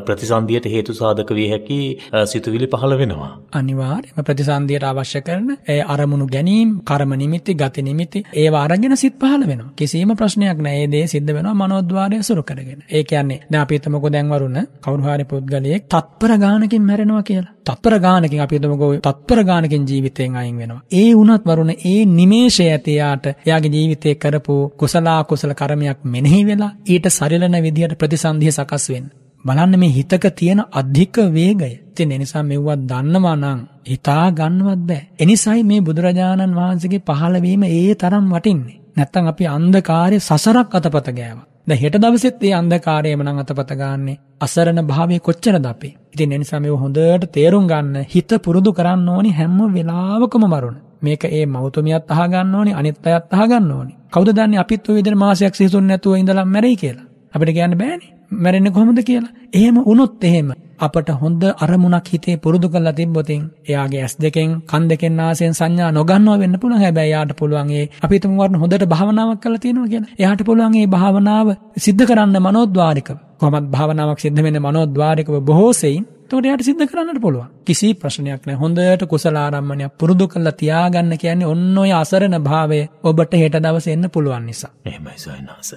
ප්‍රතිසන්දියට 0.06 0.66
හේතු 0.66 0.94
සාධක 0.94 1.30
විය 1.32 1.48
හැකි 1.48 1.80
සිතුවිලි 2.26 2.68
පහළ 2.68 2.98
වෙනවා. 2.98 3.30
අනිවාර්යයෙන්ම 3.52 4.24
ප්‍රතිසන්දියට 4.24 4.84
අවශ්‍ය 4.84 5.20
කරන 5.20 5.48
ඒ 5.68 5.80
අරමුණු 5.86 6.26
ගැනීම, 6.28 6.70
කර්ම 6.82 7.12
නිමිති, 7.16 7.54
ගති 7.54 7.82
නිමිති 7.82 8.24
ඒවා 8.34 8.64
අරගෙන 8.66 8.96
සිත් 8.96 9.18
පහළ 9.20 9.46
වෙනවා. 9.46 9.72
කිසිම 9.76 10.14
ප්‍රශ්නයක් 10.14 10.58
නැහැ. 10.58 10.74
ඒ 10.76 10.88
දේ 10.88 11.06
සිද්ධ 11.06 11.32
වෙනවා 11.32 11.54
මනෝද්වාරය 11.64 12.22
සුරු 12.22 12.42
කරගෙන. 12.42 12.80
ඒ 12.88 13.02
කියන්නේ 13.04 13.40
දැන් 13.44 13.62
අපි 13.62 13.76
හිතමුකෝ 13.76 14.12
දැන් 14.12 14.30
වරුණ 14.30 14.58
කවුරු 14.80 15.02
හරි 15.06 15.24
පුද්ගලයෙක් 15.24 15.88
තත්පර 15.88 16.32
ගානකින් 16.38 16.82
මැරෙනවා 16.82 17.22
කියලා. 17.22 17.52
තත්පර 17.64 17.96
ගානකින් 18.00 18.40
අපි 18.40 18.56
හිතමුකෝ 18.56 18.92
තත්පර 18.98 19.40
ගානකින් 19.44 19.88
ජීවිතයෙන් 19.88 20.36
අයින් 20.36 20.56
වෙනවා. 20.58 20.82
ඒ 20.92 21.10
වුණත් 21.14 21.44
වරුණ 21.46 21.72
ඒ 21.84 21.98
නිමේෂය 22.10 22.64
ඇති 22.68 22.96
යාට 22.96 23.26
එයාගේ 23.26 23.74
ජීවිතේ 23.74 24.14
කරපු 24.16 24.56
කුසල 24.76 25.10
කුසල 25.24 25.52
කර්මයක් 25.54 26.00
මෙනෙහි 26.06 26.40
වෙලා 26.44 26.72
ඊට 26.86 27.06
සරිලන 27.10 27.60
විදිහට 27.62 27.98
ප්‍රතිසන්දිය 27.98 28.52
සකස් 28.52 28.86
වෙන්න. 28.90 29.08
බලන්න 29.44 29.78
මේ 29.78 29.90
හිතක 29.90 30.24
තියෙන 30.32 30.60
අධික 30.72 31.16
වේගය. 31.30 31.72
ඉතින් 31.88 32.12
ඒ 32.12 32.18
නිසා 32.18 32.42
මෙව්වත් 32.44 32.80
දන්නවා 32.84 33.36
නම් 33.36 33.60
හිතා 33.86 34.26
ගන්නවත් 34.32 34.82
බෑ. 34.82 35.02
එනිසායි 35.18 35.64
මේ 35.64 35.80
බුදුරජාණන් 35.80 36.56
වහන්සේගේ 36.56 37.06
පහළ 37.08 37.36
වීම 37.42 37.62
ඒ 37.64 37.94
තරම් 37.96 38.26
වටින්නේ. 38.30 38.78
නැත්තම් 38.96 39.26
අපි 39.26 39.44
අන්ධකාරයේ 39.48 40.20
සසරක් 40.20 40.74
අතපත 40.74 41.08
ගෑවා. 41.10 41.46
දැන් 41.66 41.78
හෙට 41.78 41.94
දවසෙත් 41.96 42.40
මේ 42.40 42.52
අන්ධකාරයම 42.52 43.20
නම් 43.22 43.38
අතපත 43.38 43.70
ගන්නනේ 43.72 44.16
අසරණ 44.40 44.80
භාවයේ 44.82 45.20
කොච්චරද 45.20 45.66
අපේ. 45.66 45.94
ඉතින් 46.12 46.32
ඒ 46.32 46.38
නිසා 46.38 46.60
මේව 46.60 46.76
හොඳට 46.76 47.24
තේරුම් 47.32 47.64
ගන්න 47.66 48.04
හිත 48.06 48.32
පුරුදු 48.38 48.70
කරන්න 48.72 49.08
ඕනි 49.08 49.30
හැම 49.30 49.56
වෙලාවකම 49.72 50.44
මරුණ. 50.46 50.76
මේක 51.02 51.24
ඒ 51.26 51.46
මෞතුමියත් 51.48 52.12
අහගන්න 52.12 52.54
ඕනි 52.54 52.72
අනිත් 52.72 53.06
අයත් 53.06 53.32
අහගන්න 53.34 53.72
ඕනි. 53.72 53.92
කවුද 54.10 54.30
දන්නේ 54.30 54.60
අපිත් 54.60 54.88
ඔය 54.88 54.96
විදිහට 54.96 55.18
මාසයක් 55.18 55.54
සිහිසුන් 55.54 55.86
නැතුව 55.86 56.16
ඉඳලා 56.16 56.46
මැරෙයි 56.46 56.76
කියලා. 56.76 57.06
අපිට 57.34 57.50
කියන්න 57.50 57.74
බෑනේ. 57.74 58.10
මැරෙන්නේ 58.36 58.72
කොහොමද 58.72 59.00
කියලා. 59.02 59.32
එහෙම 59.52 59.76
වුණොත් 59.80 60.24
එහෙම 60.24 60.48
අපට 60.78 61.08
හොඳ 61.14 61.42
අරමුණක් 61.58 62.08
හිතේ 62.08 62.36
පුරුදු 62.36 62.68
කරලා 62.68 62.92
තිබ්බොතින් 62.92 63.42
එයාගේ 63.68 64.02
ඇස් 64.02 64.14
දෙකෙන් 64.16 64.50
කන් 64.62 64.88
දෙකෙන් 64.88 65.12
නාසයෙන් 65.12 65.54
සංඥා 65.54 65.90
නොගන්නවා 65.90 66.38
වෙන්න 66.38 66.56
පුළුවන්. 66.60 66.80
හැබැයි 66.80 67.10
එයාට 67.10 67.32
පුළුවන් 67.38 67.70
ඒ 67.72 67.84
අපි 68.02 68.14
හිතමු 68.16 68.40
වරන 68.40 68.56
හොඳට 68.56 68.86
භාවනාවක් 68.86 69.40
කරලා 69.40 69.58
තියෙනවා 69.58 69.88
කියලා. 69.88 70.14
එයාට 70.18 70.42
පුළුවන් 70.44 70.76
ඒ 70.76 70.86
භාවනාව 70.88 71.48
සිද්ධ 71.76 72.04
කරන්න 72.04 72.36
මනෝද්වාරිකව. 72.40 73.18
කොහොමත් 73.40 73.70
භාවනාවක් 73.70 74.20
සිද්ධ 74.20 74.42
වෙන්නේ 74.42 74.66
මනෝද්වාරිකව 74.68 75.34
බොහෝ 75.42 75.72
සෙයින් 75.74 76.04
එතකොට 76.34 76.46
එයාට 76.46 76.64
සිද්ධ 76.66 76.86
කරන්නට 76.90 77.20
පුළුවන්. 77.22 77.48
කිසි 77.66 77.88
ප්‍රශ්නයක් 77.94 78.46
නැහැ. 78.46 78.58
හොඳට 78.62 79.04
කුසල 79.08 79.36
ආරම්මණයක් 79.36 79.92
පුරුදු 80.00 80.26
කරලා 80.28 80.54
තියාගන්න 80.62 81.14
කියන්නේ 81.22 81.50
ඔන්න 81.52 81.78
ඔය 81.78 81.90
අසරණ 81.92 82.36
භාවය 82.48 82.80
ඔබට 83.02 83.34
හෙට 83.42 83.58
දවසේ 83.64 83.94
එන්න 83.96 84.08
පුළුවන් 84.14 84.46
නිසා. 84.46 84.70
එහෙමයි 84.86 85.16
සයනස. 85.16 85.70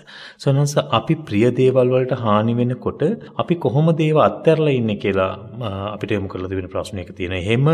සයනස 0.43 0.73
අපි 0.99 1.15
ප්‍රිය 1.27 1.51
දේවල් 1.59 1.93
වලට 1.95 2.19
හානි 2.23 2.55
වෙනකොට 2.59 3.03
අපි 3.43 3.55
කොහොමද 3.65 4.01
ඒව 4.07 4.21
අත්හැරලා 4.27 4.75
ඉන්නේ 4.79 4.97
කියලා 5.03 5.31
අපිට 5.93 6.15
යොමු 6.17 6.31
කරලා 6.33 6.49
තිබෙන 6.49 6.69
ප්‍රශ්නයක 6.73 7.13
තියෙන. 7.17 7.37
එහෙම 7.41 7.69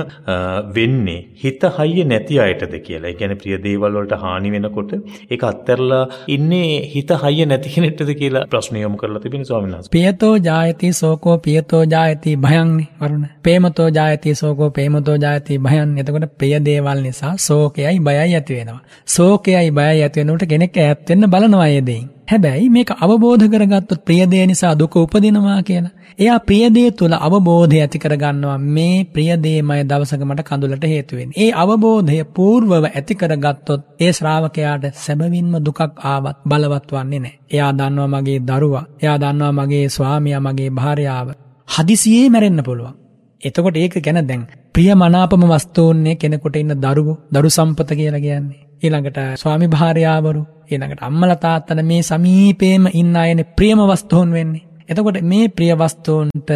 වෙන්නේ 0.77 1.19
හිත 1.43 1.64
හයිය 1.80 2.07
නැති 2.11 2.39
අයටද 2.47 2.76
කියලා. 2.88 3.10
ඒ 3.10 3.19
කියන්නේ 3.22 3.41
ප්‍රිය 3.43 3.61
දේවල් 3.68 3.99
වලට 3.99 4.22
හානි 4.26 4.53
වෙනකොට 4.57 4.93
ඒක 5.30 5.47
අත්හැරලා 5.51 6.03
ඉන්නේ 6.38 6.69
හිත 6.95 7.15
හයිය 7.23 7.47
නැති 7.51 7.76
කෙනෙක්ටද 7.76 8.14
කියලා 8.22 8.45
ප්‍රශ්න 8.53 8.81
යොමු 8.84 9.01
කරලා 9.03 9.23
තිබෙන 9.26 9.47
ස්වාමීන් 9.51 9.76
වහන්සේ. 9.76 9.95
පියතෝ 9.97 10.35
ජායති 10.49 10.93
සෝකෝ 11.01 11.38
පියතෝ 11.47 11.84
ජායති 11.95 12.38
භයංනි 12.74 12.88
වරුණ. 13.00 13.26
ප්‍රේමතෝ 13.44 13.90
ජායති 13.90 14.36
සෝකෝ 14.36 14.70
ප්‍රේමතෝ 14.70 15.18
ජායති 15.18 15.58
භයං. 15.58 15.98
එතකොට 15.98 16.38
ප්‍රිය 16.38 16.54
දේවල් 16.60 17.00
නිසා 17.02 17.34
සෝකයයි 17.38 18.00
බයයි 18.00 18.20
ඇති 18.20 18.54
වෙනවා. 18.54 18.82
සෝකයයි 19.08 19.72
බයයි 19.72 20.02
ඇති 20.02 20.20
වෙනකොට 20.20 20.50
කෙනෙක් 20.50 20.78
ඈත් 20.78 21.10
වෙන්න 21.10 21.30
බලනවා 21.30 21.68
ඒ 21.68 21.82
දෙයින්. 21.82 22.08
හැබැයි 22.32 22.70
මේක 22.70 22.91
අවබෝධ 22.98 23.45
කරගත්තොත් 23.48 24.06
ප්‍රියදේ 24.06 24.45
නිසා 24.48 24.74
දුක 24.80 24.95
උපදිනවා 24.95 25.60
කියලා. 25.64 25.94
එයා 26.20 26.40
ප්‍රියදේ 26.40 26.90
තුල 26.91 27.14
අවබෝධය 27.20 27.78
ඇති 27.82 28.00
කරගන්නවා 28.00 28.58
මේ 28.70 28.98
ප්‍රියදේමය 29.14 29.80
දවසක 29.84 30.22
මට 30.22 30.48
කඳුලට 30.50 30.86
හේතු 30.86 31.22
ඒ 31.38 31.52
අවබෝධය 31.54 32.24
పూర్වව 32.36 32.86
ඇති 32.86 33.16
කරගත්තොත් 33.16 33.82
ඒ 34.00 34.12
ශ්‍රාවකයාට 34.12 34.86
සැබවින්ම 34.95 35.54
දුකක් 35.66 35.82
ආවත් 36.04 36.38
බලවත් 36.45 36.90
වන්නේ 36.91 37.20
නැහැ. 37.20 37.40
එයා 37.52 37.72
දන්නවා 37.72 38.12
මගේ 38.14 38.40
දරුවා, 38.40 38.86
එයා 39.02 39.18
දන්නවා 39.18 39.52
මගේ 39.52 39.86
ස්වාමියා, 39.90 40.40
මගේ 40.40 40.70
භාර්යාව 40.70 41.28
හදිසියේ 41.68 42.27
මැරෙන්න 42.30 42.64
පුළුවන්. 42.64 42.94
එතකොට 43.41 43.77
ඒක 43.77 43.95
ගැන 43.99 44.19
දැන් 44.27 44.44
ප්‍රියමනාපම 44.73 45.44
වස්තුන්නේ 45.45 46.15
කෙනෙකුට 46.15 46.56
ඉන්න 46.56 46.76
දරුවෝ, 46.77 47.18
දරු 47.34 47.49
සම්පත 47.49 47.90
කියලා 47.91 48.19
කියන්නේ. 48.19 48.61
ඊළඟට 48.84 49.19
ස්වාමි 49.35 49.68
භාර්යාවරු 49.68 50.41
ඊළඟට 50.72 51.02
අම්මලා 51.02 51.38
තාත්තලා 51.38 51.84
මේ 51.84 52.02
සමීපේම 52.02 52.85
ඉන්න 52.94 53.15
අයනේ 53.15 53.52
ප්‍රියම 53.57 53.81
වස්තුන් 53.84 54.30
වෙන්නේ. 54.31 54.64
එතකොට 54.90 55.22
මේ 55.23 55.48
ප්‍රිය 55.49 55.73
වස්තුන්ට 55.76 56.52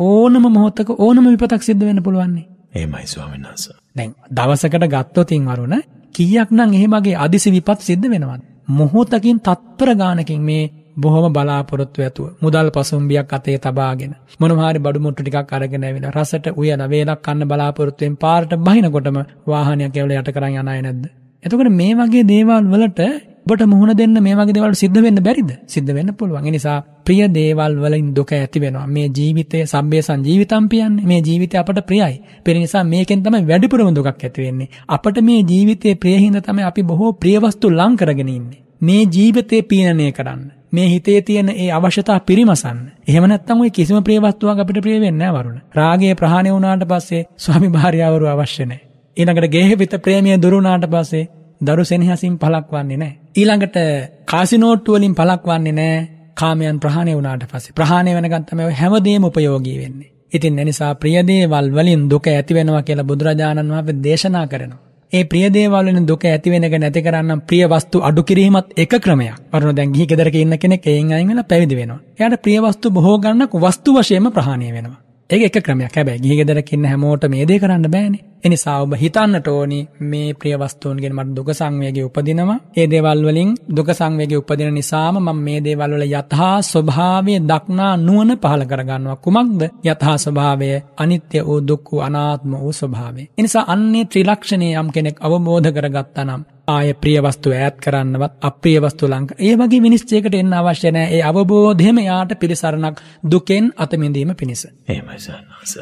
ඕනම 0.00 0.44
මොහොතක 0.48 0.88
ඕනම 0.98 1.26
විපතක් 1.26 1.62
සිද්ධ 1.62 1.84
වෙන්න 1.84 2.02
පුළුවන්. 2.02 2.36
එහෙමයි 2.74 3.06
ස්වාමීන් 3.06 3.44
වහන්සේ. 3.44 3.76
දැන් 3.96 4.14
දවසකට 4.30 4.86
ගත්තොත් 4.88 5.32
ඉන් 5.32 5.48
අරුණ 5.48 5.76
කීයක් 6.14 6.50
නම් 6.50 6.70
එහෙමගේ 6.72 7.16
අදිසි 7.16 7.50
විපත් 7.50 7.80
සිද්ධ 7.80 8.08
වෙනවද? 8.08 8.42
මොහොතකින් 8.70 9.38
තත්පර 9.40 9.90
ගානකින් 9.94 10.42
මේ 10.42 10.64
බොහොම 10.96 11.32
බලාපොරොත්තු 11.32 12.02
ඇතුව 12.02 12.28
මුදල් 12.42 12.68
පසුම්බියක් 12.70 13.32
අතේ 13.32 13.58
තබාගෙන 13.58 14.12
මොනවාරි 14.40 14.78
බඩු 14.78 15.00
මුට්ටු 15.00 15.22
ටිකක් 15.22 15.52
අරගෙන 15.52 15.84
ඇවිල්ලා 15.84 16.12
රසට 16.12 16.46
උයලා 16.54 16.88
වේලක් 16.88 17.20
කන්න 17.22 17.48
බලාපොරොත්තුෙන් 17.48 18.14
පාරට 18.16 18.54
බහිනකොටම 18.58 19.18
වාහනයක් 19.46 19.96
ඇවිල්ලා 19.96 20.22
යට 20.22 20.32
කරන් 20.32 20.56
යන 20.60 20.68
අය 20.68 20.80
නැද්ද? 20.82 21.04
එතකොට 21.44 21.70
මේ 21.72 21.92
වගේ 21.94 22.24
දේවල් 22.24 22.64
වලට 22.66 23.00
ඔබට 23.44 23.62
මුහුණ 23.64 23.92
දෙන්න 23.94 24.16
මේ 24.20 24.34
වගේ 24.34 24.54
දේවල් 24.56 24.74
සිද්ධ 24.74 25.00
වෙන්න 25.00 25.18
බැරිද? 25.18 25.50
සිද්ධ 25.66 25.90
වෙන්න 25.90 26.14
පුළුවන්. 26.14 26.46
ඒ 26.46 26.50
නිසා 26.50 26.76
ප්‍රිය 27.06 27.22
දේවල් 27.30 27.74
වලින් 27.76 28.14
දුක 28.14 28.32
ඇති 28.32 28.60
වෙනවා. 28.60 28.86
මේ 28.88 29.08
ජීවිතයේ 29.10 29.66
සබ්බේ 29.66 30.02
සංජීවිතම් 30.02 30.68
පියන්නේ. 30.68 31.06
මේ 31.06 31.20
ජීවිතය 31.20 31.56
අපට 31.56 31.80
ප්‍රියයි. 31.88 32.14
ඒ 32.46 32.54
නිසා 32.56 32.84
මේකෙන් 32.86 33.22
තමයි 33.22 33.44
වැඩිපුරම 33.44 33.94
දුකක් 33.94 34.10
ඇති 34.10 34.40
වෙන්නේ. 34.40 34.68
අපට 34.88 35.22
මේ 35.22 35.40
ජීවිතයේ 35.42 35.94
ප්‍රිය 35.96 36.16
හින්දා 36.18 36.42
තමයි 36.42 36.64
අපි 36.64 36.82
බොහෝ 36.84 37.12
ප්‍රිය 37.14 37.38
වස්තු 37.38 37.70
ලං 37.72 37.96
කරගෙන 37.96 38.30
ඉන්නේ. 38.30 38.60
මේ 38.80 39.02
ජීවිතේ 39.08 39.62
පීනනය 39.64 40.12
කරන්න. 40.12 40.42
මේ 40.72 40.88
හිතේ 40.88 41.20
තියෙන 41.22 41.48
ඒ 41.54 41.70
අවශ්‍යතා 41.70 42.20
පිරිමසන්න. 42.20 42.78
එහෙම 43.08 43.24
නැත්නම් 43.24 43.60
ওই 43.60 43.70
කිසිම 43.70 43.98
ප්‍රිය 44.02 44.18
වස්තුවක් 44.18 44.58
අපිට 44.58 44.80
ප්‍රිය 44.80 44.96
වෙන්නේ 44.96 45.18
නැහැ 45.18 45.36
වරුණ. 45.36 45.58
රාගය 45.74 46.14
ප්‍රහාණය 46.14 46.50
වුණාට 46.50 46.84
පස්සේ 46.86 47.22
ස්වාමි 47.38 47.68
භාර්යාවරු 47.68 48.26
අවශ්‍ය 48.28 48.64
නැහැ. 48.64 48.80
ඊළඟට 49.16 49.48
ගේහවිත 49.48 49.94
ප්‍රේමය 49.98 50.38
දුරුනාට 50.38 50.86
පස්සේ 50.86 51.28
දරු 51.60 51.84
සෙනෙහසින් 51.84 52.38
පළක් 52.38 52.68
වන්නේ 52.70 52.96
නැහැ. 52.96 53.18
ඊළඟට 53.36 53.76
කාසිනෝට්ටු 54.24 54.94
වලින් 54.94 55.14
පළක් 55.14 55.44
වන්නේ 55.46 55.72
නැහැ. 55.72 56.08
කාමයන් 56.34 56.80
ප්‍රහාණය 56.80 57.12
වුණාට 57.12 57.44
පස්සේ 57.46 57.74
ප්‍රහාණය 57.74 58.14
වෙනකන් 58.14 58.44
තමයි 58.44 58.72
හැමදේම 58.74 59.24
උපයෝගී 59.24 59.76
වෙන්නේ. 59.78 60.10
ඉතින් 60.32 60.58
එනිසා 60.58 60.94
ප්‍රියදේවල් 60.94 61.68
වලින් 61.72 62.08
දුක 62.10 62.26
ඇති 62.28 62.54
වෙනවා 62.54 62.82
කියලා 62.82 63.04
බුදුරජාණන් 63.04 63.70
වහන්සේ 63.70 64.02
දේශනා 64.02 64.46
කරනවා. 64.46 64.80
ඒ 65.12 65.24
ප්‍රියදේවල් 65.24 65.74
වලින් 65.78 66.06
දුක 66.06 66.24
ඇති 66.24 66.50
වෙන 66.50 66.64
එක 66.64 66.74
නැති 66.74 67.00
කරන්න 67.02 67.40
ප්‍රිය 67.42 67.64
වස්තු 67.66 68.00
අඩු 68.00 68.22
කිරීමත් 68.22 68.68
එක 68.76 68.94
ක්‍රමයක්. 68.98 69.36
වරුණ 69.52 69.76
දැන් 69.76 69.92
ගිහි 69.92 70.06
ගෙදරක 70.06 70.36
ඉන්න 70.36 70.58
කෙනෙක් 70.58 70.86
එයින් 70.86 71.12
අයින් 71.12 71.28
වෙලා 71.28 71.44
පැවිදි 71.44 71.76
වෙනවා. 71.76 72.00
එයාට 72.18 72.42
ප්‍රිය 72.42 72.58
වස්තු 72.60 72.90
බොහෝ 72.90 73.18
ගන්නක් 73.18 73.52
වස්තු 73.56 73.94
වශයෙන්ම 73.94 74.32
ප්‍රහාණය 74.32 74.72
වෙනවා. 74.72 75.00
ඒක 75.30 75.42
එක 75.48 75.64
ක්‍රමයක් 75.64 75.96
හැබැයි 75.96 76.22
ගිහි 76.24 76.36
ගෙදරක 76.36 76.72
ඉන්න 76.72 76.84
හැමෝට 76.84 77.28
මේ 77.28 77.44
දේ 77.44 77.58
කරන්න 77.58 77.90
බෑනේ. 77.90 78.24
එනිසා 78.44 78.76
ඔබ 78.82 78.92
හිතන්නට 78.94 79.48
ඕනි 79.48 79.78
මේ 80.02 80.34
ප්‍රිය 80.34 80.54
වස්තුන්ගෙන් 80.56 81.14
මට 81.14 81.34
දුක 81.36 81.50
සංවේගය 81.50 82.02
උපදිනවා. 82.02 82.58
ඒ 82.76 82.86
දේවල් 82.86 83.22
වලින් 83.22 83.50
දුක 83.76 83.90
සංවේගය 83.90 84.36
උපදින 84.36 84.74
නිසාම 84.74 85.16
මම 85.16 85.38
මේ 85.38 85.60
දේවල් 85.60 85.92
වල 85.92 86.06
යථා 86.10 86.56
ස්වභාවය 86.62 87.34
දක්නා 87.42 87.92
නුවණ 87.98 88.32
පහළ 88.38 88.64
කරගන්නවා. 88.64 89.16
කුමක්ද 89.16 89.62
යථා 89.84 90.16
ස්වභාවය? 90.18 90.70
අනිත්‍ය 90.96 91.38
වූ 91.40 91.60
දුක්ඛ 91.62 91.92
අනාත්ම 92.00 92.52
වූ 92.54 92.72
ස්වභාවය. 92.72 93.22
එනිසා 93.38 93.64
අන්නේ 93.66 94.04
ත්‍රිලක්ෂණේ 94.06 94.74
යම් 94.76 94.88
කෙනෙක් 94.90 95.16
අවබෝධ 95.20 95.70
කරගත්තා 95.70 96.24
නම් 96.24 96.42
ආය 96.68 96.94
ප්‍රිය 96.94 97.18
වස්තු 97.20 97.48
ඈත් 97.52 97.76
කරන්නවත් 97.76 98.32
අප්‍රිය 98.40 98.78
වස්තු 98.80 99.04
ලංක. 99.08 99.30
ඒ 99.38 99.54
වගේ 99.56 99.82
විනිශ්චයකට 99.82 100.34
එන්න 100.34 100.54
අවශ්‍ය 100.54 100.90
නැහැ. 100.90 101.14
ඒ 101.14 101.22
අවබෝධයම 101.22 101.98
යාට 102.00 102.32
පිළිසරණක් 102.40 102.96
දුකෙන් 103.24 103.64
අත 103.76 103.92
මිදීම 103.96 104.34
පිණිස. 104.34 104.62
එහෙමයි 104.88 105.18
සන්නස. 105.18 105.74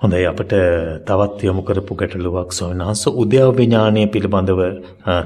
හොඳයි 0.00 0.26
අපට 0.26 0.52
තවත් 1.06 1.38
යොමු 1.42 1.62
කරපු 1.62 1.94
ගැටලුවක් 1.94 2.50
ස්වාමීන් 2.52 2.82
වහන්සේ 2.82 3.12
උද්‍යව 3.14 3.52
විඥානය 3.58 4.02
පිළිබඳව 4.06 4.60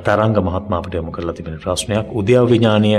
තරංග 0.04 0.36
මහත්මයා 0.40 0.78
අපට 0.78 0.94
යොමු 0.94 1.14
කරලා 1.16 1.34
තිබෙන 1.34 1.56
ප්‍රශ්නයක් 1.64 2.12
උද්‍යව 2.12 2.44
විඥානය 2.52 2.92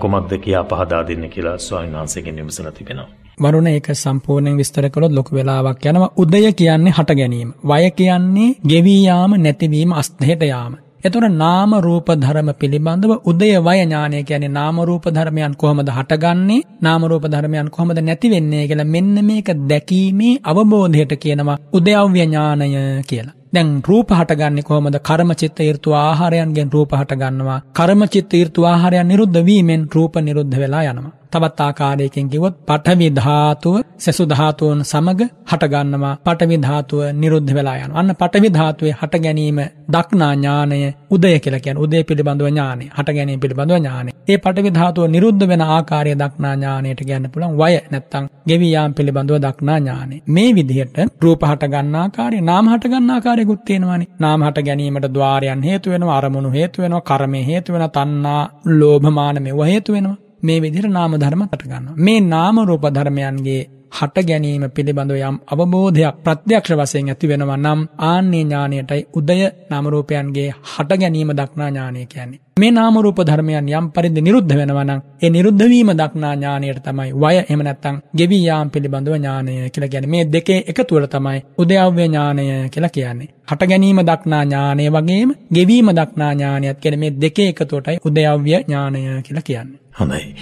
කොමක්ද 0.00 0.32
කියා 0.44 0.64
පහදා 0.64 1.02
දෙන්න 1.08 1.28
කියලා 1.28 1.58
ස්වාමීන් 1.58 1.98
වහන්සේගෙන් 1.98 2.36
විමසලා 2.36 2.72
තිබෙනවා. 2.72 3.08
වරුණ 3.38 3.68
ඒක 3.68 3.92
සම්පූර්ණයෙන් 3.94 4.56
විස්තර 4.56 4.88
කළොත් 4.90 5.12
ලොකු 5.12 5.36
වෙලාවක් 5.36 5.86
යනවා. 5.86 6.10
උදය 6.16 6.52
කියන්නේ 6.54 6.96
හට 6.98 7.18
ගැනීම. 7.20 7.52
වය 7.64 7.90
කියන්නේ 7.92 8.56
ගෙවී 8.66 9.00
යාම 9.04 9.38
නැතිවීම 9.38 9.92
අස්තහෙට 9.92 10.42
යාම. 10.44 10.76
එතකොට 11.06 11.34
නාම 11.34 11.72
රූප 11.78 12.08
ධර්ම 12.16 12.48
පිළිබඳව 12.52 13.12
උදය 13.24 13.50
වය 13.58 13.76
ඥානය 13.78 14.18
කියන්නේ 14.22 14.50
නාම 14.50 14.76
රූප 14.82 15.04
ධර්මයන් 15.08 15.54
කොහොමද 15.54 15.90
හටගන්නේ? 15.90 16.60
නාම 16.82 17.02
රූප 17.04 17.24
ධර්මයන් 17.26 17.68
කොහොමද 17.68 18.00
නැති 18.00 18.30
වෙන්නේ 18.30 18.64
කියලා 18.66 18.92
මෙන්න 18.94 19.16
මේක 19.24 19.50
දැකීමේ 19.68 20.34
අවබෝධයට 20.44 21.12
කියනවා 21.16 21.58
උදයව්‍ය 21.72 22.18
ඥානය 22.20 22.68
කියලා. 23.02 23.36
දැන් 23.52 23.68
රූප 23.88 24.08
හටගන්නේ 24.10 24.62
කොහොමද? 24.62 24.98
කර්ම 25.00 25.30
චිත්ත 25.34 25.60
ඍතු 25.68 25.90
ආහාරයන්ගෙන් 25.96 26.72
රූප 26.72 26.90
හටගන්නවා. 26.92 27.60
කර්ම 27.72 28.02
චිත්ත 28.06 28.32
ඍතු 28.40 28.60
ආහාරයන් 28.64 29.06
නිරුද්ධ 29.06 29.40
වීමෙන් 29.42 29.88
රූප 29.94 30.16
නිරුද්ධ 30.20 30.58
වෙලා 30.58 30.84
යනවා. 30.84 31.12
තවත් 31.32 31.60
ආකාරයකින් 31.60 32.28
කිව්වොත් 32.28 32.54
පඨවි 32.68 33.08
ධාතුව 33.10 33.76
සසු 33.98 34.24
ධාතුන් 34.26 34.78
සමග 34.84 35.20
හටගන්නවා. 35.50 36.14
පඨවි 36.26 36.56
ධාතුව 36.56 37.00
නිරුද්ධ 37.12 37.52
වෙලා 37.54 37.76
යනවා. 37.78 37.98
අන්න 38.00 38.14
පඨවි 38.14 38.48
ධාතුවේ 38.48 38.94
හට 39.00 39.22
ගැනීම 39.24 39.60
දක්නා 39.90 40.32
ඥානය 40.34 40.78
උදය 41.10 41.32
කියලා 41.38 41.60
කියන්නේ. 41.60 41.84
උදය 41.84 42.04
පිළිබඳව 42.04 42.48
ඥානය. 42.48 42.84
හට 42.96 43.16
ගැනීම 43.16 43.40
පිළිබඳව 43.40 43.76
ඥානය. 43.76 44.10
ඒ 44.28 44.38
පඨවි 44.38 44.70
ධාතුව 44.70 45.04
නිරුද්ධ 45.06 45.44
වෙන 45.48 45.62
ආකාරය 45.68 46.14
දක්නා 46.14 46.54
ඥානයට 46.56 47.00
කියන්න 47.08 47.30
පුළුවන් 47.32 47.56
වය 47.56 47.74
නැත්තම් 47.92 48.24
ගෙවි 48.48 48.68
යාම් 48.72 48.94
පිළිබඳව 48.94 49.38
දක්නා 49.38 49.78
ඥානය. 49.78 50.16
මේ 50.28 50.50
විදිහට 50.56 50.98
රූප 51.22 51.42
හට 51.42 51.70
ගන්න 51.72 51.96
ආකාරය 51.96 52.40
නාම 52.42 52.68
හට 52.68 52.92
ගන්න 52.92 53.10
ආකාරයකුත් 53.10 53.64
තියෙනවානේ. 53.64 54.10
නාම 54.18 54.46
හට 54.46 54.66
ගැනීමට 54.68 55.08
ద్వාරයන් 55.14 55.62
හේතු 55.62 55.90
වෙනවා 55.90 56.18
අරමුණු 56.18 56.50
හේතු 56.50 56.82
වෙනවා 56.82 57.06
කර්මය 57.10 57.40
හේතු 57.46 57.72
වෙනවා 57.72 57.94
තණ්හා 57.96 58.42
ලෝභ 58.78 59.10
මාන 59.10 59.42
මෙව 59.42 59.60
හේතු 59.64 59.92
වෙනවා. 59.92 60.25
මේ 60.46 60.58
විදිහට 60.60 60.90
නාම 60.90 61.16
ධර්ම 61.16 61.42
හට 61.44 61.62
ගන්නවා. 61.64 61.96
මේ 61.98 62.20
නාම 62.26 62.56
රූප 62.62 62.84
ධර්මයන්ගේ 62.90 63.62
හට 63.92 64.26
ගැනීම 64.28 64.64
පිළිබඳව 64.70 65.18
යම් 65.20 65.36
අවබෝධයක් 65.46 66.16
ප්‍රත්‍යක්ෂ 66.24 66.72
වශයෙන් 66.72 67.08
ඇති 67.08 67.30
වෙනවා 67.30 67.56
නම් 67.56 67.80
ආන්නේ 68.04 68.42
ඥානයටයි 68.42 69.02
උදය 69.14 69.38
නාම 69.70 69.86
රූපයන්ගේ 69.88 70.50
හට 70.72 70.98
ගැනීම 71.00 71.30
දක්නා 71.32 71.68
ඥානය 71.70 72.02
කියන්නේ. 72.06 72.40
මේ 72.56 72.70
නාම 72.70 72.96
රූප 72.96 73.18
ධර්මයන් 73.20 73.70
යම් 73.70 73.86
පරිදි 73.90 74.20
නිරුද්ධ 74.20 74.54
වෙනවා 74.54 74.84
නම් 74.84 75.00
ඒ 75.22 75.30
නිරුද්ධ 75.30 75.64
වීම 75.64 75.90
දක්නා 75.92 76.34
ඥානයට 76.34 76.82
තමයි 76.82 77.12
වය 77.14 77.32
එහෙම 77.34 77.62
නැත්නම් 77.62 77.96
ගෙවි 78.18 78.38
යාම් 78.44 78.70
පිළිබඳව 78.70 79.14
ඥානය 79.14 79.54
කියලා 79.70 79.92
කියන්නේ. 79.92 80.12
මේ 80.12 80.24
දෙකේ 80.26 80.60
එකතුවල 80.66 81.06
තමයි 81.06 81.40
උදයව්‍ය 81.58 82.04
ඥානය 82.04 82.44
කියලා 82.68 82.94
කියන්නේ. 82.96 83.32
හට 83.48 83.62
ගැනීම 83.64 84.00
දක්නා 84.02 84.42
ඥානය 84.44 84.84
වගේම 84.90 85.30
ගෙවීම 85.52 85.88
දක්නා 85.92 86.32
ඥානයත් 86.32 86.78
කියන්නේ 86.78 87.02
මේ 87.02 87.16
දෙකේ 87.16 87.48
එකතුවටයි 87.48 87.98
උදයව්‍ය 88.04 88.54
ඥානය 88.54 89.02
කියලා 89.22 89.42
කියන්නේ. 89.42 89.85
හොඳයි. 89.98 90.34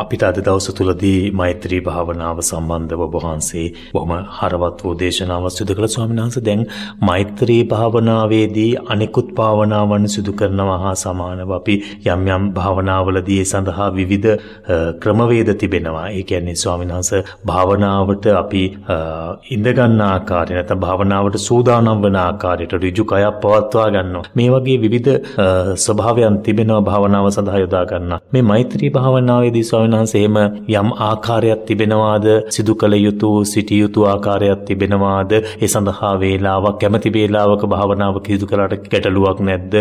අපිට 0.00 0.22
අද 0.22 0.36
දවස 0.38 0.68
තුලදී 0.78 1.30
මෛත්‍රී 1.32 1.80
භාවනාව 1.80 2.40
සම්බන්ධව 2.40 3.00
ඔබ 3.00 3.14
වහන්සේ 3.16 3.64
බොහොම 3.94 4.12
හරවත් 4.36 4.84
වූ 4.84 4.94
දේශනාවක් 5.00 5.54
සිදු 5.54 5.74
කළ 5.74 5.88
ස්වාමීන් 5.88 6.20
වහන්සේ 6.22 6.44
දැන් 6.48 6.62
මෛත්‍රී 7.08 7.62
භාවනාවේදී 7.72 8.70
අනිකුත් 8.86 9.32
භාවනාවන් 9.40 10.06
සිදු 10.14 10.34
කරනවා 10.40 10.78
හා 10.84 10.94
සමානව 11.02 11.54
අපි 11.58 11.74
යම් 12.06 12.22
යම් 12.28 12.44
භාවනාවලදී 12.58 13.40
සඳහා 13.52 13.88
විවිධ 13.90 14.28
ක්‍රමවේද 15.02 15.50
තිබෙනවා. 15.62 16.06
ඒ 16.10 16.22
කියන්නේ 16.22 16.56
ස්වාමීන් 16.56 16.94
වහන්සේ 16.94 17.22
භාවනාවට 17.46 18.30
අපි 18.42 18.62
ඉඳ 19.56 19.68
ගන්න 19.72 20.00
ආකාරය 20.02 20.58
නැත්නම් 20.58 20.84
භාවනාවට 20.86 21.40
සූදානම් 21.48 22.04
වන 22.04 22.20
ආකාරයට 22.22 22.78
ඍජු 22.84 23.04
කයක් 23.06 23.42
පවත්වා 23.42 23.88
ගන්නවා. 23.90 24.24
මේ 24.36 24.48
වගේ 24.54 24.78
විවිධ 24.84 25.12
ස්වභාවයන් 25.86 26.40
තිබෙනවා 26.46 26.80
භාවනාව 26.82 27.30
සඳහා 27.32 27.64
යොදා 27.64 27.84
ගන්න. 27.86 28.18
මේ 28.32 28.46
මෛත්‍රී 28.68 28.90
භාවනාවේදී 28.90 29.62
ස්වාමීන් 29.62 29.94
වහන්සේ 29.94 30.20
එහෙම 30.20 30.36
යම් 30.72 30.88
ආකාරයක් 31.00 31.60
තිබෙනවාද 31.62 32.26
සිදු 32.48 32.74
කළ 32.74 32.94
යුතු 32.96 33.30
සිටිය 33.44 33.80
යුතු 33.80 34.04
ආකාරයක් 34.04 34.64
තිබෙනවාද 34.64 35.32
ඒ 35.32 35.68
සඳහා 35.68 36.12
වේලාවක් 36.20 36.78
කැමැති 36.78 37.12
වේලාවක 37.12 37.64
භාවනාව 37.66 38.20
කිසිදු 38.20 38.46
කලට 38.46 38.84
ගැටලුවක් 38.86 39.40
නැද්ද 39.42 39.74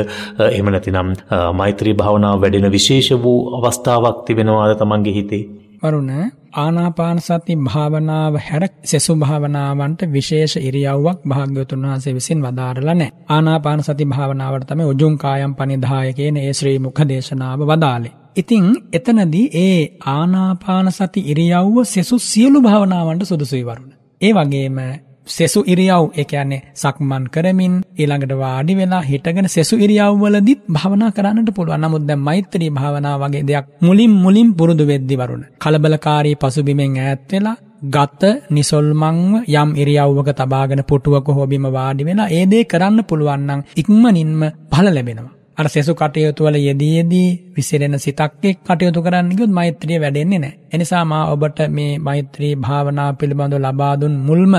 එහෙම 0.46 0.70
නැතිනම් 0.70 1.14
මෛත්‍රී 1.54 1.96
භාවනාව 1.96 2.42
වැඩෙන 2.42 2.72
විශේෂ 2.72 3.10
වූ 3.20 3.40
අවස්ථාවක් 3.58 4.26
තිබෙනවාද 4.26 4.76
තමන්ගේ 4.78 5.16
හිතේ 5.16 5.44
වරුණ 5.84 6.12
ආනාපාන 6.56 7.20
සති 7.20 7.56
භාවනාව 7.66 8.38
හැර 8.42 8.64
සෙසු 8.84 9.16
භාවනාවන්ට 9.16 10.02
විශේෂ 10.10 10.56
ඉරියව්වක් 10.60 11.20
භාග්‍යවතුන් 11.26 11.84
වහන්සේ 11.84 12.14
විසින් 12.14 12.40
වදාරලා 12.42 12.96
නැහැ. 12.96 13.16
ආනාපාන 13.30 13.84
සති 13.84 14.06
භාවනාවට 14.06 14.68
තමයි 14.68 14.86
උජුං 14.86 15.18
කායම් 15.18 15.54
පනිදාය 15.56 16.14
කියන 16.14 16.38
ඒ 16.38 16.54
ශ්‍රී 16.54 16.80
මුඛ 16.80 17.04
දේශනාව 17.06 17.60
වදාලේ. 17.64 18.16
ඉතින් 18.38 18.66
එතනදී 18.94 19.46
ඒ 19.58 19.82
ආනාපාන 20.10 20.90
සති 20.92 21.22
ඉරියව්ව 21.28 21.76
සෙසු 21.86 22.18
සියලු 22.22 22.60
භාවනාවන්ට 22.62 23.24
සුදුසුයි 23.24 23.64
වරුණ. 23.64 23.92
ඒ 24.22 24.32
වගේම 24.34 24.80
සෙසු 25.28 25.60
ඉරියව් 25.66 26.04
ඒ 26.14 26.26
කියන්නේ 26.26 26.62
සක්මන් 26.76 27.24
කරමින් 27.28 27.76
ඊළඟට 27.96 28.34
වාඩි 28.36 28.74
වෙලා 28.74 29.04
හිටගෙන 29.04 29.48
සෙසු 29.48 29.76
ඉරියව් 29.78 30.20
වලදීත් 30.24 30.62
භාවනා 30.70 31.12
කරන්නට 31.12 31.52
පුළුවන්. 31.52 31.82
නමුත් 31.82 32.04
දැන් 32.04 32.22
මෛත්‍රී 32.22 32.72
භාවනාව 32.72 33.24
වගේ 33.24 33.44
දෙයක් 33.44 33.72
මුලින් 33.82 34.14
මුලින් 34.18 34.50
පුරුදු 34.54 34.86
වෙද්දි 34.86 35.16
වරුණ. 35.16 35.48
කලබලකාරී 35.58 36.36
පසුබිමෙන් 36.36 37.00
ඈත් 37.00 37.26
වෙලා 37.32 37.58
ගත 37.88 38.24
නිසොල්මන්ව 38.50 39.34
යම් 39.54 39.70
ඉරියව්වක 39.76 40.30
තබාගෙන 40.34 40.84
පුටුවක 40.84 41.28
හෝ 41.30 41.46
බිම 41.46 41.66
වාඩි 41.70 42.04
වෙලා 42.04 42.30
ඒ 42.32 42.46
දේ 42.46 42.64
කරන්න 42.66 43.02
පුළුවන් 43.04 43.44
නම් 43.48 43.62
ඉක්මනින්ම 43.76 44.40
ඵල 44.72 44.90
ලැබෙනවා. 44.90 45.37
අර 45.58 45.66
සෙසු 45.68 45.94
කටයුතු 45.94 46.46
වල 46.46 46.58
යෙදී 46.60 46.92
යෙදී 46.92 47.30
විසිරෙන 47.56 47.96
සිතක් 47.98 48.34
එක් 48.44 48.58
කටයුතු 48.64 49.00
කරන්න 49.02 49.30
ගියොත් 49.32 49.52
මෛත්‍රිය 49.52 49.98
වැඩෙන්නේ 49.98 50.40
නැහැ. 50.40 50.58
එනිසා 50.72 51.04
මා 51.04 51.24
ඔබට 51.28 51.60
මේ 51.70 51.92
මෛත්‍රී 52.00 52.54
භාවනා 52.58 53.08
පිළිබඳව 53.14 53.60
ලබා 53.60 53.94
දුන් 53.96 54.16
මුල්ම 54.22 54.54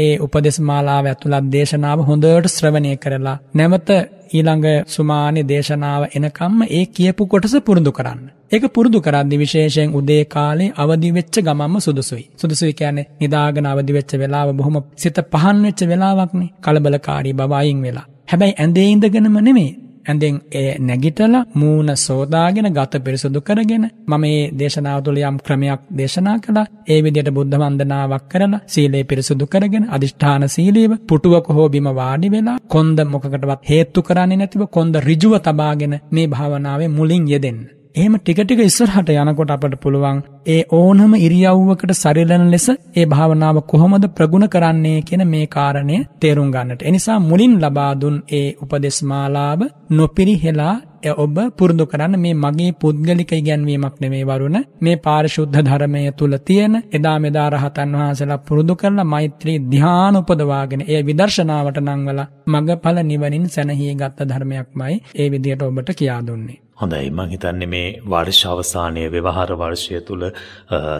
ඒ 0.00 0.10
උපදේශ 0.18 0.60
මාලාව 0.62 1.06
ඇතුළත් 1.06 1.46
දේශනාව 1.52 2.00
හොඳට 2.02 2.48
ශ්‍රවණය 2.48 2.90
කරලා 2.96 3.36
නැවත 3.54 3.90
ඊළඟ 4.32 4.66
සුමානේ 4.86 5.44
දේශනාව 5.44 6.02
එනකම්ම 6.10 6.58
ඒ 6.70 6.84
කියපු 6.88 7.26
කොටස 7.26 7.54
පුරුදු 7.60 7.92
කරන්න. 7.92 8.20
ඒක 8.50 8.64
පුරුදු 8.70 9.00
කරද්දි 9.00 9.36
විශේෂයෙන් 9.36 9.94
උදේ 9.94 10.22
කාලේ 10.26 10.72
අවදි 10.76 11.10
වෙච්ච 11.10 11.36
ගමන්ම 11.40 11.78
සුදුසුයි. 11.80 12.24
සුදුසුයි 12.36 12.74
කියන්නේ 12.74 13.06
නිදාගෙන 13.20 13.66
අවදි 13.66 13.92
වෙච්ච 13.92 14.12
වෙලාව 14.16 14.50
බොහොම 14.54 14.76
සිත 14.96 15.16
පහන් 15.32 15.64
වෙච්ච 15.66 15.80
වෙලාවක්නේ. 15.86 16.50
කලබලකාරී 16.60 17.34
බව 17.34 17.52
අයින් 17.54 17.80
වෙලා. 17.82 18.06
හැබැයි 18.28 18.54
ඇඳේ 18.56 18.86
ඉඳගෙනම 18.90 19.38
නෙමෙයි 19.40 19.72
ඇඳෙන් 20.04 20.36
ඒ 20.52 20.72
නැගිටලා 20.80 21.42
මූණ 21.54 21.90
සෝදාගෙන 21.98 22.68
ගත 22.70 23.02
පිරිසුදු 23.04 23.40
කරගෙන 23.40 23.84
මම 23.84 24.14
මේ 24.18 24.40
දේශනාව 24.52 25.00
තුළ 25.02 25.20
යම් 25.22 25.36
ක්‍රමයක් 25.38 25.82
දේශනා 25.92 26.36
කළා. 26.38 26.66
ඒ 26.88 27.00
විදිහට 27.02 27.30
බුද්ධ 27.30 27.58
වන්දනාවක් 27.58 28.24
කරලා 28.28 28.62
සීලය 28.66 29.04
පිරිසුදු 29.04 29.46
කරගෙන 29.46 29.90
අදිෂ්ඨාන 29.90 30.48
සීලීව 30.48 30.92
පුටුවක 31.08 31.46
හෝ 31.48 31.68
බිම 31.68 31.88
වාඩි 31.92 32.28
වෙලා 32.28 32.58
කොන්ද 32.68 32.98
මොකකටවත් 33.06 33.60
හේතු 33.64 34.02
කරන්නේ 34.02 34.38
නැතිව 34.38 34.64
කොන්ද 34.68 34.94
ඍජුව 35.00 35.36
තබාගෙන 35.40 35.94
මේ 36.10 36.26
භාවනාවේ 36.28 36.90
මුලින් 36.90 37.26
යෙදෙන්න. 37.28 37.62
එහෙම 37.94 38.14
ටික 38.16 38.38
ටික 38.40 38.60
ඉස්සරහට 38.62 39.10
යනකොට 39.14 39.50
අපට 39.50 39.74
පුළුවන් 39.78 40.20
ඒ 40.46 40.60
ඕනම 40.72 41.12
ඉරියව්වකට 41.16 41.90
සරිලන 41.94 42.44
ලෙස 42.46 42.66
ඒ 42.70 43.04
භාවනාව 43.06 43.58
කොහොමද 43.64 44.06
ප්‍රගුණ 44.12 44.46
කරන්නේ 44.48 45.02
කියන 45.02 45.24
මේ 45.26 45.46
කාරණය 45.48 45.98
තේරුම් 46.18 46.48
ගන්නට. 46.50 46.82
එනිසා 46.82 47.18
මුලින් 47.22 47.54
ලබා 47.58 47.92
දුන් 47.96 48.16
ඒ 48.30 48.46
උපදේශ 48.58 49.00
මාලාව 49.04 49.60
නොපිරිහෙලා 49.90 50.74
ඔබ 51.16 51.36
පුරුදු 51.52 51.84
කරන්න 51.86 52.16
මේ 52.18 52.34
මගේ 52.36 52.70
පුද්ගලික 52.76 53.32
ඉගැන්වීමක් 53.32 53.96
නෙමේ 53.98 54.24
වරුණ 54.24 54.58
මේ 54.80 54.96
පාරිශුද්ධ 54.98 55.60
ධර්මය 55.60 56.02
තුල 56.14 56.34
තියෙන 56.40 56.74
එදා 56.92 57.16
මෙදා 57.18 57.46
රහතන් 57.50 57.94
වහන්සේලා 57.94 58.40
පුරුදු 58.40 58.74
කරලා 58.76 59.08
මෛත්‍රී 59.08 59.58
ධ්‍යාන 59.68 60.16
උපදවාගෙන 60.16 60.86
ඒ 60.86 61.02
විදර්ශනාවට 61.02 61.84
නංවලා 61.84 62.30
මගඵල 62.48 62.98
නිවනින් 63.04 63.46
සැනහී 63.50 63.94
ගත්ත 63.96 64.28
ධර්මයක්මයි 64.28 65.00
ඒ 65.14 65.30
විදිහට 65.30 65.62
ඔබට 65.62 65.90
කියා 65.94 66.20
දුන්නේ. 66.22 66.61
හොඳයි 66.78 67.10
මං 67.10 67.28
හිතන්නේ 67.28 67.66
මේ 67.66 67.88
වර්ෂ 68.04 68.46
අවසානයේ 68.46 69.08
ව්‍යවහාර 69.08 69.50
වර්ෂය 69.54 70.00
තුල 70.02 70.22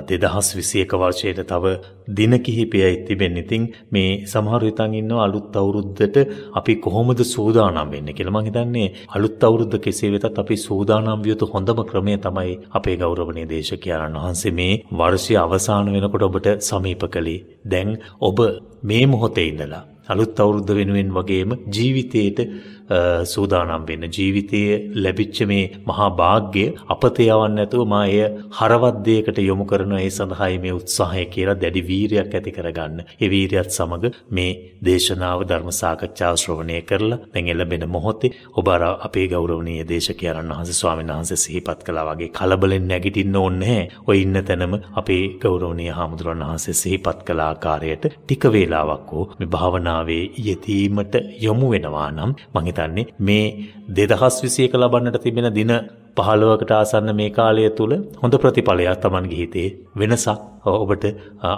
2021 0.09 0.99
වර්ෂයට 1.03 1.41
තව 1.45 1.73
දින 2.11 2.35
කිහිපයයි 2.39 2.91
තිබෙන්නේ. 3.07 3.43
ඉතින් 3.43 3.63
මේ 3.91 4.11
සමහර 4.27 4.61
විතන් 4.63 4.95
ඉන්නවා 4.95 5.25
අලුත් 5.25 5.57
අවුරුද්දට 5.57 6.17
අපි 6.53 6.73
කොහොමද 6.77 7.21
සූදානම් 7.27 7.91
වෙන්නේ 7.91 8.15
කියලා. 8.15 8.35
මං 8.35 8.49
හිතන්නේ 8.49 8.89
අලුත් 9.11 9.43
අවුරුද්ද 9.43 9.75
කෙසේ 9.79 10.13
වෙතත් 10.15 10.39
අපි 10.39 10.57
සූදානම් 10.59 11.23
විය 11.23 11.33
යුතු 11.33 11.47
හොඳම 11.47 11.81
ක්‍රමය 11.85 12.19
තමයි 12.19 12.53
අපේ 12.73 12.97
ගෞරවනීය 12.97 13.49
දේශකයන්න් 13.49 14.19
වහන්සේ 14.19 14.53
මේ 14.53 14.75
වර්ෂය 14.93 15.35
අවසාන 15.37 15.93
වෙනකොට 15.95 16.29
ඔබට 16.29 16.49
සමීප 16.63 17.03
කළේ. 17.09 17.45
දැන් 17.65 17.91
ඔබ 18.21 18.39
මේ 18.85 19.05
මොහොතේ 19.07 19.49
ඉඳලා 19.49 19.85
අලුත් 20.09 20.41
අවුරුද්ද 20.41 20.71
වෙනුවෙන් 20.71 21.11
වගේම 21.11 21.51
ජීවිතේට 21.69 22.39
සූදානම් 23.25 23.87
වෙන්න 23.89 24.07
ජීවිතයේ 24.09 24.77
ලැබිච්ච 24.97 25.39
මේ 25.47 25.65
මහා 25.87 26.11
වාග්ය 26.17 26.65
අපතේ 26.89 27.29
යවන්න 27.29 27.57
නැතුව 27.57 27.87
මා 27.87 28.05
එය 28.09 28.23
හරවත් 28.59 28.99
දෙයකට 29.07 29.39
යොමු 29.41 29.65
කරන 29.65 29.95
ඒ 29.99 30.11
සඳහායි 30.11 30.63
මේ 30.65 30.73
උත්සාහය 30.73 31.25
කියලා 31.27 31.57
දැඩි 31.57 31.83
වීරයක් 31.91 32.35
ඇති 32.35 32.53
කරගන්න. 32.53 32.99
ඒ 33.23 33.29
වීරියත් 33.29 33.71
සමග 33.71 34.13
මේ 34.31 34.53
දේශනාව 34.83 35.45
ධර්ම 35.45 35.71
සාකච්ඡාව 35.73 36.37
ශ්‍රවණය 36.37 36.81
කරලා 36.83 37.21
දැන් 37.27 37.49
එළඹෙන 37.49 37.87
මොහොතේ 37.89 38.33
ඔබ 38.55 38.69
අර 38.69 38.83
අපේ 39.01 39.27
ගෞරවනීය 39.29 39.89
දේශකයන්න් 39.89 40.53
වහන්සේ 40.53 40.79
ස්වාමීන් 40.81 41.13
වහන්සේ 41.13 41.43
සිහිපත් 41.45 41.81
කළා 41.87 42.07
වගේ 42.09 42.31
කලබලෙන් 42.31 42.89
නැගිටින්න 42.89 43.37
ඕනේ 43.37 43.61
නැහැ. 43.63 43.89
ඔය 44.09 44.19
ඉන්න 44.23 44.39
තැනම 44.43 44.75
අපේ 44.95 45.23
ගෞරවනීය 45.39 45.93
හාමුදුරන් 45.93 46.43
වහන්සේ 46.43 46.75
සිහිපත් 46.75 47.25
කළ 47.27 47.41
ආකාරයට 47.41 48.05
ටික 48.09 48.45
වේලාවක් 48.53 49.11
හෝ 49.13 49.25
මේ 49.39 49.53
භාවනාවේ 49.55 50.25
යෙදීමට 50.47 51.15
යොමු 51.41 51.71
වෙනවා 51.71 52.11
නම් 52.11 52.33
මම 52.55 52.73
හිතන්නේ 52.83 53.07
මේ 53.21 53.45
2021 53.91 54.73
ලබන්නට 54.75 55.19
තිබෙන 55.19 55.49
දින 55.55 55.73
15කට 56.17 56.73
ආසන්න 56.73 57.11
මේ 57.15 57.31
කාලය 57.33 57.69
තුල 57.73 57.93
හොඳ 58.23 58.35
ප්‍රතිඵලයක් 58.37 59.01
Tamanගේ 59.01 59.39
හිතේ 59.39 59.69
වෙනසක් 59.97 60.29
ඔබට 60.67 61.05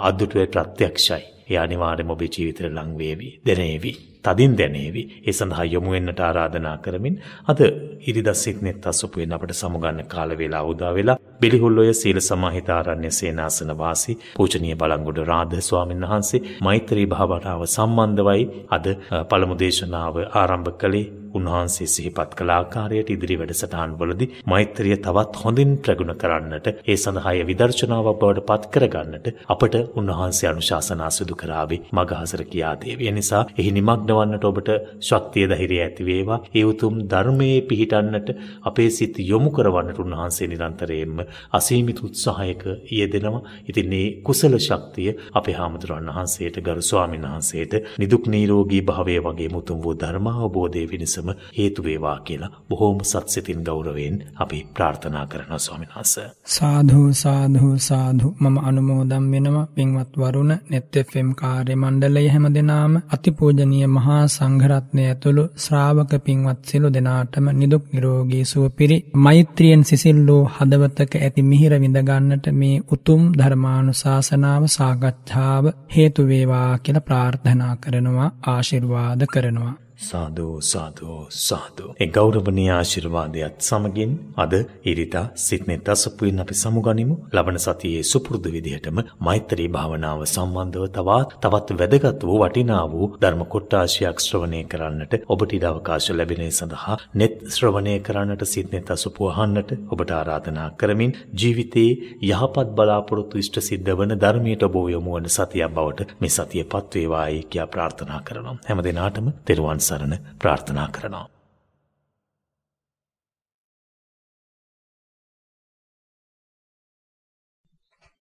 අද්දුටුවේ 0.01 0.47
ප්‍රත්‍යක්ෂයි. 0.47 1.23
ඒ 1.45 1.57
අනිවාර්යයෙන්ම 1.57 2.11
ඔබේ 2.11 2.29
ජීවිතේ 2.29 2.69
ලං 2.69 2.91
වේවි, 2.97 3.27
දැනේවි, 3.45 3.91
තදින් 4.23 4.53
දැනේවි. 4.53 5.01
ඒ 5.21 5.33
සඳහා 5.33 5.65
යොමු 5.65 5.91
වෙන්නට 5.91 6.19
ආරාධනා 6.19 6.77
කරමින් 6.77 7.19
අද 7.47 7.59
ඉරිදා 8.01 8.33
සිට්නෙත් 8.35 8.87
අසුපුවෙන් 8.87 9.33
අපට 9.33 9.53
සමුගන්න 9.53 9.99
කාල 10.05 10.31
වේලාව 10.33 10.69
උදා 10.69 10.93
වෙලා 10.93 11.17
බෙලිහුල්ලොය 11.41 11.93
සීල 11.93 12.19
සමාහිත 12.21 12.69
ආරණ්‍ය 12.69 13.11
සේනාසන 13.11 13.71
වාසී 13.75 14.17
පූජනීය 14.37 14.75
බලංගොඩ 14.75 15.21
රාධ 15.25 15.59
ස්වාමීන් 15.61 16.05
වහන්සේ 16.05 16.43
මෛත්‍රී 16.61 17.05
භාවනාව 17.07 17.67
සම්බන්ධවයි 17.67 18.49
අද 18.69 18.87
පළමු 19.29 19.59
දේශනාව 19.59 20.15
ආරම්භ 20.33 20.73
කළේ 20.77 21.05
උන්වහන්සේ 21.35 21.87
සිහිපත් 21.87 22.31
කළ 22.35 22.51
ආකාරයට 22.51 23.09
ඉදිරි 23.09 23.35
වැඩසටහන්වලදී 23.35 24.31
මෛත්‍රිය 24.45 24.97
තවත් 24.99 25.41
හොඳින් 25.41 25.73
ප්‍රගුණ 25.79 26.15
කරන්නට 26.15 26.67
ඒ 26.71 26.97
සඳහා 26.97 27.35
විදර්ශනාවක් 27.45 28.19
බවට 28.19 28.45
පත් 28.45 28.71
කරගන්නට 28.73 29.27
අපට 29.49 29.75
උන්වහන්සේ 29.95 30.49
අනුශාසනා 30.49 31.11
සිදු 31.11 31.35
කරાવી 31.35 31.81
මගහසර 31.91 32.43
කියා 32.45 32.75
දේවිය. 32.77 33.11
නිසා 33.11 33.43
එහි 33.57 33.71
නිමග්න 33.71 34.07
වන්නට 34.09 34.45
ඔබට 34.45 34.69
ශක්තිය 35.01 35.45
ධෛර්යය 35.47 35.79
ඇති 35.81 36.05
වේවා. 36.05 36.39
ඒ 36.51 36.63
උතුම් 36.63 36.95
ධර්මයේ 37.05 37.59
පිහිටන්නට 37.63 38.29
අපේ 38.63 38.89
සිත් 38.91 39.15
යොමු 39.21 39.49
කරවන්නට 39.51 39.99
උන්වහන්සේ 39.99 40.47
නිරන්තරයෙන්ම 40.47 41.17
අසීමිත 41.51 41.99
උත්සාහයක 42.01 42.63
යෙදෙනවා. 42.91 43.43
ඉතින් 43.65 43.89
මේ 43.89 44.07
කුසල 44.21 44.57
ශක්තිය 44.59 45.09
අපේ 45.33 45.55
හාමුදුරන් 45.55 46.09
වහන්සේට 46.09 46.57
ගරු 46.61 46.83
ස්වාමීන් 46.83 47.27
වහන්සේට 47.27 47.73
නිදුක් 47.97 48.23
නිරෝගී 48.27 48.83
භාවය 48.83 49.17
වගේ 49.21 49.49
මුතුම් 49.49 49.77
වූ 49.79 49.95
ධර්ම 49.95 50.27
අවබෝධය 50.35 50.87
පිණිස 50.87 51.15
පිණසම 51.25 51.53
හේතු 51.57 51.83
වේවා 51.83 52.19
කියලා 52.19 52.49
බොහෝම 52.69 52.99
සත්සිතින් 53.03 53.61
ගෞරවයෙන් 53.61 54.17
අපි 54.35 54.59
ප්‍රාර්ථනා 54.71 55.25
කරනවා 55.25 55.59
ස්වාමීන් 55.59 55.89
වහන්සේ. 55.89 56.27
සාදු 56.47 57.01
සාදු 57.13 57.71
සාදු 57.79 58.27
මම 58.39 58.57
අනුමෝදන් 58.59 59.25
වෙනවා 59.31 59.65
පින්වත් 59.69 60.11
වරුණ 60.17 60.53
net 60.69 60.97
fm 61.03 61.29
කාර්ය 61.33 61.75
මණ්ඩලයේ 61.75 62.29
හැම 62.29 62.47
දෙනාම 62.49 62.95
අතිපූජනීය 63.09 63.87
මහා 63.89 64.21
සංඝරත්නය 64.27 65.05
ඇතුළු 65.05 65.45
ශ්‍රාවක 65.57 66.13
පින්වත් 66.19 66.59
සිළු 66.65 66.89
දෙනාටම 66.89 67.47
නිදුක් 67.53 67.85
නිරෝගී 67.91 68.43
සුව 68.45 68.65
පිරි. 68.71 68.97
මෛත්‍රියෙන් 69.17 69.83
සිසිල් 69.83 70.19
වූ 70.27 70.43
හදවතක 70.55 71.13
ඇති 71.19 71.41
මිහිර 71.43 71.73
විඳ 71.77 71.99
ගන්නට 72.01 72.47
මේ 72.53 72.83
උතුම් 72.89 73.23
ධර්මානුශාසනාව 73.33 74.63
සාකච්ඡාව 74.69 75.65
හේතු 75.95 76.21
වේවා 76.25 76.71
කියලා 76.79 77.07
ප්‍රාර්ථනා 77.07 77.73
කරනවා 77.77 78.29
ආශිර්වාද 78.47 79.21
කරනවා. 79.33 79.73
සාදු 79.97 80.61
සාදු 80.61 81.11
සාදු. 81.31 81.85
ඒ 81.95 82.07
ගෞරවනීය 82.07 82.69
ආශිර්වාදයත් 82.69 83.59
සමගින් 83.59 84.11
අද 84.37 84.53
ඉරිදා 84.83 85.23
සිත්නේ 85.37 85.77
දසපුයින් 85.79 86.39
අපි 86.39 86.55
සමුගනිමු. 86.55 87.15
ලබන 87.33 87.57
සතියේ 87.57 88.03
සුපුරුදු 88.03 88.49
විදිහටම 88.51 88.99
මෛත්‍රී 89.19 89.69
භාවනාව 89.69 90.21
සම්බන්ධව 90.25 90.85
තවත් 90.89 91.39
තවත් 91.43 91.77
වැදගත් 91.81 92.23
වූ 92.23 92.39
වටිනා 92.41 92.83
වූ 92.87 93.07
ධර්ම 93.15 93.43
කොටාශයක් 93.45 94.19
ශ්‍රවණය 94.19 94.61
කරන්නට 94.65 95.13
ඔබට 95.27 95.55
ඉඩ 95.57 95.65
අවකාශ 95.65 96.09
ලැබෙන 96.11 96.43
සඳහා 96.49 96.97
net 97.15 97.37
ශ්‍රවණය 97.49 97.95
කරන්නට 98.01 98.45
සිත්නේ 98.45 98.83
දසපුව 98.83 99.31
අහන්නට 99.33 99.71
ඔබට 99.89 100.11
ආරාධනා 100.11 100.67
කරමින් 100.75 101.15
ජීවිතයේ 101.35 101.95
යහපත් 102.29 102.67
බලාපොරොත්තු 102.73 103.41
ඉෂ්ට 103.43 103.61
සිද්ධ 103.61 103.93
වන 103.93 104.17
ධර්මයට 104.17 104.67
ඔබ 104.69 104.77
යොමු 104.89 105.15
වන 105.15 105.31
සතියක් 105.31 105.73
බවට 105.73 106.19
මේ 106.19 106.35
සතියපත් 106.37 106.93
වේවායි 106.95 107.41
කියා 107.45 107.69
ප්‍රාර්ථනා 107.69 108.21
කරනවා. 108.27 108.57
හැම 108.67 108.79
දිනාටම 108.83 109.33
තෙරුවන් 109.45 109.84
සරණ 109.87 110.13
ප්‍රාර්ථනා 110.39 110.89
කරනවා. 110.95 111.34